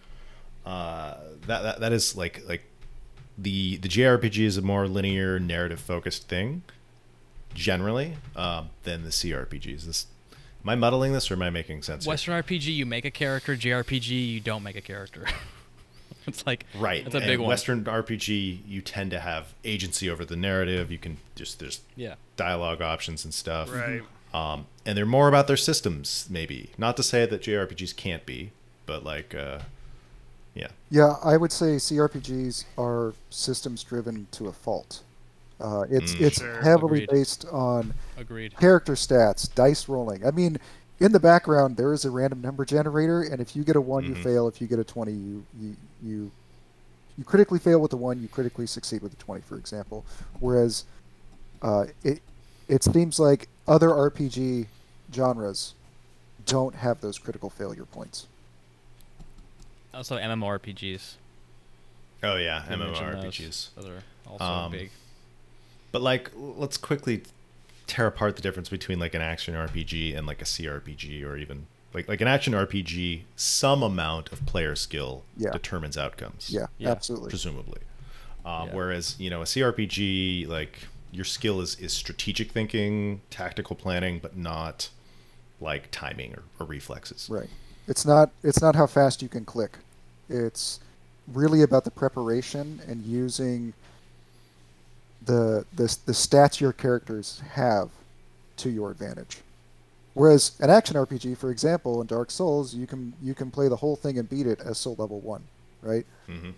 [0.66, 1.16] uh,
[1.47, 2.65] that, that that is like like
[3.39, 6.62] the the JRPG is a more linear narrative focused thing
[7.55, 9.85] generally um, than the CRPGs.
[9.85, 10.07] This
[10.62, 12.05] am I muddling this or am I making sense?
[12.05, 12.11] here?
[12.12, 13.57] Western RPG, you make a character.
[13.57, 15.27] JRPG, you don't make a character.
[16.27, 17.05] it's like Right.
[17.05, 17.49] That's a and big one.
[17.49, 20.90] Western RPG, you tend to have agency over the narrative.
[20.93, 22.15] You can just there's Yeah.
[22.36, 23.73] dialogue options and stuff.
[23.73, 24.03] Right.
[24.35, 26.71] Um, and they're more about their systems, maybe.
[26.79, 28.51] Not to say that JRPGs can't be,
[28.87, 29.61] but like, uh,
[30.55, 35.03] yeah, Yeah, I would say CRPGs are systems driven to a fault.
[35.61, 36.21] Uh, it's Mm.
[36.21, 36.61] it's Sure.
[36.63, 37.11] heavily Agreed.
[37.11, 38.57] based on Agreed.
[38.59, 40.27] character stats, dice rolling.
[40.27, 40.59] I mean,
[40.99, 44.03] in the background there is a random number generator, and if you get a one,
[44.05, 44.09] Mhm.
[44.09, 44.49] you fail.
[44.49, 46.31] If you get a twenty, you you you
[47.17, 50.05] you critically fail with the one, you critically succeed with the twenty, for example.
[50.41, 50.85] Whereas
[51.63, 52.21] uh, it
[52.73, 54.66] it seems like other RPG
[55.15, 55.74] genres
[56.47, 58.27] don't have those critical failure points.
[59.94, 61.15] Also, MMORPGs.
[62.23, 63.24] oh yeah, You mentioned those.
[63.39, 63.69] MMORPGs.
[63.77, 64.90] Those are also Um, big.
[65.90, 67.23] But like, let's quickly
[67.86, 71.66] tear apart the difference between like an action RPG and like a CRPG, or even
[71.93, 73.24] like like an action RPG.
[73.36, 75.51] Some amount of player skill Yeah.
[75.51, 76.49] determines outcomes.
[76.49, 76.90] Yeah, Yeah.
[76.90, 77.28] absolutely.
[77.28, 77.82] presumably.
[78.47, 78.74] Um, Yeah.
[78.74, 84.37] Whereas you know a CRPG, like your skill is is strategic thinking, tactical planning, but
[84.37, 84.89] not
[85.61, 87.29] like timing or, or reflexes.
[87.31, 87.49] Right.
[87.87, 89.79] It's not it's not how fast you can click.
[90.29, 90.81] It's
[91.29, 93.75] really about the preparation and using
[95.25, 97.91] the the the stats your characters have
[98.57, 99.39] to your advantage.
[100.15, 103.77] Whereas an action RPG, for example, in Dark Souls, you can you can play the
[103.77, 105.45] whole thing and beat it as Soul Level One,
[105.83, 106.07] right?
[106.27, 106.51] hmm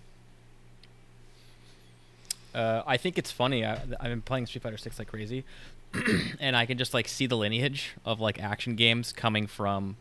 [2.55, 3.65] Uh, I think it's funny.
[3.65, 5.45] I, I've been playing Street Fighter Six like crazy,
[6.41, 9.97] and I can just like see the lineage of like action games coming from.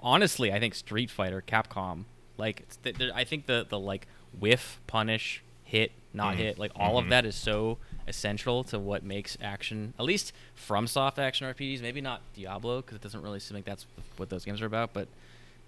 [0.00, 2.04] Honestly, I think Street Fighter, Capcom,
[2.36, 4.06] like it's the, the, I think the the like
[4.38, 6.38] whiff, punish, hit, not Mhm.
[6.38, 7.04] hit, like all Mhm.
[7.04, 11.80] of that is so essential to what makes action, at least FromSoft action RPGs.
[11.80, 13.86] Maybe not Diablo because it doesn't really seem like that's
[14.18, 15.08] what those games are about, but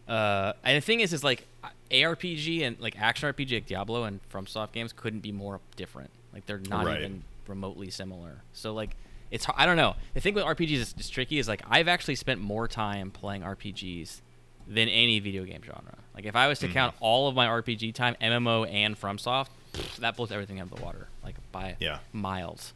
[0.08, 1.46] uh, and the thing is, is like
[1.90, 6.10] ARPG and like action RPG like Diablo and FromSoft games couldn't be more different.
[6.32, 6.98] Like they're not Right.
[7.00, 8.42] even remotely similar.
[8.52, 8.90] So like
[9.30, 9.96] it's I don't know.
[10.14, 11.38] The thing with RPGs is, is tricky.
[11.38, 14.20] Is like I've actually spent more time playing RPGs
[14.68, 15.96] than any video game genre.
[16.14, 16.72] Like if I was to Mhm.
[16.72, 20.76] count all of my RPG time, MMO and FromSoft, pff, that blows everything out of
[20.78, 21.98] the water, like by Yeah.
[22.12, 22.72] miles.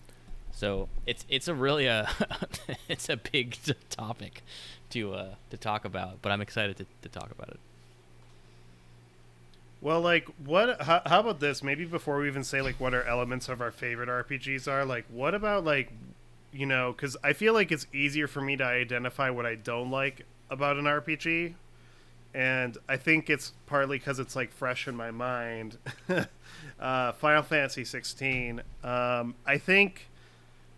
[0.53, 2.09] So it's it's a really a
[2.89, 4.43] it's a big t- topic
[4.91, 7.61] to uh, to talk about, but I'm excited to, to talk about it.
[9.81, 10.83] Well, like, what?
[10.83, 11.63] How, how about this?
[11.63, 15.07] Maybe before we even say like what our elements of our favorite RPGs are, like,
[15.11, 15.91] what about like,
[16.53, 19.91] you know, because I feel like it's easier for me to identify what I don't
[19.91, 21.55] like about an RPG,
[22.35, 25.79] and I think it's partly because it's like fresh in my mind.
[26.81, 28.61] uh, Final Fantasy 16.
[28.85, 30.09] Um, I think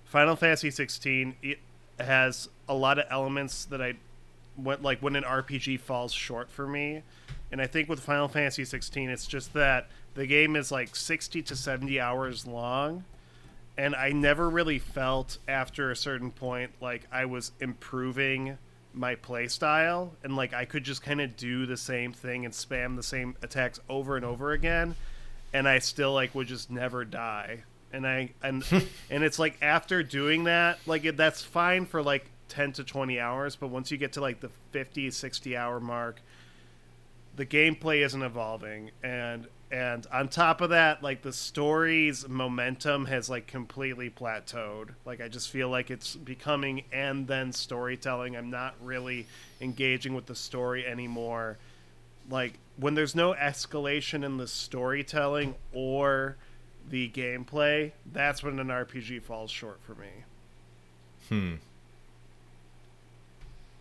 [0.05, 1.59] Final Fantasy 16 it
[1.99, 3.95] has a lot of elements that I
[4.57, 7.03] went like when an RPG falls short for me.
[7.51, 11.43] And I think with Final Fantasy 16 it's just that the game is like 60
[11.43, 13.05] to 70 hours long
[13.77, 18.59] and I never really felt after a certain point like I was improving
[18.95, 22.97] my playstyle and like I could just kind of do the same thing and spam
[22.97, 24.95] the same attacks over and over again
[25.53, 27.65] and I still like would just never die.
[27.93, 28.65] And I and
[29.11, 33.19] and it's like after doing that, like it, that's fine for like 10 to 20
[33.19, 36.21] hours, but once you get to like the 50, 60 hour mark,
[37.35, 38.91] the gameplay isn't evolving.
[39.03, 44.91] And and on top of that like the story's momentum has like completely plateaued.
[45.07, 48.37] Like i just feel like it's becoming and then storytelling.
[48.37, 49.27] I'm not really
[49.63, 51.57] engaging with the story anymore.
[52.29, 56.37] Like when there's no escalation in the storytelling or
[56.91, 60.09] the gameplay that's when an rpg falls short for me
[61.29, 61.55] Hmm.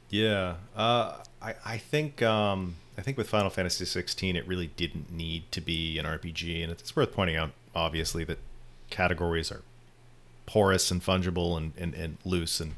[0.10, 0.56] Yeah.
[0.76, 5.52] Uh, I I think um, I think with Final Fantasy 16, it really didn't need
[5.52, 8.40] to be an RPG, and it's worth pointing out, obviously, that
[8.90, 9.62] categories are
[10.46, 12.76] porous and fungible and, and, and loose and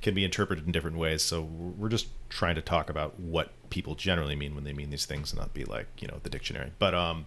[0.00, 1.22] can be interpreted in different ways.
[1.22, 5.06] So we're just trying to talk about what people generally mean when they mean these
[5.06, 6.70] things, and not be like you know the dictionary.
[6.78, 7.26] But um,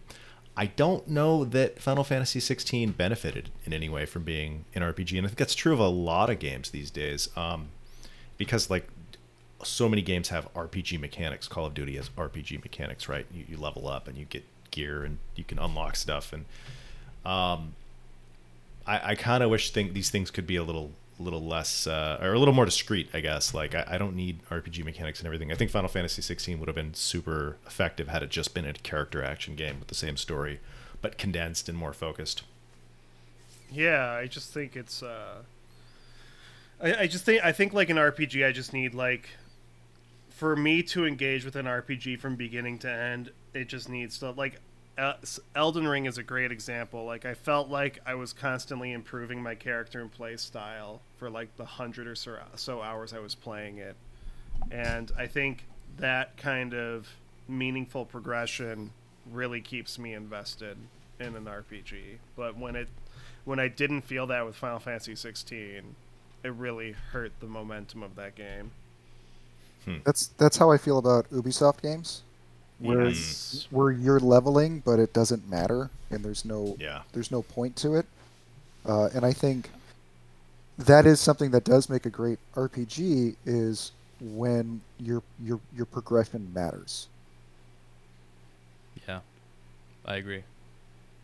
[0.55, 5.17] I don't know that Final Fantasy 16 benefited in any way from being an RPG,
[5.17, 7.29] and I think that's true of a lot of games these days.
[7.37, 7.69] Um,
[8.37, 8.87] because like
[9.63, 11.47] so many games have RPG mechanics.
[11.47, 13.25] Call of Duty has RPG mechanics, right?
[13.31, 16.33] You, you level up and you get gear and you can unlock stuff.
[16.33, 16.45] And
[17.25, 17.75] um,
[18.87, 20.91] I, I kind of wish think these things could be a little
[21.21, 23.09] little less uh, or a little more discreet.
[23.13, 25.51] I guess like I, I don't need RPG mechanics and everything.
[25.51, 28.73] I think Final Fantasy 16 would have been super effective had it just been a
[28.73, 30.59] character action game with the same story,
[31.01, 32.43] but condensed and more focused.
[33.71, 35.01] Yeah, I just think it's.
[35.01, 35.43] Uh,
[36.81, 39.29] I, I just think I think like an RPG, I just need like,
[40.29, 44.31] for me to engage with an RPG from beginning to end, it just needs to
[44.31, 44.59] like.
[45.55, 47.05] Elden Ring is a great example.
[47.05, 51.55] Like I felt like I was constantly improving my character and play style for like
[51.57, 53.95] the hundred or so, hours I was playing it,
[54.69, 55.65] and I think
[55.97, 57.09] that kind of
[57.47, 58.91] meaningful progression
[59.31, 60.77] really keeps me invested
[61.19, 62.17] in an RPG.
[62.35, 62.87] But when it
[63.45, 65.95] when I didn't feel that with Final Fantasy 16,
[66.43, 68.71] it really hurt the momentum of that game.
[69.85, 69.97] Hmm.
[70.03, 72.23] That's that's how I feel about Ubisoft games,
[72.81, 73.67] where Yes.
[73.69, 77.03] where you're leveling, but it doesn't matter, and there's no Yeah.
[77.13, 78.05] there's no point to it.
[78.85, 79.69] Uh, and I think
[80.77, 86.51] that is something that does make a great RPG is when your your your progression
[86.53, 87.07] matters.
[89.07, 89.19] Yeah,
[90.05, 90.43] I agree.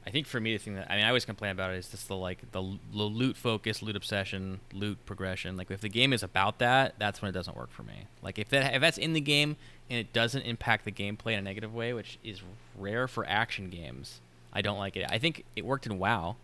[0.08, 1.90] I think for me, the thing that I mean, I always complain about it is
[1.90, 2.62] just the like the,
[2.94, 5.58] the loot focus, loot obsession, loot progression.
[5.58, 8.06] Like if the game is about that, that's when it doesn't work for me.
[8.22, 9.58] Like if that if that's in the game
[9.90, 12.42] and it doesn't impact the gameplay in a negative way, which is
[12.78, 14.22] rare for action games,
[14.54, 15.06] I don't like it.
[15.10, 16.38] I think it worked in WoW,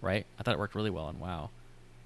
[0.00, 0.26] right?
[0.38, 1.50] I thought it worked really well in WoW.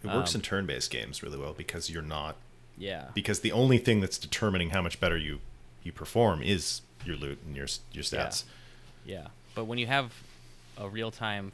[0.05, 2.37] It works Um, in turn-based games really well because you're not
[2.77, 3.07] Yeah.
[3.15, 5.41] because the only thing that's determining how much better you
[5.83, 8.45] you perform is your loot and your your stats.
[9.07, 9.15] Yeah.
[9.23, 9.27] Yeah.
[9.55, 10.13] But when you have
[10.79, 11.53] a real time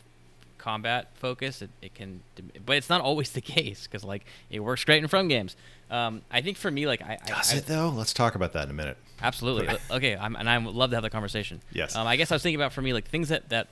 [0.58, 2.20] combat focus, it, it can,
[2.64, 5.56] but it's not always the case because like it works great in front games.
[5.90, 7.88] Um, I think for me, like I does I, it though?
[7.90, 8.96] Let's talk about that in a minute.
[9.22, 9.68] Absolutely.
[9.90, 11.60] okay, I'm, and I would love to have the conversation.
[11.72, 11.94] Yes.
[11.96, 13.68] Um, I guess I was thinking about for me like things that that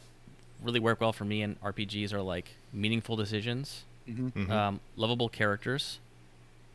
[0.63, 4.51] really work well for me in RPGs are like meaningful decisions, Mhm.
[4.51, 5.99] um, lovable characters,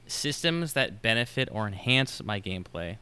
[0.07, 2.97] systems that benefit or enhance my gameplay,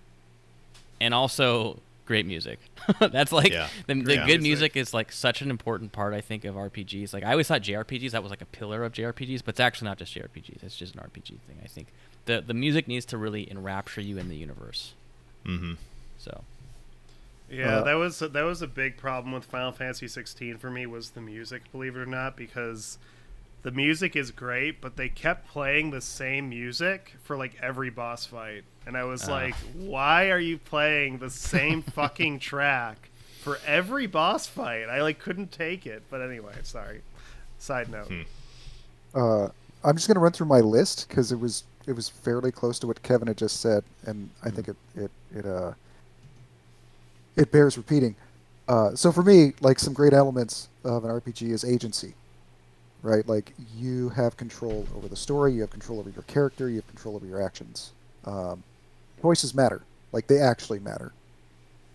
[1.01, 2.59] and also great music.
[2.99, 3.67] That's like Yeah.
[3.87, 4.41] the, the Great good music.
[4.41, 7.13] music is like such an important part I think of RPGs.
[7.13, 9.87] Like I always thought JRPGs that was like a pillar of JRPGs, but it's actually
[9.89, 10.63] not just JRPGs.
[10.63, 11.57] It's just an RPG thing.
[11.63, 11.87] I think
[12.25, 14.93] the the music needs to really enrapture you in the universe.
[15.45, 15.73] Mm-hmm.
[16.17, 16.43] So
[17.49, 20.85] Yeah, Uh, that was that was a big problem with Final Fantasy 16 for me
[20.85, 22.97] was the music, believe it or not, because
[23.65, 28.23] the music is great, but they kept playing the same music for like every boss
[28.23, 29.31] fight, and I was Ah.
[29.31, 33.09] like, why are you playing the same fucking track
[33.41, 34.85] for every boss fight?
[34.87, 36.03] I like couldn't take it.
[36.11, 37.01] But anyway, sorry.
[37.57, 38.05] Side note.
[38.07, 38.21] Hmm.
[39.15, 39.49] Uh,
[39.83, 42.77] I'm just going to run through my list because it was it was fairly close
[42.79, 45.73] to what Kevin had just said, and I think it it it uh
[47.35, 48.15] it bears repeating.
[48.67, 52.13] Uh, so for me, like some great elements of an RPG is agency,
[53.05, 53.27] right?
[53.27, 56.87] Like you have control over the story, you have control over your character, you have
[56.87, 57.91] control over your actions.
[58.25, 58.63] Um,
[59.21, 61.13] choices matter, like they actually matter.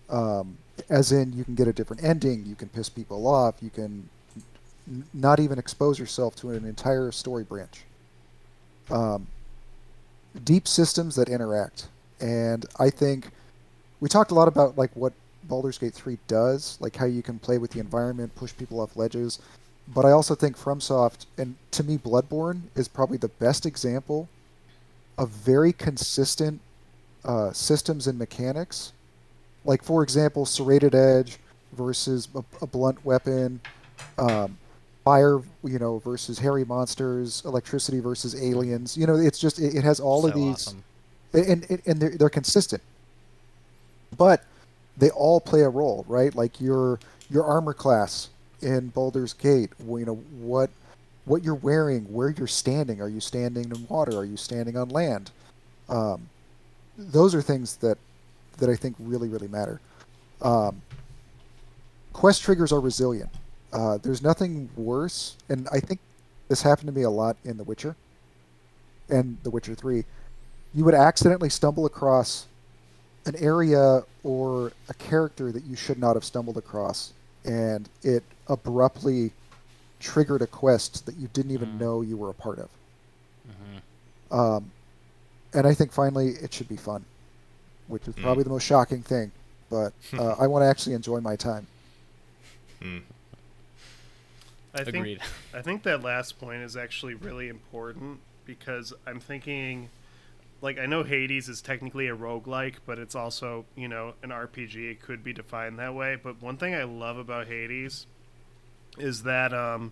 [0.09, 0.57] Um,
[0.89, 4.09] as in, you can get a different ending, you can piss people off, you can
[4.87, 7.83] n- not even expose yourself to an entire story branch.
[8.89, 9.27] Um,
[10.43, 11.87] deep systems that interact,
[12.19, 13.29] and I think
[13.99, 15.13] we talked a lot about like what
[15.43, 18.95] Baldur's Gate 3 does, like how you can play with the environment, push people off
[18.95, 19.39] ledges.
[19.87, 24.29] But I also think FromSoft, and to me, Bloodborne is probably the best example
[25.17, 26.61] of very consistent
[27.25, 28.93] uh, systems and mechanics.
[29.65, 31.37] Like, for example, serrated edge
[31.73, 33.59] versus a, a blunt weapon,
[34.17, 34.57] um,
[35.03, 38.97] fire, you know, versus hairy monsters, electricity versus aliens.
[38.97, 40.83] You know, it's just it, it has all of these awesome.
[41.33, 42.81] and and, and they're, they're consistent
[44.17, 44.43] but
[44.97, 46.99] they all play a role right like your
[47.29, 48.29] your armor class
[48.61, 50.69] in Baldur's Gate you know what
[51.25, 53.01] what you're wearing where you're standing.
[53.01, 54.17] Are you standing in water?
[54.17, 55.31] Are you standing on land?
[55.87, 56.29] Um,
[56.97, 57.97] those are things that
[58.57, 59.79] that I think really really matter.
[60.41, 60.81] Um,
[62.13, 63.29] quest triggers are resilient.
[63.71, 65.99] Uh, there's nothing worse and I think
[66.49, 67.95] this happened to me a lot in The Witcher
[69.09, 70.03] and The Witcher 3
[70.73, 72.47] you would accidentally stumble across
[73.25, 77.13] an area or a character that you should not have stumbled across,
[77.45, 79.31] and it abruptly
[79.99, 81.79] triggered a quest that you didn't even Mm.
[81.79, 82.69] know you were a part of.
[83.47, 84.35] Mhm.
[84.35, 84.71] Um,
[85.53, 87.05] and I think finally it should be fun,
[87.87, 88.23] which is Mm.
[88.23, 89.31] probably the most shocking thing.
[89.69, 91.67] But uh, I want to actually enjoy my time.
[92.81, 93.03] Mm.
[94.73, 95.21] I think Agreed.
[95.53, 99.89] I think that last point is actually really important because I'm thinking
[100.61, 104.91] like I know Hades is technically a roguelike, but it's also, you know, an RPG.
[104.91, 106.15] It could be defined that way.
[106.15, 108.05] But one thing I love about Hades
[108.97, 109.91] is that um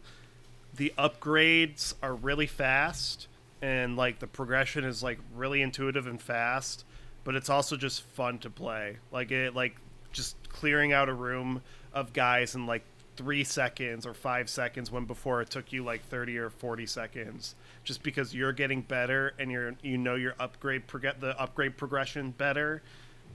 [0.76, 3.28] the upgrades are really fast
[3.62, 6.86] and like the progression is like really intuitive and fast,
[7.24, 8.98] but it's also just fun to play.
[9.12, 9.76] Like it like
[10.12, 11.62] just clearing out a room
[11.94, 12.84] of guys in like
[13.18, 17.54] three seconds or five seconds when before it took you like 30 or 40 seconds
[17.84, 22.32] just because you're getting better and you're you know your upgrade prog- the upgrade progression
[22.32, 22.82] better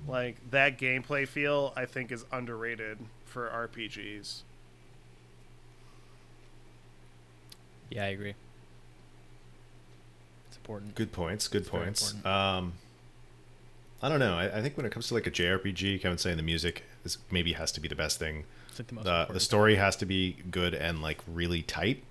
[0.09, 2.97] like that gameplay feel i think is underrated
[3.27, 4.41] for rpgs
[7.95, 8.35] Yeah, I agree.
[10.49, 10.97] It's important.
[10.97, 11.47] Good points.
[11.47, 12.15] Good It's points.
[12.27, 12.73] Um,
[14.03, 14.35] I don't know.
[14.35, 17.19] I, I think when it comes to like a JRPG, Kevin saying the music is
[17.31, 18.45] maybe has to be the best thing.
[18.77, 22.03] Like the most The, story has to be good and like really tight,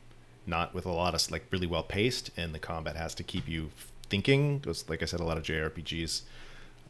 [0.47, 3.49] not with a lot of like really well paced, and the combat has to keep
[3.49, 3.69] you
[4.09, 4.59] thinking.
[4.59, 6.21] Because like I said, a lot of JRPGs.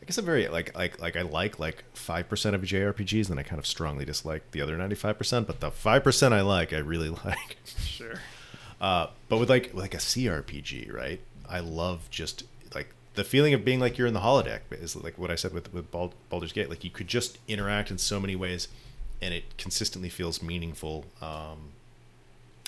[0.01, 3.39] I guess I'm very like like like I like like five percent of JRPGs, and
[3.39, 5.47] I kind of strongly dislike the other ninety five percent.
[5.47, 7.57] But the five percent I like, I really like.
[7.65, 8.19] sure
[8.83, 11.21] Uh, but with like like a CRPG, right?
[11.49, 12.43] I love just
[12.75, 15.53] like the feeling of being like you're in the holodeck is like what I said
[15.53, 16.69] with with Bald- Baldur's Gate.
[16.69, 18.67] Like you could just interact in so many ways,
[19.21, 21.05] and it consistently feels meaningful.
[21.21, 21.71] Um,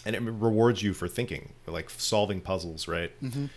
[0.06, 3.12] and it rewards you for thinking, like solving puzzles, right?
[3.22, 3.50] Mhm.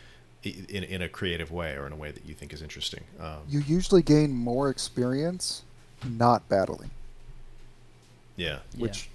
[0.43, 3.05] In in a creative way or in a way that you think is interesting.
[3.20, 5.62] Um, You usually gain more experience
[6.05, 6.90] not battling.
[8.36, 8.60] yeah.
[8.74, 8.82] Yeah.
[8.82, 9.09] which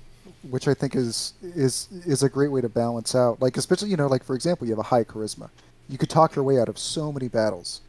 [0.49, 3.41] which I think is is is a great way to balance out.
[3.41, 5.49] Like especially you know like for example you have a high charisma,
[5.89, 7.81] you could talk your way out of so many battles,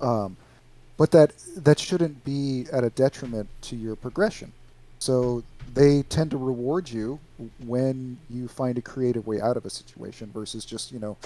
[0.00, 0.36] um,
[0.96, 4.52] but that that shouldn't be at a detriment to your progression.
[4.98, 5.42] So
[5.74, 7.18] they tend to reward you
[7.64, 11.16] when you find a creative way out of a situation versus just you know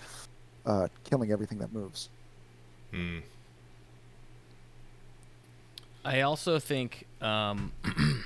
[0.64, 2.08] uh, killing everything that moves.
[2.92, 3.18] Hmm.
[6.04, 7.72] I also think um,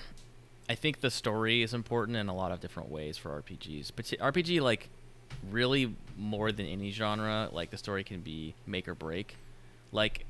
[0.70, 3.90] I think the story is important in a lot of different ways for RPGs.
[3.96, 4.88] But RPG like
[5.50, 9.34] really more than any genre, like the story can be make or break.
[9.90, 10.26] Like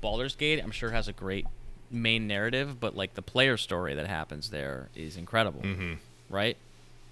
[0.00, 1.46] Baldur's Gate, I'm sure has a great
[1.90, 5.60] main narrative, but like the player story that happens there is incredible.
[5.60, 5.94] Mm-hmm.
[6.30, 6.56] Right?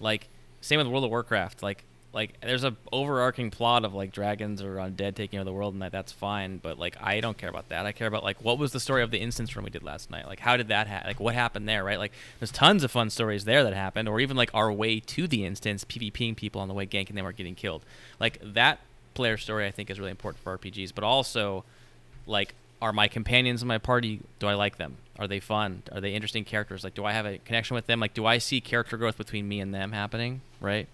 [0.01, 0.31] Like
[0.63, 1.63] same with World of Warcraft.
[1.63, 5.53] Like like there's a overarching plot of like dragons or undead uh, taking over the
[5.53, 7.87] world and that that's fine but like i don't care about that.
[7.87, 10.11] I care about like what was the story of the instance room we did last
[10.11, 10.27] night?
[10.27, 11.99] Like how did that happen like what happened there right?
[11.99, 15.27] Like there's tons of fun stories there that happened or even like our way to
[15.27, 17.83] the instance pvping people on the way ganking them or getting killed.
[18.19, 18.81] Like that
[19.15, 21.65] player story i think is really important for rpgs but also
[22.27, 24.97] like are my companions in my party do i like them?
[25.19, 25.83] Are they fun?
[25.93, 26.83] Are they interesting characters?
[26.83, 28.01] Like do i have a connection with them?
[28.01, 30.89] Like do i see character growth between me and them happening right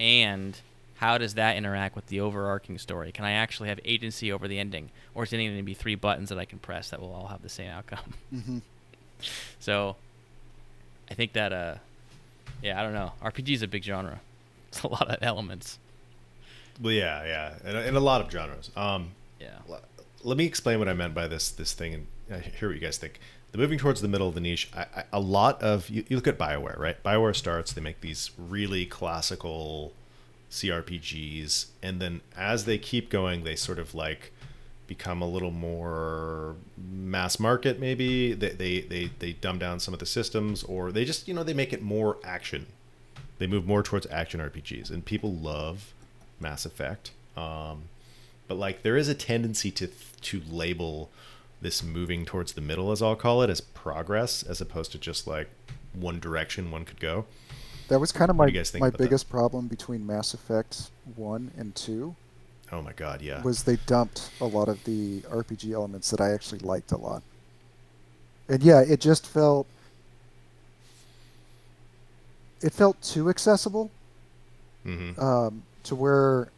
[0.00, 0.58] and
[0.96, 3.10] how does that interact with the overarching story?
[3.12, 5.94] Can I actually have agency over the ending, or is it going to be three
[5.96, 8.14] buttons that I can press that will all have the same outcome?
[8.34, 8.58] Mm-hmm.
[9.60, 9.94] So,
[11.10, 11.74] I think that uh,
[12.62, 13.12] yeah, I don't know.
[13.22, 14.20] RPG is a big genre.
[14.68, 15.78] It's a lot of elements.
[16.80, 18.70] Well, yeah, yeah, in, in a lot of genres.
[18.76, 19.58] Um, Yeah.
[19.68, 19.82] l-
[20.24, 22.80] let me explain what I meant by this this thing and uh, hear what you
[22.80, 23.20] guys think.
[23.52, 26.16] The moving towards the middle of the niche, I, I, a lot of you, you
[26.16, 27.02] look at Bioware, right?
[27.02, 29.92] Bioware starts, they make these really classical
[30.50, 34.32] CRPGs, and then as they keep going, they sort of like
[34.86, 37.78] become a little more mass market.
[37.78, 41.34] Maybe they they they, they dumb down some of the systems, or they just you
[41.34, 42.66] know they make it more action.
[43.38, 45.92] They move more towards action RPGs, and people love
[46.40, 47.10] Mass Effect.
[47.36, 47.84] Um,
[48.48, 51.10] but like there is a tendency to to label
[51.62, 55.26] this moving towards the middle as I'll call it as progress as opposed to just
[55.26, 55.50] like
[55.94, 57.26] one direction one could go.
[57.88, 58.98] That was kind of my do you guys my about that?
[58.98, 62.16] biggest problem between Mass Effect one and two
[62.72, 63.42] Oh my god, yeah.
[63.42, 67.22] was they dumped a lot of the RPG elements that I actually liked a lot.
[68.48, 69.66] And yeah, it just felt
[72.60, 73.90] it felt too accessible
[74.84, 76.50] hmm um, to where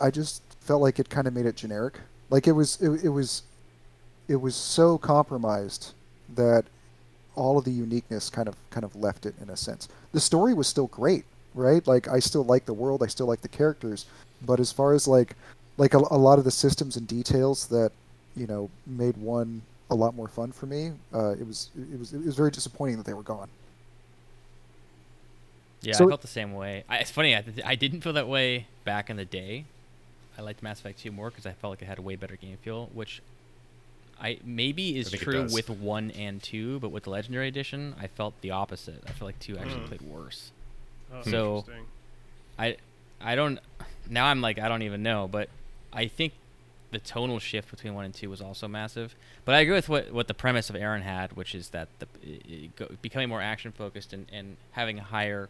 [0.00, 2.00] I just felt like it kind of made it generic.
[2.30, 3.42] Like it was it, it was
[4.30, 5.92] it was so compromised
[6.36, 6.64] that
[7.34, 9.88] all of the uniqueness kind of kind of left it in a sense.
[10.12, 11.24] The story was still great,
[11.54, 11.84] right?
[11.86, 14.06] Like I still like the world, I still like the characters,
[14.42, 15.34] but as far as like
[15.76, 17.90] like a, a lot of the systems and details that
[18.36, 22.12] you know made one a lot more fun for me, uh, it was it was
[22.12, 23.48] it was very disappointing that they were gone.
[25.82, 26.84] Yeah, So- I felt the same way.
[26.88, 27.34] I, it's funny.
[27.34, 29.64] I, I didn't feel that way back in the day.
[30.38, 32.36] I liked Mass Effect 2 more because I felt like it had a way better
[32.36, 33.20] game feel, which
[34.20, 37.94] I maybe is think it true with one and two, but with the Legendary Edition,
[37.98, 39.02] I felt the opposite.
[39.06, 39.86] I feel like two actually Mm.
[39.86, 40.50] played worse.
[41.12, 41.86] Oh, So- interesting.
[42.58, 42.76] I
[43.20, 43.58] I don't
[44.08, 45.48] now I'm like I don't even know, but
[45.92, 46.34] I think
[46.90, 49.14] the tonal shift between one and two was also massive.
[49.44, 52.06] But I agree with what what the premise of Aaron had, which is that the
[52.24, 55.48] i- i- go, becoming more action focused and, and having a higher,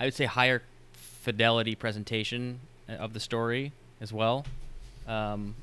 [0.00, 4.44] I would say higher fidelity presentation uh, of the story as well.
[5.06, 5.54] Um,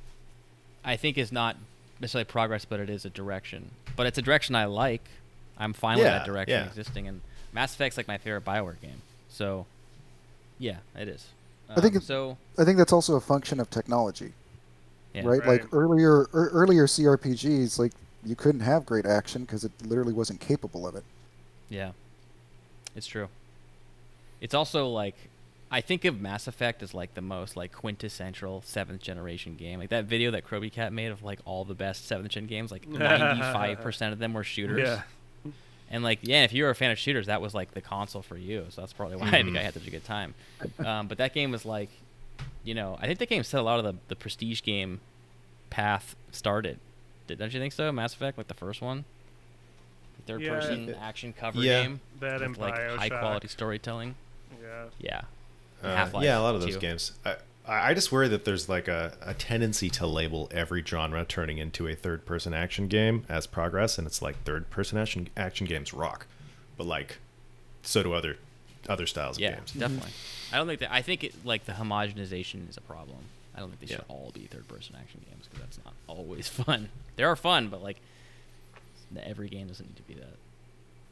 [0.85, 1.57] I think is not
[1.99, 3.71] necessarily progress, but it is a direction.
[3.95, 5.03] But it's a direction I like.
[5.57, 6.67] I'm fine with that direction yeah.
[6.67, 7.21] existing, and
[7.51, 9.01] Mass Effect's like my favorite Bioware game.
[9.29, 9.65] So,
[10.59, 11.27] yeah, it is.
[11.69, 12.37] I think Um, so.
[12.57, 14.33] I think that's also a function of technology.
[15.13, 15.23] Yeah.
[15.25, 15.39] right?
[15.39, 15.61] Right.
[15.63, 17.93] Like earlier, er, earlier CRPGs, like
[18.23, 21.03] you couldn't have great action because it literally wasn't capable of it.
[21.69, 21.91] Yeah,
[22.95, 23.27] it's true.
[24.39, 25.15] It's also like
[25.69, 29.79] I think of Mass Effect as like the most like quintessential seventh generation game.
[29.79, 32.87] Like that video that Crowbcat made of like all the best seventh gen games, like
[32.87, 34.87] ninety five percent of them were shooters.
[34.87, 35.51] Yeah.
[35.89, 38.21] And like, yeah, if you were a fan of shooters, that was like the console
[38.21, 38.65] for you.
[38.69, 39.59] So that's probably why I think Mhm.
[39.59, 40.33] I had such a good time.
[40.79, 41.89] Um, but that game was like,
[42.65, 44.99] you know, I think that game set a lot of the, the prestige game
[45.69, 46.79] path started.
[47.27, 47.89] Did, don't you think so?
[47.93, 49.05] Mass Effect, like the first one,
[50.25, 50.49] third Yeah.
[50.49, 51.83] person action cover Yeah.
[51.83, 54.15] game That and with like high quality storytelling.
[54.61, 54.85] Yeah.
[54.99, 55.21] Yeah,
[55.83, 56.79] Uh, Half-Life yeah, a lot of those too.
[56.79, 57.11] games.
[57.25, 57.35] I,
[57.67, 61.57] I I just worry that there's like a, a tendency to label every genre turning
[61.57, 65.67] into a third person action game as progress, and it's like third person action action
[65.67, 66.25] games rock,
[66.77, 67.17] but like
[67.83, 68.37] so do other
[68.89, 69.71] other styles yeah, of games.
[69.73, 70.11] definitely.
[70.51, 70.91] I don't think that.
[70.93, 73.19] I think it like the homogenization is a problem.
[73.55, 76.47] I don't think they should all be third person action games because that's not always
[76.65, 76.89] fun.
[77.15, 77.97] They are fun, but like
[79.23, 80.35] every game doesn't need to be that.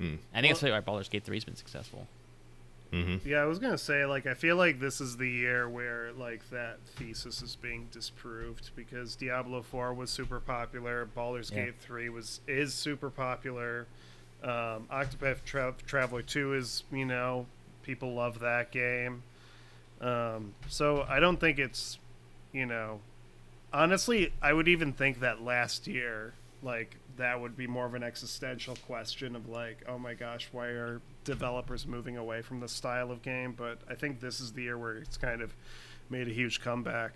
[0.01, 0.17] Mm.
[0.33, 2.07] I think Well- that's why Baldur's Gate 3's been successful.
[2.91, 6.11] Hmm Yeah, I was gonna say like I feel like this is the year where
[6.13, 11.65] like that thesis is being disproved because Diablo Four was super popular, Baldur's Yeah.
[11.65, 13.87] Gate Three was is super popular.
[14.43, 17.47] Um, Octopath Tra- Traveler 2 is, you know,
[17.81, 19.23] people love that game.
[19.99, 21.97] Um, so I don't think it's,
[22.53, 22.99] you know,
[23.73, 28.03] honestly, I would even think that last year, like, that would be more of an
[28.03, 33.11] existential question of, like, oh my gosh, why are developers moving away from the style
[33.11, 33.53] of game?
[33.57, 35.53] But I think this is the year where it's kind of
[36.09, 37.15] made a huge comeback.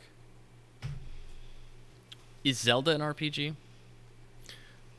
[2.44, 3.56] Is Zelda an RPG?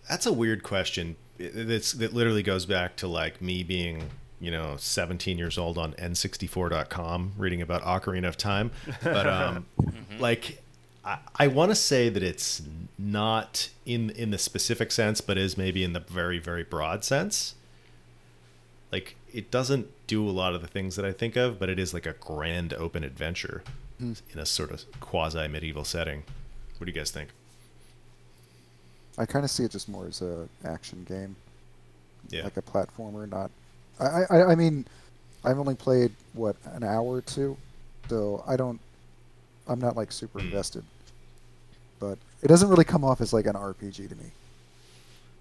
[0.09, 1.17] That's a weird question.
[1.39, 4.05] It, it's, it literally goes back to like me being,
[4.41, 8.71] you know, 17 years old on N64.com reading about Ocarina of Time.
[9.03, 9.67] But um,
[10.19, 10.63] like,
[11.05, 12.63] I, I want to say that it's
[12.99, 17.55] not in in the specific sense, but is maybe in the very very broad sense.
[18.93, 21.79] Like, it doesn't do a lot of the things that I think of, but it
[21.79, 23.63] is like a grand open adventure
[24.01, 26.23] in a sort of quasi medieval setting.
[26.79, 27.29] What do you guys think?
[29.19, 31.37] I kind of see it just more as a action game,
[32.31, 32.45] Yeah.
[32.45, 33.29] like a platformer.
[33.29, 33.51] Not,
[33.99, 34.87] I, I, I mean,
[35.45, 37.57] I've only played what an hour or two,
[38.09, 38.81] so I don't,
[39.69, 40.47] I'm not like super Hmm.
[40.47, 40.85] invested.
[41.99, 44.31] But it doesn't really come off as like an RPG to me.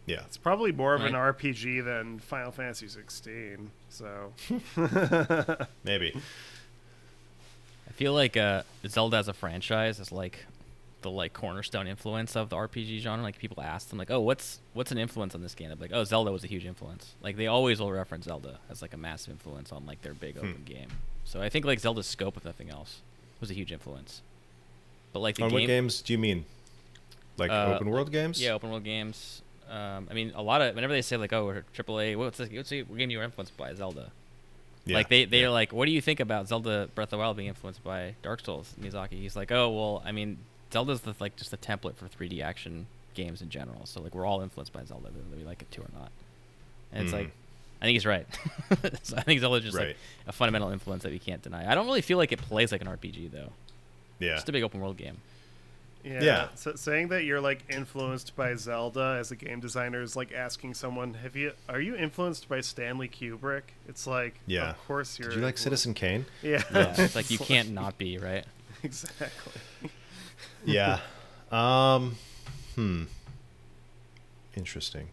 [0.09, 0.21] Yeah.
[0.25, 3.69] It's probably more of an RPG than Final Fantasy 16.
[3.89, 4.33] So,
[5.83, 6.13] Maybe.
[7.87, 10.45] I feel like uh, Zelda as a franchise is like
[11.01, 13.23] the like cornerstone influence of the RPG genre.
[13.23, 15.91] Like people ask them like, "Oh, what's what's an influence on this game?" They're like,
[15.93, 18.97] "Oh, Zelda was a huge influence." Like they always will reference Zelda as like a
[18.97, 20.47] massive influence on like their big Hmm.
[20.49, 20.87] open game.
[21.25, 23.01] So I think like Zelda's scope, if nothing else,
[23.39, 24.21] was a huge influence.
[25.13, 26.45] But like the On game, what games do you mean?
[27.37, 28.41] Like Uh, open world games?
[28.41, 29.41] yeah, open world games.
[29.69, 32.47] Um, I mean, a lot of whenever they say like, "Oh, we're AAA," what's the,
[32.57, 33.73] what's the game you were influenced by?
[33.73, 34.11] Zelda.
[34.85, 35.49] Yeah, Like they they're yeah.
[35.49, 38.43] like, what do you think about Zelda Breath of the Wild being influenced by Dark
[38.43, 38.73] Souls?
[38.81, 39.11] Miyazaki.
[39.21, 40.37] He's like, oh well, I mean,
[40.73, 43.85] Zelda's the like just the template for 3D action games in general.
[43.85, 46.11] So like we're all influenced by Zelda, whether we like it to or not.
[46.91, 47.17] And it's Mhm.
[47.17, 47.31] like,
[47.81, 48.25] I think he's right.
[49.03, 49.87] so I think Zelda's just Right.
[49.89, 49.97] like
[50.27, 51.69] a fundamental influence that we can't deny.
[51.69, 53.51] I don't really feel like it plays like an RPG though.
[54.19, 54.35] yeah.
[54.35, 55.17] Just a big open world game.
[56.03, 56.21] Yeah.
[56.23, 56.47] Yeah.
[56.55, 60.73] So saying that you're like influenced by Zelda as a game designer is like asking
[60.75, 64.69] someone, "Have you are you influenced by Stanley Kubrick?" It's like, Yeah.
[64.71, 65.29] of course you're.
[65.29, 66.25] Did you like Citizen Kane?
[66.41, 66.63] Yeah.
[66.73, 68.45] Yeah, it's like you can't not be right.
[68.83, 69.89] exactly.
[70.65, 70.99] Yeah.
[71.51, 72.15] um.
[72.75, 73.03] Hmm.
[74.55, 75.09] Interesting.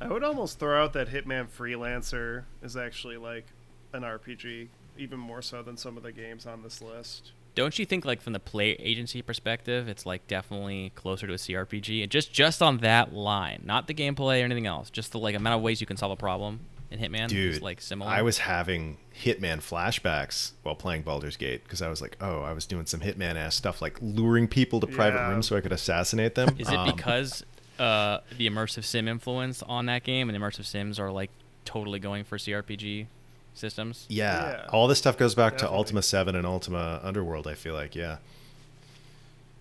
[0.00, 3.46] I would almost throw out that Hitman Freelancer is actually like
[3.92, 4.68] an RPG,
[4.98, 7.32] even more so than some of the games on this list.
[7.54, 11.36] Don't you think, like from the play agency perspective, it's like definitely closer to a
[11.36, 12.02] CRPG?
[12.02, 15.34] And just just on that line, not the gameplay or anything else, just the like
[15.34, 16.60] amount of ways you can solve a problem
[16.90, 18.10] in Hitman Dude, is like similar.
[18.10, 22.52] I was having Hitman flashbacks while playing Baldur's Gate because I was like, oh, I
[22.52, 25.28] was doing some Hitman ass stuff like luring people to private Yeah.
[25.30, 26.56] rooms so I could assassinate them.
[26.58, 27.44] Is it Um, because
[27.78, 31.30] uh, the immersive sim influence on that game and immersive sims are like
[31.64, 33.06] totally going for CRPG
[33.54, 34.06] systems?
[34.08, 34.66] Yeah, Yeah.
[34.72, 35.74] all this stuff goes back Definitely.
[35.74, 37.46] to Ultima Seven and Ultima Underworld.
[37.46, 38.18] I feel like, yeah,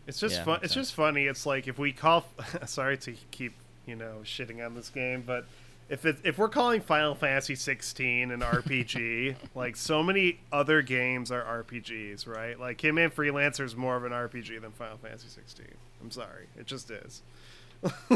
[0.08, 0.60] It's just Yeah, fun.
[0.64, 0.88] It's sense.
[0.88, 1.26] just funny.
[1.26, 2.26] It's like if we call.
[2.66, 3.54] sorry to keep
[3.86, 5.46] you know shitting on this game, but
[5.90, 11.32] if it, if we're calling Final Fantasy 16 an RPG, like so many other games
[11.32, 12.60] are RPGs, right?
[12.60, 15.66] Like Hitman Freelancer is more of an RPG than Final Fantasy 16.
[16.02, 17.22] I'm sorry, it just is.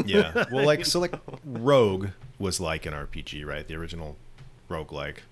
[0.06, 0.46] yeah.
[0.52, 2.08] Well, like so, like Rogue
[2.40, 3.68] was like an RPG, right?
[3.68, 4.16] The original
[4.70, 5.24] Rogue like.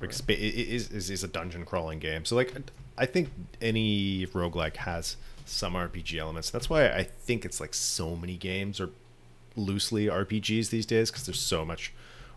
[0.00, 0.38] Like spa- i- i-
[0.76, 2.24] is, is is a dungeon crawling game.
[2.24, 2.54] So like
[2.96, 3.30] I think
[3.60, 6.50] any roguelike has some RPG elements.
[6.50, 8.90] That's why I think it's like so many games are
[9.56, 11.92] loosely RPGs these days because there's so much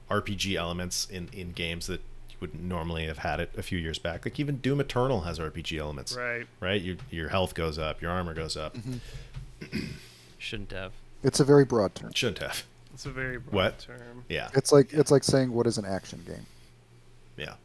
[0.09, 3.99] RPG elements in in games that you wouldn't normally have had it a few years
[3.99, 4.25] back.
[4.25, 6.15] Like even Doom Eternal has RPG elements.
[6.15, 6.47] Right.
[6.59, 6.81] Right?
[6.81, 8.75] Your your health goes up, your armor goes up.
[8.75, 9.77] Mm-hmm.
[10.37, 10.93] Shouldn't have.
[11.23, 12.11] It's a very broad term.
[12.15, 12.63] Shouldn't have.
[12.93, 13.79] It's a very broad What?
[13.79, 14.25] term.
[14.27, 14.49] Yeah.
[14.53, 16.45] It's like it's like saying what is an action game.
[17.41, 17.55] Yeah.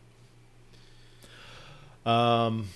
[2.04, 2.68] Um,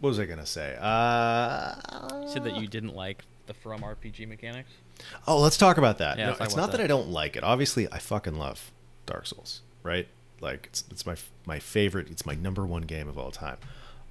[0.00, 0.76] what was I gonna say?
[0.80, 1.74] Uh,
[2.22, 4.70] You said that you didn't like the From RPG mechanics.
[5.26, 6.18] oh, let's talk about that.
[6.18, 6.78] Yeah, No, it's not that.
[6.78, 6.84] that.
[6.84, 7.42] I don't like it.
[7.42, 8.70] Obviously, I fucking love
[9.06, 9.60] Dark Souls.
[9.82, 10.08] Right?
[10.40, 12.10] Like it's it's my my favorite.
[12.10, 13.56] It's my number one game of all time.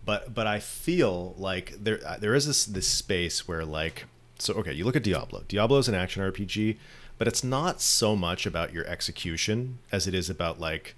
[0.06, 4.06] But but I feel like there uh, there is this this space where like
[4.40, 5.44] so okay, you look at Diablo.
[5.48, 6.78] Diablo is an action RPG,
[7.18, 10.96] but it's not so much about your execution as it is about like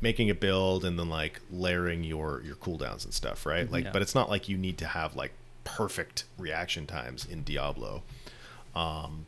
[0.00, 3.70] making a build and then like layering your your cooldowns and stuff, right?
[3.70, 3.90] Like Yeah.
[3.92, 5.32] but it's not like you need to have like
[5.64, 8.02] perfect reaction times in Diablo.
[8.74, 9.26] Um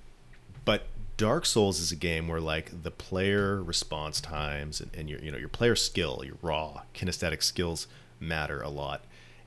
[0.64, 0.86] but
[1.16, 5.30] Dark Souls is a game where like the player response times and, and your you
[5.30, 7.86] know your player skill, your raw kinesthetic skills
[8.20, 9.02] matter a lot.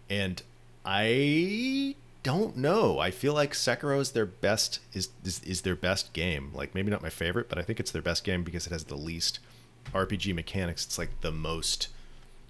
[0.09, 0.41] And
[0.85, 2.99] I don't know.
[2.99, 6.51] I feel like Sekiro is their best is, is is their best game.
[6.53, 8.85] Like maybe not my favorite, but I think it's their best game because it has
[8.85, 9.39] the least
[9.93, 10.85] RPG mechanics.
[10.85, 11.88] It's like the most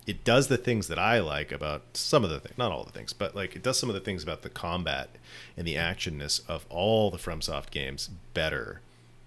[0.06, 2.92] it does the things that I like about some of the things, not all the
[2.92, 5.10] things, but like it does some of the things about the combat
[5.56, 8.82] and the actionness of all the FromSoft games better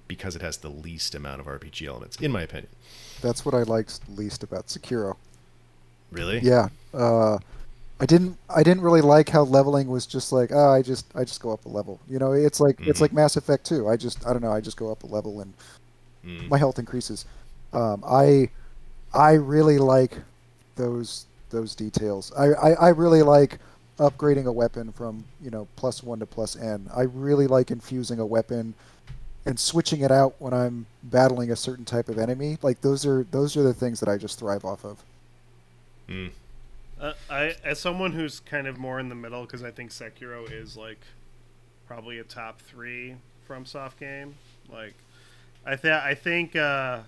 [0.06, 2.68] because it has the least amount of RPG elements, in my opinion.
[3.22, 5.16] That's what I liked least about Sekiro.
[6.12, 6.40] Really?
[6.40, 6.68] Yeah.
[6.92, 7.38] Uh,
[7.98, 8.36] I didn't.
[8.54, 11.52] I didn't really like how leveling was just like, oh, I just, I just go
[11.52, 11.98] up a level.
[12.08, 13.02] You know, it's like, it's Mhm.
[13.02, 13.88] like Mass Effect 2.
[13.88, 14.52] I just, I don't know.
[14.52, 15.54] I just go up a level and
[16.24, 16.48] Mm.
[16.50, 17.24] my health increases.
[17.76, 18.48] Um, I,
[19.12, 20.16] I really like
[20.76, 22.32] those those details.
[22.36, 23.58] I, I, I really like
[23.98, 26.90] upgrading a weapon from you know plus one to plus n.
[26.94, 28.74] I really like infusing a weapon
[29.44, 32.58] and switching it out when I'm battling a certain type of enemy.
[32.62, 35.02] Like those are those are the things that I just thrive off of.
[36.08, 36.30] Mm.
[37.00, 40.50] Uh, I, as someone who's kind of more in the middle, because I think Sekiro
[40.50, 41.00] is like
[41.86, 43.16] probably a top three
[43.48, 44.34] FromSoft game.
[44.72, 44.94] Like,
[45.64, 47.02] I think I think uh, w-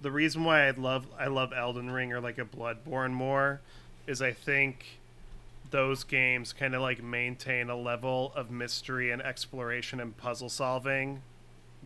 [0.00, 3.60] the reason why I love I love Elden Ring or like a Bloodborne more
[4.06, 4.98] is I think
[5.70, 11.22] those games kind of like maintain a level of mystery and exploration and puzzle solving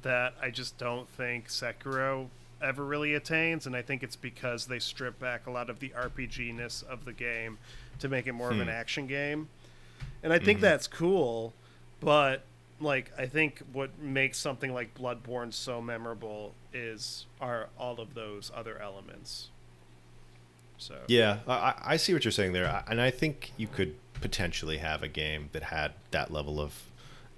[0.02, 2.28] that I just don't think Sekiro
[2.60, 5.90] ever really attains, and I think it's because they strip back a lot of the
[5.90, 7.59] RPG ness of the game
[8.01, 8.70] to make it more of an Hmm.
[8.70, 9.48] action game.
[10.23, 10.62] And I think Mhm.
[10.62, 11.55] that's cool,
[12.01, 12.44] but
[12.81, 18.51] like I think what makes something like Bloodborne so memorable is are all of those
[18.55, 19.48] other elements.
[20.78, 24.78] So Yeah, I, I- see what you're saying there, and I think you could potentially
[24.78, 26.85] have a game that had that level of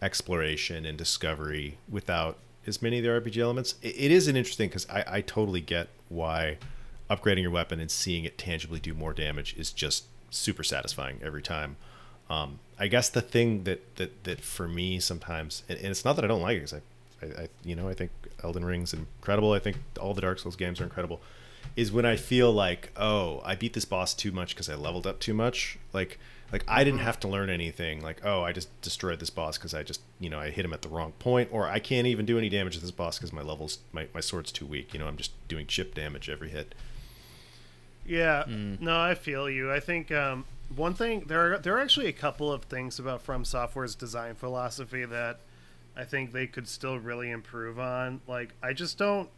[0.02, 3.74] exploration and discovery without as many of the RPG elements.
[3.82, 6.58] It, it is an interesting because I, I totally get why
[7.10, 11.42] upgrading your weapon and seeing it tangibly do more damage is just super satisfying every
[11.42, 11.76] time.
[12.30, 16.16] Um, I guess the thing that, that, that for me sometimes, and, and it's not
[16.16, 18.10] that I don't like it, because I, I, I, you know, I think
[18.44, 19.52] Elden Ring's incredible.
[19.52, 21.20] I think all the Dark Souls games are incredible.
[21.76, 25.06] Is when I feel like, oh, I beat this boss too much because I leveled
[25.06, 25.78] up too much.
[25.92, 26.18] Like,
[26.52, 28.02] like I didn't have to learn anything.
[28.02, 30.72] Like, oh, I just destroyed this boss because I just, you know, I hit him
[30.72, 33.32] at the wrong point, or I can't even do any damage to this boss because
[33.32, 34.92] my levels, my, my sword's too weak.
[34.92, 36.74] You know, I'm just doing chip damage every hit.
[38.06, 38.80] Yeah, Mm.
[38.80, 39.70] no, I feel you.
[39.72, 43.22] I think um, one thing there are there are actually a couple of things about
[43.22, 45.40] From Software's design philosophy that
[45.96, 48.20] I think they could still really improve on.
[48.28, 49.28] Like, I just don't.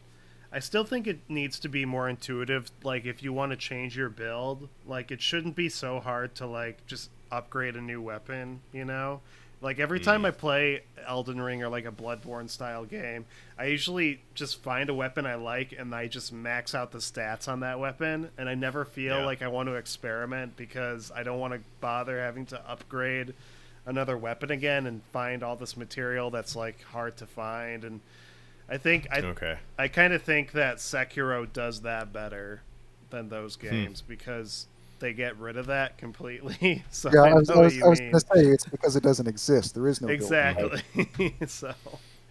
[0.52, 2.70] I still think it needs to be more intuitive.
[2.82, 6.47] Like, if you want to change your build, like it shouldn't be so hard to
[6.47, 8.61] like just upgrade a new weapon.
[8.73, 9.20] You know,
[9.61, 13.27] like every time I play Elden Ring or like a Bloodborne style game,
[13.59, 17.47] I usually just find a weapon I like and I just max out the stats
[17.49, 19.24] on that weapon, and I never feel Yeah.
[19.27, 23.35] like I want to experiment because I don't want to bother having to upgrade
[23.87, 28.01] another weapon again and find all this material that's like hard to find and
[28.69, 29.59] I think I Okay.
[29.78, 32.61] I kind of think that Sekiro does that better
[33.09, 33.62] than those Hmm.
[33.70, 34.66] games because
[35.01, 36.85] they get rid of that completely.
[36.90, 39.02] so Yeah, I I was, I was, you was going to say it's because it
[39.02, 39.74] doesn't exist.
[39.74, 40.82] There is no exactly.
[41.47, 41.74] so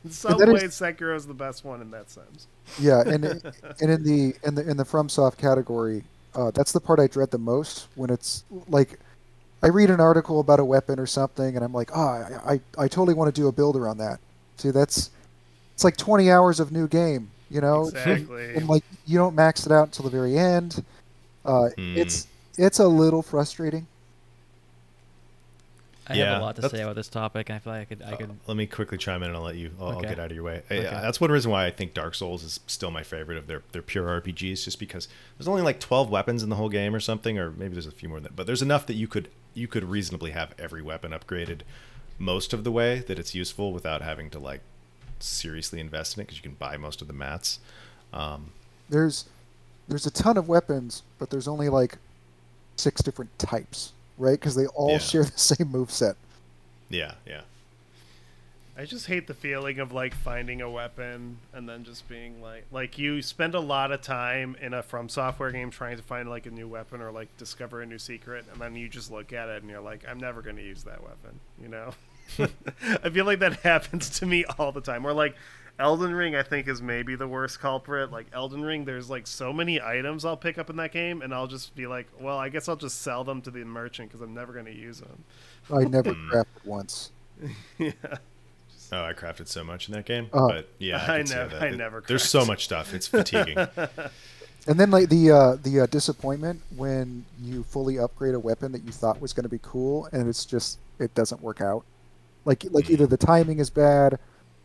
[0.05, 2.47] in some that is- ways, Sekiro is the best one in that sense.
[2.79, 3.25] Yeah, and
[3.81, 6.03] and in the in the in the FromSoft category,
[6.35, 8.99] uh, that's the part I dread the most when it's like
[9.61, 12.61] I read an article about a weapon or something, and I'm like, oh, I I,
[12.77, 14.19] I totally want to do a builder on that.
[14.57, 15.09] See, that's
[15.73, 18.53] it's like 20 hours of new game, you know, Exactly.
[18.55, 20.83] and like you don't max it out until the very end.
[21.45, 21.97] Uh, Hmm.
[21.97, 22.27] It's
[22.59, 23.87] it's a little frustrating.
[26.07, 27.51] I Yeah, have a lot to say about this topic.
[27.51, 28.01] I feel like I could.
[28.01, 29.69] I could Uh, let me quickly chime in and I'll let you.
[29.79, 30.63] I'll, I'll get out of your way.
[30.69, 33.61] I- that's one reason why I think Dark Souls is still my favorite of their
[33.73, 35.07] their pure RPGs, just because
[35.37, 37.91] there's only like 12 weapons in the whole game or something, or maybe there's a
[37.91, 38.35] few more than that.
[38.35, 41.61] But there's enough that you could you could reasonably have every weapon upgraded
[42.17, 44.61] most of the way that it's useful without having to like
[45.19, 47.59] seriously invest in it because you can buy most of the mats.
[48.13, 48.51] Um,
[48.89, 49.25] There's
[49.87, 51.97] there's a ton of weapons, but there's only like
[52.79, 54.39] six different types, right?
[54.39, 54.97] Because they all Yeah.
[54.99, 56.15] share the same move set.
[56.89, 57.41] yeah, yeah.
[58.77, 62.63] I just hate the feeling of like finding a weapon and then just being like
[62.71, 66.29] like you spend a lot of time in a from software game trying to find
[66.29, 69.33] like a new weapon or like discover a new secret and then you just look
[69.33, 71.91] at it and you're like I'm never going to use that weapon, you know?
[73.03, 75.05] I feel like that happens to me all the time.
[75.05, 75.35] Or like
[75.79, 78.11] Elden Ring I think is maybe the worst culprit.
[78.11, 81.33] Like Elden Ring there's like so many items I'll pick up in that game and
[81.33, 84.21] I'll just be like, well, I guess I'll just sell them to the merchant cuz
[84.21, 85.23] I'm never going to use them.
[85.73, 86.29] I never Hmm.
[86.31, 87.11] crafted once.
[87.77, 87.91] yeah.
[88.91, 90.47] Oh, I crafted so much in that game, Oh.
[90.49, 92.93] but yeah, I, I can see never- that- I it- never There's so much stuff;
[92.93, 93.57] it's fatiguing.
[94.67, 98.83] And then like the uh, the uh, disappointment when you fully upgrade a weapon that
[98.83, 101.85] you thought was going to be cool, and it's just it doesn't work out.
[102.45, 104.19] Like like either the timing is bad,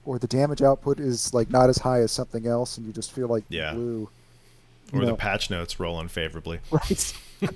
[0.04, 3.12] or the damage output is like not as high as something else, and you just
[3.12, 3.72] feel like Yeah.
[3.74, 4.08] blue.
[4.92, 5.06] Or No.
[5.06, 6.60] the patch notes roll unfavorably.
[6.70, 7.14] Right.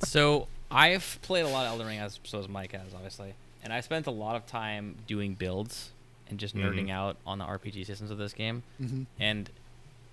[0.00, 3.72] So I've played a lot of Elden Ring, as so as Mike has, obviously, and
[3.72, 5.90] I spent a lot of time doing builds
[6.28, 6.90] and just nerding Mhm.
[6.90, 8.62] out on the RPG systems of this game.
[8.78, 9.48] hmm And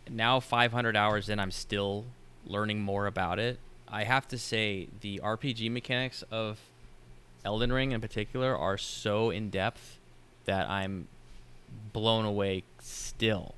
[0.09, 2.05] now, 500 hours in, I'm still
[2.45, 3.59] learning more about it.
[3.87, 6.59] I have to say, the RPG mechanics of
[7.45, 9.97] Elden Ring in particular are so in depth
[10.45, 11.07] that I'm
[11.93, 13.55] blown away still.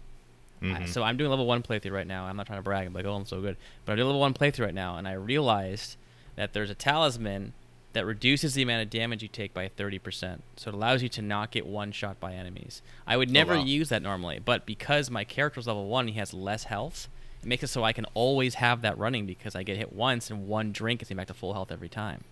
[0.62, 0.88] I- Mhm.
[0.88, 2.26] so I'm doing level one playthrough right now.
[2.26, 2.88] I'm not trying to brag.
[2.88, 3.58] I'm like, oh, I'm so good.
[3.84, 5.96] But I'm doing level one playthrough right now, and I realized
[6.36, 7.54] that there's a talisman
[7.94, 10.44] that reduces the amount of damage you take by 30%.
[10.58, 12.82] So it allows you to not get one shot by enemies.
[13.08, 13.64] I would never wow.
[13.64, 17.08] use that normally, but because my character's level one, he has less health.
[17.42, 20.30] It makes it so I can always have that running because I get hit once
[20.30, 22.24] and one drink gets me back to full health every time.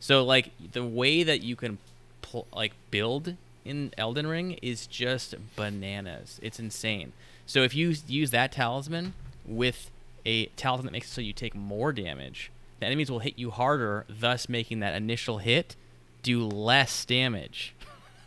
[0.00, 1.78] So like the way that you can
[2.22, 3.36] pl- like build
[3.68, 6.40] in Elden Ring is just bananas.
[6.42, 7.12] It's insane.
[7.46, 9.14] So if you use that talisman
[9.44, 9.90] with
[10.26, 12.50] a talisman that makes it so you take more damage,
[12.80, 15.76] the enemies will hit you harder, thus making that initial hit
[16.22, 17.74] do less damage.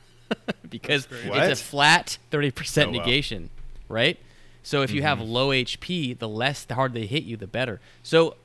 [0.70, 2.92] because it's a flat 30% Oh, wow.
[2.92, 3.50] negation,
[3.90, 4.18] right?
[4.64, 5.28] So if you have Mhm.
[5.30, 7.80] low HP, the less the harder they hit you, the better.
[8.04, 8.36] So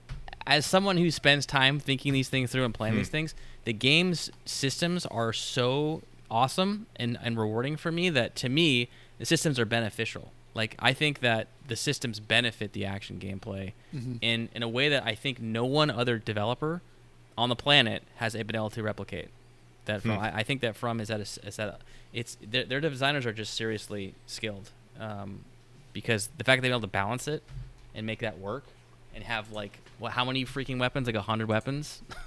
[0.46, 2.98] as someone who spends time thinking these things through and playing Hmm.
[3.00, 8.48] these things, the game's systems are so awesome and, and rewarding for me that to
[8.48, 8.88] me
[9.18, 10.32] the systems are beneficial.
[10.54, 14.18] Like I think that the systems benefit the action gameplay Mhm.
[14.22, 16.80] in in a way that I think no one other developer
[17.36, 19.28] on the planet has been able to replicate.
[19.84, 20.18] That from Hmm.
[20.22, 21.78] I, I think that from is that a, is that a,
[22.12, 25.44] it's their, their designers are just seriously skilled, um,
[25.92, 27.42] because the fact that they're able to balance it
[27.94, 28.64] and make that work
[29.14, 32.02] and have like what how many freaking weapons like a hundred weapons,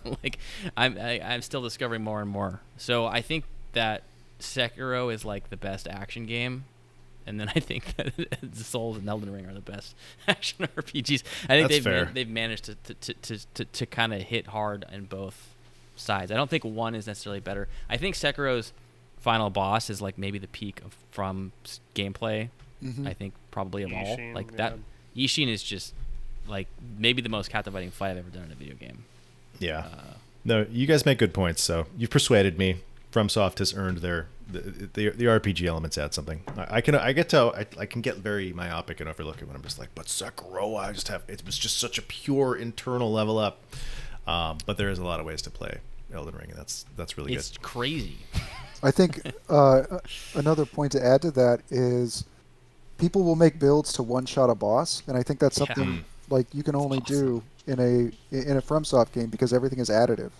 [0.22, 0.38] like
[0.76, 2.60] I'm I, I'm still discovering more and more.
[2.76, 4.02] So I think that
[4.40, 6.64] Sekiro is like the best action game.
[7.24, 8.12] And then I think that
[8.42, 9.94] the Souls and Elden Ring are the best
[10.26, 11.22] action RPGs.
[11.44, 12.12] I think That's they've man- fair.
[12.14, 15.54] they've managed to to, to, to, to, to kind of hit hard in both
[15.96, 16.32] sides.
[16.32, 17.68] I don't think one is necessarily better.
[17.88, 18.72] I think Sekiro's
[19.20, 22.48] final boss is like maybe the peak of from s- gameplay.
[22.82, 23.06] Mhm.
[23.06, 24.16] I think probably of all.
[24.16, 24.56] Isshin, Like yeah.
[24.56, 24.78] that,
[25.16, 25.94] Isshin is just
[26.48, 26.66] like
[26.98, 29.04] maybe the most captivating fight I've ever done in a video game.
[29.62, 29.78] Yeah.
[29.78, 30.14] Uh,
[30.44, 31.62] No, you guys make good points.
[31.62, 32.80] So you've persuaded me.
[33.12, 36.42] FromSoft has earned their the the, the RPG elements add something.
[36.56, 39.46] I, I can I get to I, I can get very myopic and overlook it
[39.46, 42.56] when I'm just like, but Sekiro, I just have it was just such a pure
[42.56, 43.60] internal level up.
[44.26, 45.78] Um, but there is a lot of ways to play
[46.12, 47.56] Elden Ring, and that's that's really it's good.
[47.60, 48.16] It's crazy.
[48.82, 49.82] I think uh,
[50.34, 52.24] another point to add to that is
[52.98, 56.02] people will make builds to one shot a boss, and I think that's something Mm.
[56.30, 60.30] like you can only do in a in a FromSoft game because everything is additive.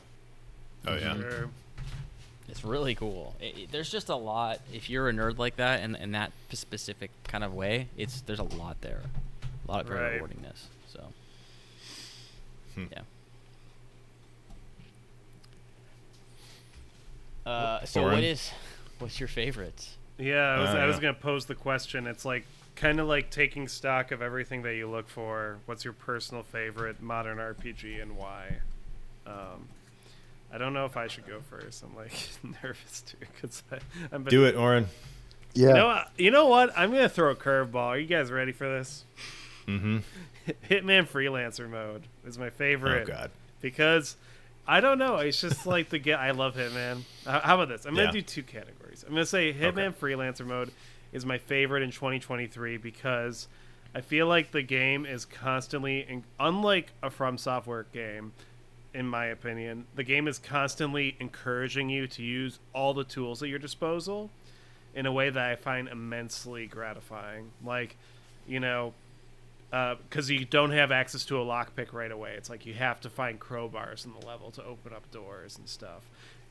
[0.87, 1.15] Oh yeah.
[1.17, 1.49] Sure.
[2.49, 3.35] It's really cool.
[3.41, 4.61] It, it- there's just a lot.
[4.73, 8.21] If you're a nerd like that and in that p- specific kind of way, it's
[8.23, 9.01] there's a lot there,
[9.67, 10.21] a lot of very Right.
[10.23, 10.65] rewardingness.
[10.93, 11.01] So,
[12.75, 12.85] Hmm.
[12.93, 13.01] yeah.
[17.45, 18.25] Uh, so what Orrin?
[18.25, 18.51] is,
[18.99, 19.97] what's your favorites?
[20.19, 21.03] Yeah, I was, Uh, I was yeah.
[21.03, 22.07] gonna pose the question.
[22.07, 22.45] It's like
[22.77, 25.59] kind of like taking stock of everything that you look for.
[25.67, 28.57] What's your personal favorite modern RPG and why?
[29.27, 29.69] Um,
[30.53, 31.83] I don't know if I should go first.
[31.83, 32.13] I'm like
[32.63, 33.63] nervous too because
[34.11, 34.25] I'm.
[34.25, 34.87] Do it, Orrin.
[35.55, 35.69] Yeah.
[35.69, 36.73] You know, what- you know what?
[36.79, 37.75] I'm gonna throw a curveball.
[37.77, 39.05] Are you guys ready for this?
[39.67, 39.99] Mm-hmm.
[40.69, 43.03] Hitman Freelancer mode is my favorite.
[43.09, 43.31] Oh God.
[43.61, 44.17] because
[44.67, 45.17] I don't know.
[45.17, 46.19] It's just like the get.
[46.19, 47.03] I love Hitman.
[47.27, 47.85] How about this?
[47.85, 48.13] I'm gonna Yeah.
[48.13, 49.05] do two categories.
[49.07, 50.71] I'm gonna say Hitman Freelancer mode
[51.13, 53.49] is my favorite in 2023 because
[53.95, 58.33] I feel like the game is constantly, unlike a From Software game,
[58.95, 63.49] in my opinion, the game is constantly encouraging you to use all the tools at
[63.49, 64.31] your disposal
[64.95, 67.51] in a way that I find immensely gratifying.
[67.65, 67.97] Like,
[68.47, 68.93] you know,
[69.73, 72.35] uh, because you don't have access to a lockpick right away.
[72.37, 75.67] It's like you have to find crowbars in the level to open up doors and
[75.67, 76.03] stuff.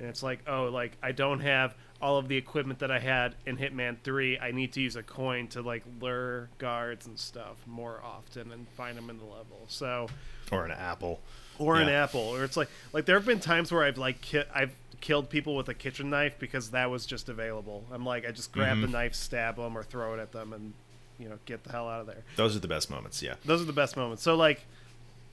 [0.01, 3.35] And it's like, oh, like I don't have all of the equipment that I had
[3.45, 4.39] in Hitman 3.
[4.39, 8.67] I need to use a coin to like lure guards and stuff more often and
[8.69, 9.65] find them in the level.
[9.67, 10.07] So,
[10.51, 11.21] Or an apple.
[11.59, 14.43] or an apple, or it's like like there have been times where I've like ki-
[14.53, 17.85] I've killed people with a kitchen knife because that was just available.
[17.91, 18.91] I'm like I just grab the Mhm.
[18.93, 20.73] knife, stab them, or throw it at them, and
[21.19, 23.21] you know get the hell out of there Those are the best moments.
[23.21, 23.35] Yeah.
[23.45, 24.23] those are the best moments.
[24.23, 24.65] So like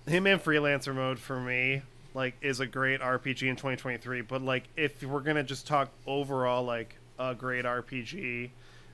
[0.07, 1.81] Hitman Freelancer mode for me
[2.19, 5.91] like is a great RPG in 2023, but like if we're going to just talk
[6.05, 8.51] overall like a great RPG,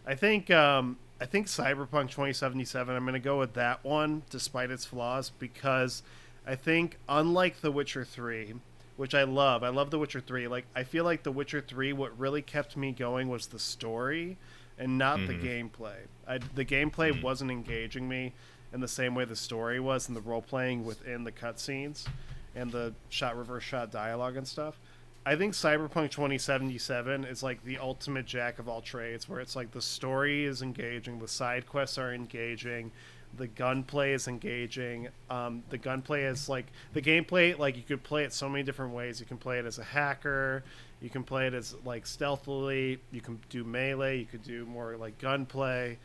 [0.07, 4.71] I think um I think Cyberpunk 2077 I'm going to go with that one despite
[4.71, 6.03] its flaws because
[6.47, 8.55] I think unlike The Witcher 3
[8.97, 9.65] which I love.
[9.65, 10.47] I love The Witcher 3.
[10.47, 14.37] Like I feel like The Witcher 3 what really kept me going was the story
[14.79, 15.97] and not the gameplay.
[16.29, 18.35] I, the gameplay wasn't engaging me
[18.75, 22.07] in the same way the story was and the role playing within the cutscenes
[22.55, 24.79] and the shot reverse shot dialogue and stuff.
[25.27, 29.71] I think Cyberpunk 2077 is like the ultimate jack of all trades, where it's like
[29.71, 32.93] the story is engaging, the side quests are engaging,
[33.37, 35.09] the gunplay is engaging.
[35.31, 37.59] Um, the gunplay is like the gameplay.
[37.59, 39.21] Like you could play it so many different ways.
[39.21, 40.63] You can play it as a hacker.
[41.01, 43.01] You can play it as like stealthily.
[43.11, 44.19] You can do melee.
[44.19, 45.99] You could do more like gunplay.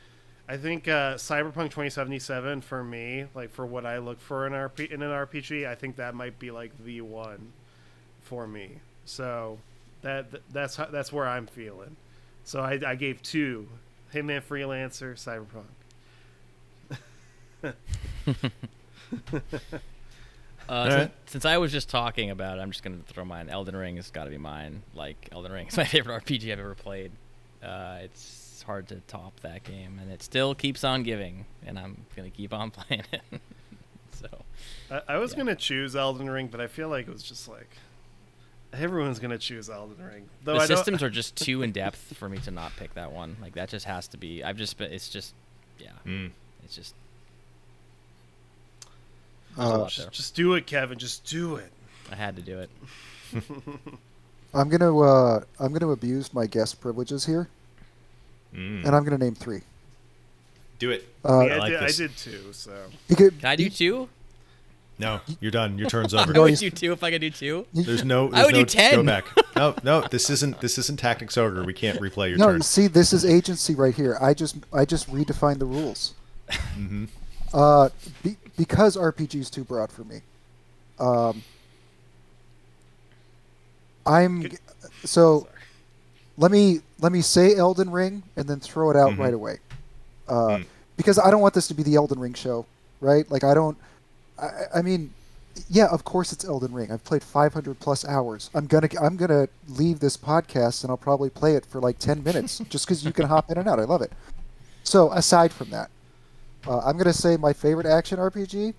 [0.49, 4.91] I think uh, Cyberpunk 2077 for me, like for what I look for in, RP-
[4.91, 7.53] in an RPG, I think that might be like the one
[8.23, 8.79] for me.
[9.05, 9.59] So
[10.01, 11.95] that that's how, that's where I'm feeling.
[12.45, 13.67] So I, I gave two:
[14.11, 15.65] Hitman Freelancer, Cyberpunk.
[20.67, 20.99] Uh, right.
[20.99, 23.49] since, since I was just talking about it, I'm just gonna throw mine.
[23.49, 24.83] Elden Ring has got to be mine.
[24.93, 27.11] Like Elden Ring is my favorite RPG I've ever played.
[27.63, 28.38] Uh, it's
[28.69, 32.53] hard to top that game, and it still keeps on giving, and I'm gonna keep
[32.53, 33.41] on playing it.
[34.11, 34.27] so
[34.91, 35.39] I, I was Yeah.
[35.39, 37.69] gonna choose Elden Ring, but I feel like it was just like
[38.71, 40.29] everyone's gonna choose Elden Ring.
[40.43, 43.11] Though the I systems are just too in depth for me to not pick that
[43.11, 43.37] one.
[43.41, 44.43] Like that just has to be.
[44.43, 44.91] I've just been.
[44.91, 45.33] It's just.
[45.79, 45.89] Yeah.
[46.05, 46.29] Mm.
[46.63, 46.93] It's just.
[49.57, 50.99] There's a Uh, just, just do it, Kevin.
[50.99, 51.71] Just do it.
[52.11, 52.69] I had to do it.
[54.53, 57.47] I'm gonna uh, I'm gonna abuse my guest privileges here,
[58.55, 58.85] Mm.
[58.85, 59.61] and I'm gonna name three.
[60.79, 61.07] Do it.
[61.23, 62.53] Uh, Yeah, I, like did, I did too.
[62.53, 62.71] So
[63.07, 64.09] because- Can I do two?
[64.97, 65.77] No, you're done.
[65.77, 66.33] Your turn's I over.
[66.33, 67.65] No, would do two if I could do two.
[67.73, 68.31] There's no.
[68.33, 68.95] I would no do 10.
[68.95, 69.25] Go back.
[69.55, 70.01] No, no.
[70.09, 70.59] This isn't.
[70.61, 71.63] This isn't Tactics Ogre.
[71.63, 72.57] We can't replay your No, turn.
[72.57, 74.17] you see, this is agency right here.
[74.21, 76.13] I just I just redefined the rules.
[76.49, 77.05] Mm-hmm.
[77.53, 77.89] Uh,
[78.23, 80.21] be, because RPG is too broad for me.
[80.99, 81.43] Um,
[84.05, 84.59] I'm Good-
[85.03, 85.41] so.
[85.41, 85.53] sorry.
[86.39, 89.19] Let me let me say Elden Ring and then throw it out Mhm.
[89.19, 89.57] right away,
[90.27, 90.65] uh, Mm.
[90.97, 92.65] because I don't want this to be the Elden Ring show,
[93.01, 93.29] right?
[93.29, 93.77] Like I don't.
[94.41, 95.13] I, I mean,
[95.69, 96.91] yeah, of course it's Elden Ring.
[96.93, 98.49] I've played 500 plus hours.
[98.55, 102.23] I'm gonna I'm gonna leave this podcast and I'll probably play it for like 10
[102.29, 103.79] minutes just because you can hop in and out.
[103.79, 104.11] I love it.
[104.85, 105.89] So aside from that,
[106.65, 108.73] uh, I'm gonna say my favorite action RPG,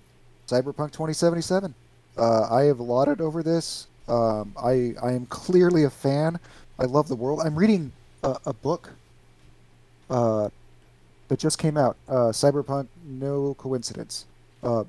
[0.47, 1.75] Cyberpunk 2077.
[2.17, 3.85] Uh, I have lauded over this.
[4.07, 6.39] Um, I I am clearly a fan.
[6.81, 7.41] I love the world.
[7.45, 7.91] I'm reading
[8.23, 8.91] a, a book
[10.09, 10.49] uh,
[11.27, 14.25] that just came out, uh, Cyberpunk No Coincidence,
[14.63, 14.83] uh,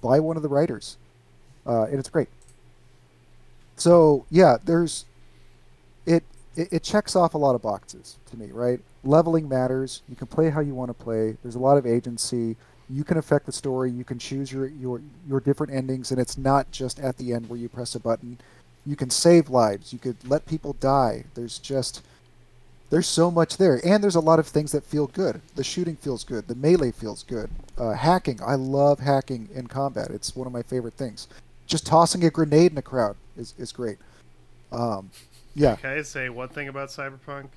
[0.00, 0.98] by one of the writers,
[1.66, 2.28] uh, and it's great.
[3.76, 5.04] So yeah, there's
[6.06, 6.22] it,
[6.56, 6.68] it.
[6.72, 8.80] It checks off a lot of boxes to me, right?
[9.02, 10.02] Leveling matters.
[10.08, 11.36] You can play how you want to play.
[11.42, 12.56] There's a lot of agency.
[12.88, 13.90] You can affect the story.
[13.90, 17.48] You can choose your your your different endings, and it's not just at the end
[17.48, 18.38] where you press a button.
[18.84, 19.92] You can save lives.
[19.92, 21.24] You could let people die.
[21.34, 22.02] There's just
[22.92, 25.40] there's so much there, and there's a lot of things that feel good.
[25.54, 26.46] The shooting feels good.
[26.46, 27.48] The melee feels good.
[27.78, 30.10] Uh, hacking, I love hacking in combat.
[30.10, 31.26] It's one of my favorite things.
[31.66, 33.96] Just tossing a grenade in a crowd is, is great.
[34.70, 35.10] Um,
[35.54, 35.76] yeah.
[35.76, 37.48] Can I say one thing about Cyberpunk?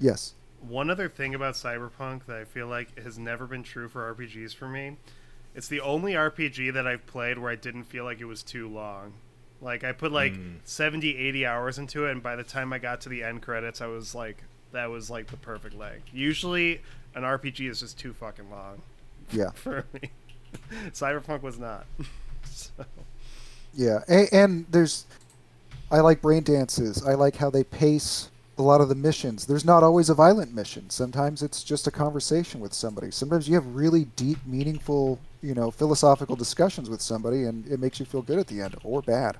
[0.00, 0.34] Yes.
[0.60, 4.56] One other thing about Cyberpunk that I feel like has never been true for RPGs
[4.56, 4.96] for me.
[5.54, 8.68] It's the only RPG that I've played where I didn't feel like it was too
[8.68, 9.12] long.
[9.60, 10.56] Like I put like Mm.
[10.64, 13.80] 70, 80 hours into it and by the time I got to the end credits
[13.80, 16.06] I was like that was like the perfect length.
[16.12, 16.80] Usually
[17.14, 18.80] an RPG is just too fucking long
[19.32, 19.50] Yeah.
[19.54, 20.10] for me.
[20.92, 21.86] Cyberpunk was not.
[22.44, 22.72] so,
[23.74, 24.00] Yeah.
[24.08, 25.06] And, and there's,
[25.90, 27.04] I like brain dances.
[27.04, 29.46] I like how they pace a lot of the missions.
[29.46, 30.88] There's not always a violent mission.
[30.90, 33.10] Sometimes it's just a conversation with somebody.
[33.10, 37.98] Sometimes you have really deep, meaningful, you know, philosophical discussions with somebody, and it makes
[37.98, 39.38] you feel good at the end or bad.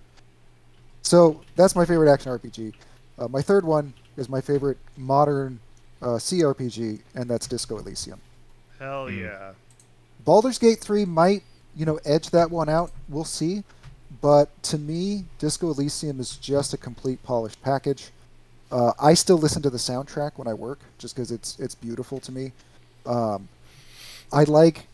[1.02, 2.74] So that's my favorite action RPG.
[3.18, 5.60] Uh, my third one is my favorite modern
[6.02, 8.20] uh, CRPG, and that's Disco Elysium.
[8.78, 9.20] hell Mm.
[9.20, 9.52] yeah.
[10.24, 11.42] Baldur's Gate 3 might,
[11.74, 12.90] you know, edge that one out.
[13.08, 13.64] We'll see.
[14.20, 18.10] But to me, Disco Elysium is just a complete polished package.
[18.70, 22.20] Uh, I still listen to the soundtrack when I work, just because it's it's beautiful
[22.20, 22.52] to me.
[23.06, 23.48] Um,
[24.32, 24.86] I like,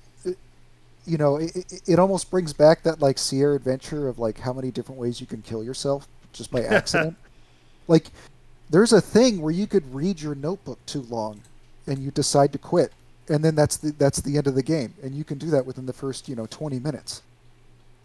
[1.06, 4.70] you know, it, it, almost brings back that like Sierra adventure of like how many
[4.70, 7.16] different ways you can kill yourself just by accident.
[7.88, 8.08] like,
[8.68, 11.40] there's a thing where you could read your notebook too long,
[11.86, 12.92] and you decide to quit,
[13.28, 15.64] and then that's the that's the end of the game, and you can do that
[15.64, 17.22] within the first you know 20 minutes.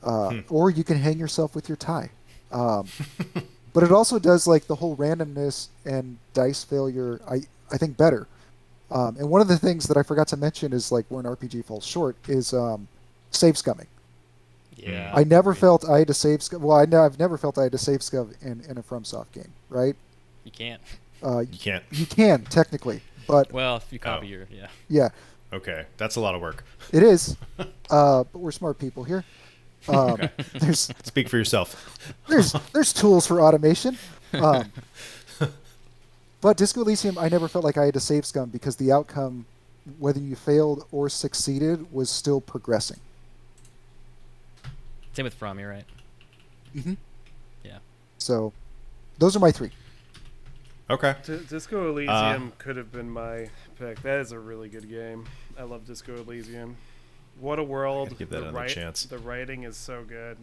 [0.03, 0.39] Uh, Hmm.
[0.49, 2.09] Or you can hang yourself with your tie.
[2.51, 2.88] Um,
[3.73, 7.21] but it also does like the whole randomness and dice failure.
[7.30, 8.27] I I think better.
[8.91, 11.25] Um, and one of the things that I forgot to mention is like where an
[11.25, 12.88] RPG falls short is um,
[13.32, 13.88] save scumming.
[14.76, 15.11] Yeah.
[15.16, 16.42] I never felt I had to save.
[16.42, 18.84] Sc- Well, I know I've never felt I had to save scum in, in a
[18.84, 19.95] FromSoft game, right?
[20.43, 20.82] You can't.
[21.24, 21.84] Uh, You can't.
[21.92, 24.30] you can technically, but Well, if you copy Oh.
[24.30, 24.68] your yeah.
[24.90, 25.10] yeah,
[25.53, 26.64] Okay, that's a lot of work.
[26.92, 27.35] it is.
[27.92, 29.26] Uh, but we're smart people here.
[29.90, 30.18] Um,
[30.53, 32.08] There's Speak for yourself.
[32.30, 33.98] there's there's tools for automation.
[34.34, 34.72] Um,
[36.40, 39.45] but Disco Elysium, I never felt like I had to save scum because the outcome,
[40.00, 43.00] whether you failed or succeeded, was still progressing.
[45.14, 45.59] Same with From.
[45.59, 45.85] You're right.
[46.75, 46.93] Mm-hmm.
[47.64, 47.80] Yeah.
[48.17, 48.53] So,
[49.19, 49.72] those are my three.
[50.90, 51.15] Okay.
[51.25, 53.49] D- Disco Uh, Elysium could have been my
[53.80, 54.01] pick.
[54.01, 55.25] That is a really good game.
[55.57, 56.75] I love Disco Elysium.
[57.40, 58.09] What a world!
[58.17, 59.06] give that the, another write- chance.
[59.06, 60.38] the writing is so good.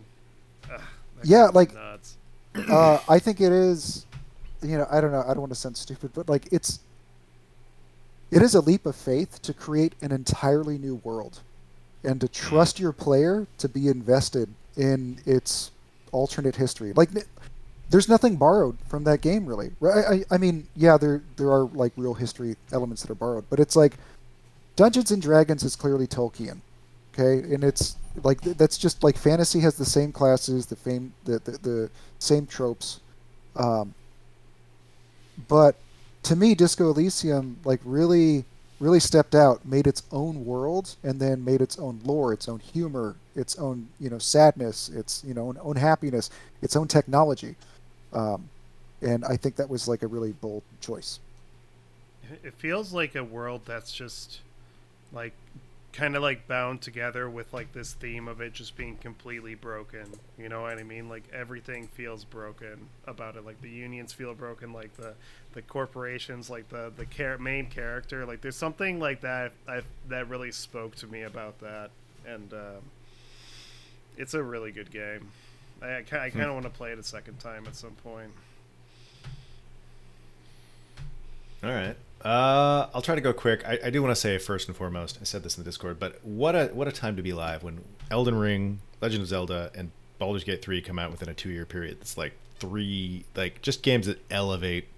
[0.72, 0.80] Ugh,
[1.22, 2.16] Yeah, like- nuts.
[2.55, 4.06] uh, I think it is.
[4.62, 5.22] You know, I don't know.
[5.22, 6.80] I don't want to sound stupid, but like it's.
[8.30, 11.40] It is a leap of faith to create an entirely new world,
[12.05, 15.70] and to trust your player to be invested in its
[16.12, 16.93] alternate history.
[16.93, 17.10] Like,
[17.91, 19.73] there's nothing borrowed from that game, really.
[19.81, 20.25] Right?
[20.31, 23.60] I, I mean, yeah, there there are like real history elements that are borrowed, but
[23.60, 23.94] it's like
[24.77, 26.60] Dungeons and Dragons is clearly Tolkien,
[27.12, 31.39] okay, and it's like that's just like fantasy has the same classes, the fame, the
[31.41, 33.01] the, the same tropes,
[33.57, 33.94] um,
[35.49, 35.77] but
[36.25, 38.44] to me, Disco Elysium like really
[38.81, 42.60] really stepped out, made its own world, and then made its own lore, its own
[42.60, 46.31] humor, its own you know sadness, its you know own, happiness,
[46.62, 47.57] its own technology,
[48.12, 48.48] um,
[49.02, 51.18] and I think that was like a really bold choice.
[52.44, 54.40] It feels like a world that's just
[55.12, 55.32] like
[55.92, 60.07] kind of like bound together with like this theme of it just being completely broken.
[60.39, 61.08] You know what I mean?
[61.08, 63.44] Like everything feels broken about it.
[63.44, 64.73] Like the unions feel broken.
[64.73, 65.15] Like the
[65.55, 66.50] the corporations.
[66.50, 68.26] Like the the char- main character.
[68.26, 71.91] Like there's something like that I, that really spoke to me about that.
[72.26, 72.83] And um,
[74.17, 75.28] it's a really good game.
[75.81, 78.31] I, I, I kind of want to play it a second time at some point.
[81.65, 81.97] All right.
[82.24, 83.66] Uh, I'll try to go quick.
[83.66, 85.98] I, I do want to say first and foremost, I said this in the Discord,
[86.00, 89.70] but what a what a time to be alive when Elden Ring, Legend of Zelda,
[89.74, 91.98] and Baldur's Gate three come out within a two year period.
[92.00, 94.88] It's like three like just games that elevate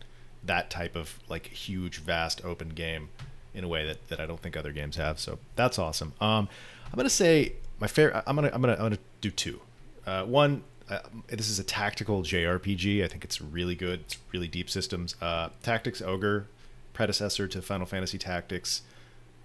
[0.44, 3.10] that type of like huge, vast, open game
[3.52, 5.18] in a way that, that I don't think other games have.
[5.18, 6.14] So that's awesome.
[6.20, 6.48] Um,
[6.90, 8.22] I'm gonna say my favorite.
[8.26, 9.60] I'm gonna I'm gonna I'm gonna do two.
[10.06, 13.04] Uh, one, uh, this is a tactical JRPG.
[13.04, 14.00] I think it's really good.
[14.00, 15.14] It's really deep systems.
[15.20, 16.46] Uh, Tactics Ogre,
[16.92, 18.82] predecessor to Final Fantasy Tactics,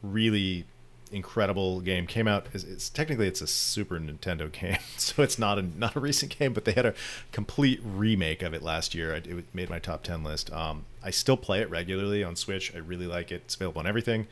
[0.01, 0.65] really
[1.11, 2.07] incredible game.
[2.07, 2.47] Came out.
[2.53, 6.37] It's, it's technically it's a Super Nintendo game, so it's not a not a recent
[6.37, 6.53] game.
[6.53, 6.93] But they had a
[7.31, 9.13] complete remake of it last year.
[9.13, 10.51] It, it made my top ten list.
[10.51, 12.73] Um, I still play it regularly on Switch.
[12.73, 13.43] I really like it.
[13.45, 14.27] It's available on everything.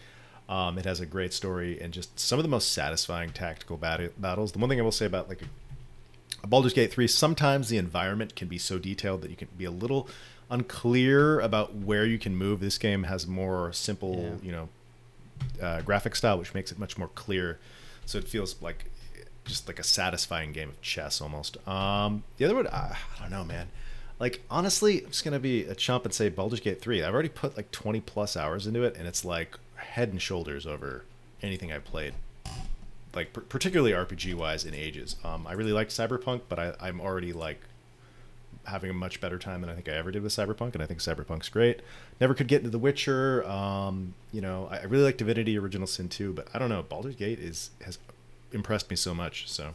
[0.50, 4.22] Um, it has a great story and just some of the most satisfying tactical bat-
[4.22, 4.52] battles.
[4.52, 5.42] The one thing I will say about like
[6.44, 9.64] a Baldur's Gate 3, sometimes the environment can be so detailed that you can be
[9.64, 10.10] a little
[10.50, 12.60] unclear about where you can move.
[12.60, 14.70] This game has more simple, you know,
[15.62, 17.60] uh, graphic style, which makes it much more clear.
[18.06, 18.86] So it feels like
[19.46, 21.66] just like a satisfying game of chess almost.
[21.68, 23.68] Um, the other one, I, I don't know, man.
[24.20, 27.04] Like honestly, I'm just gonna be a chump and say Baldur's Gate 3.
[27.04, 30.66] I've already put like 20 plus hours into it, and it's like head and shoulders
[30.66, 31.04] over
[31.42, 32.14] anything I've played
[33.16, 35.16] like particularly RPG wise in ages.
[35.24, 37.62] Um, I really liked Cyberpunk, but I, I'm already like
[38.66, 40.86] having a much better time than I think I ever did with Cyberpunk, and I
[40.86, 41.82] think Cyberpunk's great.
[42.22, 43.46] Never could get into The Witcher.
[43.48, 46.84] Um, you know, I, I really like Divinity: Original Sin 2, but I don't know.
[46.84, 47.98] Baldur's Gate is has
[48.52, 49.50] impressed me so much.
[49.50, 49.74] So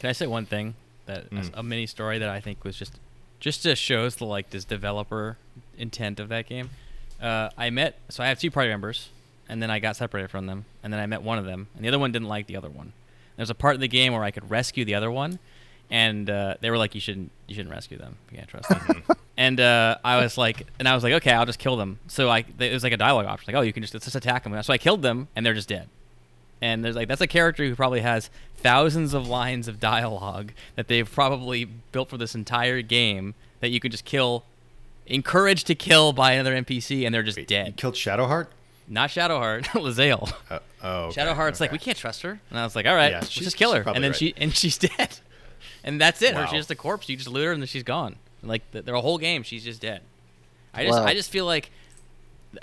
[0.00, 0.74] Can I say one thing
[1.06, 1.50] that Mm.
[1.54, 2.98] a mini story that I think was just
[3.40, 5.38] just just shows the like this developer
[5.78, 6.70] intent of that game.
[7.22, 9.08] Uh, I met so I have two party members,
[9.48, 11.84] and then I got separated from them, and then I met one of them, and
[11.84, 12.92] the other one didn't like the other one.
[13.36, 15.38] There's a part of the game where I could rescue the other one,
[15.90, 18.16] and uh, they were like, "You shouldn't, you shouldn't rescue them.
[18.30, 19.02] You can't trust them."
[19.36, 22.28] and uh, I was like, and I was like, "Okay, I'll just kill them." So
[22.28, 24.44] I, it was like a dialogue option, like, "Oh, you can just let's just attack
[24.44, 25.88] them." So I killed them, and they're just dead.
[26.60, 30.88] And there's like that's a character who probably has thousands of lines of dialogue that
[30.88, 34.44] they've probably built for this entire game that you can just kill,
[35.06, 37.66] encouraged to kill by another NPC, and they're just Wait, dead.
[37.68, 38.48] You killed Shadowheart.
[38.88, 40.32] Not Shadowheart, Lae'zel.
[40.50, 43.10] Uh, oh, okay, Shadowheart's like we can't trust her, and I was like, all right,
[43.12, 44.16] Yeah, let's she's- just kill her, and then right.
[44.16, 45.18] she and she's dead,
[45.88, 46.34] and that's it.
[46.34, 46.46] Her, Wow.
[46.46, 47.08] she's just a corpse.
[47.08, 48.16] You just loot her, and then she's gone.
[48.42, 50.02] Like the, the whole game, she's just dead.
[50.72, 51.06] I just Wow.
[51.06, 51.70] I just feel like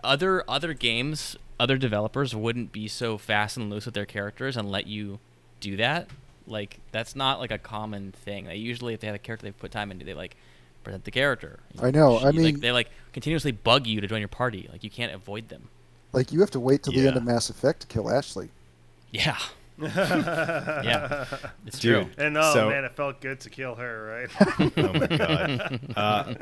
[0.03, 4.69] other other games, other developers wouldn't be so fast and loose with their characters and
[4.71, 5.19] let you
[5.59, 6.07] do that.
[6.47, 8.45] Like that's not like a common thing.
[8.45, 10.35] They usually, if they have a character they put time into, they like
[10.83, 11.59] present the character.
[11.81, 14.69] I know, I She- like, mean- they like continuously bug you to join your party.
[14.71, 15.69] Like you can't avoid them.
[16.13, 18.49] Like you have to wait till the end of Mass Effect to kill Ashley.
[19.11, 19.37] Yeah.
[19.79, 21.25] yeah,
[21.65, 22.13] it's Dude.
[22.15, 22.23] true.
[22.25, 24.71] And oh So- man, it felt good to kill her, right?
[24.77, 25.79] oh my god.
[25.95, 26.33] Uh,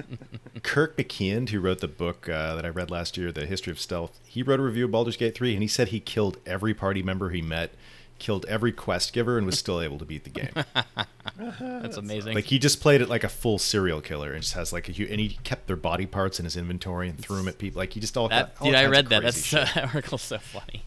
[0.62, 3.80] Kirk McKeand, who wrote the book uh, that I read last year, The History of
[3.80, 6.74] Stealth, he wrote a review of Baldur's Gate 3, and he said he killed every
[6.74, 7.72] party member he met,
[8.20, 10.52] killed every quest giver, and was still able to beat the game.
[11.60, 12.36] That's amazing.
[12.36, 14.92] like he just played it like a full serial killer, and just has like a
[14.92, 17.80] hu- and he kept their body parts in his inventory and threw them at people.
[17.80, 19.24] Like he just all that, all dude, I read that.
[19.24, 19.68] That's shit.
[19.74, 20.84] that article's so funny.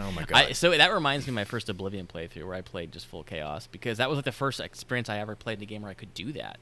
[0.00, 0.36] Oh my god.
[0.36, 3.22] I, so that reminds me of my first Oblivion playthrough where I played just full
[3.24, 5.90] chaos because that was like the first experience I ever played in a game where
[5.90, 6.58] I could do that.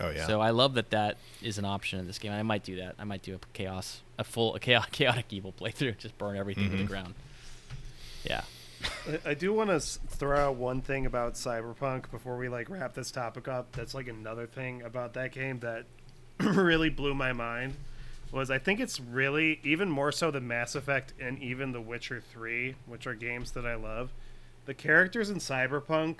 [0.00, 0.26] oh yeah.
[0.26, 2.32] So I love that that is an option in this game.
[2.32, 2.94] I might do that.
[2.98, 6.70] I might do a chaos, a full, a chaotic, chaotic evil playthrough, just burn everything
[6.70, 6.88] to the Mhm.
[6.88, 7.14] ground.
[8.24, 8.42] Yeah.
[9.08, 12.94] I- I do want to throw out one thing about Cyberpunk before we like wrap
[12.94, 13.72] this topic up.
[13.72, 15.84] That's like another thing about that game that
[16.40, 17.76] really blew my mind
[18.34, 22.20] was I think it's really even more so than Mass Effect and even The Witcher
[22.20, 24.12] 3, which are games that I love.
[24.66, 26.16] The characters in Cyberpunk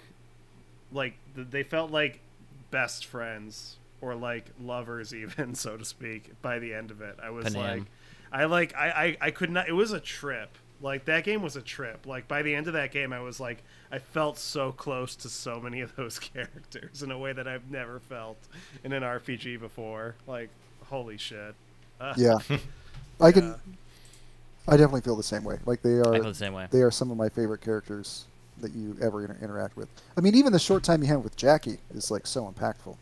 [0.93, 2.21] like they felt like
[2.71, 7.17] best friends or like lovers even so to speak by the end of it.
[7.23, 7.55] I was Panam.
[7.57, 7.83] like
[8.33, 10.57] I like I, I I could not it was a trip.
[10.81, 12.07] Like that game was a trip.
[12.07, 15.29] Like by the end of that game I was like I felt so close to
[15.29, 18.39] so many of those characters in a way that I've never felt
[18.83, 20.15] in an RPG before.
[20.27, 20.51] Like
[20.87, 21.55] holy shit.
[22.17, 22.39] Yeah,
[23.21, 23.49] I can.
[23.49, 23.55] Yeah.
[24.67, 25.59] I definitely feel the same way.
[25.67, 26.67] Like they I are, feel the same way.
[26.71, 28.25] they are some of my favorite characters
[28.61, 29.89] that you ever inter- interact with.
[30.17, 32.97] I mean, even the short time you have with Jackie is like so impactful.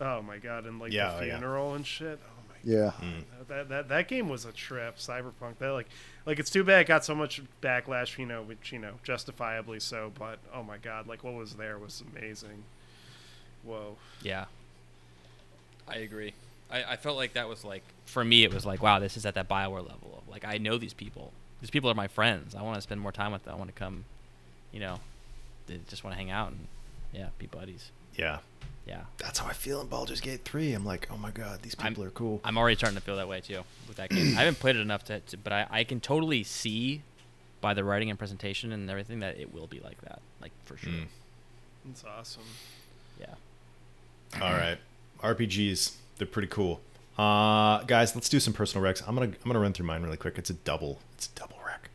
[0.00, 1.32] Oh my god, and like Yeah, the oh, yeah.
[1.38, 2.18] funeral and shit.
[2.22, 2.60] Oh my god.
[3.02, 3.24] Yeah, Mm.
[3.48, 4.98] That, that that game was a trip.
[4.98, 5.58] Cyberpunk.
[5.58, 5.88] That like
[6.26, 8.16] like it's too bad it got so much backlash.
[8.18, 10.12] You know, which you know justifiably so.
[10.18, 12.62] But oh my god, like what was there was amazing.
[13.64, 13.96] Whoa.
[14.22, 14.44] Yeah.
[15.88, 16.34] I agree.
[16.70, 19.24] I, I felt like that was like for me it was like wow this is
[19.26, 22.54] at that Bioware level of like I know these people these people are my friends
[22.54, 24.04] I want to spend more time with them I want to come
[24.72, 25.00] you know
[25.66, 26.66] they just want to hang out and
[27.12, 28.38] yeah be buddies yeah.
[28.86, 30.72] yeah That's how I feel in Baldur's Gate 3.
[30.72, 32.40] I'm like, oh my god, these I'm- people are cool.
[32.44, 34.80] I'm already starting to feel that way too with that game I haven't played it
[34.80, 37.02] enough to, to but I, I can totally see
[37.60, 40.76] by the writing and presentation and everything that it will be like that like for
[40.76, 41.06] sure Mm.
[41.86, 42.42] That's awesome.
[43.20, 43.34] yeah
[44.40, 44.78] All right,
[45.22, 46.80] RPGs, they're pretty cool.
[47.18, 49.02] Uh, guys, let's do some personal recs.
[49.06, 50.38] I'm gonna I'm gonna run through mine really quick.
[50.38, 50.98] It's a double.
[51.14, 51.90] It's a double rec.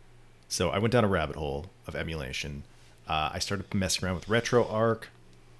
[0.48, 2.64] So I went down a rabbit hole of emulation.
[3.08, 5.06] Uh, I started messing around with RetroArch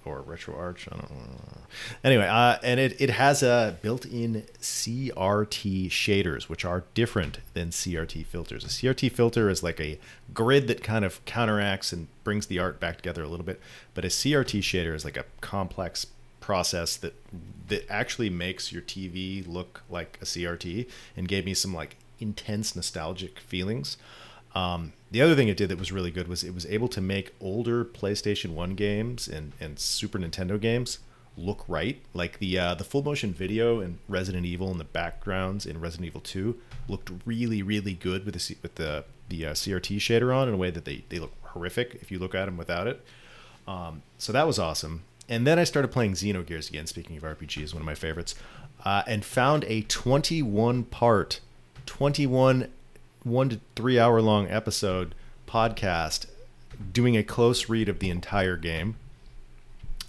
[0.04, 0.88] or RetroArch.
[0.90, 1.58] I don't know.
[2.02, 8.26] Anyway, uh, and it, it has a built-in CRT shaders, which are different than CRT
[8.26, 8.64] filters.
[8.64, 9.98] A CRT filter is like a
[10.32, 13.60] grid that kind of counteracts and brings the art back together a little bit,
[13.94, 16.06] but a CRT shader is like a complex
[16.40, 17.14] process that
[17.68, 22.74] that actually makes your TV look like a CRT and gave me some like intense
[22.74, 23.96] nostalgic feelings.
[24.54, 27.00] Um, the other thing it did that was really good was it was able to
[27.00, 30.98] make older PlayStation One games and, and Super Nintendo games
[31.36, 32.00] look right.
[32.14, 36.06] Like the uh, the full motion video in Resident Evil and the backgrounds in Resident
[36.06, 40.48] Evil Two looked really really good with the with the the uh, CRT shader on
[40.48, 43.04] in a way that they they look horrific if you look at them without it.
[43.66, 45.02] Um, so that was awesome.
[45.30, 46.86] And then I started playing Xenogears again.
[46.86, 48.34] Speaking of RPGs, one of my favorites,
[48.84, 51.40] uh, and found a 21 part,
[51.86, 52.68] 21
[53.22, 55.14] one to three hour long episode
[55.46, 56.26] podcast
[56.92, 58.96] doing a close read of the entire game.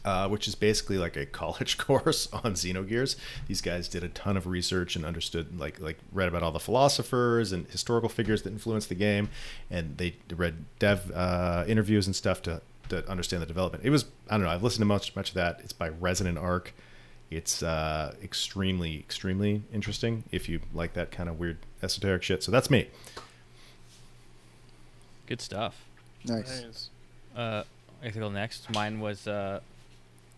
[0.03, 3.17] Uh, which is basically like a college course on Xenogears.
[3.48, 6.59] These guys did a ton of research and understood, like, like read about all the
[6.59, 9.30] philosophers and historical figures that influenced the game,
[9.69, 13.83] and they read dev uh, interviews and stuff to, to understand the development.
[13.83, 14.51] It was I don't know.
[14.51, 15.59] I've listened to much much of that.
[15.63, 16.73] It's by Resonant Arc.
[17.29, 22.43] It's uh, extremely extremely interesting if you like that kind of weird esoteric shit.
[22.43, 22.87] So that's me.
[25.27, 25.85] good stuff
[26.25, 26.63] nice.
[26.63, 26.89] Nice.
[27.35, 27.63] Uh,
[28.01, 28.73] I guess I'll next.
[28.73, 29.27] Mine was.
[29.27, 29.59] Uh,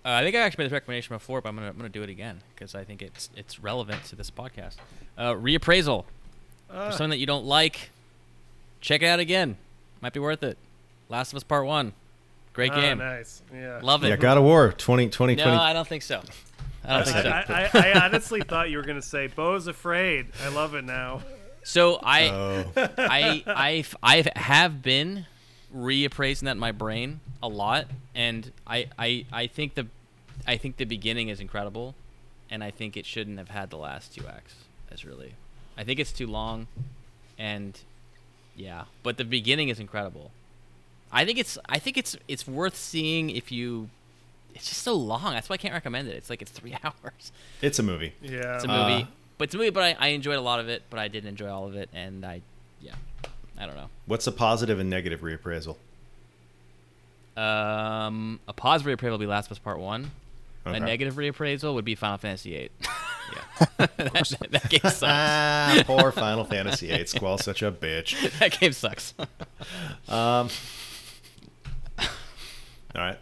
[0.06, 2.04] uh, I think I actually made this recommendation before, but I'm gonna I'm gonna do
[2.04, 4.76] it again because I think it's it's relevant to this podcast.
[5.18, 6.06] Uh, reappraisal
[6.70, 7.90] Uh, for something that you don't like.
[8.82, 9.58] Check it out again.
[10.02, 10.58] Might be worth it.
[11.08, 11.94] Last of Us Part One.
[12.54, 12.98] Great ah, game.
[13.00, 13.42] Nice.
[13.54, 13.80] Yeah.
[13.82, 14.10] Love it.
[14.10, 16.22] Yeah, God of War 20, 20, no, 20 I don't think so.
[16.86, 17.30] I don't think so.
[17.30, 20.28] I, I, I honestly thought you were gonna say Beau's afraid.
[20.44, 21.22] I love it now.
[21.64, 22.66] So I, Oh.
[22.98, 25.26] I, I, I have been
[25.76, 29.88] reappraising that in my brain a lot, and I, I, I think the,
[30.46, 31.96] I think the beginning is incredible,
[32.50, 34.56] and I think it shouldn't have had the last two acts.
[34.92, 35.34] As really,
[35.78, 36.68] I think it's too long,
[37.38, 37.80] and
[38.56, 40.32] yeah, but the beginning is incredible.
[41.14, 43.90] I think it's, I think it's, it's worth seeing if you.
[44.56, 45.34] It's just so long.
[45.34, 46.16] That's why I can't recommend it.
[46.16, 47.32] It's like it's three hours.
[47.62, 48.14] It's a movie.
[48.22, 48.56] Yeah.
[48.56, 49.70] It's a Uh, movie, but it's a movie.
[49.72, 50.84] But I, I enjoyed a lot of it.
[50.90, 52.42] But I didn't enjoy all of it, and I,
[52.82, 52.94] yeah,
[53.58, 53.90] I don't know.
[54.06, 55.76] What's the positive and negative reappraisal?
[57.36, 60.12] Um, a positive reappraisal would be Last of Us Part One.
[60.68, 60.78] Okay.
[60.78, 62.70] A negative reappraisal would be Final Fantasy VIII.
[63.34, 63.68] Yeah.
[63.78, 63.96] that,
[64.52, 65.02] that game sucks.
[65.04, 67.06] ah, poor Final Fantasy VIII.
[67.06, 68.38] Squall, such a bitch.
[68.40, 69.14] that game sucks.
[70.10, 70.50] Um.
[72.96, 73.18] All right,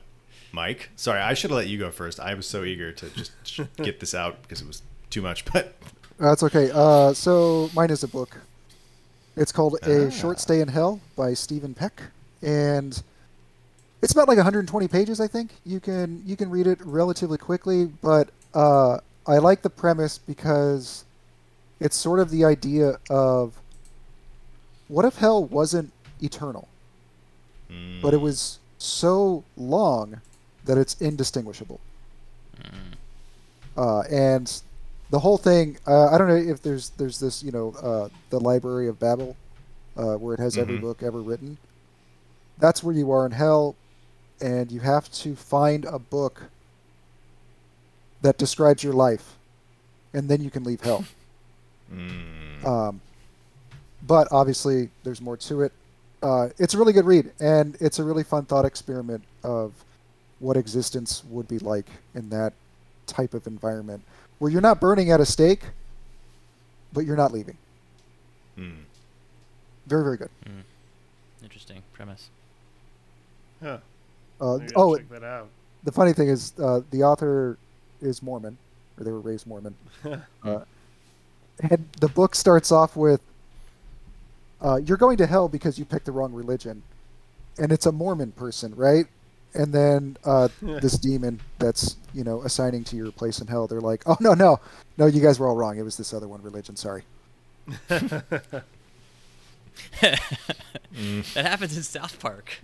[0.52, 0.90] Mike.
[0.96, 2.20] Sorry, I should have let you go first.
[2.20, 3.32] I was so eager to just
[3.78, 5.46] get this out because it was too much.
[5.46, 5.76] But
[6.20, 6.70] That's okay.
[6.74, 8.38] Uh, so mine is a book.
[9.38, 10.10] It's called A Ah.
[10.10, 12.02] Short Stay in Hell by Steven Peck,
[12.42, 13.02] and
[14.02, 15.22] it's about like 120 pages.
[15.22, 19.70] I think you can you can read it relatively quickly, but uh, I like the
[19.70, 21.06] premise because
[21.80, 23.54] it's sort of the idea of
[24.90, 26.68] what if hell wasn't eternal,
[27.72, 30.22] mm, but it was so long
[30.64, 31.82] that it's indistinguishable.
[33.76, 34.62] Uh, and
[35.10, 38.40] the whole thing, uh, I don't know if there's there's this, you know, uh, the
[38.40, 39.38] Library of Babel,
[39.96, 40.82] uh, where it has every Mhm.
[40.82, 41.58] book ever written.
[42.58, 43.78] That's where you are in hell,
[44.42, 46.52] and you have to find a book
[48.22, 49.40] that describes your life,
[50.14, 51.06] and then you can leave hell.
[51.92, 53.02] mm, Um,
[54.02, 55.74] but obviously, there's more to it.
[56.22, 59.74] Uh, it's a really good read, and it's a really fun thought experiment of
[60.40, 62.54] what existence would be like in that
[63.08, 64.02] type of environment,
[64.40, 65.62] where you're not burning at a stake,
[66.94, 67.58] but you're not leaving.
[68.58, 68.76] mm.
[69.88, 70.30] Very, very good.
[71.44, 72.30] Interesting premise.
[73.62, 73.78] Huh.
[74.40, 75.50] Uh, oh, check that out.
[75.84, 77.58] the funny thing is, uh, the author
[78.02, 78.58] is Mormon,
[78.98, 79.76] or they were raised Mormon.
[80.44, 80.60] uh,
[81.70, 83.22] and the book starts off with,
[84.62, 86.84] uh, "You're going to hell because you picked the wrong religion,"
[87.58, 89.06] and it's a Mormon person, right?
[89.54, 93.82] And then uh, this demon that's you know assigning to your place in hell, they're
[93.82, 94.60] like, "Oh no, no,
[94.98, 95.78] no, you guys were all wrong.
[95.78, 96.76] It was this other one religion.
[96.76, 97.04] Sorry."
[100.02, 102.60] That happens in South Park.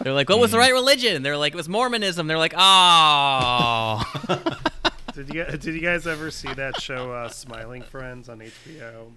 [0.00, 4.02] They're like, "What was the right religion?" They're like, "It was Mormonism." They're like, "Oh."
[5.14, 9.12] Did you did you guys ever see that show uh, Smiling Friends on HBO?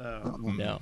[0.00, 0.36] Oh.
[0.40, 0.80] no.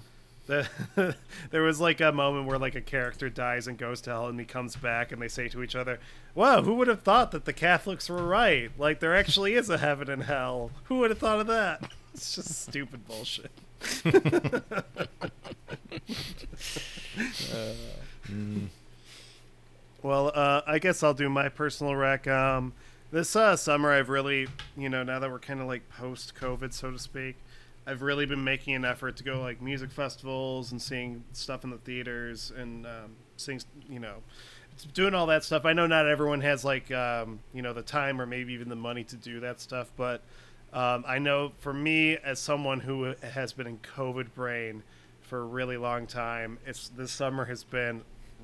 [0.50, 1.14] The,
[1.52, 4.40] there was like a moment where like a character dies and goes to hell and
[4.40, 6.00] he comes back and they say to each other,
[6.34, 8.72] "Wow, who would have thought that the Catholics were right?
[8.76, 10.72] Like there actually is a heaven and hell.
[10.84, 13.52] Who would have thought of that?" It's just stupid bullshit.
[20.02, 22.26] Well, uh, I guess I'll do my personal rec.
[22.26, 22.72] Um,
[23.12, 26.72] this uh, summer, I've really, you know, now that we're kind of like post COVID,
[26.72, 27.36] so to speak,
[27.90, 31.70] I've really been making an effort to go like music festivals and seeing stuff in
[31.70, 34.18] the theaters and um, seeing, you know,
[34.94, 35.64] doing all that stuff.
[35.64, 38.76] I know not everyone has like, um, you know, the time or maybe even the
[38.76, 40.22] money to do that stuff, but
[40.72, 44.84] um, I know for me, as someone who has been in COVID brain
[45.20, 48.02] for a really long time, it's this summer has been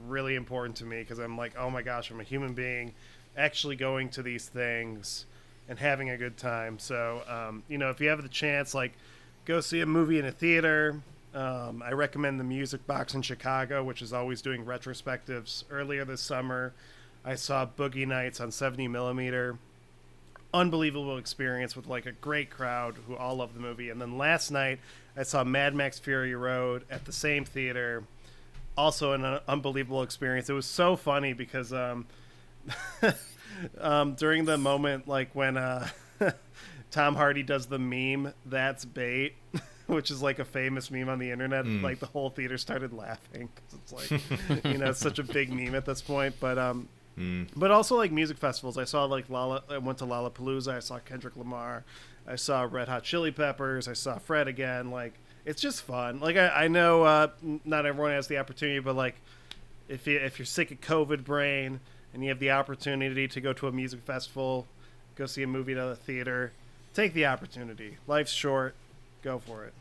[0.08, 2.94] really important to me because I'm like, oh my gosh, I'm a human being
[3.36, 5.26] actually going to these things
[5.68, 6.81] and having a good time.
[6.81, 8.92] So, um, you know, if you have the chance, like,
[9.47, 11.00] go see a movie in a theater.
[11.34, 15.65] Um, I recommend the Music Box in Chicago, which is always doing retrospectives.
[15.70, 16.75] Earlier this summer,
[17.25, 19.58] I saw Boogie Nights on 70 millimeter.
[20.52, 23.91] Unbelievable experience with like a great crowd who all love the movie.
[23.91, 24.81] And then last night,
[25.16, 28.05] I saw Mad Max Fury Road at the same theater
[28.76, 30.50] also an uh, unbelievable experience.
[30.50, 32.07] It was so funny because um,
[33.81, 35.89] um, during the moment, like when uh,
[36.97, 39.34] Tom Hardy does the meme, "That's bait,"
[39.86, 43.50] which is like a famous meme on the internet, like the whole theater started laughing
[43.55, 46.34] 'cause it's like, you know, it's such a big meme at this point.
[46.41, 46.89] But um,
[47.55, 48.78] but also like music festivals.
[48.78, 49.62] I saw like Lala.
[49.68, 50.75] I went to Lollapalooza.
[50.75, 51.84] I saw Kendrick Lamar.
[52.26, 53.89] I saw Red Hot Chili Peppers.
[53.89, 54.91] I saw Fred again.
[54.91, 55.12] Like
[55.44, 56.18] it's just fun.
[56.20, 57.28] Like I, I know uh,
[57.65, 59.16] not everyone has the opportunity, but like
[59.89, 61.81] if you if you're sick of COVID brain
[62.15, 64.66] and you have the opportunity to go to a music festival,
[65.15, 66.52] go see a movie at a theater,
[66.97, 67.99] take the opportunity.
[68.07, 68.75] Life's short.
[69.23, 69.75] Go for it.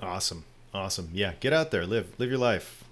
[0.00, 1.10] Awesome, awesome.
[1.12, 2.84] Yeah, get out there, live, live your life.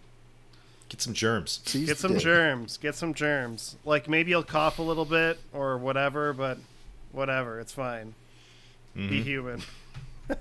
[0.88, 1.60] Get some germs.
[1.64, 2.18] Seize Get some day.
[2.18, 2.76] germs.
[2.78, 3.76] Get some germs.
[3.84, 6.58] Like maybe you'll cough a little bit or whatever, but
[7.12, 7.60] whatever.
[7.60, 8.14] It's fine.
[8.96, 9.62] Be human.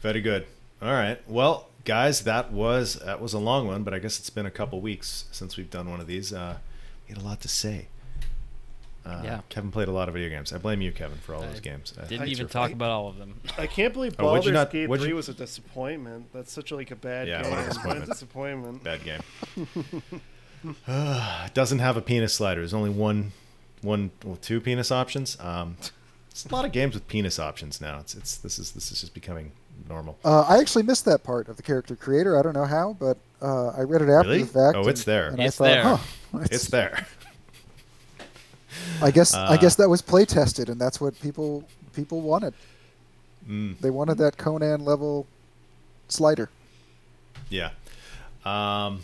[0.00, 0.46] Very good.
[0.80, 1.18] All right.
[1.28, 4.50] Well, guys, that was that was a long one, but I guess it's been a
[4.50, 6.32] couple weeks since we've done one of these.
[6.32, 6.58] Uh,
[7.06, 7.86] we had a lot to say.
[9.04, 9.40] Uh, Yeah.
[9.48, 10.52] Kevin played a lot of video games.
[10.52, 11.92] I blame you, Kevin, for all I those games.
[11.98, 12.72] Uh, Didn't it's even talk fault.
[12.72, 13.40] about all of them.
[13.58, 16.32] I can't believe Oh, Baldur's not- Gate 3 you- was a disappointment.
[16.32, 17.50] That's such a, like a bad Yeah, game.
[17.50, 17.68] what a What a
[18.06, 18.10] disappointment.
[18.12, 18.84] disappointment.
[18.84, 19.22] Bad game.
[20.86, 22.60] it doesn't have a penis slider.
[22.60, 23.32] There's only one,
[23.82, 25.36] one, well, two penis options.
[25.40, 25.76] Um,
[26.30, 27.98] it's a lot of games with penis options now.
[27.98, 29.52] It's it's this is this is just becoming
[29.88, 30.16] normal.
[30.24, 32.38] Uh, I actually missed that part of the character creator.
[32.38, 34.44] I don't know how, but Uh, I read it after Really?
[34.44, 34.76] the fact.
[34.76, 35.26] Oh, it's and- there.
[35.30, 36.00] and It's I thought,
[36.32, 36.38] there.
[36.40, 37.06] Huh, It's there.
[39.02, 42.54] I guess I Uh, guess that was play tested, and that's what people people wanted.
[43.48, 45.26] Mm, They wanted that Conan level
[46.08, 46.48] slider.
[47.50, 47.70] yeah.
[48.44, 49.02] Um,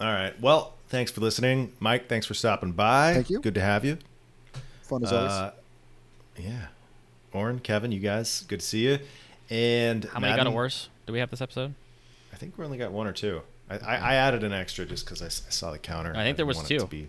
[0.00, 0.32] all right.
[0.40, 2.08] Well, thanks for listening, Mike.
[2.08, 3.14] Thanks for stopping by.
[3.14, 3.40] Thank you.
[3.40, 3.98] Good to have you.
[4.82, 5.32] Fun as always.
[5.32, 5.50] Uh,
[6.38, 6.66] yeah.
[7.32, 8.98] Orrin, Kevin, you guys, good to see you.
[9.50, 10.88] And How many got it worse?
[11.06, 11.74] Do we have this episode?
[12.32, 13.42] I think we only got one or two.
[13.70, 16.12] I, I, I added an extra just because I saw the counter.
[16.14, 17.06] I think there was wanted it to two.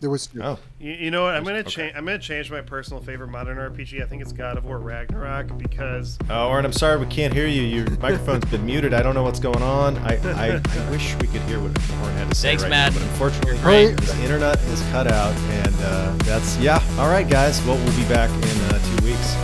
[0.00, 1.34] Be- There was Oh, You, you know what?
[1.34, 1.68] I'm gonna Okay.
[1.70, 1.92] change.
[1.96, 4.02] I'm gonna change my personal favorite modern RPG.
[4.02, 7.46] I think it's God of War Ragnarok because oh, Orrin, I'm sorry we can't hear
[7.46, 7.62] you.
[7.62, 8.94] Your microphone's been muted.
[8.94, 9.98] I don't know what's going on.
[9.98, 11.72] I, I, I wish we could hear what
[12.02, 12.92] Orrin had to say Thanks, right Matt.
[12.92, 13.96] now, but unfortunately, Great.
[14.00, 16.82] the internet is cut out, and uh, that's yeah.
[16.98, 17.62] All right, guys.
[17.66, 19.36] Well, we'll be back in uh, two weeks.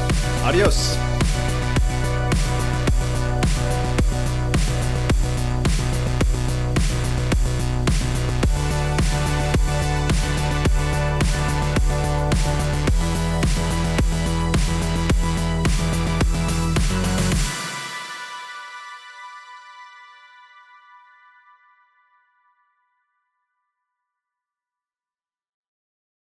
[0.43, 0.97] Adios.